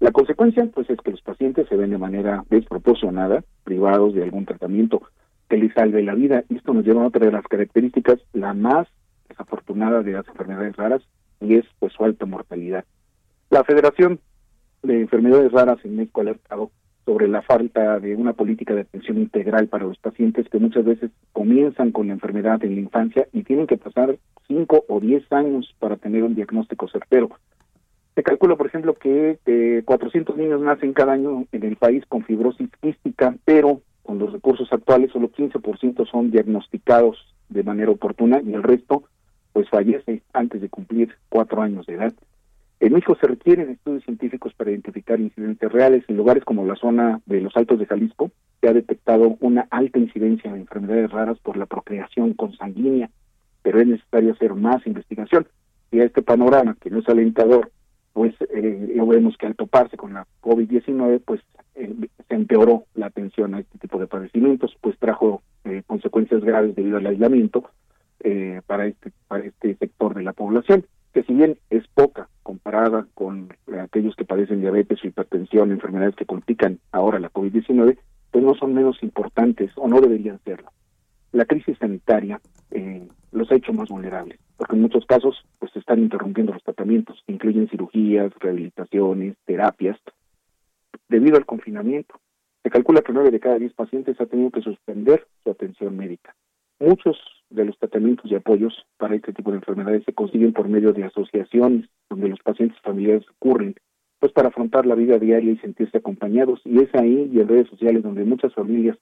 La 0.00 0.10
consecuencia, 0.10 0.66
pues, 0.74 0.88
es 0.88 0.98
que 1.02 1.10
los 1.10 1.20
pacientes 1.20 1.68
se 1.68 1.76
ven 1.76 1.90
de 1.90 1.98
manera 1.98 2.42
desproporcionada, 2.48 3.44
privados 3.64 4.14
de 4.14 4.22
algún 4.22 4.46
tratamiento 4.46 5.02
que 5.46 5.58
les 5.58 5.74
salve 5.74 6.02
la 6.02 6.14
vida. 6.14 6.44
Esto 6.48 6.72
nos 6.72 6.86
lleva 6.86 7.02
a 7.02 7.08
otra 7.08 7.26
de 7.26 7.32
las 7.32 7.44
características, 7.44 8.18
la 8.32 8.54
más 8.54 8.88
desafortunada 9.28 10.02
de 10.02 10.12
las 10.12 10.26
enfermedades 10.26 10.74
raras, 10.76 11.02
y 11.42 11.56
es 11.56 11.66
pues 11.80 11.92
su 11.92 12.02
alta 12.02 12.24
mortalidad. 12.24 12.86
La 13.50 13.62
Federación 13.62 14.20
de 14.82 15.02
Enfermedades 15.02 15.52
Raras 15.52 15.84
en 15.84 15.96
México 15.96 16.22
ha 16.22 16.22
alertado 16.22 16.70
sobre 17.04 17.28
la 17.28 17.42
falta 17.42 18.00
de 18.00 18.16
una 18.16 18.32
política 18.32 18.74
de 18.74 18.82
atención 18.82 19.18
integral 19.18 19.68
para 19.68 19.84
los 19.84 19.98
pacientes 19.98 20.48
que 20.48 20.58
muchas 20.58 20.84
veces 20.84 21.10
comienzan 21.32 21.92
con 21.92 22.06
la 22.06 22.14
enfermedad 22.14 22.64
en 22.64 22.74
la 22.74 22.80
infancia 22.80 23.28
y 23.32 23.42
tienen 23.42 23.66
que 23.66 23.76
pasar 23.76 24.16
cinco 24.46 24.84
o 24.88 25.00
diez 25.00 25.30
años 25.32 25.74
para 25.78 25.96
tener 25.96 26.22
un 26.22 26.34
diagnóstico 26.34 26.88
certero. 26.88 27.30
Se 28.14 28.22
calcula, 28.22 28.56
por 28.56 28.66
ejemplo, 28.66 28.94
que 28.94 29.38
eh, 29.44 29.82
400 29.84 30.36
niños 30.36 30.60
nacen 30.60 30.92
cada 30.92 31.12
año 31.12 31.46
en 31.50 31.62
el 31.64 31.76
país 31.76 32.04
con 32.08 32.24
fibrosis 32.24 32.70
quística, 32.80 33.34
pero 33.44 33.80
con 34.02 34.18
los 34.18 34.32
recursos 34.32 34.72
actuales 34.72 35.10
solo 35.10 35.30
15% 35.30 36.08
son 36.08 36.30
diagnosticados 36.30 37.34
de 37.48 37.62
manera 37.62 37.90
oportuna 37.90 38.40
y 38.40 38.52
el 38.52 38.62
resto 38.62 39.04
pues 39.52 39.68
fallece 39.68 40.22
antes 40.32 40.60
de 40.60 40.68
cumplir 40.68 41.16
cuatro 41.28 41.62
años 41.62 41.86
de 41.86 41.94
edad. 41.94 42.12
En 42.80 42.92
México 42.92 43.16
se 43.20 43.26
requieren 43.26 43.70
estudios 43.70 44.04
científicos 44.04 44.52
para 44.54 44.70
identificar 44.70 45.20
incidentes 45.20 45.70
reales. 45.70 46.04
En 46.08 46.16
lugares 46.16 46.44
como 46.44 46.66
la 46.66 46.76
zona 46.76 47.20
de 47.26 47.40
los 47.40 47.56
Altos 47.56 47.78
de 47.78 47.86
Jalisco 47.86 48.30
se 48.60 48.68
ha 48.68 48.72
detectado 48.72 49.36
una 49.40 49.66
alta 49.70 49.98
incidencia 49.98 50.52
de 50.52 50.60
enfermedades 50.60 51.10
raras 51.10 51.38
por 51.38 51.56
la 51.56 51.66
procreación 51.66 52.34
consanguínea, 52.34 53.10
pero 53.62 53.80
es 53.80 53.86
necesario 53.86 54.32
hacer 54.32 54.54
más 54.54 54.86
investigación. 54.86 55.46
Y 55.90 56.00
a 56.00 56.04
este 56.04 56.22
panorama, 56.22 56.76
que 56.80 56.90
no 56.90 56.98
es 56.98 57.08
alentador, 57.08 57.70
pues 58.12 58.34
eh, 58.52 59.00
vemos 59.06 59.36
que 59.36 59.46
al 59.46 59.54
toparse 59.54 59.96
con 59.96 60.14
la 60.14 60.26
COVID-19, 60.42 61.22
pues 61.24 61.40
eh, 61.76 61.92
se 62.28 62.34
empeoró 62.34 62.84
la 62.94 63.06
atención 63.06 63.54
a 63.54 63.60
este 63.60 63.78
tipo 63.78 63.98
de 63.98 64.06
padecimientos, 64.06 64.76
pues 64.80 64.98
trajo 64.98 65.42
eh, 65.64 65.82
consecuencias 65.86 66.42
graves 66.44 66.74
debido 66.74 66.98
al 66.98 67.06
aislamiento 67.06 67.70
eh, 68.20 68.60
para 68.66 68.86
este 68.86 69.12
para 69.28 69.44
este 69.44 69.74
sector 69.76 70.14
de 70.14 70.22
la 70.22 70.32
población 70.32 70.86
que 71.14 71.22
si 71.22 71.32
bien 71.32 71.56
es 71.70 71.86
poca 71.94 72.28
comparada 72.42 73.06
con 73.14 73.48
aquellos 73.80 74.16
que 74.16 74.24
padecen 74.24 74.60
diabetes 74.60 75.02
o 75.02 75.06
hipertensión, 75.06 75.70
enfermedades 75.70 76.16
que 76.16 76.26
complican 76.26 76.80
ahora 76.90 77.20
la 77.20 77.32
COVID-19, 77.32 77.96
pues 78.32 78.44
no 78.44 78.54
son 78.56 78.74
menos 78.74 79.00
importantes 79.02 79.70
o 79.76 79.86
no 79.86 80.00
deberían 80.00 80.40
serlo. 80.44 80.70
La 81.30 81.44
crisis 81.44 81.78
sanitaria 81.78 82.40
eh, 82.72 83.08
los 83.30 83.50
ha 83.50 83.54
hecho 83.54 83.72
más 83.72 83.88
vulnerables, 83.88 84.40
porque 84.56 84.74
en 84.74 84.82
muchos 84.82 85.06
casos 85.06 85.36
pues 85.60 85.72
se 85.72 85.78
están 85.78 86.00
interrumpiendo 86.00 86.52
los 86.52 86.64
tratamientos, 86.64 87.22
incluyen 87.28 87.68
cirugías, 87.68 88.32
rehabilitaciones, 88.40 89.36
terapias, 89.44 89.98
debido 91.08 91.36
al 91.36 91.46
confinamiento. 91.46 92.20
Se 92.64 92.70
calcula 92.70 93.02
que 93.02 93.12
nueve 93.12 93.30
de 93.30 93.40
cada 93.40 93.58
diez 93.58 93.72
pacientes 93.72 94.20
ha 94.20 94.26
tenido 94.26 94.50
que 94.50 94.62
suspender 94.62 95.26
su 95.44 95.50
atención 95.50 95.96
médica. 95.96 96.34
Muchos 96.84 97.16
de 97.48 97.64
los 97.64 97.78
tratamientos 97.78 98.30
y 98.30 98.34
apoyos 98.34 98.74
para 98.98 99.14
este 99.14 99.32
tipo 99.32 99.50
de 99.50 99.56
enfermedades 99.56 100.04
se 100.04 100.12
consiguen 100.12 100.52
por 100.52 100.68
medio 100.68 100.92
de 100.92 101.04
asociaciones 101.04 101.88
donde 102.10 102.28
los 102.28 102.40
pacientes 102.40 102.78
familiares 102.82 103.24
ocurren, 103.36 103.74
pues 104.20 104.32
para 104.32 104.48
afrontar 104.48 104.84
la 104.84 104.94
vida 104.94 105.18
diaria 105.18 105.50
y 105.50 105.56
sentirse 105.56 105.96
acompañados. 105.96 106.60
Y 106.66 106.82
es 106.82 106.94
ahí 106.94 107.30
y 107.32 107.40
en 107.40 107.48
redes 107.48 107.68
sociales 107.70 108.02
donde 108.02 108.24
muchas 108.24 108.52
familias 108.52 108.98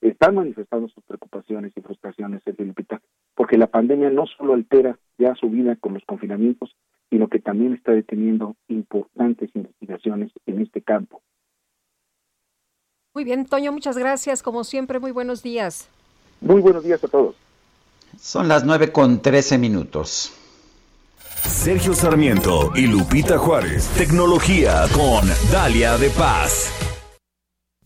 están 0.00 0.36
manifestando 0.36 0.86
sus 0.88 1.02
preocupaciones 1.02 1.72
y 1.74 1.80
frustraciones, 1.80 2.40
Lupita, 2.56 3.02
porque 3.34 3.58
la 3.58 3.66
pandemia 3.66 4.10
no 4.10 4.26
solo 4.26 4.54
altera 4.54 4.96
ya 5.18 5.34
su 5.34 5.50
vida 5.50 5.74
con 5.74 5.94
los 5.94 6.04
confinamientos, 6.04 6.76
sino 7.10 7.26
que 7.26 7.40
también 7.40 7.72
está 7.72 7.90
deteniendo 7.90 8.54
importantes 8.68 9.50
investigaciones 9.54 10.30
en 10.46 10.60
este 10.60 10.82
campo. 10.82 11.20
Muy 13.12 13.24
bien, 13.24 13.44
Toño, 13.46 13.72
muchas 13.72 13.98
gracias. 13.98 14.44
Como 14.44 14.62
siempre, 14.62 15.00
muy 15.00 15.10
buenos 15.10 15.42
días. 15.42 15.90
Muy 16.40 16.60
buenos 16.60 16.84
días 16.84 17.02
a 17.04 17.08
todos. 17.08 17.34
Son 18.20 18.48
las 18.48 18.64
nueve 18.64 18.92
con 18.92 19.20
trece 19.20 19.58
minutos. 19.58 20.32
Sergio 21.48 21.94
Sarmiento 21.94 22.72
y 22.74 22.86
Lupita 22.86 23.38
Juárez. 23.38 23.88
Tecnología 23.96 24.86
con 24.92 25.28
Dalia 25.52 25.98
de 25.98 26.10
Paz. 26.10 26.70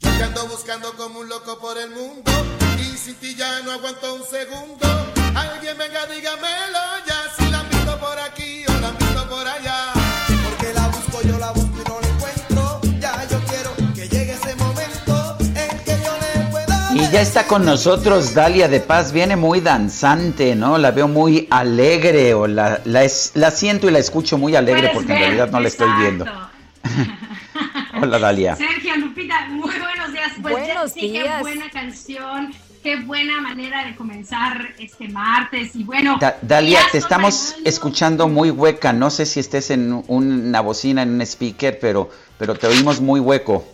Yo 0.00 0.24
ando 0.24 0.46
buscando 0.46 0.92
como 0.96 1.20
un 1.20 1.28
loco 1.28 1.58
por 1.58 1.76
el 1.76 1.90
mundo 1.90 2.30
y 2.78 2.96
sin 2.96 3.14
ti 3.16 3.34
ya 3.34 3.62
no 3.62 3.72
aguanto 3.72 4.14
un 4.14 4.22
segundo. 4.22 4.86
Alguien 5.34 5.76
venga, 5.76 6.06
dígamelo 6.06 6.77
Y 17.00 17.10
ya 17.12 17.20
está 17.20 17.46
con 17.46 17.64
nosotros 17.64 18.34
Dalia 18.34 18.66
de 18.68 18.80
Paz, 18.80 19.12
viene 19.12 19.36
muy 19.36 19.60
danzante, 19.60 20.56
¿no? 20.56 20.78
La 20.78 20.90
veo 20.90 21.06
muy 21.06 21.46
alegre 21.50 22.34
o 22.34 22.46
la, 22.48 22.80
la, 22.84 23.04
es- 23.04 23.30
la 23.34 23.52
siento 23.52 23.88
y 23.88 23.92
la 23.92 24.00
escucho 24.00 24.36
muy 24.36 24.56
alegre 24.56 24.88
Puedes 24.88 24.94
porque 24.96 25.12
en 25.12 25.18
realidad 25.20 25.50
no 25.50 25.60
la 25.60 25.68
estoy 25.68 25.88
viendo. 26.00 26.24
Hola 28.02 28.18
Dalia. 28.18 28.56
Sergio, 28.56 28.96
Lupita, 28.96 29.46
muy 29.48 29.70
buenos 29.78 30.12
días. 30.12 30.32
Pues 30.42 30.56
ya- 30.66 30.74
Buenos 30.74 30.92
sí, 30.92 31.00
días. 31.02 31.36
qué 31.36 31.40
buena 31.40 31.70
canción, 31.70 32.52
qué 32.82 32.96
buena 32.96 33.40
manera 33.42 33.84
de 33.86 33.94
comenzar 33.94 34.74
este 34.78 35.08
martes. 35.08 35.76
Y 35.76 35.84
bueno, 35.84 36.16
Da- 36.20 36.36
Dalia, 36.42 36.80
te 36.90 36.98
estamos 36.98 37.54
escuchando 37.64 38.26
muy 38.28 38.50
hueca. 38.50 38.92
No 38.92 39.10
sé 39.10 39.24
si 39.24 39.38
estés 39.38 39.70
en 39.70 39.92
un- 39.92 40.04
una 40.48 40.60
bocina, 40.62 41.02
en 41.02 41.10
un 41.10 41.20
speaker, 41.22 41.78
pero, 41.80 42.10
pero 42.38 42.56
te 42.56 42.66
oímos 42.66 43.00
muy 43.00 43.20
hueco. 43.20 43.64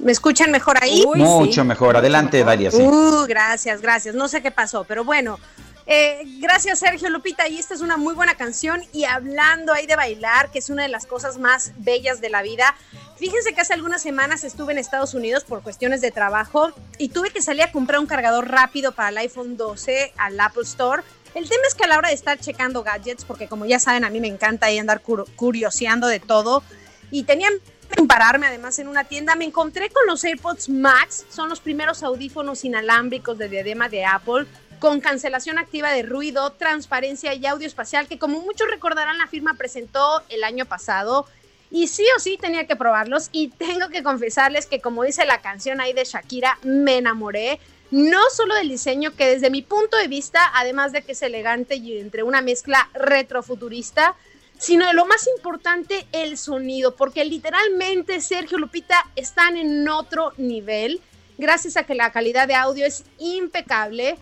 ¿Me 0.00 0.12
escuchan 0.12 0.50
mejor 0.50 0.82
ahí? 0.82 1.04
mucho 1.16 1.64
mejor. 1.64 1.96
Adelante, 1.96 2.42
Dalia. 2.42 2.70
Sí. 2.70 2.78
Uh, 2.82 3.26
gracias, 3.28 3.80
gracias. 3.80 4.14
No 4.14 4.28
sé 4.28 4.42
qué 4.42 4.50
pasó, 4.50 4.84
pero 4.84 5.04
bueno. 5.04 5.38
Eh, 5.86 6.22
gracias, 6.38 6.78
Sergio 6.78 7.10
Lupita. 7.10 7.48
Y 7.48 7.58
esta 7.58 7.74
es 7.74 7.80
una 7.80 7.96
muy 7.96 8.14
buena 8.14 8.34
canción. 8.36 8.82
Y 8.92 9.04
hablando 9.04 9.72
ahí 9.72 9.86
de 9.86 9.96
bailar, 9.96 10.50
que 10.50 10.60
es 10.60 10.70
una 10.70 10.82
de 10.84 10.88
las 10.88 11.04
cosas 11.06 11.38
más 11.38 11.72
bellas 11.78 12.20
de 12.20 12.30
la 12.30 12.42
vida. 12.42 12.76
Fíjense 13.16 13.52
que 13.52 13.60
hace 13.60 13.74
algunas 13.74 14.00
semanas 14.00 14.44
estuve 14.44 14.72
en 14.72 14.78
Estados 14.78 15.12
Unidos 15.14 15.44
por 15.44 15.62
cuestiones 15.62 16.00
de 16.00 16.10
trabajo 16.10 16.70
y 16.96 17.08
tuve 17.10 17.30
que 17.30 17.42
salir 17.42 17.62
a 17.64 17.72
comprar 17.72 17.98
un 18.00 18.06
cargador 18.06 18.48
rápido 18.50 18.92
para 18.92 19.10
el 19.10 19.18
iPhone 19.18 19.56
12 19.56 20.12
al 20.16 20.38
Apple 20.40 20.62
Store. 20.62 21.02
El 21.34 21.48
tema 21.48 21.62
es 21.68 21.74
que 21.74 21.84
a 21.84 21.88
la 21.88 21.98
hora 21.98 22.08
de 22.08 22.14
estar 22.14 22.38
checando 22.38 22.82
gadgets, 22.82 23.24
porque 23.24 23.46
como 23.46 23.66
ya 23.66 23.78
saben, 23.78 24.04
a 24.04 24.10
mí 24.10 24.20
me 24.20 24.28
encanta 24.28 24.66
ahí 24.66 24.78
andar 24.78 25.02
cur- 25.02 25.26
curioseando 25.36 26.06
de 26.06 26.18
todo, 26.20 26.62
y 27.10 27.24
tenían 27.24 27.52
que 27.90 28.02
pararme 28.04 28.46
además 28.46 28.78
en 28.78 28.88
una 28.88 29.04
tienda, 29.04 29.34
me 29.34 29.44
encontré 29.44 29.90
con 29.90 30.06
los 30.06 30.24
AirPods 30.24 30.68
Max, 30.68 31.26
son 31.28 31.48
los 31.48 31.60
primeros 31.60 32.02
audífonos 32.02 32.64
inalámbricos 32.64 33.36
de 33.38 33.48
diadema 33.48 33.88
de 33.88 34.04
Apple, 34.04 34.46
con 34.78 35.00
cancelación 35.00 35.58
activa 35.58 35.90
de 35.90 36.02
ruido, 36.02 36.52
transparencia 36.52 37.34
y 37.34 37.46
audio 37.46 37.66
espacial, 37.66 38.08
que 38.08 38.18
como 38.18 38.40
muchos 38.40 38.68
recordarán 38.70 39.18
la 39.18 39.26
firma 39.26 39.54
presentó 39.54 40.22
el 40.30 40.42
año 40.42 40.64
pasado. 40.64 41.26
Y 41.70 41.86
sí 41.86 42.04
o 42.16 42.18
sí 42.18 42.36
tenía 42.40 42.66
que 42.66 42.74
probarlos 42.74 43.28
y 43.30 43.48
tengo 43.48 43.88
que 43.90 44.02
confesarles 44.02 44.66
que 44.66 44.80
como 44.80 45.04
dice 45.04 45.24
la 45.26 45.40
canción 45.40 45.80
ahí 45.80 45.92
de 45.92 46.04
Shakira, 46.04 46.58
me 46.64 46.96
enamoré 46.96 47.60
no 47.90 48.18
solo 48.32 48.54
del 48.54 48.68
diseño, 48.68 49.14
que 49.14 49.26
desde 49.26 49.50
mi 49.50 49.62
punto 49.62 49.96
de 49.96 50.08
vista, 50.08 50.40
además 50.54 50.92
de 50.92 51.02
que 51.02 51.12
es 51.12 51.22
elegante 51.22 51.76
y 51.76 51.98
entre 51.98 52.22
una 52.22 52.40
mezcla 52.40 52.88
retrofuturista, 52.94 54.14
sino 54.60 54.86
de 54.86 54.92
lo 54.92 55.06
más 55.06 55.26
importante, 55.26 56.06
el 56.12 56.36
sonido, 56.36 56.94
porque 56.94 57.24
literalmente 57.24 58.20
Sergio 58.20 58.58
Lupita 58.58 59.10
están 59.16 59.56
en 59.56 59.88
otro 59.88 60.34
nivel, 60.36 61.00
gracias 61.38 61.78
a 61.78 61.84
que 61.84 61.94
la 61.94 62.12
calidad 62.12 62.46
de 62.46 62.54
audio 62.54 62.84
es 62.84 63.04
impecable 63.18 64.18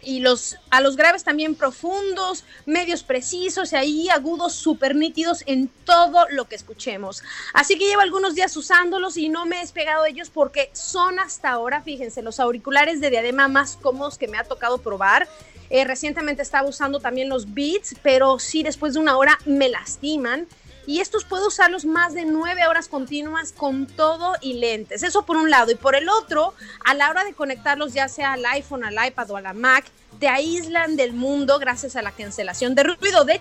y 0.00 0.20
los, 0.20 0.56
a 0.70 0.80
los 0.80 0.96
graves 0.96 1.24
también 1.24 1.56
profundos, 1.56 2.44
medios 2.64 3.02
precisos 3.02 3.72
y 3.72 3.76
ahí 3.76 4.08
agudos 4.08 4.52
súper 4.52 4.94
nítidos 4.94 5.42
en 5.46 5.68
todo 5.68 6.26
lo 6.30 6.46
que 6.46 6.56
escuchemos. 6.56 7.22
Así 7.52 7.76
que 7.76 7.86
llevo 7.86 8.02
algunos 8.02 8.34
días 8.34 8.56
usándolos 8.56 9.16
y 9.16 9.28
no 9.28 9.46
me 9.46 9.56
he 9.56 9.60
despegado 9.60 10.04
de 10.04 10.10
ellos 10.10 10.30
porque 10.30 10.70
son 10.72 11.18
hasta 11.18 11.50
ahora, 11.50 11.82
fíjense, 11.82 12.22
los 12.22 12.40
auriculares 12.40 13.00
de 13.00 13.10
diadema 13.10 13.48
más 13.48 13.76
cómodos 13.76 14.18
que 14.18 14.28
me 14.28 14.38
ha 14.38 14.44
tocado 14.44 14.78
probar. 14.78 15.28
Eh, 15.72 15.84
recientemente 15.84 16.42
estaba 16.42 16.68
usando 16.68 17.00
también 17.00 17.30
los 17.30 17.54
Beats, 17.54 17.96
pero 18.02 18.38
sí 18.38 18.62
después 18.62 18.92
de 18.92 19.00
una 19.00 19.16
hora 19.16 19.38
me 19.46 19.70
lastiman. 19.70 20.46
Y 20.86 21.00
estos 21.00 21.24
puedo 21.24 21.48
usarlos 21.48 21.86
más 21.86 22.12
de 22.12 22.26
nueve 22.26 22.66
horas 22.66 22.88
continuas 22.88 23.52
con 23.52 23.86
todo 23.86 24.34
y 24.42 24.54
lentes. 24.54 25.02
Eso 25.02 25.24
por 25.24 25.38
un 25.38 25.48
lado. 25.48 25.70
Y 25.70 25.76
por 25.76 25.94
el 25.94 26.10
otro, 26.10 26.52
a 26.84 26.92
la 26.92 27.08
hora 27.08 27.24
de 27.24 27.32
conectarlos 27.32 27.94
ya 27.94 28.08
sea 28.08 28.34
al 28.34 28.44
iPhone, 28.44 28.84
al 28.84 29.06
iPad 29.06 29.30
o 29.30 29.36
a 29.38 29.40
la 29.40 29.54
Mac, 29.54 29.86
te 30.20 30.28
aíslan 30.28 30.96
del 30.96 31.14
mundo 31.14 31.58
gracias 31.58 31.96
a 31.96 32.02
la 32.02 32.12
cancelación 32.12 32.74
de 32.74 32.82
ruido. 32.82 33.24
De 33.24 33.40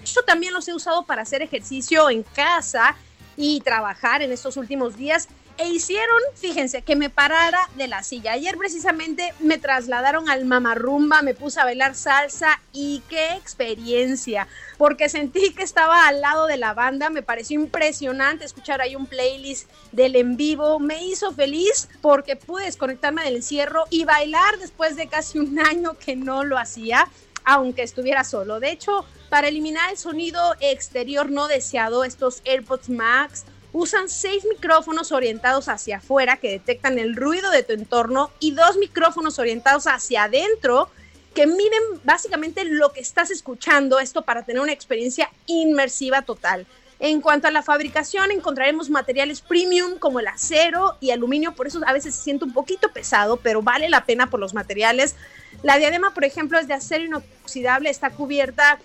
hecho, 0.00 0.22
también 0.22 0.54
los 0.54 0.66
he 0.68 0.74
usado 0.74 1.04
para 1.04 1.22
hacer 1.22 1.42
ejercicio 1.42 2.08
en 2.08 2.22
casa 2.22 2.96
y 3.36 3.60
trabajar 3.60 4.22
en 4.22 4.32
estos 4.32 4.56
últimos 4.56 4.96
días 4.96 5.28
e 5.58 5.68
hicieron, 5.68 6.18
fíjense, 6.34 6.82
que 6.82 6.96
me 6.96 7.10
parara 7.10 7.68
de 7.76 7.88
la 7.88 8.02
silla. 8.02 8.32
Ayer 8.32 8.56
precisamente 8.56 9.34
me 9.40 9.58
trasladaron 9.58 10.28
al 10.28 10.44
mamarrumba, 10.44 11.22
me 11.22 11.34
puse 11.34 11.60
a 11.60 11.64
bailar 11.64 11.94
salsa 11.94 12.60
y 12.72 13.02
qué 13.08 13.32
experiencia, 13.32 14.48
porque 14.78 15.08
sentí 15.08 15.52
que 15.54 15.62
estaba 15.62 16.06
al 16.06 16.20
lado 16.20 16.46
de 16.46 16.56
la 16.56 16.74
banda, 16.74 17.10
me 17.10 17.22
pareció 17.22 17.60
impresionante 17.60 18.44
escuchar 18.44 18.80
ahí 18.80 18.96
un 18.96 19.06
playlist 19.06 19.70
del 19.92 20.16
en 20.16 20.36
vivo, 20.36 20.78
me 20.78 21.04
hizo 21.04 21.32
feliz 21.32 21.88
porque 22.00 22.36
pude 22.36 22.64
desconectarme 22.64 23.24
del 23.24 23.36
encierro 23.36 23.84
y 23.90 24.04
bailar 24.04 24.58
después 24.58 24.96
de 24.96 25.08
casi 25.08 25.38
un 25.38 25.58
año 25.66 25.96
que 25.98 26.16
no 26.16 26.44
lo 26.44 26.58
hacía 26.58 27.08
aunque 27.48 27.82
estuviera 27.82 28.24
solo. 28.24 28.58
De 28.58 28.72
hecho, 28.72 29.04
para 29.30 29.48
eliminar 29.48 29.90
el 29.90 29.96
sonido 29.96 30.40
exterior 30.60 31.30
no 31.30 31.46
deseado, 31.46 32.02
estos 32.02 32.42
AirPods 32.44 32.88
Max 32.88 33.44
usan 33.78 34.08
seis 34.08 34.46
micrófonos 34.48 35.12
orientados 35.12 35.68
hacia 35.68 35.98
afuera 35.98 36.38
que 36.38 36.50
detectan 36.50 36.98
el 36.98 37.14
ruido 37.14 37.50
de 37.50 37.62
tu 37.62 37.74
entorno 37.74 38.30
y 38.40 38.52
dos 38.52 38.78
micrófonos 38.78 39.38
orientados 39.38 39.86
hacia 39.86 40.24
adentro 40.24 40.88
que 41.34 41.46
miden 41.46 41.82
básicamente 42.02 42.64
lo 42.64 42.94
que 42.94 43.00
estás 43.00 43.30
escuchando, 43.30 43.98
esto 43.98 44.22
para 44.22 44.46
tener 44.46 44.62
una 44.62 44.72
experiencia 44.72 45.30
inmersiva 45.44 46.22
total. 46.22 46.66
En 47.00 47.20
cuanto 47.20 47.48
a 47.48 47.50
la 47.50 47.62
fabricación, 47.62 48.30
encontraremos 48.30 48.88
materiales 48.88 49.42
premium 49.42 49.98
como 49.98 50.20
el 50.20 50.28
acero 50.28 50.96
y 50.98 51.10
aluminio, 51.10 51.54
por 51.54 51.66
eso 51.66 51.82
a 51.86 51.92
veces 51.92 52.14
se 52.14 52.22
siente 52.22 52.46
un 52.46 52.54
poquito 52.54 52.90
pesado, 52.92 53.36
pero 53.36 53.60
vale 53.60 53.90
la 53.90 54.06
pena 54.06 54.30
por 54.30 54.40
los 54.40 54.54
materiales. 54.54 55.16
La 55.62 55.76
diadema, 55.76 56.14
por 56.14 56.24
ejemplo, 56.24 56.58
es 56.58 56.66
de 56.66 56.72
acero 56.72 57.04
inoxidable, 57.04 57.90
está 57.90 58.08
cubierta 58.08 58.78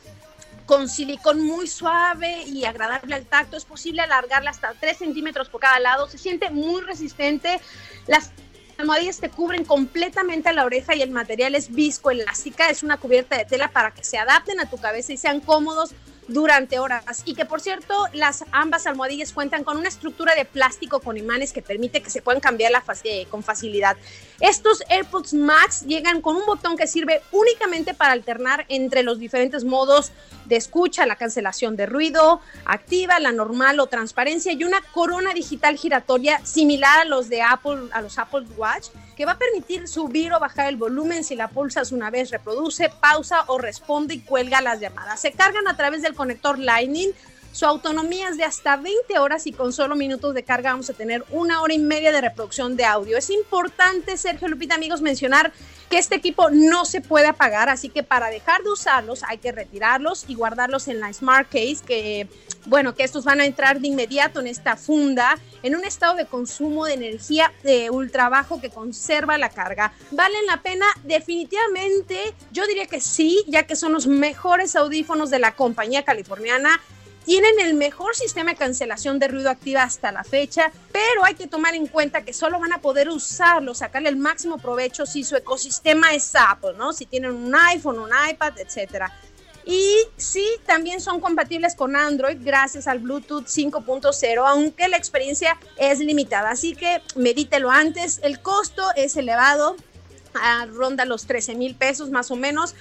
con 0.71 0.87
silicón 0.87 1.41
muy 1.41 1.67
suave 1.67 2.43
y 2.43 2.63
agradable 2.63 3.13
al 3.13 3.25
tacto. 3.25 3.57
Es 3.57 3.65
posible 3.65 4.03
alargarla 4.03 4.51
hasta 4.51 4.73
3 4.79 4.99
centímetros 4.99 5.49
por 5.49 5.59
cada 5.59 5.81
lado. 5.81 6.07
Se 6.07 6.17
siente 6.17 6.49
muy 6.49 6.79
resistente. 6.79 7.59
Las 8.07 8.31
almohadillas 8.77 9.19
te 9.19 9.29
cubren 9.29 9.65
completamente 9.65 10.53
la 10.53 10.63
oreja 10.63 10.95
y 10.95 11.01
el 11.01 11.11
material 11.11 11.55
es 11.55 11.73
viscoelástica. 11.73 12.69
Es 12.69 12.83
una 12.83 12.95
cubierta 12.95 13.37
de 13.37 13.43
tela 13.43 13.67
para 13.67 13.91
que 13.91 14.05
se 14.05 14.17
adapten 14.17 14.61
a 14.61 14.69
tu 14.69 14.77
cabeza 14.77 15.11
y 15.11 15.17
sean 15.17 15.41
cómodos 15.41 15.93
durante 16.31 16.79
horas. 16.79 17.23
Y 17.25 17.35
que 17.35 17.45
por 17.45 17.61
cierto, 17.61 18.07
las 18.13 18.45
ambas 18.51 18.87
almohadillas 18.87 19.33
cuentan 19.33 19.63
con 19.63 19.77
una 19.77 19.89
estructura 19.89 20.35
de 20.35 20.45
plástico 20.45 20.99
con 20.99 21.17
imanes 21.17 21.51
que 21.51 21.61
permite 21.61 22.01
que 22.01 22.09
se 22.09 22.21
puedan 22.21 22.39
cambiar 22.39 22.71
eh, 23.03 23.25
con 23.29 23.43
facilidad. 23.43 23.97
Estos 24.39 24.83
AirPods 24.89 25.33
Max 25.33 25.81
llegan 25.85 26.21
con 26.21 26.35
un 26.35 26.45
botón 26.45 26.77
que 26.77 26.87
sirve 26.87 27.21
únicamente 27.31 27.93
para 27.93 28.13
alternar 28.13 28.65
entre 28.69 29.03
los 29.03 29.19
diferentes 29.19 29.63
modos 29.63 30.11
de 30.51 30.57
escucha, 30.57 31.05
la 31.05 31.15
cancelación 31.15 31.77
de 31.77 31.85
ruido, 31.85 32.41
activa, 32.65 33.21
la 33.21 33.31
normal 33.31 33.79
o 33.79 33.87
transparencia 33.87 34.51
y 34.51 34.65
una 34.65 34.81
corona 34.93 35.33
digital 35.33 35.77
giratoria 35.77 36.45
similar 36.45 36.99
a 36.99 37.05
los 37.05 37.29
de 37.29 37.41
Apple, 37.41 37.87
a 37.93 38.01
los 38.01 38.19
Apple 38.19 38.45
Watch, 38.57 38.89
que 39.15 39.25
va 39.25 39.31
a 39.31 39.37
permitir 39.37 39.87
subir 39.87 40.33
o 40.33 40.41
bajar 40.41 40.67
el 40.67 40.75
volumen 40.75 41.23
si 41.23 41.37
la 41.37 41.47
pulsas 41.47 41.93
una 41.93 42.09
vez, 42.09 42.31
reproduce, 42.31 42.89
pausa 42.89 43.45
o 43.47 43.59
responde 43.59 44.15
y 44.15 44.19
cuelga 44.19 44.59
las 44.59 44.81
llamadas. 44.81 45.21
Se 45.21 45.31
cargan 45.31 45.69
a 45.69 45.77
través 45.77 46.01
del 46.01 46.15
conector 46.15 46.59
Lightning 46.59 47.11
su 47.51 47.65
autonomía 47.65 48.29
es 48.29 48.37
de 48.37 48.43
hasta 48.43 48.77
20 48.77 49.19
horas 49.19 49.45
y 49.45 49.51
con 49.51 49.73
solo 49.73 49.95
minutos 49.95 50.33
de 50.33 50.43
carga 50.43 50.71
vamos 50.71 50.89
a 50.89 50.93
tener 50.93 51.23
una 51.31 51.61
hora 51.61 51.73
y 51.73 51.79
media 51.79 52.11
de 52.11 52.21
reproducción 52.21 52.77
de 52.77 52.85
audio. 52.85 53.17
Es 53.17 53.29
importante, 53.29 54.15
Sergio 54.17 54.47
Lupita, 54.47 54.75
amigos, 54.75 55.01
mencionar 55.01 55.51
que 55.89 55.97
este 55.97 56.15
equipo 56.15 56.49
no 56.49 56.85
se 56.85 57.01
puede 57.01 57.27
apagar, 57.27 57.67
así 57.67 57.89
que 57.89 58.03
para 58.03 58.29
dejar 58.29 58.63
de 58.63 58.69
usarlos 58.69 59.23
hay 59.27 59.39
que 59.39 59.51
retirarlos 59.51 60.23
y 60.29 60.35
guardarlos 60.35 60.87
en 60.87 61.01
la 61.01 61.11
Smart 61.11 61.49
Case, 61.49 61.79
que 61.85 62.29
bueno, 62.65 62.95
que 62.95 63.03
estos 63.03 63.25
van 63.25 63.41
a 63.41 63.45
entrar 63.45 63.81
de 63.81 63.89
inmediato 63.89 64.39
en 64.39 64.47
esta 64.47 64.77
funda, 64.77 65.37
en 65.63 65.75
un 65.75 65.83
estado 65.83 66.15
de 66.15 66.27
consumo 66.27 66.85
de 66.85 66.93
energía 66.93 67.51
de 67.63 67.89
ultra 67.89 68.29
bajo 68.29 68.61
que 68.61 68.69
conserva 68.69 69.37
la 69.37 69.49
carga. 69.49 69.91
¿Valen 70.11 70.45
la 70.45 70.61
pena? 70.61 70.85
Definitivamente, 71.03 72.33
yo 72.51 72.65
diría 72.67 72.85
que 72.85 73.01
sí, 73.01 73.43
ya 73.47 73.63
que 73.63 73.75
son 73.75 73.91
los 73.91 74.07
mejores 74.07 74.77
audífonos 74.77 75.29
de 75.29 75.39
la 75.39 75.55
compañía 75.55 76.03
californiana 76.03 76.79
tienen 77.25 77.59
el 77.59 77.75
mejor 77.75 78.15
sistema 78.15 78.51
de 78.51 78.57
cancelación 78.57 79.19
de 79.19 79.27
ruido 79.27 79.49
activa 79.49 79.83
hasta 79.83 80.11
la 80.11 80.23
fecha, 80.23 80.71
pero 80.91 81.23
hay 81.23 81.35
que 81.35 81.47
tomar 81.47 81.75
en 81.75 81.87
cuenta 81.87 82.23
que 82.23 82.33
solo 82.33 82.59
van 82.59 82.73
a 82.73 82.81
poder 82.81 83.09
usarlo, 83.09 83.73
sacarle 83.75 84.09
el 84.09 84.17
máximo 84.17 84.57
provecho 84.57 85.05
si 85.05 85.23
su 85.23 85.35
ecosistema 85.35 86.13
es 86.13 86.33
Apple, 86.35 86.73
¿no? 86.77 86.93
Si 86.93 87.05
tienen 87.05 87.31
un 87.31 87.53
iPhone, 87.53 87.99
un 87.99 88.09
iPad, 88.29 88.57
etcétera. 88.57 89.11
Y 89.65 89.95
sí, 90.17 90.47
también 90.65 91.01
son 91.01 91.19
compatibles 91.19 91.75
con 91.75 91.95
Android 91.95 92.37
gracias 92.41 92.87
al 92.87 92.99
Bluetooth 92.99 93.45
5.0, 93.45 94.43
aunque 94.47 94.87
la 94.87 94.97
experiencia 94.97 95.57
es 95.77 95.99
limitada. 95.99 96.49
Así 96.49 96.73
que 96.73 97.01
medítelo 97.15 97.69
antes. 97.69 98.19
El 98.23 98.41
costo 98.41 98.83
es 98.95 99.15
elevado, 99.17 99.75
ah, 100.33 100.65
ronda 100.71 101.05
los 101.05 101.27
13 101.27 101.55
mil 101.55 101.75
pesos 101.75 102.09
más 102.09 102.31
o 102.31 102.35
menos, 102.35 102.73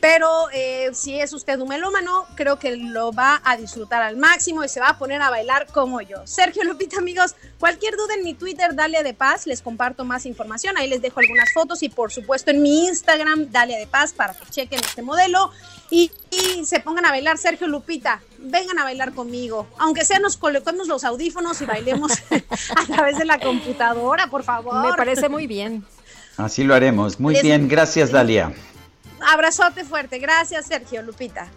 pero 0.00 0.28
eh, 0.52 0.90
si 0.92 1.18
es 1.18 1.32
usted 1.32 1.58
un 1.58 1.68
melómano, 1.68 2.26
creo 2.36 2.58
que 2.58 2.76
lo 2.76 3.12
va 3.12 3.40
a 3.44 3.56
disfrutar 3.56 4.02
al 4.02 4.16
máximo 4.16 4.64
y 4.64 4.68
se 4.68 4.80
va 4.80 4.90
a 4.90 4.98
poner 4.98 5.20
a 5.22 5.30
bailar 5.30 5.66
como 5.72 6.00
yo. 6.00 6.26
Sergio 6.26 6.62
Lupita, 6.64 6.98
amigos, 6.98 7.34
cualquier 7.58 7.96
duda 7.96 8.14
en 8.14 8.24
mi 8.24 8.34
Twitter, 8.34 8.74
Dalia 8.74 9.02
de 9.02 9.14
Paz, 9.14 9.46
les 9.46 9.60
comparto 9.60 10.04
más 10.04 10.24
información. 10.26 10.76
Ahí 10.78 10.88
les 10.88 11.02
dejo 11.02 11.20
algunas 11.20 11.52
fotos 11.52 11.82
y, 11.82 11.88
por 11.88 12.12
supuesto, 12.12 12.50
en 12.50 12.62
mi 12.62 12.86
Instagram, 12.86 13.50
Dalia 13.50 13.78
de 13.78 13.86
Paz, 13.86 14.12
para 14.12 14.34
que 14.34 14.46
chequen 14.46 14.80
este 14.80 15.02
modelo 15.02 15.50
y, 15.90 16.10
se 16.64 16.80
pongan 16.80 17.06
a 17.06 17.10
bailar. 17.10 17.38
Sergio 17.38 17.66
Lupita, 17.66 18.20
vengan 18.38 18.78
a 18.78 18.84
bailar 18.84 19.14
conmigo. 19.14 19.66
Aunque 19.78 20.04
sea, 20.04 20.18
nos 20.18 20.36
coloquemos 20.36 20.86
los 20.86 21.02
audífonos 21.02 21.60
y 21.60 21.66
bailemos 21.66 22.12
a 22.76 22.86
través 22.86 23.18
de 23.18 23.24
la 23.24 23.40
computadora, 23.40 24.28
por 24.28 24.44
favor. 24.44 24.88
Me 24.88 24.96
parece 24.96 25.28
muy 25.28 25.46
bien. 25.46 25.84
Así 26.36 26.62
lo 26.62 26.74
haremos. 26.74 27.18
Muy 27.18 27.40
bien, 27.40 27.66
gracias, 27.66 28.12
Dalia. 28.12 28.52
Abrazote 29.20 29.84
fuerte. 29.84 30.18
Gracias, 30.18 30.66
Sergio 30.66 31.02
Lupita. 31.02 31.48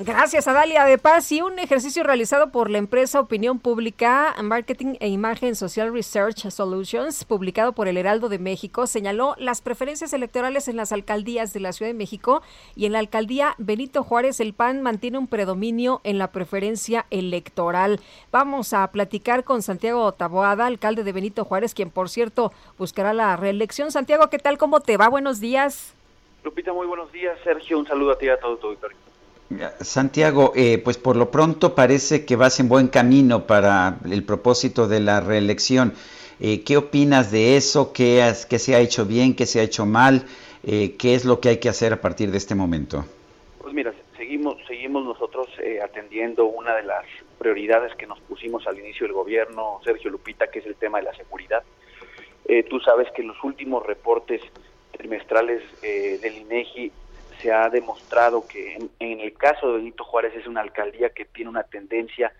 Gracias 0.00 0.46
a 0.46 0.52
Dalia 0.52 0.84
de 0.84 0.96
Paz 0.96 1.32
y 1.32 1.42
un 1.42 1.58
ejercicio 1.58 2.04
realizado 2.04 2.52
por 2.52 2.70
la 2.70 2.78
empresa 2.78 3.18
Opinión 3.18 3.58
Pública, 3.58 4.32
Marketing 4.40 4.94
e 5.00 5.08
Imagen 5.08 5.56
Social 5.56 5.92
Research 5.92 6.50
Solutions, 6.50 7.24
publicado 7.24 7.72
por 7.72 7.88
el 7.88 7.96
Heraldo 7.96 8.28
de 8.28 8.38
México, 8.38 8.86
señaló 8.86 9.34
las 9.38 9.60
preferencias 9.60 10.12
electorales 10.12 10.68
en 10.68 10.76
las 10.76 10.92
alcaldías 10.92 11.52
de 11.52 11.58
la 11.58 11.72
Ciudad 11.72 11.90
de 11.90 11.98
México 11.98 12.42
y 12.76 12.86
en 12.86 12.92
la 12.92 13.00
alcaldía 13.00 13.56
Benito 13.58 14.04
Juárez 14.04 14.38
el 14.38 14.54
PAN 14.54 14.82
mantiene 14.82 15.18
un 15.18 15.26
predominio 15.26 16.00
en 16.04 16.18
la 16.18 16.30
preferencia 16.30 17.06
electoral. 17.10 17.98
Vamos 18.30 18.74
a 18.74 18.86
platicar 18.92 19.42
con 19.42 19.62
Santiago 19.62 20.12
Taboada, 20.12 20.66
alcalde 20.66 21.02
de 21.02 21.10
Benito 21.10 21.44
Juárez, 21.44 21.74
quien 21.74 21.90
por 21.90 22.08
cierto 22.08 22.52
buscará 22.78 23.12
la 23.12 23.34
reelección. 23.34 23.90
Santiago, 23.90 24.30
¿qué 24.30 24.38
tal? 24.38 24.58
¿Cómo 24.58 24.78
te 24.78 24.96
va? 24.96 25.08
Buenos 25.08 25.40
días. 25.40 25.97
Lupita, 26.44 26.72
muy 26.72 26.86
buenos 26.86 27.12
días. 27.12 27.38
Sergio, 27.42 27.78
un 27.78 27.86
saludo 27.86 28.12
a 28.12 28.18
ti 28.18 28.26
y 28.26 28.28
a 28.28 28.38
todo 28.38 28.56
tu 28.56 28.68
auditorio. 28.68 28.96
Santiago, 29.80 30.52
eh, 30.54 30.78
pues 30.78 30.98
por 30.98 31.16
lo 31.16 31.30
pronto 31.30 31.74
parece 31.74 32.26
que 32.26 32.36
vas 32.36 32.60
en 32.60 32.68
buen 32.68 32.88
camino 32.88 33.46
para 33.46 33.98
el 34.10 34.22
propósito 34.22 34.88
de 34.88 35.00
la 35.00 35.20
reelección. 35.20 35.94
Eh, 36.38 36.62
¿Qué 36.64 36.76
opinas 36.76 37.32
de 37.32 37.56
eso? 37.56 37.92
¿Qué, 37.92 38.22
has, 38.22 38.44
¿Qué, 38.44 38.58
se 38.58 38.74
ha 38.74 38.80
hecho 38.80 39.06
bien? 39.06 39.34
¿Qué 39.34 39.46
se 39.46 39.60
ha 39.60 39.62
hecho 39.62 39.86
mal? 39.86 40.26
Eh, 40.64 40.96
¿Qué 40.98 41.14
es 41.14 41.24
lo 41.24 41.40
que 41.40 41.48
hay 41.48 41.58
que 41.58 41.68
hacer 41.68 41.94
a 41.94 42.00
partir 42.00 42.30
de 42.30 42.36
este 42.36 42.54
momento? 42.54 43.06
Pues 43.60 43.72
mira, 43.72 43.94
seguimos, 44.16 44.56
seguimos 44.66 45.04
nosotros 45.04 45.48
atendiendo 45.82 46.44
una 46.44 46.74
de 46.76 46.82
las 46.82 47.04
prioridades 47.38 47.94
que 47.94 48.06
nos 48.06 48.20
pusimos 48.20 48.66
al 48.66 48.78
inicio 48.78 49.06
del 49.06 49.14
gobierno, 49.14 49.80
Sergio 49.82 50.10
Lupita, 50.10 50.48
que 50.48 50.58
es 50.58 50.66
el 50.66 50.76
tema 50.76 50.98
de 50.98 51.04
la 51.04 51.14
seguridad. 51.14 51.62
tú 52.68 52.80
sabes 52.80 53.08
que 53.12 53.22
los 53.22 53.42
últimos 53.42 53.86
reportes 53.86 54.42
trimestrales 54.92 55.62
eh, 55.82 56.18
del 56.20 56.38
INEGI 56.38 56.92
se 57.40 57.52
ha 57.52 57.68
demostrado 57.68 58.46
que 58.48 58.76
en, 58.98 59.20
el 59.20 59.32
caso 59.34 59.68
de 59.68 59.78
Benito 59.78 60.04
Juárez 60.04 60.34
es 60.34 60.46
una 60.46 60.60
alcaldía 60.60 61.10
que 61.10 61.24
tiene 61.24 61.50
una 61.50 61.62
tendencia 61.62 62.32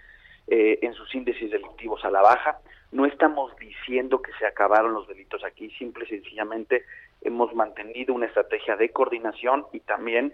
eh, 0.48 0.78
en 0.82 0.92
sus 0.94 1.14
índices 1.14 1.50
delictivos 1.50 2.04
a 2.04 2.10
la 2.10 2.20
baja. 2.20 2.58
No 2.90 3.06
estamos 3.06 3.54
diciendo 3.56 4.22
que 4.22 4.32
se 4.38 4.46
acabaron 4.46 4.94
los 4.94 5.06
delitos 5.06 5.44
aquí, 5.44 5.70
simple 5.72 6.04
y 6.06 6.08
sencillamente 6.08 6.84
hemos 7.20 7.54
mantenido 7.54 8.14
una 8.14 8.26
estrategia 8.26 8.76
de 8.76 8.90
coordinación 8.90 9.66
y 9.72 9.80
también 9.80 10.32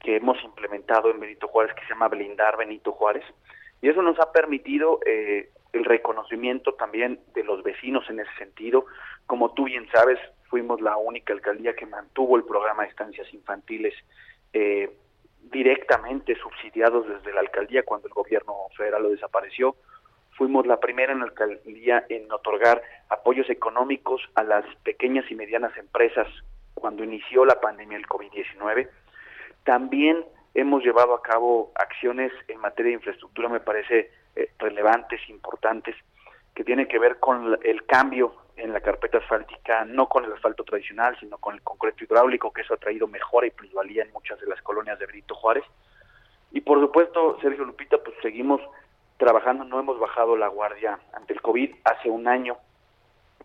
que 0.00 0.16
hemos 0.16 0.42
implementado 0.44 1.10
en 1.10 1.20
Benito 1.20 1.48
Juárez 1.48 1.74
que 1.74 1.82
se 1.82 1.90
llama 1.90 2.08
blindar 2.08 2.56
Benito 2.56 2.92
Juárez 2.92 3.24
y 3.80 3.88
eso 3.88 4.02
nos 4.02 4.18
ha 4.20 4.32
permitido 4.32 5.00
eh, 5.06 5.50
el 5.72 5.84
reconocimiento 5.84 6.74
también 6.74 7.20
de 7.34 7.44
los 7.44 7.62
vecinos 7.62 8.08
en 8.10 8.20
ese 8.20 8.30
sentido. 8.38 8.86
Como 9.26 9.52
tú 9.54 9.64
bien 9.64 9.86
sabes, 9.92 10.18
fuimos 10.48 10.80
la 10.80 10.96
única 10.96 11.32
alcaldía 11.32 11.74
que 11.74 11.86
mantuvo 11.86 12.36
el 12.36 12.44
programa 12.44 12.82
de 12.82 12.90
estancias 12.90 13.32
infantiles 13.32 13.94
eh, 14.52 14.90
directamente 15.50 16.34
subsidiados 16.36 17.08
desde 17.08 17.32
la 17.32 17.40
alcaldía 17.40 17.82
cuando 17.82 18.08
el 18.08 18.14
gobierno 18.14 18.54
federal 18.76 19.02
lo 19.02 19.10
desapareció. 19.10 19.76
Fuimos 20.32 20.66
la 20.66 20.78
primera 20.78 21.12
en 21.12 21.20
la 21.20 21.26
alcaldía 21.26 22.04
en 22.08 22.30
otorgar 22.30 22.82
apoyos 23.08 23.48
económicos 23.50 24.22
a 24.34 24.42
las 24.42 24.64
pequeñas 24.84 25.24
y 25.30 25.34
medianas 25.34 25.76
empresas 25.76 26.28
cuando 26.74 27.02
inició 27.04 27.44
la 27.44 27.60
pandemia 27.60 27.98
del 27.98 28.06
COVID-19. 28.06 28.88
También 29.64 30.24
hemos 30.54 30.82
llevado 30.82 31.14
a 31.14 31.22
cabo 31.22 31.72
acciones 31.74 32.32
en 32.46 32.60
materia 32.60 32.90
de 32.90 32.96
infraestructura, 32.96 33.48
me 33.48 33.60
parece, 33.60 34.10
eh, 34.36 34.50
relevantes, 34.58 35.20
importantes, 35.28 35.96
que 36.54 36.64
tienen 36.64 36.86
que 36.86 36.98
ver 36.98 37.18
con 37.18 37.58
el 37.62 37.84
cambio 37.86 38.32
en 38.58 38.72
la 38.72 38.80
carpeta 38.80 39.18
asfáltica, 39.18 39.84
no 39.84 40.08
con 40.08 40.24
el 40.24 40.32
asfalto 40.32 40.64
tradicional, 40.64 41.16
sino 41.18 41.38
con 41.38 41.54
el 41.54 41.62
concreto 41.62 42.04
hidráulico, 42.04 42.52
que 42.52 42.62
eso 42.62 42.74
ha 42.74 42.78
traído 42.78 43.06
mejora 43.06 43.46
y 43.46 43.50
plusvalía 43.50 44.02
en 44.02 44.12
muchas 44.12 44.40
de 44.40 44.46
las 44.46 44.60
colonias 44.62 44.98
de 44.98 45.06
Benito 45.06 45.34
Juárez. 45.34 45.64
Y 46.52 46.60
por 46.60 46.80
supuesto, 46.80 47.38
Sergio 47.40 47.64
Lupita, 47.64 47.98
pues 47.98 48.16
seguimos 48.22 48.60
trabajando, 49.16 49.64
no 49.64 49.78
hemos 49.78 49.98
bajado 49.98 50.36
la 50.36 50.48
guardia 50.48 50.98
ante 51.12 51.34
el 51.34 51.40
COVID. 51.40 51.74
Hace 51.84 52.10
un 52.10 52.26
año 52.26 52.56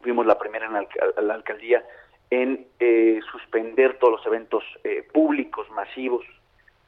fuimos 0.01 0.25
la 0.25 0.37
primera 0.37 0.65
en 0.65 1.27
la, 1.27 1.33
alcaldía 1.33 1.83
en 2.29 2.67
eh, 2.79 3.19
suspender 3.31 3.97
todos 3.99 4.13
los 4.13 4.25
eventos 4.25 4.63
eh, 4.83 5.07
públicos 5.13 5.69
masivos 5.71 6.25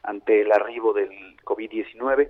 ante 0.03 0.41
el 0.41 0.51
arribo 0.51 0.93
del 0.93 1.37
COVID-19. 1.43 2.29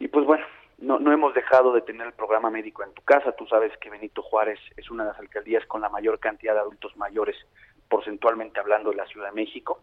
Y 0.00 0.08
pues 0.08 0.26
bueno, 0.26 0.44
no, 0.78 0.98
no 0.98 1.12
hemos 1.12 1.34
dejado 1.34 1.72
de 1.72 1.82
tener 1.82 2.06
el 2.06 2.12
programa 2.12 2.50
médico 2.50 2.84
en 2.84 2.92
tu 2.92 3.02
casa. 3.02 3.32
Tú 3.32 3.46
sabes 3.46 3.76
que 3.78 3.90
Benito 3.90 4.22
Juárez 4.22 4.60
es 4.76 4.90
una 4.90 5.04
de 5.04 5.10
las 5.10 5.18
alcaldías 5.18 5.66
con 5.66 5.80
la 5.80 5.88
mayor 5.88 6.20
cantidad 6.20 6.54
de 6.54 6.60
adultos 6.60 6.96
mayores, 6.96 7.36
porcentualmente 7.88 8.60
hablando, 8.60 8.90
de 8.90 8.96
la 8.96 9.06
Ciudad 9.06 9.28
de 9.28 9.34
México. 9.34 9.80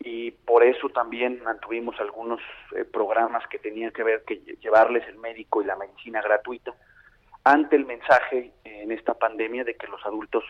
Y 0.00 0.32
por 0.32 0.62
eso 0.64 0.88
también 0.90 1.42
mantuvimos 1.42 1.98
algunos 2.00 2.40
eh, 2.74 2.84
programas 2.84 3.46
que 3.48 3.58
tenían 3.58 3.92
que 3.92 4.02
ver 4.02 4.24
que 4.24 4.36
llevarles 4.60 5.06
el 5.08 5.16
médico 5.16 5.62
y 5.62 5.64
la 5.64 5.76
medicina 5.76 6.20
gratuita 6.20 6.74
ante 7.44 7.76
el 7.76 7.86
mensaje 7.86 8.52
eh, 8.64 8.82
en 8.82 8.92
esta 8.92 9.14
pandemia 9.14 9.64
de 9.64 9.76
que 9.76 9.86
los 9.86 10.04
adultos 10.04 10.44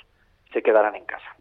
se 0.53 0.63
quedaran 0.63 0.97
en 0.97 1.05
casa. 1.05 1.37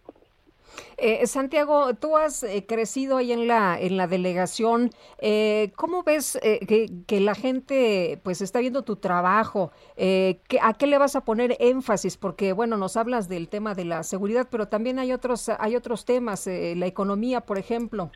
Eh, 0.97 1.27
Santiago, 1.27 1.93
tú 1.95 2.17
has 2.17 2.43
eh, 2.43 2.65
crecido 2.67 3.17
ahí 3.17 3.31
en 3.31 3.47
la 3.47 3.79
en 3.79 3.97
la 3.97 4.07
delegación. 4.07 4.89
Eh, 5.19 5.71
¿Cómo 5.75 6.03
ves 6.03 6.39
que, 6.41 6.87
que, 7.07 7.19
la 7.19 7.35
gente 7.35 8.19
pues 8.23 8.41
está 8.41 8.59
viendo 8.59 8.83
tu 8.83 8.95
trabajo? 8.95 9.71
Que, 9.95 10.39
¿A 10.61 10.73
qué 10.73 10.87
le 10.87 10.97
vas 10.97 11.15
a 11.15 11.25
poner 11.25 11.55
énfasis? 11.59 12.17
Porque 12.17 12.53
bueno, 12.53 12.77
nos 12.77 12.97
hablas 12.97 13.27
del 13.27 13.49
tema 13.49 13.75
de 13.75 13.85
la 13.85 14.03
seguridad, 14.03 14.47
pero 14.49 14.67
también 14.67 14.99
hay 14.99 15.11
otros 15.11 15.49
hay 15.49 15.75
otros 15.75 16.05
temas, 16.05 16.47
la 16.47 16.85
economía, 16.85 17.41
por 17.41 17.57
ejemplo. 17.57 18.11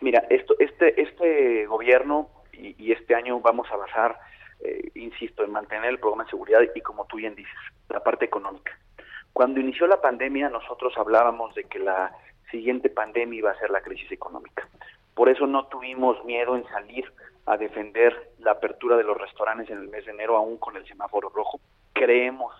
Mira, 0.00 0.24
esto 0.30 0.54
este 0.58 1.00
este 1.00 1.66
gobierno 1.66 2.30
y, 2.52 2.74
y 2.78 2.92
este 2.92 3.14
año 3.14 3.40
vamos 3.40 3.68
a 3.70 3.76
basar, 3.76 4.18
insisto, 4.94 5.44
en 5.44 5.52
mantener 5.52 5.90
el 5.90 5.98
programa 5.98 6.24
de 6.24 6.30
seguridad 6.30 6.60
y 6.74 6.80
como 6.80 7.06
tú 7.06 7.16
bien 7.16 7.34
dices, 7.34 7.54
la 7.88 8.02
parte 8.02 8.24
económica 8.24 8.72
cuando 9.32 9.60
inició 9.60 9.86
la 9.86 10.00
pandemia 10.00 10.48
nosotros 10.48 10.92
hablábamos 10.96 11.54
de 11.54 11.64
que 11.64 11.78
la 11.78 12.12
siguiente 12.50 12.90
pandemia 12.90 13.38
iba 13.38 13.50
a 13.50 13.58
ser 13.58 13.70
la 13.70 13.80
crisis 13.80 14.10
económica. 14.10 14.68
Por 15.14 15.28
eso 15.28 15.46
no 15.46 15.66
tuvimos 15.66 16.24
miedo 16.24 16.56
en 16.56 16.66
salir 16.68 17.10
a 17.46 17.56
defender 17.56 18.32
la 18.38 18.52
apertura 18.52 18.96
de 18.96 19.04
los 19.04 19.16
restaurantes 19.16 19.70
en 19.70 19.78
el 19.78 19.88
mes 19.88 20.04
de 20.04 20.12
enero 20.12 20.36
aún 20.36 20.56
con 20.58 20.76
el 20.76 20.86
semáforo 20.86 21.30
rojo. 21.30 21.60
Creemos 21.92 22.54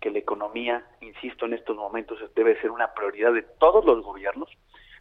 que 0.00 0.10
la 0.10 0.18
economía, 0.18 0.84
insisto, 1.00 1.46
en 1.46 1.54
estos 1.54 1.76
momentos 1.76 2.18
debe 2.34 2.60
ser 2.60 2.70
una 2.70 2.92
prioridad 2.94 3.32
de 3.32 3.42
todos 3.42 3.84
los 3.84 4.02
gobiernos, 4.04 4.50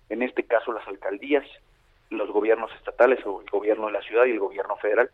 en 0.09 0.21
este 0.23 0.43
caso 0.43 0.71
las 0.71 0.87
alcaldías, 0.87 1.45
los 2.09 2.29
gobiernos 2.31 2.71
estatales 2.75 3.25
o 3.25 3.41
el 3.41 3.49
gobierno 3.49 3.87
de 3.87 3.93
la 3.93 4.01
ciudad 4.01 4.25
y 4.25 4.31
el 4.31 4.39
gobierno 4.39 4.77
federal. 4.77 5.09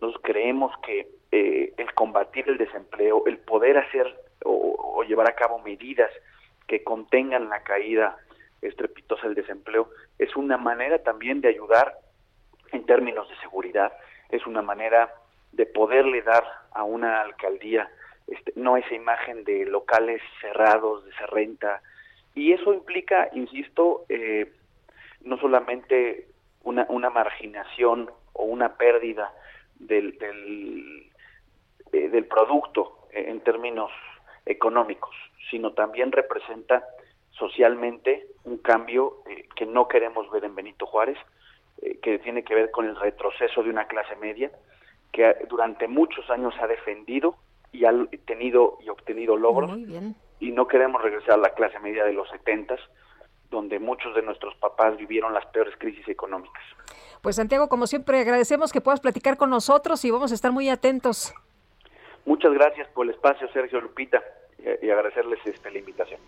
Nosotros 0.00 0.22
creemos 0.24 0.72
que 0.78 1.08
eh, 1.32 1.72
el 1.76 1.94
combatir 1.94 2.48
el 2.48 2.58
desempleo, 2.58 3.24
el 3.26 3.38
poder 3.38 3.78
hacer 3.78 4.06
o, 4.44 5.02
llevar 5.04 5.28
a 5.28 5.34
cabo 5.34 5.58
medidas 5.58 6.10
que 6.66 6.82
contengan 6.82 7.50
la 7.50 7.62
caída 7.62 8.16
estrepitosa 8.62 9.26
del 9.26 9.34
desempleo, 9.34 9.90
es 10.18 10.34
una 10.34 10.56
manera 10.56 11.02
también 11.02 11.42
de 11.42 11.48
ayudar 11.48 11.98
en 12.72 12.86
términos 12.86 13.28
de 13.28 13.36
seguridad, 13.36 13.92
es 14.30 14.46
una 14.46 14.62
manera 14.62 15.12
de 15.52 15.66
poderle 15.66 16.22
dar 16.22 16.44
a 16.72 16.84
una 16.84 17.20
alcaldía 17.20 17.90
este, 18.26 18.52
no 18.56 18.78
esa 18.78 18.94
imagen 18.94 19.44
de 19.44 19.66
locales 19.66 20.22
cerrados, 20.40 21.04
de 21.04 21.12
serrenta, 21.14 21.82
y 22.34 22.52
eso 22.52 22.72
implica, 22.72 23.28
insisto, 23.32 24.06
eh, 24.08 24.50
no 25.20 25.36
solamente 25.38 26.26
una, 26.62 27.10
marginación 27.10 28.10
o 28.32 28.44
una 28.44 28.76
pérdida 28.76 29.32
del, 29.76 30.18
del, 30.18 31.12
eh, 31.92 32.08
del 32.08 32.24
producto 32.24 33.08
en 33.12 33.40
términos 33.40 33.92
económicos, 34.46 35.14
sino 35.50 35.72
también 35.72 36.12
representa 36.12 36.84
socialmente 37.30 38.26
un 38.44 38.58
cambio 38.58 39.22
eh, 39.28 39.48
que 39.56 39.66
no 39.66 39.88
queremos 39.88 40.30
ver 40.30 40.44
en 40.44 40.54
Benito 40.54 40.86
Juárez, 40.86 41.18
eh, 41.82 41.98
que 42.02 42.18
tiene 42.18 42.44
que 42.44 42.54
ver 42.54 42.70
con 42.70 42.86
el 42.86 42.96
retroceso 42.96 43.62
de 43.62 43.70
una 43.70 43.86
clase 43.86 44.16
media 44.16 44.50
que 45.12 45.34
durante 45.48 45.86
muchos 45.88 46.28
años 46.30 46.54
ha 46.60 46.66
defendido 46.66 47.36
y 47.72 47.84
ha 47.84 47.92
tenido 48.26 48.78
y 48.84 48.88
obtenido 48.88 49.36
logros 49.36 49.78
y 50.40 50.50
no 50.50 50.66
queremos 50.66 51.00
regresar 51.02 51.34
a 51.34 51.36
la 51.38 51.54
clase 51.54 51.78
media 51.78 52.04
de 52.04 52.12
los 52.12 52.28
setentas 52.30 52.80
donde 53.50 53.78
muchos 53.78 54.14
de 54.14 54.22
nuestros 54.22 54.54
papás 54.56 54.96
vivieron 54.96 55.32
las 55.32 55.46
peores 55.46 55.74
crisis 55.78 56.06
económicas. 56.08 56.62
Pues 57.22 57.36
Santiago, 57.36 57.68
como 57.68 57.86
siempre, 57.86 58.18
agradecemos 58.20 58.72
que 58.72 58.80
puedas 58.80 59.00
platicar 59.00 59.36
con 59.36 59.48
nosotros 59.50 60.04
y 60.04 60.10
vamos 60.10 60.32
a 60.32 60.34
estar 60.34 60.50
muy 60.50 60.68
atentos. 60.68 61.32
Muchas 62.26 62.52
gracias 62.52 62.88
por 62.88 63.06
el 63.06 63.12
espacio, 63.12 63.48
Sergio 63.52 63.80
Lupita, 63.80 64.22
y, 64.82 64.90
agradecerles 64.90 65.38
esta 65.44 65.70
la 65.70 65.78
invitación. 65.78 66.20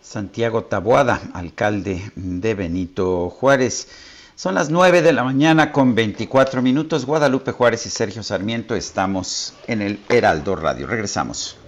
Santiago 0.00 0.64
Taboada, 0.64 1.20
alcalde 1.34 2.00
de 2.14 2.54
Benito 2.54 3.30
Juárez. 3.30 3.88
Son 4.36 4.54
las 4.54 4.70
9 4.70 5.02
de 5.02 5.12
la 5.12 5.24
mañana 5.24 5.72
con 5.72 5.94
24 5.94 6.60
minutos. 6.60 7.06
Guadalupe 7.06 7.52
Juárez 7.52 7.86
y 7.86 7.90
Sergio 7.90 8.22
Sarmiento 8.22 8.74
estamos 8.74 9.56
en 9.66 9.80
el 9.80 10.00
Heraldo 10.08 10.56
Radio. 10.56 10.86
Regresamos. 10.86 11.58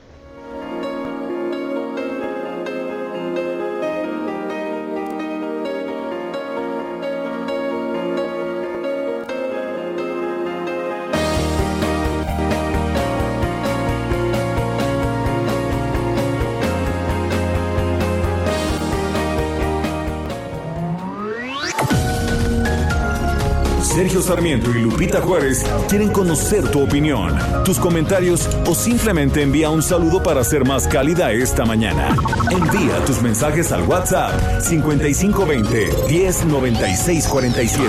Sarmiento 24.26 24.70
y 24.70 24.80
Lupita 24.80 25.20
Juárez 25.20 25.64
quieren 25.88 26.10
conocer 26.10 26.68
tu 26.72 26.82
opinión, 26.82 27.38
tus 27.64 27.78
comentarios 27.78 28.48
o 28.66 28.74
simplemente 28.74 29.40
envía 29.40 29.70
un 29.70 29.84
saludo 29.84 30.20
para 30.20 30.42
ser 30.42 30.64
más 30.64 30.88
cálida 30.88 31.30
esta 31.30 31.64
mañana. 31.64 32.08
Envía 32.50 33.04
tus 33.04 33.22
mensajes 33.22 33.70
al 33.70 33.84
WhatsApp 33.84 34.60
5520 34.62 35.90
109647. 36.08 37.88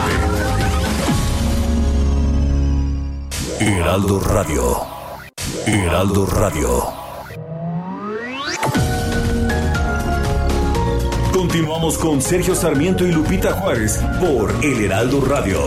Heraldo 3.59 4.19
Radio. 4.19 4.77
Heraldo 5.65 6.25
Radio. 6.27 7.07
Continuamos 11.33 11.97
con 11.97 12.21
Sergio 12.21 12.53
Sarmiento 12.53 13.05
y 13.05 13.11
Lupita 13.11 13.53
Juárez 13.53 13.99
por 14.19 14.53
El 14.63 14.85
Heraldo 14.85 15.21
Radio. 15.21 15.57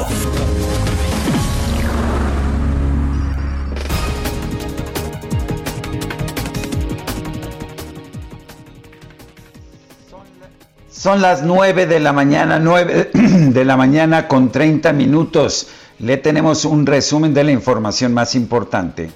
Son 11.01 11.23
las 11.23 11.43
9 11.43 11.87
de 11.87 11.99
la 11.99 12.13
mañana, 12.13 12.59
9 12.59 13.11
de 13.15 13.65
la 13.65 13.79
mañana 13.79 14.29
con 14.29 14.53
30 14.53 14.93
minutos. 14.93 15.69
Le 15.99 16.19
tenemos 16.19 16.67
un 16.67 16.85
resumen 16.85 17.33
de 17.33 17.43
la 17.43 17.53
información 17.53 18.13
más 18.13 18.35
importante. 18.35 19.09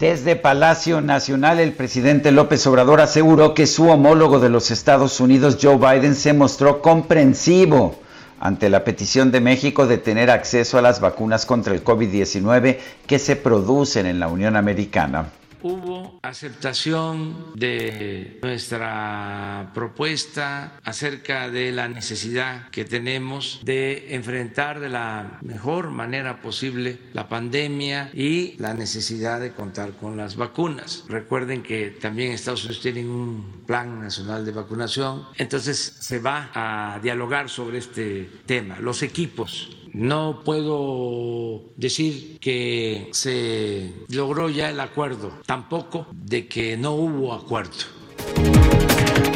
Desde 0.00 0.34
Palacio 0.34 1.00
Nacional, 1.00 1.60
el 1.60 1.74
presidente 1.74 2.32
López 2.32 2.66
Obrador 2.66 3.00
aseguró 3.00 3.54
que 3.54 3.68
su 3.68 3.88
homólogo 3.88 4.40
de 4.40 4.48
los 4.48 4.72
Estados 4.72 5.20
Unidos, 5.20 5.58
Joe 5.62 5.76
Biden, 5.76 6.16
se 6.16 6.32
mostró 6.32 6.82
comprensivo 6.82 8.00
ante 8.40 8.68
la 8.68 8.82
petición 8.82 9.30
de 9.30 9.40
México 9.40 9.86
de 9.86 9.98
tener 9.98 10.28
acceso 10.28 10.76
a 10.76 10.82
las 10.82 10.98
vacunas 10.98 11.46
contra 11.46 11.72
el 11.72 11.84
COVID-19 11.84 12.78
que 13.06 13.20
se 13.20 13.36
producen 13.36 14.06
en 14.06 14.18
la 14.18 14.26
Unión 14.26 14.56
Americana 14.56 15.30
hubo 15.62 16.18
aceptación 16.22 17.52
de 17.54 18.38
nuestra 18.42 19.70
propuesta 19.74 20.80
acerca 20.84 21.48
de 21.48 21.72
la 21.72 21.88
necesidad 21.88 22.68
que 22.70 22.84
tenemos 22.84 23.60
de 23.64 24.14
enfrentar 24.14 24.80
de 24.80 24.88
la 24.88 25.38
mejor 25.42 25.90
manera 25.90 26.40
posible 26.40 26.98
la 27.12 27.28
pandemia 27.28 28.10
y 28.12 28.54
la 28.58 28.74
necesidad 28.74 29.40
de 29.40 29.52
contar 29.52 29.92
con 29.92 30.16
las 30.16 30.36
vacunas. 30.36 31.04
Recuerden 31.08 31.62
que 31.62 31.90
también 31.90 32.32
Estados 32.32 32.64
Unidos 32.64 32.82
tiene 32.82 33.06
un 33.06 33.62
plan 33.66 34.00
nacional 34.00 34.44
de 34.44 34.52
vacunación, 34.52 35.26
entonces 35.36 35.78
se 35.78 36.18
va 36.18 36.50
a 36.54 36.98
dialogar 37.02 37.48
sobre 37.48 37.78
este 37.78 38.28
tema. 38.46 38.78
Los 38.78 39.02
equipos 39.02 39.81
no 39.92 40.40
puedo 40.44 41.72
decir 41.76 42.38
que 42.40 43.08
se 43.12 43.92
logró 44.08 44.48
ya 44.48 44.70
el 44.70 44.80
acuerdo, 44.80 45.30
tampoco 45.46 46.06
de 46.12 46.48
que 46.48 46.76
no 46.76 46.92
hubo 46.92 47.32
acuerdo. 47.32 47.72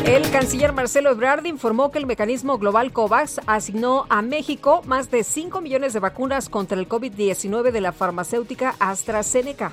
El 0.06 0.28
canciller 0.30 0.72
Marcelo 0.72 1.10
Ebrard 1.10 1.44
informó 1.46 1.90
que 1.90 1.98
el 1.98 2.06
mecanismo 2.06 2.58
global 2.58 2.92
COVAX 2.92 3.40
asignó 3.46 4.06
a 4.08 4.22
México 4.22 4.82
más 4.86 5.10
de 5.10 5.24
5 5.24 5.60
millones 5.60 5.92
de 5.92 5.98
vacunas 6.00 6.48
contra 6.48 6.78
el 6.78 6.88
COVID-19 6.88 7.72
de 7.72 7.80
la 7.80 7.90
farmacéutica 7.92 8.76
AstraZeneca. 8.78 9.72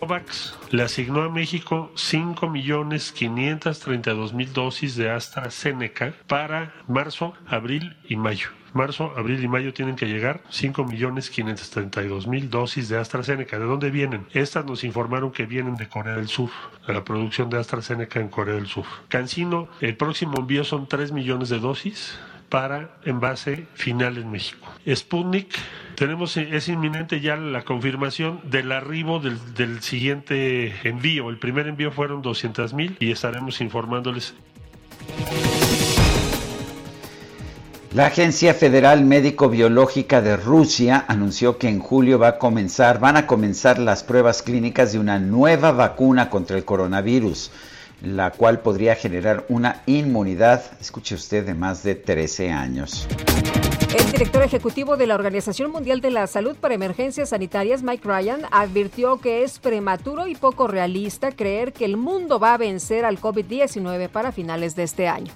COVAX 0.00 0.54
le 0.70 0.82
asignó 0.82 1.22
a 1.22 1.30
México 1.30 1.92
5.532.000 1.94 4.48
dosis 4.48 4.96
de 4.96 5.10
AstraZeneca 5.10 6.16
para 6.26 6.74
marzo, 6.88 7.34
abril 7.46 7.96
y 8.08 8.16
mayo. 8.16 8.48
Marzo, 8.74 9.12
abril 9.16 9.42
y 9.42 9.48
mayo 9.48 9.72
tienen 9.72 9.96
que 9.96 10.06
llegar 10.06 10.42
5.532.000 10.50 12.48
dosis 12.48 12.88
de 12.88 12.98
AstraZeneca. 12.98 13.58
¿De 13.58 13.64
dónde 13.64 13.90
vienen? 13.90 14.26
Estas 14.32 14.66
nos 14.66 14.84
informaron 14.84 15.30
que 15.30 15.46
vienen 15.46 15.76
de 15.76 15.88
Corea 15.88 16.16
del 16.16 16.28
Sur, 16.28 16.50
a 16.86 16.92
la 16.92 17.04
producción 17.04 17.48
de 17.50 17.58
AstraZeneca 17.58 18.20
en 18.20 18.28
Corea 18.28 18.56
del 18.56 18.66
Sur. 18.66 18.84
Cancino, 19.08 19.68
el 19.80 19.96
próximo 19.96 20.38
envío 20.38 20.64
son 20.64 20.88
3 20.88 21.12
millones 21.12 21.48
de 21.48 21.60
dosis 21.60 22.18
para 22.48 22.98
envase 23.04 23.66
final 23.74 24.18
en 24.18 24.30
México. 24.30 24.68
Sputnik, 24.88 25.54
tenemos, 25.94 26.36
es 26.36 26.68
inminente 26.68 27.20
ya 27.20 27.36
la 27.36 27.62
confirmación 27.62 28.40
del 28.44 28.72
arribo 28.72 29.18
del, 29.20 29.38
del 29.54 29.82
siguiente 29.82 30.74
envío. 30.88 31.30
El 31.30 31.38
primer 31.38 31.66
envío 31.66 31.90
fueron 31.90 32.22
200 32.22 32.74
mil 32.74 32.96
y 33.00 33.10
estaremos 33.10 33.60
informándoles. 33.60 34.34
La 37.94 38.06
Agencia 38.06 38.54
Federal 38.54 39.04
Médico 39.04 39.48
Biológica 39.48 40.20
de 40.20 40.36
Rusia 40.36 41.04
anunció 41.06 41.58
que 41.58 41.68
en 41.68 41.78
julio 41.78 42.18
va 42.18 42.28
a 42.28 42.38
comenzar, 42.38 42.98
van 42.98 43.16
a 43.16 43.28
comenzar 43.28 43.78
las 43.78 44.02
pruebas 44.02 44.42
clínicas 44.42 44.92
de 44.92 44.98
una 44.98 45.20
nueva 45.20 45.70
vacuna 45.70 46.28
contra 46.28 46.56
el 46.56 46.64
coronavirus 46.64 47.52
la 48.02 48.32
cual 48.32 48.60
podría 48.60 48.96
generar 48.96 49.44
una 49.48 49.82
inmunidad, 49.86 50.62
escuche 50.80 51.14
usted, 51.14 51.46
de 51.46 51.54
más 51.54 51.82
de 51.82 51.94
13 51.94 52.50
años. 52.50 53.06
El 53.96 54.10
director 54.10 54.42
ejecutivo 54.42 54.96
de 54.96 55.06
la 55.06 55.14
Organización 55.14 55.70
Mundial 55.70 56.00
de 56.00 56.10
la 56.10 56.26
Salud 56.26 56.56
para 56.56 56.74
Emergencias 56.74 57.30
Sanitarias, 57.30 57.82
Mike 57.82 58.06
Ryan, 58.06 58.42
advirtió 58.50 59.20
que 59.20 59.44
es 59.44 59.58
prematuro 59.58 60.26
y 60.26 60.34
poco 60.34 60.66
realista 60.66 61.32
creer 61.32 61.72
que 61.72 61.84
el 61.84 61.96
mundo 61.96 62.38
va 62.38 62.54
a 62.54 62.58
vencer 62.58 63.04
al 63.04 63.20
COVID-19 63.20 64.08
para 64.08 64.32
finales 64.32 64.74
de 64.74 64.82
este 64.82 65.08
año. 65.08 65.32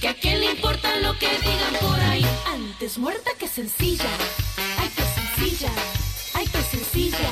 ¿Que 0.00 0.08
a 0.08 0.14
le 0.36 0.52
importa 0.52 0.96
lo 1.00 1.18
que 1.18 1.28
digan 1.28 1.74
por 1.80 2.00
ahí? 2.00 2.24
Antes 2.46 2.98
muerta 2.98 3.30
que 3.38 3.48
sencilla. 3.48 4.04
Sencilla. 5.36 5.70
Sencilla. 6.70 7.30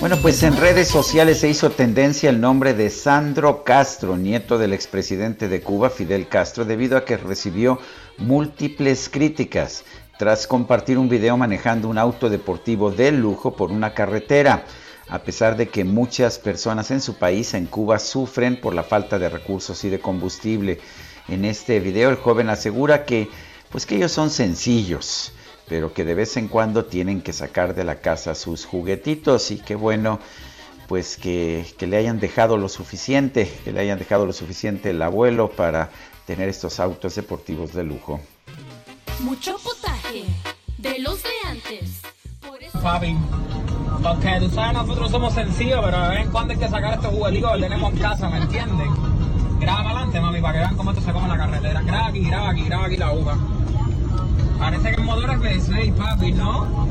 Bueno, 0.00 0.16
pues 0.20 0.42
en 0.42 0.56
redes 0.56 0.88
sociales 0.88 1.40
se 1.40 1.48
hizo 1.48 1.70
tendencia 1.70 2.28
el 2.28 2.40
nombre 2.40 2.74
de 2.74 2.90
Sandro 2.90 3.64
Castro, 3.64 4.16
nieto 4.16 4.58
del 4.58 4.72
expresidente 4.72 5.48
de 5.48 5.62
Cuba, 5.62 5.88
Fidel 5.88 6.28
Castro, 6.28 6.64
debido 6.64 6.96
a 6.96 7.04
que 7.04 7.16
recibió 7.16 7.78
múltiples 8.18 9.08
críticas 9.08 9.84
tras 10.18 10.46
compartir 10.46 10.98
un 10.98 11.08
video 11.08 11.36
manejando 11.36 11.88
un 11.88 11.98
auto 11.98 12.28
deportivo 12.28 12.90
de 12.90 13.12
lujo 13.12 13.56
por 13.56 13.70
una 13.70 13.94
carretera. 13.94 14.64
A 15.08 15.20
pesar 15.20 15.56
de 15.56 15.68
que 15.68 15.84
muchas 15.84 16.38
personas 16.38 16.90
en 16.90 17.00
su 17.00 17.14
país, 17.14 17.54
en 17.54 17.66
Cuba, 17.66 17.98
sufren 17.98 18.60
por 18.60 18.74
la 18.74 18.82
falta 18.82 19.18
de 19.18 19.28
recursos 19.28 19.84
y 19.84 19.88
de 19.88 20.00
combustible. 20.00 20.80
En 21.28 21.44
este 21.44 21.80
video 21.80 22.10
el 22.10 22.16
joven 22.16 22.50
asegura 22.50 23.04
que, 23.04 23.28
pues 23.70 23.86
que 23.86 23.96
ellos 23.96 24.12
son 24.12 24.30
sencillos 24.30 25.32
pero 25.68 25.92
que 25.92 26.04
de 26.04 26.14
vez 26.14 26.36
en 26.36 26.48
cuando 26.48 26.84
tienen 26.84 27.20
que 27.20 27.32
sacar 27.32 27.74
de 27.74 27.84
la 27.84 27.96
casa 27.96 28.34
sus 28.34 28.64
juguetitos 28.64 29.50
y 29.50 29.58
qué 29.58 29.74
bueno 29.74 30.20
pues 30.86 31.16
que, 31.16 31.66
que, 31.78 31.88
le 31.88 31.96
hayan 31.96 32.20
dejado 32.20 32.56
lo 32.56 32.68
suficiente, 32.68 33.52
que 33.64 33.72
le 33.72 33.80
hayan 33.80 33.98
dejado 33.98 34.24
lo 34.24 34.32
suficiente 34.32 34.90
el 34.90 35.02
abuelo 35.02 35.50
para 35.50 35.90
tener 36.26 36.48
estos 36.48 36.78
autos 36.78 37.16
deportivos 37.16 37.72
de 37.72 37.82
lujo. 37.82 38.20
Mucho 39.20 39.58
potaje 39.58 40.24
de 40.78 41.00
los 41.00 41.22
de 41.24 41.30
antes. 41.44 42.02
Por 42.40 42.62
eso... 42.62 42.78
Porque 44.06 44.38
tú 44.38 44.48
sabes, 44.50 44.72
nosotros 44.74 45.10
somos 45.10 45.34
sencillos, 45.34 45.80
pero 45.84 46.00
de 46.00 46.08
vez 46.10 46.20
en 46.20 46.30
cuando 46.30 46.52
hay 46.52 46.60
que 46.60 46.68
sacar 46.68 46.94
estos 46.94 47.10
juguetitos 47.12 47.52
que 47.54 47.60
tenemos 47.60 47.92
en 47.92 47.98
casa, 47.98 48.28
¿me 48.28 48.38
entienden? 48.38 48.90
Graba 49.58 49.78
para 49.78 49.90
adelante, 49.96 50.20
mami, 50.20 50.40
para 50.40 50.52
que 50.52 50.58
vean 50.60 50.76
cómo 50.76 50.90
esto 50.92 51.02
se 51.02 51.12
come 51.12 51.24
en 51.24 51.30
la 51.30 51.38
carretera. 51.38 51.82
Graba 51.82 52.06
aquí, 52.06 52.20
graba 52.20 52.50
aquí, 52.50 52.64
graba 52.66 52.86
aquí 52.86 52.96
la 52.98 53.06
aguja. 53.08 53.36
Parece 54.60 54.90
que 54.90 54.94
el 54.94 55.02
motor 55.02 55.30
es 55.30 55.68
V6, 55.68 55.94
papi, 55.94 56.32
¿no? 56.32 56.88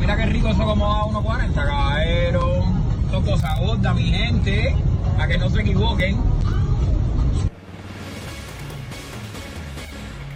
Mira 0.00 0.16
qué 0.16 0.26
rico 0.26 0.48
eso 0.48 0.64
como 0.64 0.92
a 0.92 1.04
1.40, 1.04 1.54
caballero. 1.54 2.64
Son 3.12 3.24
cosas 3.24 3.60
gordas, 3.60 3.94
mi 3.94 4.10
gente. 4.10 4.76
A 5.20 5.28
que 5.28 5.38
no 5.38 5.50
se 5.50 5.60
equivoquen. 5.60 6.20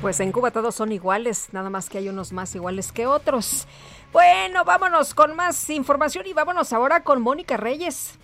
Pues 0.01 0.20
en 0.20 0.32
Cuba 0.32 0.51
todos 0.51 0.74
son 0.74 0.93
iguales, 0.93 1.49
nada 1.53 1.70
más 1.70 1.89
que 1.89 1.99
hay 1.99 2.09
unos 2.11 2.31
más 2.31 2.55
iguales 2.55 2.93
que 2.93 3.07
otros. 3.07 3.66
Bueno, 4.15 4.65
vámonos 4.65 5.12
con 5.12 5.35
más 5.35 5.69
información 5.70 6.24
y 6.28 6.32
vámonos 6.32 6.73
ahora 6.73 7.03
con 7.03 7.20
Mónica 7.20 7.57
Reyes. 7.57 8.16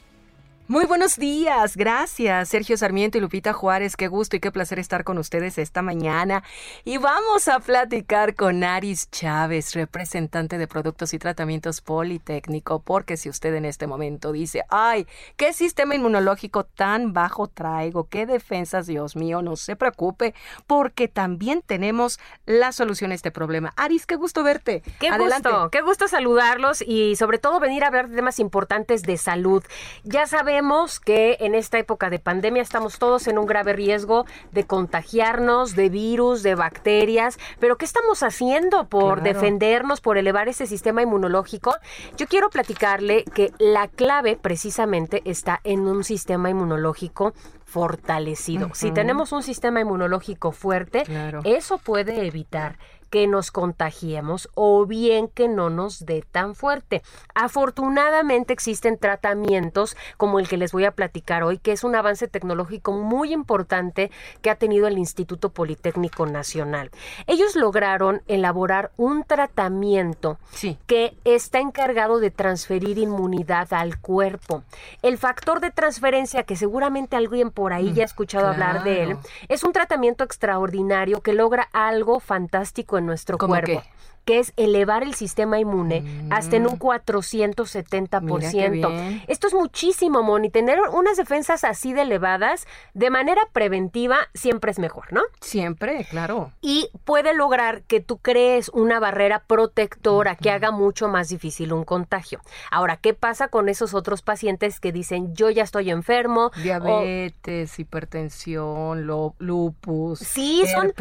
Muy 0.70 0.84
buenos 0.84 1.16
días, 1.16 1.76
gracias 1.76 2.48
Sergio 2.48 2.76
Sarmiento 2.76 3.18
y 3.18 3.20
Lupita 3.20 3.52
Juárez, 3.52 3.96
qué 3.96 4.06
gusto 4.06 4.36
y 4.36 4.38
qué 4.38 4.52
placer 4.52 4.78
estar 4.78 5.02
con 5.02 5.18
ustedes 5.18 5.58
esta 5.58 5.82
mañana. 5.82 6.44
Y 6.84 6.96
vamos 6.98 7.48
a 7.48 7.58
platicar 7.58 8.36
con 8.36 8.62
Aris 8.62 9.10
Chávez, 9.10 9.74
representante 9.74 10.58
de 10.58 10.68
Productos 10.68 11.12
y 11.12 11.18
Tratamientos 11.18 11.80
Politécnico, 11.80 12.78
porque 12.78 13.16
si 13.16 13.28
usted 13.28 13.52
en 13.56 13.64
este 13.64 13.88
momento 13.88 14.30
dice, 14.30 14.62
ay, 14.68 15.08
qué 15.36 15.52
sistema 15.52 15.96
inmunológico 15.96 16.62
tan 16.62 17.12
bajo 17.12 17.48
traigo, 17.48 18.04
qué 18.04 18.24
defensas, 18.24 18.86
Dios 18.86 19.16
mío, 19.16 19.42
no 19.42 19.56
se 19.56 19.74
preocupe, 19.74 20.36
porque 20.68 21.08
también 21.08 21.62
tenemos 21.66 22.20
la 22.46 22.70
solución 22.70 23.10
a 23.10 23.16
este 23.16 23.32
problema. 23.32 23.72
Aris, 23.74 24.06
qué 24.06 24.14
gusto 24.14 24.44
verte. 24.44 24.84
Qué 25.00 25.08
Adelante. 25.08 25.48
gusto, 25.48 25.70
qué 25.70 25.80
gusto 25.80 26.06
saludarlos 26.06 26.80
y 26.80 27.16
sobre 27.16 27.38
todo 27.38 27.58
venir 27.58 27.82
a 27.82 27.88
hablar 27.88 28.08
de 28.08 28.14
temas 28.14 28.38
importantes 28.38 29.02
de 29.02 29.16
salud. 29.16 29.64
Ya 30.04 30.28
sabemos 30.28 30.59
que 31.04 31.38
en 31.40 31.54
esta 31.54 31.78
época 31.78 32.10
de 32.10 32.18
pandemia 32.18 32.60
estamos 32.62 32.98
todos 32.98 33.26
en 33.28 33.38
un 33.38 33.46
grave 33.46 33.72
riesgo 33.72 34.26
de 34.52 34.64
contagiarnos 34.66 35.74
de 35.74 35.88
virus, 35.88 36.42
de 36.42 36.54
bacterias, 36.54 37.38
pero 37.58 37.78
¿qué 37.78 37.86
estamos 37.86 38.22
haciendo 38.22 38.84
por 38.88 39.20
Claro. 39.20 39.22
defendernos, 39.22 40.00
por 40.02 40.18
elevar 40.18 40.48
ese 40.48 40.66
sistema 40.66 41.00
inmunológico? 41.02 41.74
Yo 42.18 42.26
quiero 42.26 42.50
platicarle 42.50 43.24
que 43.24 43.52
la 43.58 43.88
clave 43.88 44.36
precisamente 44.36 45.22
está 45.24 45.60
en 45.64 45.80
un 45.88 46.04
sistema 46.04 46.50
inmunológico 46.50 47.32
fortalecido. 47.64 48.68
Si 48.74 48.90
tenemos 48.90 49.32
un 49.32 49.42
sistema 49.42 49.80
inmunológico 49.80 50.52
fuerte, 50.52 51.04
Claro. 51.04 51.40
eso 51.44 51.78
puede 51.78 52.26
evitar 52.26 52.76
que 53.10 53.26
nos 53.26 53.50
contagiemos 53.50 54.48
o 54.54 54.86
bien 54.86 55.28
que 55.28 55.48
no 55.48 55.68
nos 55.68 56.06
dé 56.06 56.24
tan 56.30 56.54
fuerte. 56.54 57.02
Afortunadamente 57.34 58.52
existen 58.52 58.98
tratamientos 58.98 59.96
como 60.16 60.38
el 60.38 60.48
que 60.48 60.56
les 60.56 60.72
voy 60.72 60.84
a 60.84 60.92
platicar 60.92 61.42
hoy, 61.42 61.58
que 61.58 61.72
es 61.72 61.84
un 61.84 61.94
avance 61.96 62.28
tecnológico 62.28 62.92
muy 62.92 63.32
importante 63.32 64.10
que 64.42 64.50
ha 64.50 64.54
tenido 64.54 64.86
el 64.86 64.98
Instituto 64.98 65.50
Politécnico 65.50 66.26
Nacional. 66.26 66.90
Ellos 67.26 67.56
lograron 67.56 68.22
elaborar 68.28 68.92
un 68.96 69.24
tratamiento 69.24 70.38
que 70.86 71.16
está 71.24 71.58
encargado 71.58 72.20
de 72.20 72.30
transferir 72.30 72.98
inmunidad 72.98 73.72
al 73.72 73.98
cuerpo. 73.98 74.62
El 75.02 75.18
factor 75.18 75.60
de 75.60 75.70
transferencia, 75.70 76.44
que 76.44 76.56
seguramente 76.56 77.16
alguien 77.16 77.50
por 77.50 77.72
ahí 77.72 77.92
ya 77.92 78.02
ha 78.02 78.06
escuchado 78.06 78.48
hablar 78.48 78.84
de 78.84 79.02
él, 79.02 79.16
es 79.48 79.64
un 79.64 79.72
tratamiento 79.72 80.24
extraordinario 80.24 81.20
que 81.20 81.32
logra 81.32 81.68
algo 81.72 82.20
fantástico 82.20 82.99
en 83.00 83.06
nuestro 83.06 83.36
¿Cómo 83.36 83.54
cuerpo. 83.54 83.66
qué? 83.82 84.00
que 84.26 84.38
es 84.38 84.52
elevar 84.58 85.02
el 85.02 85.14
sistema 85.14 85.58
inmune 85.58 86.04
hasta 86.30 86.56
en 86.56 86.66
un 86.66 86.78
470%. 86.78 88.20
Mira 88.22 88.50
qué 88.52 88.68
bien. 88.68 89.22
Esto 89.28 89.46
es 89.46 89.54
muchísimo, 89.54 90.22
Moni. 90.22 90.50
Tener 90.50 90.78
unas 90.92 91.16
defensas 91.16 91.64
así 91.64 91.94
de 91.94 92.02
elevadas 92.02 92.66
de 92.92 93.08
manera 93.08 93.40
preventiva 93.54 94.18
siempre 94.34 94.72
es 94.72 94.78
mejor, 94.78 95.10
¿no? 95.12 95.22
Siempre, 95.40 96.04
claro. 96.10 96.52
Y 96.60 96.90
puede 97.04 97.32
lograr 97.34 97.82
que 97.84 98.00
tú 98.00 98.18
crees 98.18 98.68
una 98.68 99.00
barrera 99.00 99.42
protectora 99.46 100.36
que 100.36 100.50
haga 100.50 100.70
mucho 100.70 101.08
más 101.08 101.30
difícil 101.30 101.72
un 101.72 101.84
contagio. 101.84 102.40
Ahora, 102.70 102.98
¿qué 102.98 103.14
pasa 103.14 103.48
con 103.48 103.70
esos 103.70 103.94
otros 103.94 104.20
pacientes 104.20 104.80
que 104.80 104.92
dicen 104.92 105.34
yo 105.34 105.48
ya 105.48 105.62
estoy 105.62 105.90
enfermo? 105.90 106.50
o- 106.54 106.60
Diabetes, 106.60 107.78
hipertensión, 107.78 109.06
lupus, 109.38 110.18
Sí, 110.18 110.62
son. 110.74 110.92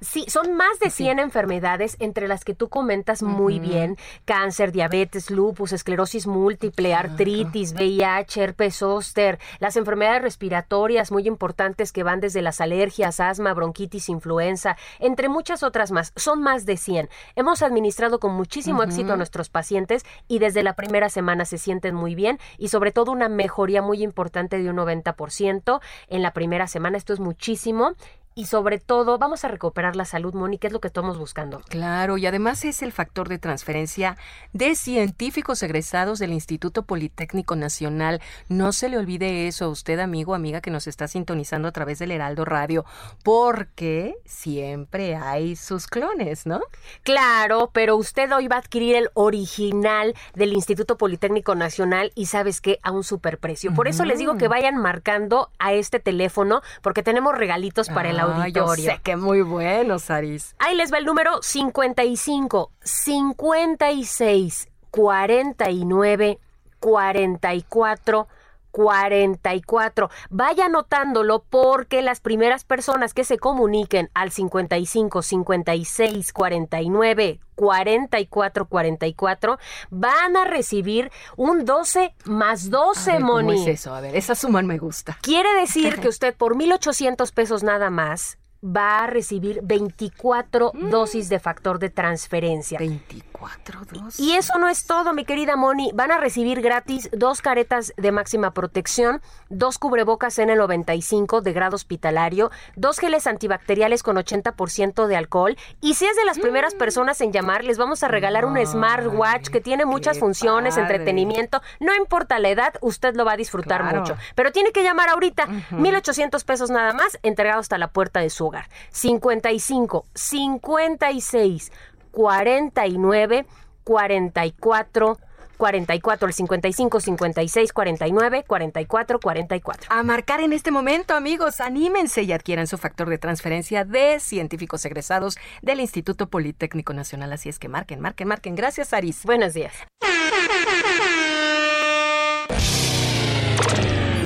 Sí, 0.00 0.24
son 0.28 0.54
más 0.54 0.78
de 0.80 0.90
100 0.90 1.18
enfermedades 1.18 1.96
entre 1.98 2.28
las 2.28 2.44
que 2.44 2.54
tú 2.54 2.68
comentas 2.68 3.22
muy 3.22 3.58
bien. 3.58 3.96
Cáncer, 4.24 4.72
diabetes, 4.72 5.30
lupus, 5.30 5.72
esclerosis 5.72 6.26
múltiple, 6.26 6.94
artritis, 6.94 7.72
VIH, 7.74 8.42
herpes 8.42 8.76
zóster, 8.76 9.38
las 9.58 9.76
enfermedades 9.76 10.22
respiratorias 10.22 11.12
muy 11.12 11.26
importantes 11.26 11.92
que 11.92 12.02
van 12.02 12.20
desde 12.20 12.42
las 12.42 12.60
alergias, 12.60 13.20
asma, 13.20 13.54
bronquitis, 13.54 14.08
influenza, 14.08 14.76
entre 14.98 15.28
muchas 15.28 15.62
otras 15.62 15.90
más. 15.90 16.12
Son 16.16 16.42
más 16.42 16.66
de 16.66 16.76
100. 16.76 17.08
Hemos 17.36 17.62
administrado 17.62 18.20
con 18.20 18.32
muchísimo 18.32 18.82
éxito 18.82 19.12
a 19.12 19.16
nuestros 19.16 19.48
pacientes 19.48 20.04
y 20.28 20.38
desde 20.38 20.62
la 20.62 20.74
primera 20.74 21.08
semana 21.08 21.44
se 21.44 21.58
sienten 21.58 21.94
muy 21.94 22.14
bien 22.14 22.38
y 22.58 22.68
sobre 22.68 22.92
todo 22.92 23.12
una 23.12 23.28
mejoría 23.28 23.82
muy 23.82 24.02
importante 24.02 24.58
de 24.58 24.70
un 24.70 24.76
90% 24.76 25.80
en 26.08 26.22
la 26.22 26.32
primera 26.32 26.66
semana. 26.66 26.96
Esto 26.96 27.12
es 27.12 27.20
muchísimo. 27.20 27.94
Y 28.40 28.46
sobre 28.46 28.78
todo 28.78 29.18
vamos 29.18 29.44
a 29.44 29.48
recuperar 29.48 29.96
la 29.96 30.06
salud, 30.06 30.32
Mónica, 30.32 30.66
es 30.66 30.72
lo 30.72 30.80
que 30.80 30.88
estamos 30.88 31.18
buscando. 31.18 31.60
Claro, 31.68 32.16
y 32.16 32.24
además 32.24 32.64
es 32.64 32.80
el 32.80 32.90
factor 32.90 33.28
de 33.28 33.38
transferencia 33.38 34.16
de 34.54 34.74
científicos 34.76 35.62
egresados 35.62 36.18
del 36.18 36.32
Instituto 36.32 36.84
Politécnico 36.84 37.54
Nacional. 37.54 38.22
No 38.48 38.72
se 38.72 38.88
le 38.88 38.96
olvide 38.96 39.46
eso 39.46 39.66
a 39.66 39.68
usted, 39.68 39.98
amigo, 39.98 40.34
amiga, 40.34 40.62
que 40.62 40.70
nos 40.70 40.86
está 40.86 41.06
sintonizando 41.06 41.68
a 41.68 41.72
través 41.72 41.98
del 41.98 42.12
Heraldo 42.12 42.46
Radio, 42.46 42.86
porque 43.22 44.14
siempre 44.24 45.16
hay 45.16 45.54
sus 45.54 45.86
clones, 45.86 46.46
¿no? 46.46 46.62
Claro, 47.02 47.68
pero 47.74 47.96
usted 47.96 48.32
hoy 48.32 48.48
va 48.48 48.56
a 48.56 48.60
adquirir 48.60 48.96
el 48.96 49.10
original 49.12 50.14
del 50.34 50.54
Instituto 50.54 50.96
Politécnico 50.96 51.54
Nacional 51.54 52.10
y 52.14 52.24
sabes 52.24 52.62
que 52.62 52.78
a 52.82 52.90
un 52.90 53.04
superprecio. 53.04 53.74
Por 53.74 53.86
eso 53.86 54.06
les 54.06 54.18
digo 54.18 54.38
que 54.38 54.48
vayan 54.48 54.78
marcando 54.78 55.50
a 55.58 55.74
este 55.74 56.00
teléfono 56.00 56.62
porque 56.80 57.02
tenemos 57.02 57.36
regalitos 57.36 57.90
para 57.90 58.08
el 58.08 58.18
auditorio. 58.30 58.84
Yo 58.84 58.90
sé 58.92 59.00
que 59.02 59.16
muy 59.16 59.42
bueno, 59.42 59.98
Saris. 59.98 60.54
Ahí 60.58 60.76
les 60.76 60.92
va 60.92 60.98
el 60.98 61.04
número 61.04 61.42
55 61.42 62.70
56 62.82 64.68
49 64.90 66.38
44 66.80 68.28
44. 68.70 70.10
Vaya 70.30 70.66
anotándolo 70.66 71.44
porque 71.48 72.02
las 72.02 72.20
primeras 72.20 72.64
personas 72.64 73.14
que 73.14 73.24
se 73.24 73.38
comuniquen 73.38 74.10
al 74.14 74.30
55 74.30 75.22
56 75.22 76.32
49 76.32 77.40
44 77.54 78.66
44 78.66 79.58
van 79.90 80.36
a 80.36 80.44
recibir 80.44 81.10
un 81.36 81.64
12 81.64 82.14
más 82.24 82.70
12, 82.70 83.10
A 83.10 83.14
ver, 83.14 83.22
¿cómo 83.22 83.34
Moni. 83.34 83.62
es 83.62 83.80
eso? 83.80 83.94
A 83.94 84.00
ver, 84.00 84.16
esa 84.16 84.34
suma 84.34 84.62
me 84.62 84.78
gusta. 84.78 85.18
Quiere 85.20 85.52
decir 85.60 85.96
que 86.00 86.08
usted 86.08 86.34
por 86.34 86.56
1.800 86.56 87.32
pesos 87.32 87.62
nada 87.62 87.90
más 87.90 88.38
va 88.62 89.04
a 89.04 89.06
recibir 89.06 89.60
24 89.62 90.72
dosis 90.90 91.28
de 91.28 91.38
factor 91.40 91.78
de 91.78 91.90
transferencia. 91.90 92.78
24 92.78 93.80
dosis. 93.90 94.20
Y 94.20 94.34
eso 94.36 94.58
no 94.58 94.68
es 94.68 94.86
todo, 94.86 95.14
mi 95.14 95.24
querida 95.24 95.56
Moni. 95.56 95.90
Van 95.94 96.12
a 96.12 96.18
recibir 96.18 96.60
gratis 96.60 97.08
dos 97.12 97.40
caretas 97.40 97.92
de 97.96 98.12
máxima 98.12 98.52
protección, 98.52 99.22
dos 99.48 99.78
cubrebocas 99.78 100.38
N95 100.38 101.40
de 101.40 101.52
grado 101.52 101.74
hospitalario, 101.76 102.50
dos 102.76 102.98
geles 102.98 103.26
antibacteriales 103.26 104.02
con 104.02 104.16
80% 104.16 105.06
de 105.06 105.16
alcohol. 105.16 105.56
Y 105.80 105.94
si 105.94 106.04
es 106.06 106.16
de 106.16 106.24
las 106.24 106.38
primeras 106.38 106.74
personas 106.74 107.20
en 107.22 107.32
llamar, 107.32 107.64
les 107.64 107.78
vamos 107.78 108.02
a 108.02 108.08
regalar 108.08 108.44
un 108.44 108.58
smartwatch 108.66 109.48
que 109.48 109.60
tiene 109.60 109.84
muchas 109.86 110.18
funciones, 110.18 110.74
padre. 110.74 110.96
entretenimiento. 110.96 111.62
No 111.80 111.94
importa 111.94 112.38
la 112.38 112.50
edad, 112.50 112.74
usted 112.82 113.14
lo 113.16 113.24
va 113.24 113.32
a 113.32 113.36
disfrutar 113.36 113.80
Claro. 113.80 114.00
mucho. 114.00 114.16
Pero 114.34 114.52
tiene 114.52 114.72
que 114.72 114.82
llamar 114.82 115.08
ahorita. 115.08 115.46
1,800 115.70 116.44
pesos 116.44 116.70
nada 116.70 116.92
más, 116.92 117.18
entregado 117.22 117.60
hasta 117.60 117.78
la 117.78 117.88
puerta 117.88 118.20
de 118.20 118.28
su 118.30 118.49
hogar. 118.50 118.68
55 118.90 120.06
56 120.14 121.72
49 122.12 123.46
44 123.84 125.18
44 125.60 126.26
el 126.26 126.34
55 126.34 127.00
56 127.00 127.72
49 127.72 128.44
44 128.46 129.20
44. 129.20 129.86
A 129.90 130.02
marcar 130.02 130.40
en 130.40 130.52
este 130.52 130.70
momento, 130.70 131.14
amigos, 131.14 131.60
anímense 131.60 132.22
y 132.22 132.32
adquieran 132.32 132.66
su 132.66 132.78
factor 132.78 133.08
de 133.10 133.18
transferencia 133.18 133.84
de 133.84 134.18
científicos 134.20 134.84
egresados 134.86 135.36
del 135.60 135.80
Instituto 135.80 136.28
Politécnico 136.28 136.94
Nacional. 136.94 137.32
Así 137.32 137.50
es 137.50 137.58
que 137.58 137.68
marquen, 137.68 138.00
marquen, 138.00 138.26
marquen. 138.26 138.54
Gracias, 138.56 138.92
Aris. 138.94 139.24
Buenos 139.24 139.52
días. 139.52 139.74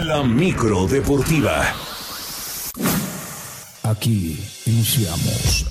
La 0.05 0.23
micro 0.23 0.87
deportiva. 0.87 1.94
Aquí 3.85 4.43
iniciamos. 4.65 5.67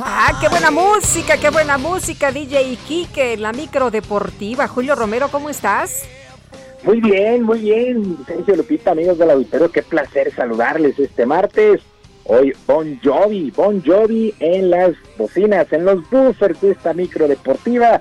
Ah, 0.00 0.38
qué 0.40 0.48
buena 0.48 0.70
música, 0.70 1.36
qué 1.36 1.50
buena 1.50 1.78
música, 1.78 2.30
DJ 2.30 2.78
Kike, 2.86 3.36
la 3.38 3.52
micro 3.52 3.90
deportiva. 3.90 4.68
Julio 4.68 4.94
Romero, 4.94 5.28
¿cómo 5.32 5.50
estás? 5.50 6.04
Muy 6.84 7.00
bien, 7.00 7.42
muy 7.42 7.58
bien. 7.58 8.18
Sergio 8.24 8.54
Lupita, 8.54 8.92
amigos 8.92 9.18
del 9.18 9.30
auditorio, 9.30 9.72
qué 9.72 9.82
placer 9.82 10.32
saludarles 10.32 10.96
este 11.00 11.26
martes. 11.26 11.80
Hoy 12.22 12.52
Bon 12.68 13.00
Jovi, 13.02 13.50
Bon 13.50 13.82
Jovi 13.84 14.32
en 14.38 14.70
las 14.70 14.92
bocinas, 15.18 15.72
en 15.72 15.84
los 15.84 16.08
buffers 16.08 16.60
de 16.60 16.70
esta 16.70 16.94
micro 16.94 17.26
deportiva. 17.26 18.00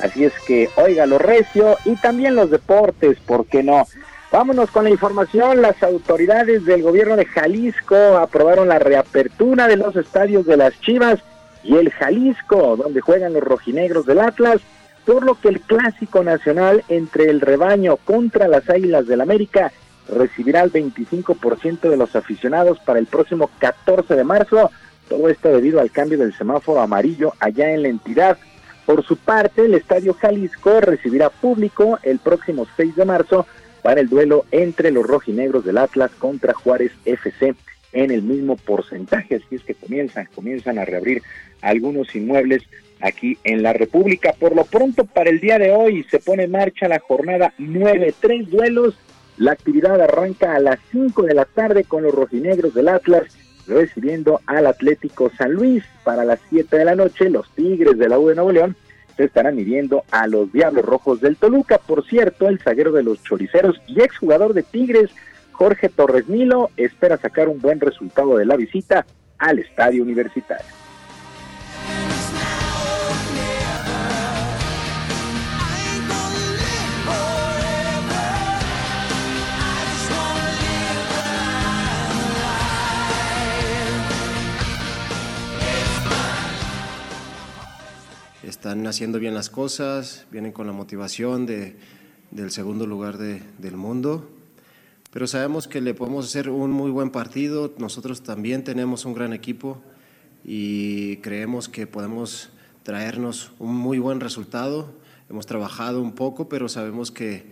Así 0.00 0.24
es 0.24 0.32
que 0.46 0.70
óigalo 0.76 1.18
recio 1.18 1.76
y 1.84 1.96
también 1.96 2.34
los 2.34 2.50
deportes, 2.50 3.18
¿por 3.20 3.46
qué 3.46 3.62
no? 3.62 3.86
Vámonos 4.32 4.70
con 4.70 4.84
la 4.84 4.90
información. 4.90 5.60
Las 5.60 5.82
autoridades 5.82 6.64
del 6.64 6.82
gobierno 6.82 7.16
de 7.16 7.26
Jalisco 7.26 8.16
aprobaron 8.16 8.68
la 8.68 8.78
reapertura 8.78 9.68
de 9.68 9.76
los 9.76 9.94
estadios 9.94 10.46
de 10.46 10.56
las 10.56 10.80
Chivas 10.80 11.20
y 11.62 11.76
el 11.76 11.90
Jalisco, 11.90 12.76
donde 12.76 13.02
juegan 13.02 13.34
los 13.34 13.42
rojinegros 13.42 14.06
del 14.06 14.20
Atlas, 14.20 14.60
por 15.04 15.24
lo 15.24 15.38
que 15.38 15.48
el 15.48 15.60
clásico 15.60 16.24
nacional 16.24 16.82
entre 16.88 17.28
el 17.28 17.40
rebaño 17.40 17.96
contra 17.98 18.48
las 18.48 18.70
Águilas 18.70 19.06
del 19.06 19.20
América 19.20 19.70
recibirá 20.08 20.62
el 20.62 20.72
25% 20.72 21.80
de 21.80 21.96
los 21.96 22.16
aficionados 22.16 22.78
para 22.80 22.98
el 22.98 23.06
próximo 23.06 23.50
14 23.58 24.16
de 24.16 24.24
marzo. 24.24 24.70
Todo 25.08 25.28
esto 25.28 25.50
debido 25.50 25.80
al 25.80 25.90
cambio 25.90 26.18
del 26.18 26.32
semáforo 26.34 26.80
amarillo 26.80 27.34
allá 27.38 27.70
en 27.70 27.82
la 27.82 27.88
entidad. 27.88 28.38
Por 28.86 29.04
su 29.04 29.16
parte, 29.16 29.64
el 29.64 29.74
Estadio 29.74 30.14
Jalisco 30.14 30.80
recibirá 30.80 31.30
público 31.30 31.98
el 32.02 32.18
próximo 32.18 32.66
6 32.76 32.96
de 32.96 33.04
marzo 33.04 33.46
para 33.82 34.00
el 34.00 34.08
duelo 34.08 34.44
entre 34.50 34.90
los 34.90 35.06
rojinegros 35.06 35.64
del 35.64 35.78
Atlas 35.78 36.10
contra 36.18 36.54
Juárez 36.54 36.92
FC 37.04 37.54
en 37.92 38.10
el 38.10 38.22
mismo 38.22 38.56
porcentaje, 38.56 39.36
así 39.36 39.56
es 39.56 39.62
que 39.62 39.74
comienzan, 39.74 40.28
comienzan 40.34 40.78
a 40.78 40.84
reabrir 40.84 41.22
algunos 41.60 42.14
inmuebles 42.14 42.62
aquí 43.00 43.36
en 43.44 43.62
la 43.62 43.72
República. 43.72 44.34
Por 44.38 44.56
lo 44.56 44.64
pronto, 44.64 45.04
para 45.04 45.30
el 45.30 45.40
día 45.40 45.58
de 45.58 45.72
hoy 45.72 46.04
se 46.04 46.18
pone 46.18 46.44
en 46.44 46.52
marcha 46.52 46.88
la 46.88 47.00
jornada 47.00 47.52
9, 47.58 48.14
tres 48.20 48.48
duelos. 48.50 48.94
La 49.36 49.52
actividad 49.52 50.00
arranca 50.00 50.54
a 50.54 50.60
las 50.60 50.78
5 50.90 51.22
de 51.22 51.34
la 51.34 51.44
tarde 51.44 51.84
con 51.84 52.02
los 52.02 52.14
rojinegros 52.14 52.74
del 52.74 52.88
Atlas 52.88 53.24
recibiendo 53.66 54.40
al 54.46 54.66
Atlético 54.66 55.30
San 55.36 55.52
Luis. 55.52 55.84
Para 56.04 56.24
las 56.24 56.40
7 56.50 56.76
de 56.76 56.84
la 56.84 56.94
noche, 56.94 57.30
los 57.30 57.48
Tigres 57.54 57.98
de 57.98 58.08
la 58.08 58.18
U 58.18 58.28
de 58.28 58.34
Nuevo 58.34 58.52
León 58.52 58.76
se 59.16 59.24
estarán 59.24 59.56
midiendo 59.56 60.04
a 60.10 60.26
los 60.26 60.52
Diablos 60.52 60.84
Rojos 60.84 61.20
del 61.20 61.36
Toluca. 61.36 61.78
Por 61.78 62.06
cierto, 62.06 62.48
el 62.48 62.60
zaguero 62.60 62.92
de 62.92 63.02
los 63.02 63.22
Choriceros 63.22 63.80
y 63.86 64.00
exjugador 64.00 64.54
de 64.54 64.62
Tigres, 64.62 65.10
Jorge 65.52 65.88
Torres 65.88 66.28
Nilo, 66.28 66.70
espera 66.76 67.18
sacar 67.18 67.48
un 67.48 67.60
buen 67.60 67.80
resultado 67.80 68.36
de 68.36 68.46
la 68.46 68.56
visita 68.56 69.06
al 69.38 69.58
estadio 69.58 70.02
universitario. 70.02 70.81
Están 88.62 88.86
haciendo 88.86 89.18
bien 89.18 89.34
las 89.34 89.50
cosas, 89.50 90.24
vienen 90.30 90.52
con 90.52 90.68
la 90.68 90.72
motivación 90.72 91.46
de, 91.46 91.74
del 92.30 92.52
segundo 92.52 92.86
lugar 92.86 93.18
de- 93.18 93.42
del 93.58 93.76
mundo, 93.76 94.30
pero 95.10 95.26
sabemos 95.26 95.66
que 95.66 95.80
le 95.80 95.94
podemos 95.94 96.26
hacer 96.26 96.48
un 96.48 96.70
muy 96.70 96.92
buen 96.92 97.10
partido. 97.10 97.74
Nosotros 97.78 98.22
también 98.22 98.62
tenemos 98.62 99.04
un 99.04 99.14
gran 99.14 99.32
equipo 99.32 99.82
y 100.44 101.16
creemos 101.16 101.68
que 101.68 101.88
podemos 101.88 102.50
traernos 102.84 103.50
un 103.58 103.74
muy 103.74 103.98
buen 103.98 104.20
resultado. 104.20 104.94
Hemos 105.28 105.46
trabajado 105.46 106.00
un 106.00 106.12
poco, 106.12 106.48
pero 106.48 106.68
sabemos 106.68 107.10
que, 107.10 107.46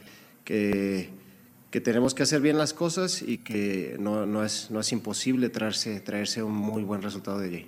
que, 0.44 1.10
que 1.72 1.80
tenemos 1.80 2.14
que 2.14 2.22
hacer 2.22 2.40
bien 2.40 2.56
las 2.56 2.72
cosas 2.72 3.20
y 3.20 3.38
que 3.38 3.96
no, 3.98 4.26
no 4.26 4.44
es, 4.44 4.70
no 4.70 4.78
es 4.78 4.92
imposible 4.92 5.48
traerse, 5.48 5.98
traerse 5.98 6.44
un 6.44 6.54
muy 6.54 6.84
buen 6.84 7.02
resultado 7.02 7.40
de 7.40 7.48
allí. 7.48 7.66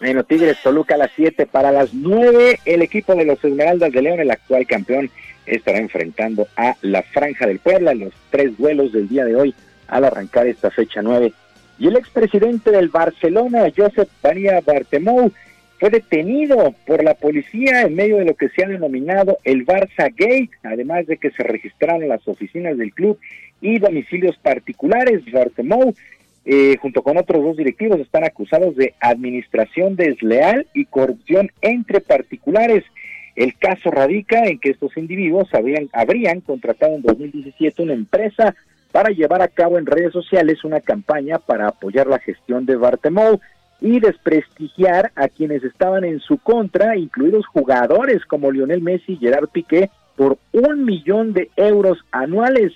Bueno, 0.00 0.24
Tigres 0.24 0.56
Toluca 0.62 0.94
a 0.94 0.98
las 0.98 1.10
7 1.14 1.44
para 1.44 1.70
las 1.70 1.92
9. 1.92 2.60
El 2.64 2.80
equipo 2.80 3.14
de 3.14 3.26
los 3.26 3.44
Esmeraldas 3.44 3.92
de 3.92 4.00
León, 4.00 4.18
el 4.18 4.30
actual 4.30 4.66
campeón, 4.66 5.10
estará 5.44 5.78
enfrentando 5.78 6.48
a 6.56 6.74
la 6.80 7.02
Franja 7.02 7.46
del 7.46 7.58
Puebla 7.58 7.92
en 7.92 8.00
los 8.00 8.14
tres 8.30 8.56
duelos 8.56 8.92
del 8.92 9.08
día 9.08 9.26
de 9.26 9.36
hoy 9.36 9.54
al 9.88 10.04
arrancar 10.04 10.46
esta 10.46 10.70
fecha 10.70 11.02
9. 11.02 11.34
Y 11.78 11.88
el 11.88 11.96
expresidente 11.96 12.70
del 12.70 12.88
Barcelona, 12.88 13.70
Josep 13.76 14.08
María 14.22 14.62
Bartomeu, 14.64 15.30
fue 15.78 15.90
detenido 15.90 16.74
por 16.86 17.04
la 17.04 17.12
policía 17.12 17.82
en 17.82 17.94
medio 17.94 18.16
de 18.18 18.24
lo 18.24 18.34
que 18.34 18.48
se 18.48 18.64
ha 18.64 18.68
denominado 18.68 19.38
el 19.44 19.66
Barça 19.66 20.10
Gate, 20.16 20.50
además 20.62 21.06
de 21.08 21.18
que 21.18 21.30
se 21.30 21.42
registraron 21.42 22.08
las 22.08 22.26
oficinas 22.26 22.78
del 22.78 22.94
club 22.94 23.18
y 23.60 23.78
domicilios 23.78 24.38
particulares. 24.38 25.30
Bartomeu 25.30 25.94
eh, 26.44 26.76
junto 26.80 27.02
con 27.02 27.18
otros 27.18 27.42
dos 27.42 27.56
directivos, 27.56 28.00
están 28.00 28.24
acusados 28.24 28.74
de 28.76 28.94
administración 29.00 29.96
desleal 29.96 30.66
y 30.74 30.86
corrupción 30.86 31.50
entre 31.60 32.00
particulares. 32.00 32.84
El 33.36 33.56
caso 33.56 33.90
radica 33.90 34.44
en 34.46 34.58
que 34.58 34.70
estos 34.70 34.96
individuos 34.96 35.52
habrían, 35.54 35.88
habrían 35.92 36.40
contratado 36.40 36.94
en 36.94 37.02
2017 37.02 37.82
una 37.82 37.94
empresa 37.94 38.54
para 38.92 39.10
llevar 39.10 39.42
a 39.42 39.48
cabo 39.48 39.78
en 39.78 39.86
redes 39.86 40.12
sociales 40.12 40.64
una 40.64 40.80
campaña 40.80 41.38
para 41.38 41.68
apoyar 41.68 42.06
la 42.06 42.18
gestión 42.18 42.66
de 42.66 42.76
Bartemou 42.76 43.40
y 43.80 44.00
desprestigiar 44.00 45.12
a 45.14 45.28
quienes 45.28 45.64
estaban 45.64 46.04
en 46.04 46.20
su 46.20 46.38
contra, 46.38 46.96
incluidos 46.96 47.46
jugadores 47.46 48.24
como 48.26 48.50
Lionel 48.50 48.82
Messi 48.82 49.12
y 49.12 49.16
Gerard 49.16 49.48
Piqué, 49.48 49.90
por 50.16 50.38
un 50.52 50.84
millón 50.84 51.32
de 51.32 51.50
euros 51.56 51.98
anuales. 52.10 52.72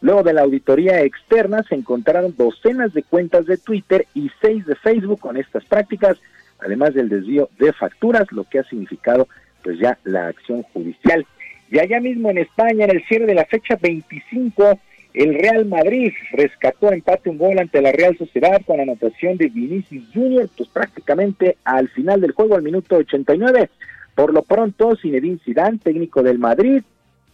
Luego 0.00 0.22
de 0.22 0.32
la 0.32 0.42
auditoría 0.42 1.02
externa 1.02 1.62
se 1.68 1.74
encontraron 1.74 2.34
docenas 2.36 2.94
de 2.94 3.02
cuentas 3.02 3.46
de 3.46 3.58
Twitter 3.58 4.06
y 4.14 4.30
seis 4.40 4.64
de 4.66 4.74
Facebook 4.76 5.20
con 5.20 5.36
estas 5.36 5.64
prácticas, 5.64 6.16
además 6.58 6.94
del 6.94 7.08
desvío 7.08 7.50
de 7.58 7.72
facturas, 7.72 8.30
lo 8.32 8.44
que 8.44 8.60
ha 8.60 8.64
significado 8.64 9.28
pues 9.62 9.78
ya 9.78 9.98
la 10.04 10.28
acción 10.28 10.62
judicial. 10.62 11.26
Y 11.70 11.78
allá 11.78 12.00
mismo 12.00 12.30
en 12.30 12.38
España, 12.38 12.84
en 12.84 12.96
el 12.96 13.04
cierre 13.06 13.26
de 13.26 13.34
la 13.34 13.44
fecha 13.44 13.76
25, 13.80 14.78
el 15.12 15.34
Real 15.34 15.66
Madrid 15.66 16.12
rescató 16.32 16.92
empate 16.92 17.30
un 17.30 17.38
gol 17.38 17.58
ante 17.58 17.82
la 17.82 17.92
Real 17.92 18.16
Sociedad 18.16 18.62
con 18.66 18.80
anotación 18.80 19.36
de 19.36 19.48
Vinicius 19.48 20.04
Junior, 20.14 20.48
pues 20.56 20.68
prácticamente 20.68 21.58
al 21.64 21.88
final 21.88 22.20
del 22.20 22.32
juego, 22.32 22.54
al 22.54 22.62
minuto 22.62 22.96
89. 22.96 23.68
Por 24.14 24.32
lo 24.32 24.42
pronto, 24.42 24.96
Zinedine 24.96 25.38
Zidane, 25.44 25.78
técnico 25.78 26.22
del 26.22 26.38
Madrid, 26.38 26.82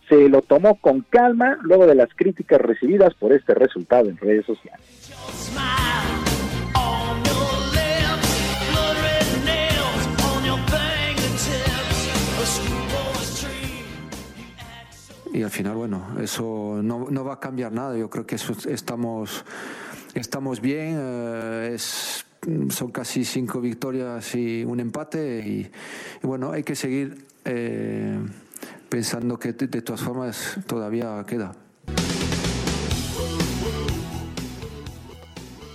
se 0.08 0.28
lo 0.28 0.42
tomó 0.42 0.76
con 0.76 1.02
calma 1.02 1.58
luego 1.62 1.86
de 1.86 1.94
las 1.94 2.08
críticas 2.14 2.60
recibidas 2.60 3.14
por 3.14 3.32
este 3.32 3.54
resultado 3.54 4.08
en 4.08 4.16
redes 4.16 4.46
sociales. 4.46 4.80
y 15.36 15.42
al 15.42 15.50
final, 15.50 15.74
bueno, 15.74 16.16
eso 16.22 16.80
no, 16.82 17.08
no, 17.10 17.22
va 17.22 17.34
a 17.34 17.40
cambiar 17.40 17.70
nada. 17.70 17.94
Yo 17.98 18.08
creo 18.08 18.26
que 18.26 18.36
eso 18.36 18.54
estamos, 18.70 19.44
estamos 20.14 20.62
bien. 20.62 20.96
Eh, 20.98 21.72
es, 21.74 22.24
son 22.70 22.90
casi 22.90 23.22
cinco 23.22 23.60
victorias 23.60 24.34
y 24.34 24.64
un 24.64 24.80
empate. 24.80 25.42
Y, 25.46 25.70
y 26.22 26.26
bueno, 26.26 26.52
hay 26.52 26.62
que 26.62 26.74
seguir 26.74 27.26
eh, 27.44 28.18
pensando 28.88 29.38
que 29.38 29.52
de, 29.52 29.82
todas 29.82 30.00
formas 30.00 30.58
todavía 30.66 31.24
queda. 31.26 31.52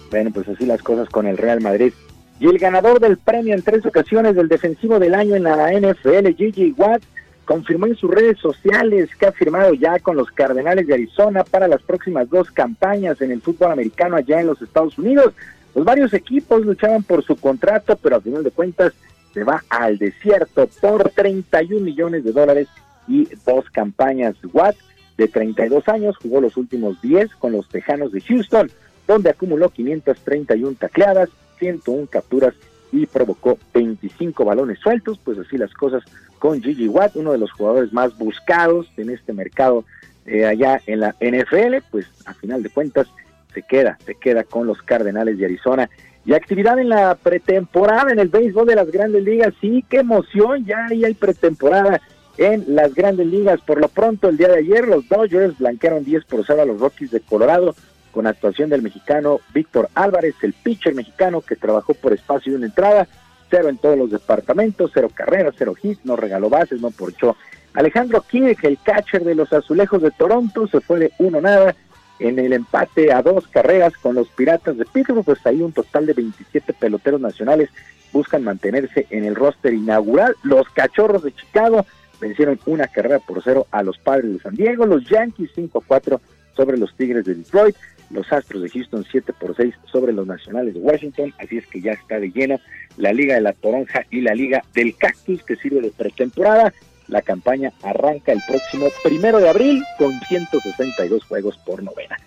Bueno, 0.10 0.32
pues 0.34 0.48
así 0.50 0.66
las 0.66 0.82
cosas 0.82 1.10
con 1.10 1.26
el 1.26 1.38
Real 1.38 1.62
Madrid. 1.62 1.94
Y 2.40 2.48
el 2.48 2.58
ganador 2.58 3.00
del 3.00 3.18
premio 3.18 3.54
en 3.54 3.62
tres 3.62 3.86
ocasiones 3.86 4.36
del 4.36 4.48
defensivo 4.48 5.00
del 5.00 5.14
año 5.14 5.36
en 5.36 5.44
la 5.44 5.72
NFL, 5.72 6.36
Gigi 6.36 6.74
Watt, 6.76 7.04
confirmó 7.46 7.86
en 7.86 7.96
sus 7.96 8.10
redes 8.10 8.40
sociales 8.40 9.10
que 9.16 9.28
ha 9.28 9.32
firmado 9.32 9.74
ya 9.74 10.00
con 10.00 10.18
los 10.18 10.32
Cardenales 10.32 10.88
de 10.88 10.94
Arizona 10.94 11.44
para 11.44 11.68
las 11.68 11.82
próximas 11.82 12.30
dos 12.30 12.50
campañas 12.52 13.22
en 13.22 13.32
el 13.32 13.42
fútbol 13.42 13.72
americano 13.72 14.16
allá 14.16 14.42
en 14.42 14.48
los 14.48 14.62
Estados 14.62 14.98
Unidos. 14.98 15.34
Los 15.76 15.86
varios 15.86 16.14
equipos 16.14 16.66
luchaban 16.66 17.04
por 17.04 17.24
su 17.24 17.36
contrato, 17.36 17.96
pero 17.96 18.18
a 18.18 18.22
final 18.22 18.44
de 18.44 18.52
cuentas 18.52 18.94
se 19.34 19.44
va 19.44 19.64
al 19.70 19.98
desierto 19.98 20.68
por 20.82 21.10
31 21.10 21.86
millones 21.86 22.24
de 22.24 22.32
dólares 22.32 22.68
y 23.08 23.28
dos 23.46 23.70
campañas. 23.72 24.36
Watt, 24.54 24.76
de 25.18 25.28
32 25.28 25.88
años, 25.88 26.18
jugó 26.18 26.42
los 26.42 26.58
últimos 26.58 27.02
10 27.02 27.36
con 27.36 27.52
los 27.52 27.68
Tejanos 27.70 28.12
de 28.12 28.22
Houston, 28.22 28.72
donde 29.08 29.30
acumuló 29.30 29.70
531 29.70 30.78
tacleadas, 30.80 31.30
101 31.60 32.08
capturas 32.08 32.54
y 32.92 33.06
provocó 33.06 33.58
25 33.74 34.44
balones 34.44 34.80
sueltos, 34.80 35.20
pues 35.24 35.38
así 35.38 35.58
las 35.58 35.74
cosas 35.74 36.04
con 36.40 36.62
Gigi 36.62 36.88
Watt, 36.88 37.16
uno 37.16 37.32
de 37.32 37.38
los 37.38 37.52
jugadores 37.52 37.94
más 37.94 38.18
buscados 38.18 38.88
en 38.98 39.10
este 39.12 39.32
mercado 39.32 39.86
eh, 40.26 40.46
allá 40.46 40.82
en 40.86 41.00
la 41.00 41.16
NFL, 41.20 41.78
pues 41.90 42.06
a 42.26 42.34
final 42.34 42.64
de 42.64 42.70
cuentas 42.70 43.08
se 43.54 43.64
queda, 43.64 43.98
se 44.06 44.16
queda 44.16 44.44
con 44.44 44.68
los 44.68 44.82
Cardenales 44.82 45.38
de 45.38 45.46
Arizona. 45.46 45.90
Y 46.26 46.34
actividad 46.34 46.78
en 46.78 46.90
la 46.90 47.16
pretemporada 47.16 48.12
en 48.12 48.20
el 48.20 48.30
béisbol 48.30 48.68
de 48.68 48.76
las 48.76 48.92
grandes 48.92 49.24
ligas, 49.24 49.54
sí, 49.60 49.84
qué 49.90 49.98
emoción, 49.98 50.66
ya 50.66 50.86
ahí 50.90 51.04
hay 51.04 51.16
pretemporada 51.16 52.02
en 52.38 52.64
las 52.68 52.94
grandes 52.94 53.28
ligas. 53.28 53.62
Por 53.62 53.80
lo 53.80 53.88
pronto, 53.88 54.30
el 54.30 54.38
día 54.38 54.48
de 54.48 54.60
ayer, 54.60 54.88
los 54.88 55.08
Dodgers 55.08 55.58
blanquearon 55.58 56.04
10 56.04 56.26
por 56.26 56.46
0 56.46 56.62
a 56.62 56.66
los 56.66 56.80
Rockies 56.80 57.12
de 57.12 57.22
Colorado 57.22 57.76
con 58.12 58.28
actuación 58.28 58.70
del 58.70 58.82
mexicano 58.82 59.40
Víctor 59.54 59.90
Álvarez, 59.96 60.36
el 60.42 60.54
pitcher 60.54 60.94
mexicano 60.94 61.42
que 61.42 61.56
trabajó 61.56 61.94
por 61.94 62.14
espacio 62.14 62.52
y 62.52 62.56
una 62.56 62.66
entrada, 62.66 63.08
cero 63.50 63.70
en 63.70 63.78
todos 63.78 63.98
los 63.98 64.12
departamentos, 64.12 64.92
cero 64.94 65.10
carreras, 65.14 65.56
cero 65.58 65.76
hits, 65.82 66.06
no 66.06 66.16
regaló 66.16 66.50
bases, 66.50 66.82
no 66.82 66.92
porchó. 66.92 67.38
Alejandro 67.74 68.22
Kirk, 68.22 68.64
el 68.64 68.78
catcher 68.84 69.24
de 69.24 69.36
los 69.36 69.54
Azulejos 69.54 70.02
de 70.02 70.12
Toronto, 70.12 70.68
se 70.68 70.82
fue 70.82 71.00
de 71.00 71.12
uno 71.20 71.40
nada 71.40 71.76
en 72.20 72.38
el 72.38 72.54
empate 72.54 73.12
a 73.12 73.22
dos 73.22 73.48
carreras 73.48 73.94
con 73.98 74.16
los 74.16 74.28
Piratas 74.30 74.78
de 74.78 74.86
Pittsburgh, 74.86 75.24
pues 75.24 75.46
ahí 75.46 75.62
un 75.62 75.72
total 75.72 76.06
de 76.06 76.14
27 76.14 76.74
peloteros 76.74 77.20
nacionales 77.20 77.70
buscan 78.12 78.44
mantenerse 78.44 79.08
en 79.10 79.24
el 79.24 79.36
roster 79.36 79.74
inaugural. 79.74 80.36
Los 80.44 80.70
Cachorros 80.70 81.24
de 81.24 81.34
Chicago 81.34 81.86
vencieron 82.22 82.60
una 82.66 82.88
carrera 82.88 83.20
por 83.20 83.44
cero 83.44 83.68
a 83.72 83.84
los 83.84 83.98
Padres 83.98 84.32
de 84.32 84.40
San 84.40 84.56
Diego, 84.56 84.86
los 84.86 85.04
Yankees 85.10 85.50
5-4 85.56 86.20
sobre 86.56 86.78
los 86.78 86.96
Tigres 86.96 87.26
de 87.26 87.36
Detroit, 87.36 87.76
los 88.12 88.32
Astros 88.32 88.62
de 88.62 88.70
Houston 88.70 89.06
7 89.10 89.34
por 89.34 89.56
6 89.56 89.74
sobre 89.92 90.14
los 90.14 90.28
Nacionales 90.28 90.76
de 90.76 90.80
Washington, 90.80 91.34
así 91.40 91.58
es 91.58 91.66
que 91.68 91.82
ya 91.82 91.94
está 91.94 92.20
de 92.20 92.32
lleno 92.32 92.60
la 92.98 93.12
Liga 93.14 93.36
de 93.36 93.42
la 93.42 93.54
Toronja 93.54 94.06
y 94.12 94.22
la 94.22 94.36
Liga 94.36 94.64
del 94.74 94.96
Cactus 94.96 95.44
que 95.44 95.56
sirve 95.56 95.82
de 95.82 95.92
pretemporada. 95.92 96.74
La 97.08 97.22
campaña 97.22 97.74
arranca 97.84 98.32
el 98.32 98.40
próximo 98.48 98.88
primero 99.04 99.40
de 99.40 99.50
abril 99.50 99.84
con 99.98 100.18
162 100.22 101.26
juegos 101.26 101.58
por 101.66 101.84
novena. 101.84 102.18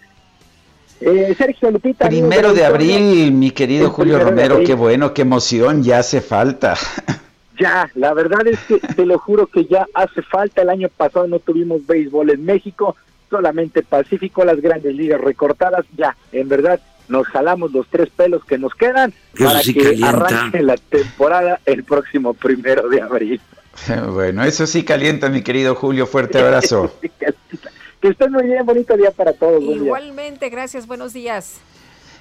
Eh, 1.01 1.35
Sergio 1.37 1.71
Lupita. 1.71 2.09
Primero 2.09 2.53
de 2.53 2.65
abril, 2.65 3.33
mi 3.33 3.51
querido 3.51 3.91
Julio 3.91 4.19
Romero, 4.19 4.63
qué 4.65 4.75
bueno, 4.75 5.15
qué 5.15 5.23
emoción, 5.23 5.83
ya 5.83 5.99
hace 5.99 6.21
falta. 6.21 6.77
Ya, 7.59 7.91
la 7.95 8.15
verdad 8.15 8.47
es 8.47 8.59
que 8.61 8.79
te 8.79 9.07
lo 9.07 9.19
juro 9.19 9.47
que 9.47 9.65
ya 9.67 9.87
hace 9.95 10.23
falta. 10.23 10.63
El 10.63 10.71
año 10.71 10.89
pasado 10.89 11.27
no 11.27 11.39
tuvimos 11.39 11.87
béisbol 11.87 12.31
en 12.31 12.45
México, 12.45 12.97
solamente 13.31 13.83
Pacífico, 13.83 14.45
las 14.45 14.61
grandes 14.61 14.95
ligas 14.95 15.21
recortadas. 15.21 15.85
Ya, 15.97 16.17
en 16.33 16.49
verdad, 16.49 16.81
nos 17.09 17.27
jalamos 17.29 17.73
los 17.73 17.87
tres 17.89 18.09
pelos 18.11 18.45
que 18.45 18.59
nos 18.59 18.75
quedan 18.75 19.13
para 19.39 19.61
sí 19.61 19.75
que 19.75 19.83
calienta. 19.83 20.09
arranque 20.09 20.63
la 20.63 20.77
temporada 20.77 21.61
el 21.67 21.85
próximo 21.85 22.35
primero 22.35 22.89
de 22.89 23.03
abril. 23.03 23.41
Bueno, 24.13 24.45
eso 24.45 24.69
sí 24.69 24.85
calienta, 24.85 25.29
mi 25.29 25.43
querido 25.43 25.75
Julio, 25.75 26.07
fuerte 26.07 26.39
abrazo. 26.39 26.95
Que 28.01 28.11
estén 28.11 28.33
muy 28.33 28.45
bien, 28.45 28.67
bonito 28.67 28.97
día 28.99 29.11
para 29.11 29.33
todos. 29.33 29.63
Igualmente, 29.63 30.51
gracias, 30.51 30.87
buenos 30.87 31.15
días. 31.15 31.57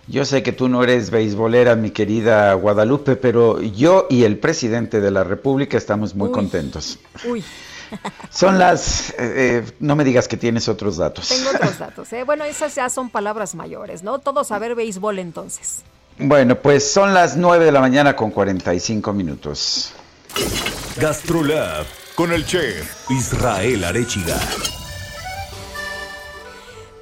Yo 0.08 0.26
sé 0.26 0.44
que 0.44 0.52
tú 0.52 0.68
no 0.68 0.84
eres 0.84 1.10
beisbolera, 1.12 1.76
mi 1.76 1.92
querida 1.92 2.54
Guadalupe, 2.56 3.16
pero 3.16 3.62
yo 3.62 4.08
y 4.10 4.24
el 4.26 4.38
presidente 4.38 5.00
de 5.00 5.12
la 5.12 5.24
República 5.24 5.78
estamos 5.78 6.14
muy 6.14 6.28
Uy. 6.28 6.34
contentos. 6.34 7.00
Uy, 7.26 7.44
Son 8.30 8.60
las... 8.60 9.12
eh, 9.12 9.14
eh, 9.20 9.72
no 9.80 9.96
me 9.96 10.04
digas 10.04 10.28
que 10.28 10.36
tienes 10.36 10.68
otros 10.68 10.98
datos. 10.98 11.30
tengo 11.30 11.50
otros 11.52 11.78
datos. 11.80 12.12
¿eh? 12.14 12.24
Bueno, 12.24 12.44
esas 12.44 12.76
ya 12.76 12.90
son 12.90 13.10
palabras 13.10 13.56
mayores, 13.56 14.04
¿no? 14.04 14.20
Todos 14.20 14.48
saber 14.48 14.76
béisbol 14.76 15.20
entonces. 15.20 15.84
Bueno, 16.18 16.56
pues 16.56 16.92
son 16.92 17.14
las 17.14 17.38
9 17.38 17.66
de 17.66 17.72
la 17.72 17.80
mañana 17.80 18.16
con 18.16 18.30
45 18.32 19.14
minutos. 19.14 19.94
Gastrolab 21.00 21.86
con 22.16 22.32
el 22.32 22.46
chef 22.46 23.10
Israel 23.10 23.84
Arechiga. 23.86 24.38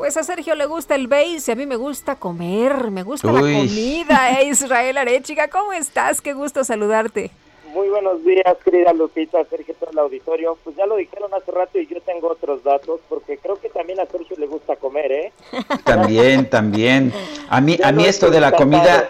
Pues 0.01 0.17
a 0.17 0.23
Sergio 0.23 0.55
le 0.55 0.65
gusta 0.65 0.95
el 0.95 1.05
béis 1.05 1.47
y 1.47 1.51
a 1.51 1.55
mí 1.55 1.67
me 1.67 1.75
gusta 1.75 2.15
comer, 2.15 2.89
me 2.89 3.03
gusta 3.03 3.31
la 3.31 3.39
comida, 3.39 4.31
¿eh? 4.41 4.45
Israel 4.45 4.97
Arechiga, 4.97 5.47
¿cómo 5.47 5.73
estás? 5.73 6.21
Qué 6.21 6.33
gusto 6.33 6.63
saludarte. 6.63 7.29
Muy 7.71 7.87
buenos 7.87 8.25
días, 8.25 8.57
querida 8.65 8.93
Lupita, 8.93 9.45
Sergio, 9.45 9.75
todo 9.79 9.91
el 9.91 9.99
auditorio. 9.99 10.57
Pues 10.63 10.75
ya 10.75 10.87
lo 10.87 10.95
dijeron 10.95 11.31
hace 11.35 11.51
rato 11.51 11.77
y 11.77 11.85
yo 11.85 12.01
tengo 12.01 12.29
otros 12.29 12.63
datos, 12.63 12.99
porque 13.09 13.37
creo 13.37 13.57
que 13.61 13.69
también 13.69 13.99
a 13.99 14.07
Sergio 14.07 14.35
le 14.39 14.47
gusta 14.47 14.75
comer, 14.75 15.11
¿eh? 15.11 15.33
También, 15.83 16.49
también. 16.49 17.13
A 17.47 17.61
mí, 17.61 17.77
Ya 17.77 17.89
a 17.89 17.91
mí 17.91 18.03
esto 18.03 18.31
de 18.31 18.41
la 18.41 18.53
comida, 18.53 19.07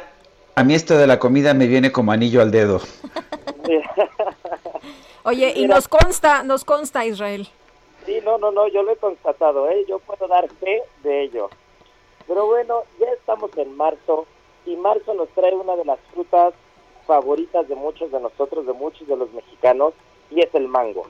a 0.56 0.64
mí 0.66 0.74
esto 0.74 0.98
de 0.98 1.08
la 1.08 1.20
comida 1.20 1.53
me 1.53 1.68
viene 1.68 1.94
como 1.94 2.11
anillo 2.11 2.42
al 2.42 2.52
dedo. 2.52 2.82
Oye, 5.24 5.53
y 5.56 5.61
Mira. 5.61 5.76
nos 5.76 5.88
consta, 5.88 6.44
nos 6.44 6.66
consta 6.66 7.06
Israel. 7.06 7.48
Sí, 8.06 8.20
no, 8.24 8.38
no, 8.38 8.52
no, 8.52 8.68
yo 8.68 8.84
lo 8.84 8.92
he 8.92 8.98
constatado, 8.98 9.70
¿eh? 9.70 9.86
Yo 9.88 10.00
puedo 10.00 10.28
dar 10.28 10.50
fe 10.50 10.82
de 11.04 11.24
ello. 11.24 11.50
Pero 12.28 12.48
bueno, 12.48 12.84
ya 13.00 13.08
estamos 13.12 13.56
en 13.58 13.76
marzo 13.76 14.26
y 14.66 14.76
marzo 14.76 15.14
nos 15.14 15.30
trae 15.30 15.54
una 15.54 15.76
de 15.76 15.86
las 15.86 16.00
frutas 16.14 16.54
favoritas 17.06 17.68
de 17.68 17.76
muchos 17.76 18.12
de 18.12 18.20
nosotros, 18.20 18.66
de 18.66 18.74
muchos 18.74 19.08
de 19.08 19.18
los 19.18 19.32
mexicanos, 19.34 19.94
y 20.30 20.40
es 20.42 20.54
el 20.56 20.68
mango. 20.68 21.06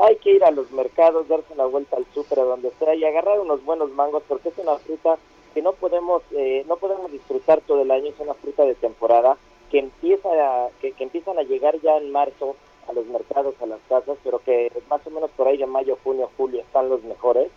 Hay 0.00 0.16
que 0.16 0.32
ir 0.32 0.44
a 0.44 0.50
los 0.50 0.70
mercados, 0.70 1.28
darse 1.28 1.52
una 1.52 1.66
vuelta 1.66 1.96
al 1.96 2.06
súper, 2.14 2.40
a 2.40 2.44
donde 2.44 2.72
sea, 2.78 2.94
y 2.94 3.04
agarrar 3.04 3.40
unos 3.40 3.64
buenos 3.64 3.90
mangos, 3.90 4.22
porque 4.26 4.48
es 4.48 4.58
una 4.58 4.76
fruta 4.76 5.18
que 5.52 5.62
no 5.62 5.72
podemos 5.72 6.22
eh, 6.32 6.64
no 6.66 6.76
podemos 6.76 7.12
disfrutar 7.12 7.60
todo 7.60 7.82
el 7.82 7.90
año, 7.90 8.06
es 8.06 8.18
una 8.18 8.34
fruta 8.34 8.64
de 8.64 8.74
temporada 8.74 9.36
que 9.70 9.78
empieza 9.78 10.28
a, 10.30 10.70
que, 10.80 10.92
que 10.92 11.04
empiezan 11.04 11.38
a 11.38 11.42
llegar 11.42 11.78
ya 11.80 11.98
en 11.98 12.10
marzo 12.10 12.56
a 12.88 12.92
los 12.92 13.06
mercados, 13.06 13.54
a 13.60 13.66
las 13.66 13.80
casas, 13.88 14.16
pero 14.24 14.38
que 14.38 14.70
más 14.88 15.06
o 15.06 15.10
menos 15.10 15.30
por 15.32 15.48
ahí 15.48 15.56
de 15.56 15.66
mayo, 15.66 15.98
junio, 16.02 16.30
julio 16.36 16.60
están 16.60 16.88
los 16.88 17.02
mejores. 17.04 17.50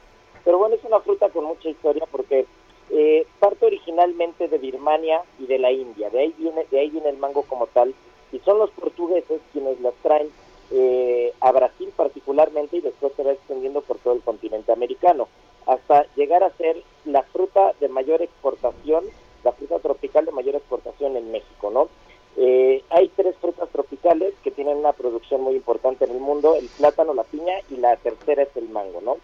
Pero 0.44 0.58
bueno, 0.58 0.76
es 0.76 0.84
una 0.84 1.00
fruta 1.00 1.30
con 1.30 1.45
mucha 1.45 1.70
historia 1.70 2.06
porque 2.12 2.45
eh, 2.92 3.26
parte 3.40 3.66
originalmente 3.66 4.48
de 4.48 4.58
Birmania 4.58 5.22
y 5.40 5.48
de 5.48 5.58
la 5.58 5.72
India, 5.72 6.10
de 6.10 6.20
ahí 6.20 6.36
viene 6.38 6.66
de 6.70 6.80
ahí 6.80 6.90
viene 6.92 7.10
el 7.10 7.18
mango 7.18 7.42
como 7.44 7.66
tal 7.68 7.95
y 8.32 8.40
son 8.40 8.60
los 8.60 8.70
portugueses 8.72 9.42
quienes 9.52 9.80
las 9.82 9.95
traen 10.04 10.30
eh, 10.72 11.34
a 11.42 11.52
Brasil 11.52 11.92
particularmente 11.95 12.78
y 12.78 12.82
después 12.82 13.14
se 13.16 13.24
va 13.24 13.32
extendiendo 13.32 13.82
por 13.82 13.98
todo 13.98 14.14
el 14.14 14.22
continente 14.22 14.72
americano 14.72 15.28
hasta 15.66 16.06
llegar 16.16 16.44
a 16.44 16.52
ser 16.58 16.82
la 17.06 17.24
fruta 17.24 17.74
de 17.80 17.90
mayor 17.90 18.22
exportación, 18.22 19.06
la 19.44 19.52
fruta 19.52 19.80
tropical 19.80 20.26
de 20.26 20.32
mayor 20.32 20.56
exportación 20.56 21.18
en 21.18 21.32
México, 21.32 21.72
¿no? 21.72 21.90
Eh, 22.38 22.84
hay 22.90 23.10
tres 23.16 23.36
frutas 23.38 23.70
tropicales 23.70 24.34
que 24.44 24.52
tienen 24.52 24.78
una 24.78 24.94
producción 24.94 25.42
muy 25.42 25.56
importante 25.56 26.06
en 26.06 26.12
el 26.12 26.20
mundo, 26.20 26.56
el 26.56 26.68
plátano, 26.68 27.14
la 27.14 27.24
piña 27.24 27.54
y 27.70 27.78
la 27.78 27.96
tercera 27.98 28.44
es 28.44 28.56
el 28.56 28.70
mango, 28.70 29.02
¿no? 29.02 29.18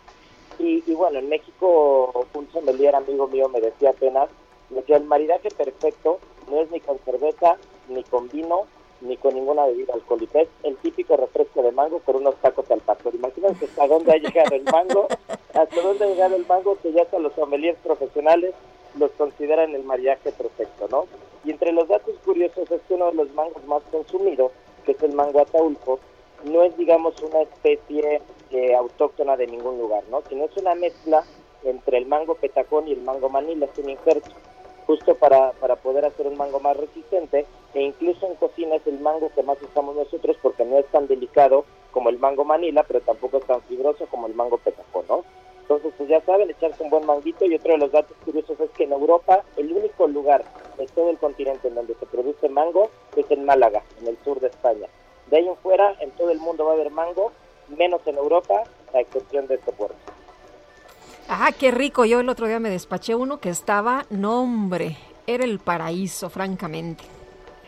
Y, 0.60 0.84
y 0.86 0.94
bueno, 0.94 1.20
en 1.20 1.30
México 1.30 2.26
un 2.34 2.52
sommelier 2.52 2.96
amigo 2.96 3.28
mío 3.28 3.50
me 3.50 3.60
decía 3.60 3.90
apenas 3.90 4.30
que 4.86 4.94
el 4.94 5.04
maridaje 5.04 5.50
perfecto 5.50 6.20
no 6.50 6.62
es 6.62 6.72
ni 6.72 6.80
con 6.80 6.98
cerveza, 7.00 7.58
ni 7.90 8.04
con 8.04 8.30
vino, 8.30 8.66
ni 9.02 9.18
con 9.18 9.34
ninguna 9.34 9.66
bebida 9.66 9.94
alcohólica. 9.94 10.42
Es 10.42 10.50
el 10.64 10.78
típico 10.78 11.18
refresco 11.18 11.62
de 11.62 11.72
mango 11.72 12.00
con 12.00 12.18
unos 12.18 12.36
tacos 12.36 12.70
al 12.72 12.80
pastor. 12.80 13.14
Imagínense 13.16 13.66
hasta 13.66 13.88
dónde 13.88 14.14
ha 14.14 14.18
llegado 14.18 14.56
el 14.56 14.64
mango, 14.64 15.08
hasta 15.54 15.82
dónde 15.82 16.06
ha 16.06 16.08
llegado 16.08 16.36
el 16.36 16.46
mango 16.46 16.78
que 16.82 16.94
ya 16.94 17.02
hasta 17.04 17.20
los 17.20 17.34
sommeliers 17.34 17.78
profesionales 17.84 18.54
los 18.98 19.12
consideran 19.12 19.74
el 19.74 19.84
maridaje 19.84 20.32
perfecto, 20.32 20.88
¿no? 20.90 21.06
Y 21.44 21.52
entre 21.52 21.72
los 21.72 21.88
datos 21.88 22.16
curiosos 22.24 22.70
es 22.70 22.82
que 22.88 22.94
uno 22.94 23.08
de 23.08 23.16
los 23.16 23.34
mangos 23.34 23.64
más 23.66 23.82
consumidos, 23.92 24.52
que 24.86 24.92
es 24.92 25.04
el 25.04 25.14
mango 25.14 25.42
ataulfo, 25.42 26.00
no 26.44 26.64
es, 26.64 26.76
digamos, 26.78 27.22
una 27.22 27.42
especie 27.42 28.22
eh, 28.52 28.76
autóctona 28.76 29.38
de 29.38 29.48
ningún 29.48 29.78
lugar, 29.78 30.04
¿no? 30.10 30.22
Sino 30.30 30.46
es 30.46 30.58
una 30.58 30.76
mezcla 30.76 31.24
entre 31.64 31.98
el 31.98 32.06
mango 32.06 32.36
petacón 32.36 32.88
y 32.88 32.94
el 32.94 33.02
mango 33.02 33.30
manila, 33.30 33.68
es 33.68 33.78
un 33.84 33.90
injerto, 33.90 34.32
justo 34.88 35.16
para, 35.16 35.52
para 35.54 35.76
poder 35.76 36.06
hacer 36.06 36.28
un 36.28 36.38
mango 36.38 36.60
más 36.60 36.76
resistente, 36.76 37.46
e 37.74 37.82
incluso 37.82 38.28
en 38.28 38.36
cocina 38.36 38.76
es 38.76 38.88
el 38.88 39.00
mango 39.00 39.32
que 39.34 39.44
más 39.44 39.62
usamos 39.62 39.96
nosotros 39.96 40.38
porque 40.42 40.66
no 40.66 40.78
es 40.78 40.86
tan 40.88 41.08
delicado 41.08 41.66
como 41.92 42.10
el 42.10 42.20
mango 42.20 42.44
manila, 42.44 42.84
pero 42.84 43.02
tampoco 43.02 43.38
es 43.38 43.46
tan 43.46 43.62
fibroso 43.64 44.06
como 44.08 44.28
el 44.28 44.34
mango 44.34 44.58
petacón, 44.58 45.06
¿no? 45.08 45.24
Entonces, 45.62 45.94
pues 45.98 46.10
ya 46.10 46.22
saben, 46.22 46.50
echarse 46.50 46.84
un 46.84 46.90
buen 46.90 47.06
manguito. 47.06 47.46
Y 47.46 47.56
otro 47.56 47.74
de 47.74 47.78
los 47.78 47.92
datos 47.92 48.16
curiosos 48.26 48.60
es 48.60 48.70
que 48.72 48.84
en 48.84 48.92
Europa, 48.92 49.44
el 49.58 49.72
único 49.72 50.08
lugar 50.08 50.44
en 50.78 50.88
todo 50.88 51.10
el 51.10 51.18
continente 51.18 51.68
en 51.68 51.76
donde 51.76 51.96
se 51.96 52.06
produce 52.06 52.50
mango 52.50 52.90
es 53.16 53.30
en 53.30 53.46
Málaga, 53.46 53.84
en 54.02 54.08
el 54.08 54.18
sur 54.24 54.40
de 54.40 54.48
España. 54.48 54.88
De 55.30 55.38
ahí 55.38 55.48
en 55.48 55.56
fuera, 55.58 55.96
en 56.00 56.12
todo 56.12 56.32
el 56.32 56.40
mundo 56.40 56.66
va 56.66 56.72
a 56.72 56.74
haber 56.76 56.92
mango, 56.92 57.32
menos 57.70 58.02
en 58.06 58.18
Europa, 58.18 58.64
a 58.94 59.00
excepción 59.00 59.48
de 59.48 59.56
este 59.56 59.72
puerto. 59.72 59.96
Ah, 61.30 61.52
qué 61.58 61.72
rico. 61.72 62.04
Yo 62.04 62.20
el 62.20 62.28
otro 62.28 62.48
día 62.48 62.60
me 62.60 62.70
despaché 62.70 63.16
uno 63.16 63.40
que 63.40 63.50
estaba, 63.50 64.06
no 64.10 64.42
hombre, 64.42 64.98
era 65.28 65.46
el 65.46 65.60
paraíso, 65.60 66.30
francamente. 66.30 67.06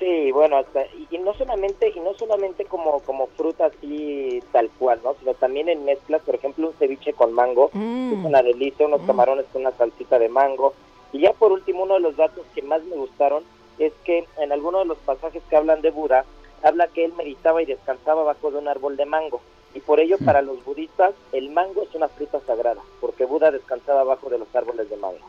Sí, 0.04 0.32
bueno, 0.34 0.58
hasta, 0.58 0.86
y, 0.88 1.08
y 1.12 1.18
no 1.20 1.34
solamente 1.34 1.94
y 1.96 2.00
no 2.02 2.14
solamente 2.16 2.66
como 2.66 3.00
como 3.02 3.28
fruta 3.28 3.68
así 3.68 4.44
tal 4.52 4.70
cual, 4.78 5.00
¿no? 5.02 5.16
Sino 5.20 5.34
también 5.36 5.70
en 5.70 5.86
mezclas, 5.86 6.22
por 6.24 6.36
ejemplo, 6.36 6.68
un 6.68 6.74
ceviche 6.74 7.14
con 7.14 7.32
mango, 7.32 7.70
Mm. 7.74 8.14
es 8.20 8.26
una 8.26 8.44
delicia, 8.44 8.86
unos 8.86 9.02
camarones 9.04 9.46
con 9.54 9.62
una 9.62 9.72
salsita 9.72 10.20
de 10.20 10.28
mango. 10.28 10.74
Y 11.14 11.20
ya 11.22 11.32
por 11.32 11.54
último, 11.54 11.84
uno 11.84 11.94
de 11.94 12.00
los 12.02 12.18
datos 12.18 12.46
que 12.54 12.62
más 12.64 12.84
me 12.84 12.98
gustaron 12.98 13.44
es 13.80 13.94
que 14.04 14.26
en 14.40 14.52
algunos 14.52 14.82
de 14.82 14.88
los 14.88 14.98
pasajes 14.98 15.42
que 15.50 15.56
hablan 15.56 15.82
de 15.82 15.92
Buda, 15.92 16.26
habla 16.64 16.88
que 16.88 17.06
él 17.06 17.14
meditaba 17.18 17.62
y 17.62 17.66
descansaba 17.66 18.24
bajo 18.24 18.52
de 18.52 18.58
un 18.58 18.68
árbol 18.68 18.98
de 18.98 19.06
mango. 19.06 19.40
Y 19.74 19.80
por 19.80 20.02
ello, 20.02 20.18
para 20.26 20.42
los 20.42 20.64
budistas, 20.66 21.14
el 21.32 21.50
mango 21.50 21.82
es 21.84 21.96
una 21.96 22.10
fruta 22.10 22.42
sagrada, 22.42 22.82
porque 23.00 23.24
Buda 23.26 23.52
descansaba 23.52 24.04
bajo 24.04 24.30
de 24.30 24.38
los 24.40 24.54
árboles 24.54 24.90
de 24.90 24.98
mango. 24.98 25.26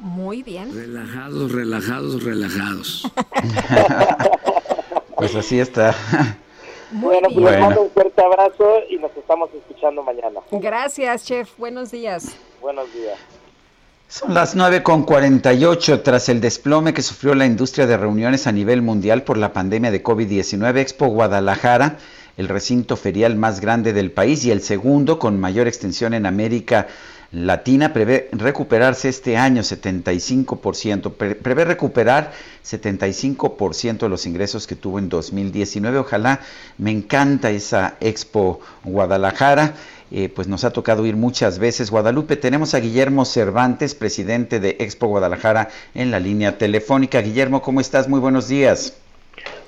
Muy 0.00 0.42
bien. 0.42 0.72
Relajados, 0.74 1.52
relajados, 1.52 2.22
relajados. 2.24 3.10
Pues 5.16 5.34
así 5.34 5.58
está. 5.58 5.96
bueno, 6.92 7.22
pues 7.22 7.34
les 7.34 7.42
Bueno. 7.42 7.60
mando 7.66 7.82
un 7.82 7.90
fuerte 7.90 8.22
abrazo 8.22 8.82
y 8.88 8.98
nos 8.98 9.10
estamos 9.16 9.50
escuchando 9.52 10.00
mañana. 10.04 10.38
Gracias, 10.52 11.24
chef. 11.24 11.50
Buenos 11.58 11.90
días. 11.90 12.36
Buenos 12.60 12.86
días. 12.94 13.18
Son 14.06 14.32
las 14.32 14.56
9.48 14.56 16.02
tras 16.04 16.28
el 16.28 16.40
desplome 16.40 16.94
que 16.94 17.02
sufrió 17.02 17.34
la 17.34 17.46
industria 17.46 17.88
de 17.88 17.96
reuniones 17.96 18.46
a 18.46 18.52
nivel 18.52 18.80
mundial 18.80 19.24
por 19.24 19.38
la 19.38 19.52
pandemia 19.52 19.90
de 19.90 20.02
COVID-19. 20.04 20.78
Expo 20.78 21.08
Guadalajara, 21.08 21.96
el 22.36 22.46
recinto 22.48 22.94
ferial 22.96 23.34
más 23.34 23.60
grande 23.60 23.92
del 23.92 24.12
país 24.12 24.44
y 24.44 24.52
el 24.52 24.62
segundo 24.62 25.18
con 25.18 25.40
mayor 25.40 25.66
extensión 25.66 26.14
en 26.14 26.26
América 26.26 26.86
Latina, 27.30 27.92
prevé 27.92 28.28
recuperarse 28.32 29.10
este 29.10 29.36
año 29.36 29.60
75%, 29.62 31.12
pre- 31.12 31.34
prevé 31.34 31.64
recuperar 31.66 32.32
75% 32.64 33.98
de 33.98 34.08
los 34.08 34.24
ingresos 34.26 34.66
que 34.66 34.76
tuvo 34.76 34.98
en 34.98 35.08
2019. 35.10 35.98
Ojalá, 35.98 36.40
me 36.78 36.90
encanta 36.90 37.50
esa 37.50 37.96
Expo 38.00 38.60
Guadalajara. 38.84 39.74
Eh, 40.10 40.30
pues 40.30 40.48
nos 40.48 40.64
ha 40.64 40.72
tocado 40.72 41.04
ir 41.04 41.16
muchas 41.16 41.58
veces. 41.58 41.90
Guadalupe, 41.90 42.36
tenemos 42.36 42.72
a 42.74 42.80
Guillermo 42.80 43.26
Cervantes, 43.26 43.94
presidente 43.94 44.58
de 44.58 44.76
Expo 44.80 45.06
Guadalajara, 45.08 45.68
en 45.94 46.10
la 46.10 46.18
línea 46.18 46.56
telefónica. 46.56 47.20
Guillermo, 47.20 47.60
¿cómo 47.60 47.82
estás? 47.82 48.08
Muy 48.08 48.20
buenos 48.20 48.48
días. 48.48 48.98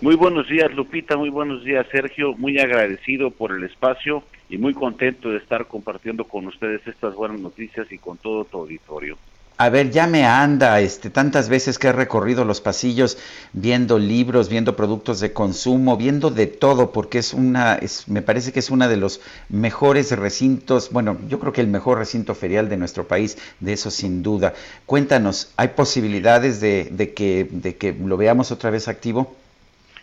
Muy 0.00 0.14
buenos 0.14 0.48
días, 0.48 0.72
Lupita. 0.74 1.18
Muy 1.18 1.28
buenos 1.28 1.62
días, 1.62 1.86
Sergio. 1.92 2.32
Muy 2.39 2.58
agradecido 2.58 3.30
por 3.30 3.52
el 3.52 3.64
espacio 3.64 4.22
y 4.50 4.58
muy 4.58 4.74
contento 4.74 5.30
de 5.30 5.38
estar 5.38 5.66
compartiendo 5.66 6.24
con 6.24 6.46
ustedes 6.46 6.84
estas 6.86 7.14
buenas 7.14 7.40
noticias 7.40 7.90
y 7.90 7.98
con 7.98 8.18
todo 8.18 8.44
tu 8.44 8.58
auditorio. 8.58 9.16
A 9.58 9.68
ver, 9.68 9.90
ya 9.90 10.06
me 10.06 10.24
anda, 10.24 10.80
este, 10.80 11.10
tantas 11.10 11.50
veces 11.50 11.78
que 11.78 11.88
he 11.88 11.92
recorrido 11.92 12.46
los 12.46 12.62
pasillos 12.62 13.18
viendo 13.52 13.98
libros, 13.98 14.48
viendo 14.48 14.74
productos 14.74 15.20
de 15.20 15.34
consumo, 15.34 15.98
viendo 15.98 16.30
de 16.30 16.46
todo, 16.46 16.92
porque 16.92 17.18
es 17.18 17.34
una, 17.34 17.74
es, 17.74 18.08
me 18.08 18.22
parece 18.22 18.52
que 18.52 18.58
es 18.58 18.70
una 18.70 18.88
de 18.88 18.96
los 18.96 19.20
mejores 19.50 20.12
recintos, 20.18 20.90
bueno, 20.90 21.18
yo 21.28 21.38
creo 21.38 21.52
que 21.52 21.60
el 21.60 21.66
mejor 21.66 21.98
recinto 21.98 22.34
ferial 22.34 22.70
de 22.70 22.78
nuestro 22.78 23.06
país, 23.06 23.36
de 23.60 23.74
eso 23.74 23.90
sin 23.90 24.22
duda. 24.22 24.54
Cuéntanos, 24.86 25.52
¿hay 25.58 25.68
posibilidades 25.68 26.62
de, 26.62 26.88
de 26.90 27.12
que, 27.12 27.46
de 27.50 27.76
que 27.76 27.92
lo 27.92 28.16
veamos 28.16 28.50
otra 28.52 28.70
vez 28.70 28.88
activo? 28.88 29.36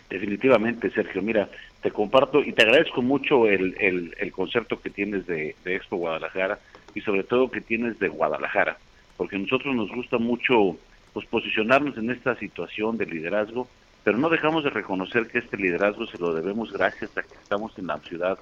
Definitivamente, 0.08 0.88
Sergio. 0.90 1.20
Mira, 1.20 1.50
te 1.82 1.90
comparto 1.90 2.42
y 2.42 2.52
te 2.52 2.62
agradezco 2.62 3.02
mucho 3.02 3.46
el, 3.46 3.76
el, 3.78 4.14
el 4.18 4.32
concepto 4.32 4.80
que 4.80 4.90
tienes 4.90 5.26
de, 5.26 5.54
de 5.64 5.76
Expo 5.76 5.96
Guadalajara 5.96 6.58
y 6.94 7.00
sobre 7.00 7.22
todo 7.22 7.50
que 7.50 7.60
tienes 7.60 7.98
de 7.98 8.08
Guadalajara, 8.08 8.78
porque 9.16 9.36
a 9.36 9.38
nosotros 9.38 9.74
nos 9.74 9.90
gusta 9.90 10.18
mucho 10.18 10.76
pues, 11.12 11.26
posicionarnos 11.26 11.96
en 11.96 12.10
esta 12.10 12.36
situación 12.36 12.96
de 12.96 13.06
liderazgo, 13.06 13.68
pero 14.04 14.18
no 14.18 14.28
dejamos 14.28 14.64
de 14.64 14.70
reconocer 14.70 15.28
que 15.28 15.38
este 15.38 15.56
liderazgo 15.56 16.06
se 16.06 16.18
lo 16.18 16.34
debemos 16.34 16.72
gracias 16.72 17.16
a 17.16 17.22
que 17.22 17.34
estamos 17.34 17.78
en 17.78 17.86
la 17.88 17.98
ciudad 17.98 18.38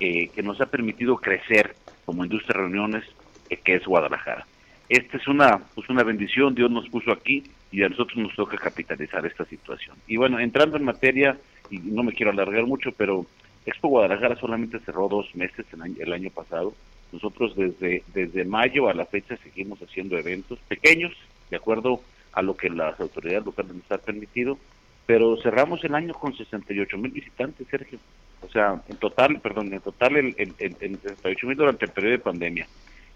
eh, 0.00 0.28
que 0.28 0.42
nos 0.42 0.60
ha 0.60 0.66
permitido 0.66 1.16
crecer 1.16 1.76
como 2.04 2.24
industria 2.24 2.54
de 2.54 2.60
reuniones, 2.62 3.04
eh, 3.50 3.56
que 3.56 3.74
es 3.76 3.84
Guadalajara. 3.84 4.46
Esta 4.88 5.16
es 5.16 5.28
una, 5.28 5.58
pues 5.74 5.88
una 5.88 6.02
bendición, 6.02 6.54
Dios 6.54 6.70
nos 6.70 6.88
puso 6.88 7.12
aquí 7.12 7.44
y 7.70 7.82
a 7.82 7.88
nosotros 7.88 8.18
nos 8.18 8.34
toca 8.34 8.56
capitalizar 8.56 9.24
esta 9.24 9.44
situación. 9.44 9.96
Y 10.06 10.16
bueno, 10.16 10.38
entrando 10.38 10.76
en 10.76 10.84
materia, 10.84 11.38
y 11.72 11.78
no 11.78 12.02
me 12.02 12.12
quiero 12.12 12.30
alargar 12.30 12.66
mucho, 12.66 12.92
pero 12.92 13.26
Expo 13.64 13.88
Guadalajara 13.88 14.36
solamente 14.36 14.78
cerró 14.80 15.08
dos 15.08 15.34
meses 15.34 15.64
el 15.72 15.82
año, 15.82 15.96
el 15.98 16.12
año 16.12 16.30
pasado. 16.30 16.74
Nosotros 17.12 17.56
desde, 17.56 18.02
desde 18.12 18.44
mayo 18.44 18.88
a 18.88 18.94
la 18.94 19.06
fecha 19.06 19.36
seguimos 19.38 19.80
haciendo 19.80 20.18
eventos 20.18 20.58
pequeños, 20.68 21.12
de 21.50 21.56
acuerdo 21.56 22.00
a 22.32 22.42
lo 22.42 22.56
que 22.56 22.68
las 22.68 22.98
autoridades 23.00 23.46
locales 23.46 23.74
nos 23.74 23.90
han 23.90 24.00
permitido, 24.00 24.58
pero 25.06 25.36
cerramos 25.38 25.82
el 25.84 25.94
año 25.94 26.12
con 26.14 26.36
68 26.36 26.98
mil 26.98 27.10
visitantes, 27.10 27.66
Sergio. 27.68 27.98
O 28.42 28.48
sea, 28.50 28.82
en 28.88 28.96
total, 28.96 29.40
perdón, 29.40 29.72
en 29.72 29.80
total 29.80 30.16
el, 30.16 30.34
el, 30.36 30.54
el 30.58 30.98
68 30.98 31.46
mil 31.46 31.56
durante 31.56 31.86
el 31.86 31.92
periodo 31.92 32.12
de 32.12 32.18
pandemia. 32.18 32.66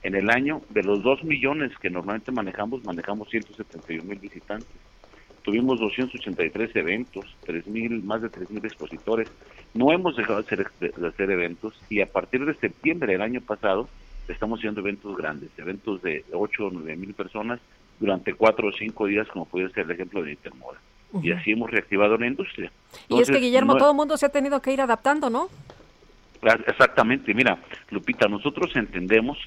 En 0.03 0.15
el 0.15 0.31
año, 0.31 0.63
de 0.71 0.83
los 0.83 1.03
2 1.03 1.25
millones 1.25 1.73
que 1.79 1.91
normalmente 1.91 2.31
manejamos, 2.33 2.85
manejamos 2.85 3.29
171 3.29 4.05
mil 4.05 4.19
visitantes. 4.19 4.69
Tuvimos 5.47 5.79
283 5.79 6.75
eventos, 6.75 7.25
3 7.47 7.69
mil, 7.69 8.03
más 8.03 8.21
de 8.21 8.29
3 8.31 8.51
mil 8.51 8.65
expositores. 8.65 9.31
No 9.75 9.93
hemos 9.93 10.17
dejado 10.17 10.43
de 10.43 10.45
hacer, 10.45 10.67
de 10.81 11.07
hacer 11.07 11.31
eventos 11.31 11.73
y 11.89 12.01
a 12.01 12.07
partir 12.11 12.45
de 12.45 12.53
septiembre 12.55 13.13
del 13.13 13.23
año 13.23 13.41
pasado 13.41 13.89
estamos 14.27 14.59
haciendo 14.59 14.81
eventos 14.81 15.17
grandes, 15.17 15.51
eventos 15.57 16.03
de 16.03 16.25
8 16.33 16.67
o 16.67 16.71
9 16.73 16.97
mil 16.97 17.15
personas 17.15 17.61
durante 18.01 18.35
4 18.35 18.67
o 18.67 18.73
5 18.73 19.07
días, 19.07 19.29
como 19.29 19.45
puede 19.45 19.71
ser 19.71 19.85
el 19.85 19.93
ejemplo 19.93 20.21
de 20.25 20.33
Intermoda. 20.33 20.81
Y 21.23 21.31
así 21.31 21.53
hemos 21.53 21.71
reactivado 21.71 22.19
la 22.19 22.27
industria. 22.27 22.73
y 23.09 23.21
es 23.21 23.31
que, 23.31 23.39
Guillermo, 23.39 23.75
no- 23.75 23.79
todo 23.79 23.91
el 23.93 23.97
mundo 23.97 24.17
se 24.17 24.27
ha 24.27 24.31
tenido 24.31 24.61
que 24.61 24.73
ir 24.73 24.81
adaptando, 24.81 25.31
¿no? 25.31 25.49
Exactamente, 26.67 27.33
mira, 27.35 27.57
Lupita, 27.91 28.27
nosotros 28.27 28.75
entendemos 28.75 29.39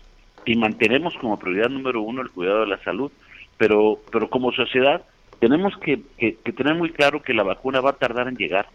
y 0.46 0.56
mantenemos 0.56 1.14
como 1.20 1.38
prioridad 1.38 1.68
número 1.70 2.02
uno 2.02 2.22
el 2.22 2.30
cuidado 2.32 2.62
de 2.62 2.68
la 2.68 2.82
salud, 2.86 3.12
pero, 3.58 4.00
pero 4.14 4.30
como 4.30 4.54
sociedad 4.54 5.04
tenemos 5.40 5.78
que, 5.78 6.02
que, 6.18 6.36
que 6.36 6.54
tener 6.54 6.76
muy 6.76 6.92
claro 6.92 7.22
que 7.22 7.34
la 7.34 7.44
vacuna 7.44 7.82
va 7.82 7.92
a 7.92 7.98
tardar 7.98 8.28
en 8.28 8.36
llegar 8.36 8.68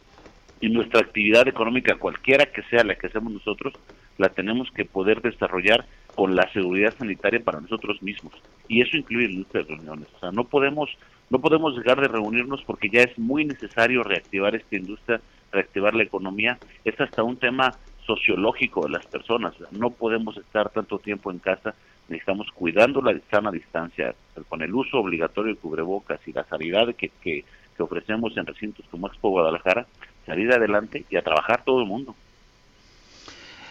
y 0.60 0.68
nuestra 0.68 1.00
actividad 1.00 1.46
económica, 1.48 1.96
cualquiera 1.96 2.46
que 2.46 2.62
sea 2.64 2.84
la 2.84 2.94
que 2.94 3.08
hacemos 3.08 3.32
nosotros, 3.32 3.74
la 4.18 4.30
tenemos 4.30 4.70
que 4.70 4.84
poder 4.84 5.20
desarrollar 5.20 5.84
con 6.14 6.36
la 6.36 6.50
seguridad 6.52 6.94
sanitaria 6.96 7.40
para 7.40 7.60
nosotros 7.60 8.02
mismos 8.02 8.32
y 8.68 8.80
eso 8.80 8.96
incluye 8.96 9.28
nuestras 9.28 9.66
reuniones. 9.66 10.08
O 10.16 10.20
sea, 10.20 10.30
no 10.30 10.44
podemos 10.44 10.90
no 11.30 11.40
podemos 11.40 11.76
dejar 11.76 12.00
de 12.00 12.08
reunirnos 12.08 12.62
porque 12.64 12.90
ya 12.90 13.00
es 13.02 13.18
muy 13.18 13.44
necesario 13.44 14.02
reactivar 14.02 14.54
esta 14.54 14.76
industria, 14.76 15.20
reactivar 15.52 15.94
la 15.94 16.02
economía. 16.02 16.58
Es 16.84 17.00
hasta 17.00 17.22
un 17.22 17.38
tema 17.38 17.72
sociológico 18.06 18.84
de 18.84 18.90
las 18.90 19.06
personas. 19.06 19.54
No 19.72 19.90
podemos 19.90 20.36
estar 20.36 20.68
tanto 20.68 20.98
tiempo 20.98 21.30
en 21.30 21.38
casa. 21.38 21.74
Necesitamos 22.08 22.48
cuidando 22.52 23.00
la 23.00 23.18
sana 23.30 23.50
distancia, 23.50 24.14
con 24.48 24.60
el 24.62 24.74
uso 24.74 24.98
obligatorio 24.98 25.54
de 25.54 25.60
cubrebocas 25.60 26.20
y 26.26 26.32
la 26.32 26.44
sanidad 26.44 26.94
que, 26.94 27.10
que, 27.22 27.44
que 27.76 27.82
ofrecemos 27.82 28.36
en 28.36 28.44
recintos 28.46 28.84
como 28.90 29.06
Expo 29.06 29.30
Guadalajara, 29.30 29.86
salir 30.26 30.52
adelante 30.52 31.04
y 31.08 31.16
a 31.16 31.22
trabajar 31.22 31.64
todo 31.64 31.80
el 31.80 31.86
mundo. 31.86 32.14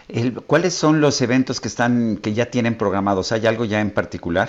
El, 0.08 0.34
¿Cuáles 0.34 0.74
son 0.74 1.00
los 1.00 1.22
eventos 1.22 1.60
que 1.60 1.68
están 1.68 2.18
que 2.18 2.34
ya 2.34 2.46
tienen 2.46 2.76
programados? 2.76 3.32
¿Hay 3.32 3.46
algo 3.46 3.64
ya 3.64 3.80
en 3.80 3.90
particular? 3.90 4.48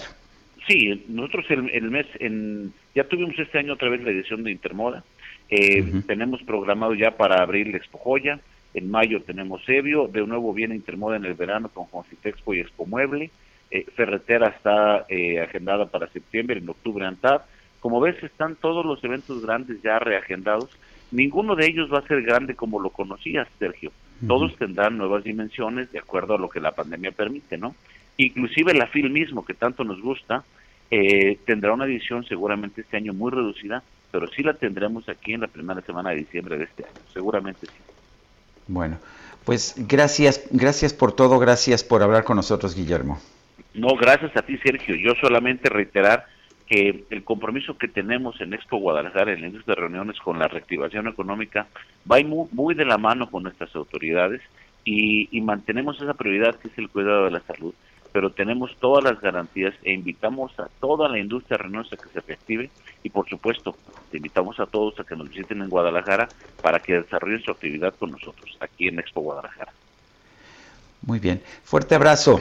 Sí, 0.67 1.05
nosotros 1.07 1.45
el, 1.49 1.69
el 1.69 1.91
mes 1.91 2.07
en, 2.19 2.73
ya 2.95 3.03
tuvimos 3.03 3.37
este 3.37 3.59
año 3.59 3.73
otra 3.73 3.89
vez 3.89 4.01
la 4.03 4.09
edición 4.09 4.43
de 4.43 4.51
Intermoda. 4.51 5.03
Eh, 5.47 5.81
uh 5.81 5.85
-huh. 5.85 6.05
Tenemos 6.07 6.41
programado 6.41 6.95
ya 6.95 7.11
para 7.11 7.43
abril 7.43 7.75
Expo 7.75 7.99
Joya. 7.99 8.39
En 8.73 8.89
mayo 8.89 9.21
tenemos 9.21 9.61
Evio. 9.67 10.07
De 10.07 10.25
nuevo 10.25 10.53
viene 10.53 10.75
Intermoda 10.75 11.15
en 11.17 11.25
el 11.25 11.35
verano 11.35 11.69
con 11.69 11.85
Concitexpo 11.85 12.53
y 12.53 12.59
Expo 12.61 12.85
Mueble. 12.85 13.29
Eh, 13.71 13.85
Ferretera 13.95 14.49
está 14.49 15.05
eh, 15.09 15.41
agendada 15.41 15.85
para 15.85 16.07
septiembre, 16.07 16.59
en 16.59 16.69
octubre 16.69 17.05
ANTAD. 17.05 17.41
Como 17.79 17.99
ves, 17.99 18.21
están 18.23 18.55
todos 18.55 18.85
los 18.85 19.03
eventos 19.03 19.41
grandes 19.43 19.81
ya 19.81 19.99
reagendados. 19.99 20.69
Ninguno 21.11 21.55
de 21.55 21.67
ellos 21.67 21.91
va 21.93 21.99
a 21.99 22.07
ser 22.07 22.23
grande 22.23 22.55
como 22.55 22.79
lo 22.79 22.89
conocías, 22.89 23.47
Sergio. 23.59 23.91
Todos 24.27 24.55
tendrán 24.55 24.97
nuevas 24.97 25.23
dimensiones 25.23 25.91
de 25.91 25.99
acuerdo 25.99 26.35
a 26.35 26.39
lo 26.39 26.49
que 26.49 26.59
la 26.59 26.71
pandemia 26.71 27.11
permite, 27.11 27.57
¿no? 27.57 27.75
Inclusive 28.17 28.73
la 28.73 28.87
FIL 28.87 29.09
mismo, 29.09 29.45
que 29.45 29.53
tanto 29.53 29.83
nos 29.83 30.01
gusta, 30.01 30.43
eh, 30.89 31.37
tendrá 31.45 31.73
una 31.73 31.85
edición 31.85 32.25
seguramente 32.25 32.81
este 32.81 32.97
año 32.97 33.13
muy 33.13 33.31
reducida, 33.31 33.83
pero 34.11 34.27
sí 34.29 34.41
la 34.41 34.53
tendremos 34.53 35.09
aquí 35.09 35.33
en 35.33 35.41
la 35.41 35.47
primera 35.47 35.81
semana 35.81 36.11
de 36.11 36.17
diciembre 36.17 36.57
de 36.57 36.63
este 36.63 36.85
año, 36.85 37.01
seguramente 37.13 37.67
sí. 37.67 37.73
Bueno, 38.67 38.97
pues 39.43 39.75
gracias, 39.77 40.47
gracias 40.49 40.93
por 40.93 41.11
todo, 41.11 41.37
gracias 41.37 41.83
por 41.83 42.01
hablar 42.01 42.23
con 42.23 42.37
nosotros, 42.37 42.73
Guillermo. 42.73 43.19
No, 43.75 43.89
gracias 43.95 44.35
a 44.37 44.41
ti, 44.41 44.57
Sergio. 44.57 44.95
Yo 44.95 45.13
solamente 45.19 45.69
reiterar 45.69 46.25
que 46.67 47.05
el 47.09 47.23
compromiso 47.23 47.77
que 47.77 47.87
tenemos 47.87 48.39
en 48.41 48.53
Expo 48.53 48.77
Guadalajara, 48.77 49.33
en 49.33 49.41
la 49.41 49.47
industria 49.47 49.75
de 49.75 49.81
reuniones 49.81 50.17
con 50.19 50.39
la 50.39 50.47
reactivación 50.47 51.07
económica, 51.07 51.67
va 52.09 52.17
muy, 52.23 52.75
de 52.75 52.85
la 52.85 52.97
mano 52.97 53.29
con 53.29 53.43
nuestras 53.43 53.75
autoridades 53.75 54.41
y, 54.83 55.41
mantenemos 55.41 56.01
esa 56.01 56.13
prioridad 56.13 56.55
que 56.55 56.69
es 56.69 56.77
el 56.77 56.89
cuidado 56.89 57.25
de 57.25 57.31
la 57.31 57.39
salud 57.41 57.73
pero 58.11 58.29
tenemos 58.29 58.73
todas 58.79 59.03
las 59.03 59.19
garantías 59.19 59.73
e 59.83 59.91
invitamos 59.91 60.57
a 60.57 60.69
toda 60.79 61.09
la 61.09 61.19
industria 61.19 61.57
renosa 61.57 61.97
que 61.97 62.07
se 62.13 62.21
reactive 62.21 62.69
y 63.03 63.09
por 63.09 63.27
supuesto 63.27 63.75
te 64.09 64.15
invitamos 64.15 64.57
a 64.61 64.67
todos 64.67 64.97
a 65.01 65.03
que 65.03 65.17
nos 65.17 65.27
visiten 65.27 65.61
en 65.61 65.67
Guadalajara 65.67 66.29
para 66.61 66.79
que 66.79 67.01
desarrollen 67.01 67.41
su 67.41 67.51
actividad 67.51 67.93
con 67.95 68.11
nosotros 68.11 68.57
aquí 68.61 68.87
en 68.87 68.99
Expo 68.99 69.19
Guadalajara. 69.19 69.73
Muy 71.01 71.19
bien, 71.19 71.41
fuerte 71.65 71.95
abrazo. 71.95 72.39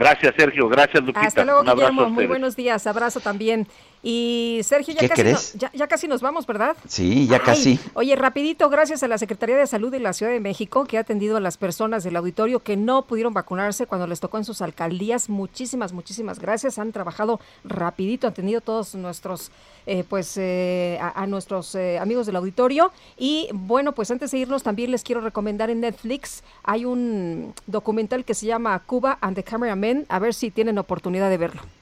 Gracias 0.00 0.34
Sergio, 0.34 0.66
gracias 0.66 1.04
Lupita. 1.04 1.20
Hasta 1.20 1.44
luego, 1.44 1.62
Guillermo, 1.62 2.08
muy 2.08 2.26
buenos 2.26 2.56
días, 2.56 2.86
abrazo 2.86 3.20
también. 3.20 3.68
Y 4.02 4.60
Sergio, 4.62 4.94
ya, 4.94 5.08
casi, 5.08 5.22
no, 5.24 5.38
ya, 5.58 5.70
ya, 5.74 5.86
casi 5.86 6.08
nos 6.08 6.22
vamos, 6.22 6.46
¿verdad? 6.46 6.74
Sí, 6.88 7.26
ya 7.26 7.36
Ay, 7.36 7.42
casi. 7.44 7.80
Oye, 7.92 8.16
rapidito, 8.16 8.70
gracias 8.70 9.02
a 9.02 9.08
la 9.08 9.18
Secretaría 9.18 9.56
de 9.56 9.66
Salud 9.66 9.90
de 9.90 10.00
la 10.00 10.14
Ciudad 10.14 10.32
de 10.32 10.40
México 10.40 10.86
que 10.86 10.96
ha 10.96 11.00
atendido 11.00 11.36
a 11.36 11.40
las 11.40 11.58
personas 11.58 12.02
del 12.02 12.16
auditorio 12.16 12.60
que 12.60 12.78
no 12.78 13.02
pudieron 13.02 13.34
vacunarse 13.34 13.86
cuando 13.86 14.06
les 14.06 14.18
tocó 14.20 14.38
en 14.38 14.44
sus 14.44 14.62
alcaldías. 14.62 15.28
Muchísimas, 15.28 15.92
muchísimas 15.92 16.38
gracias. 16.38 16.78
Han 16.78 16.92
trabajado 16.92 17.40
rapidito, 17.62 18.26
han 18.26 18.32
tenido 18.32 18.62
todos 18.62 18.94
nuestros, 18.94 19.50
eh, 19.84 20.02
pues, 20.08 20.34
eh, 20.38 20.98
a, 21.00 21.22
a, 21.22 21.26
nuestros 21.26 21.74
eh, 21.74 21.98
amigos 21.98 22.24
del 22.24 22.36
auditorio. 22.36 22.92
Y 23.18 23.48
bueno, 23.52 23.92
pues 23.92 24.10
antes 24.10 24.30
de 24.30 24.38
irnos 24.38 24.62
también 24.62 24.92
les 24.92 25.02
quiero 25.02 25.20
recomendar 25.20 25.68
en 25.68 25.80
Netflix, 25.80 26.42
hay 26.62 26.86
un 26.86 27.52
documental 27.66 28.24
que 28.24 28.32
se 28.32 28.46
llama 28.46 28.78
Cuba 28.86 29.18
and 29.20 29.36
the 29.36 29.44
Cameraman, 29.44 30.06
a 30.08 30.18
ver 30.18 30.32
si 30.32 30.50
tienen 30.50 30.78
oportunidad 30.78 31.28
de 31.28 31.36
verlo. 31.36 31.79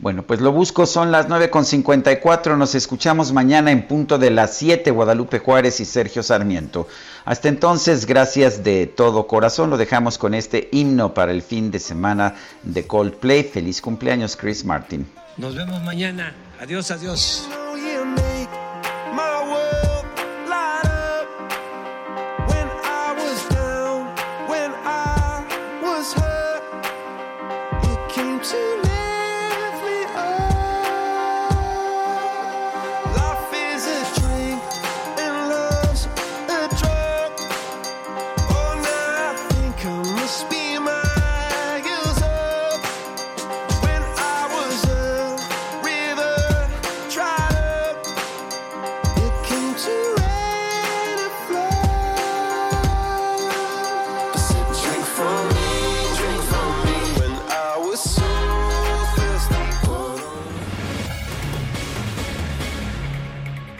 Bueno, 0.00 0.22
pues 0.22 0.40
lo 0.40 0.52
busco, 0.52 0.86
son 0.86 1.10
las 1.10 1.28
9.54, 1.28 2.56
nos 2.56 2.76
escuchamos 2.76 3.32
mañana 3.32 3.72
en 3.72 3.88
punto 3.88 4.16
de 4.16 4.30
las 4.30 4.56
7, 4.56 4.92
Guadalupe 4.92 5.40
Juárez 5.40 5.80
y 5.80 5.84
Sergio 5.84 6.22
Sarmiento. 6.22 6.86
Hasta 7.24 7.48
entonces, 7.48 8.06
gracias 8.06 8.62
de 8.62 8.86
todo 8.86 9.26
corazón, 9.26 9.70
lo 9.70 9.76
dejamos 9.76 10.16
con 10.16 10.34
este 10.34 10.68
himno 10.70 11.14
para 11.14 11.32
el 11.32 11.42
fin 11.42 11.72
de 11.72 11.80
semana 11.80 12.36
de 12.62 12.86
Coldplay. 12.86 13.42
Feliz 13.42 13.80
cumpleaños, 13.80 14.36
Chris 14.36 14.64
Martin. 14.64 15.04
Nos 15.36 15.56
vemos 15.56 15.82
mañana, 15.82 16.32
adiós, 16.60 16.92
adiós. 16.92 17.48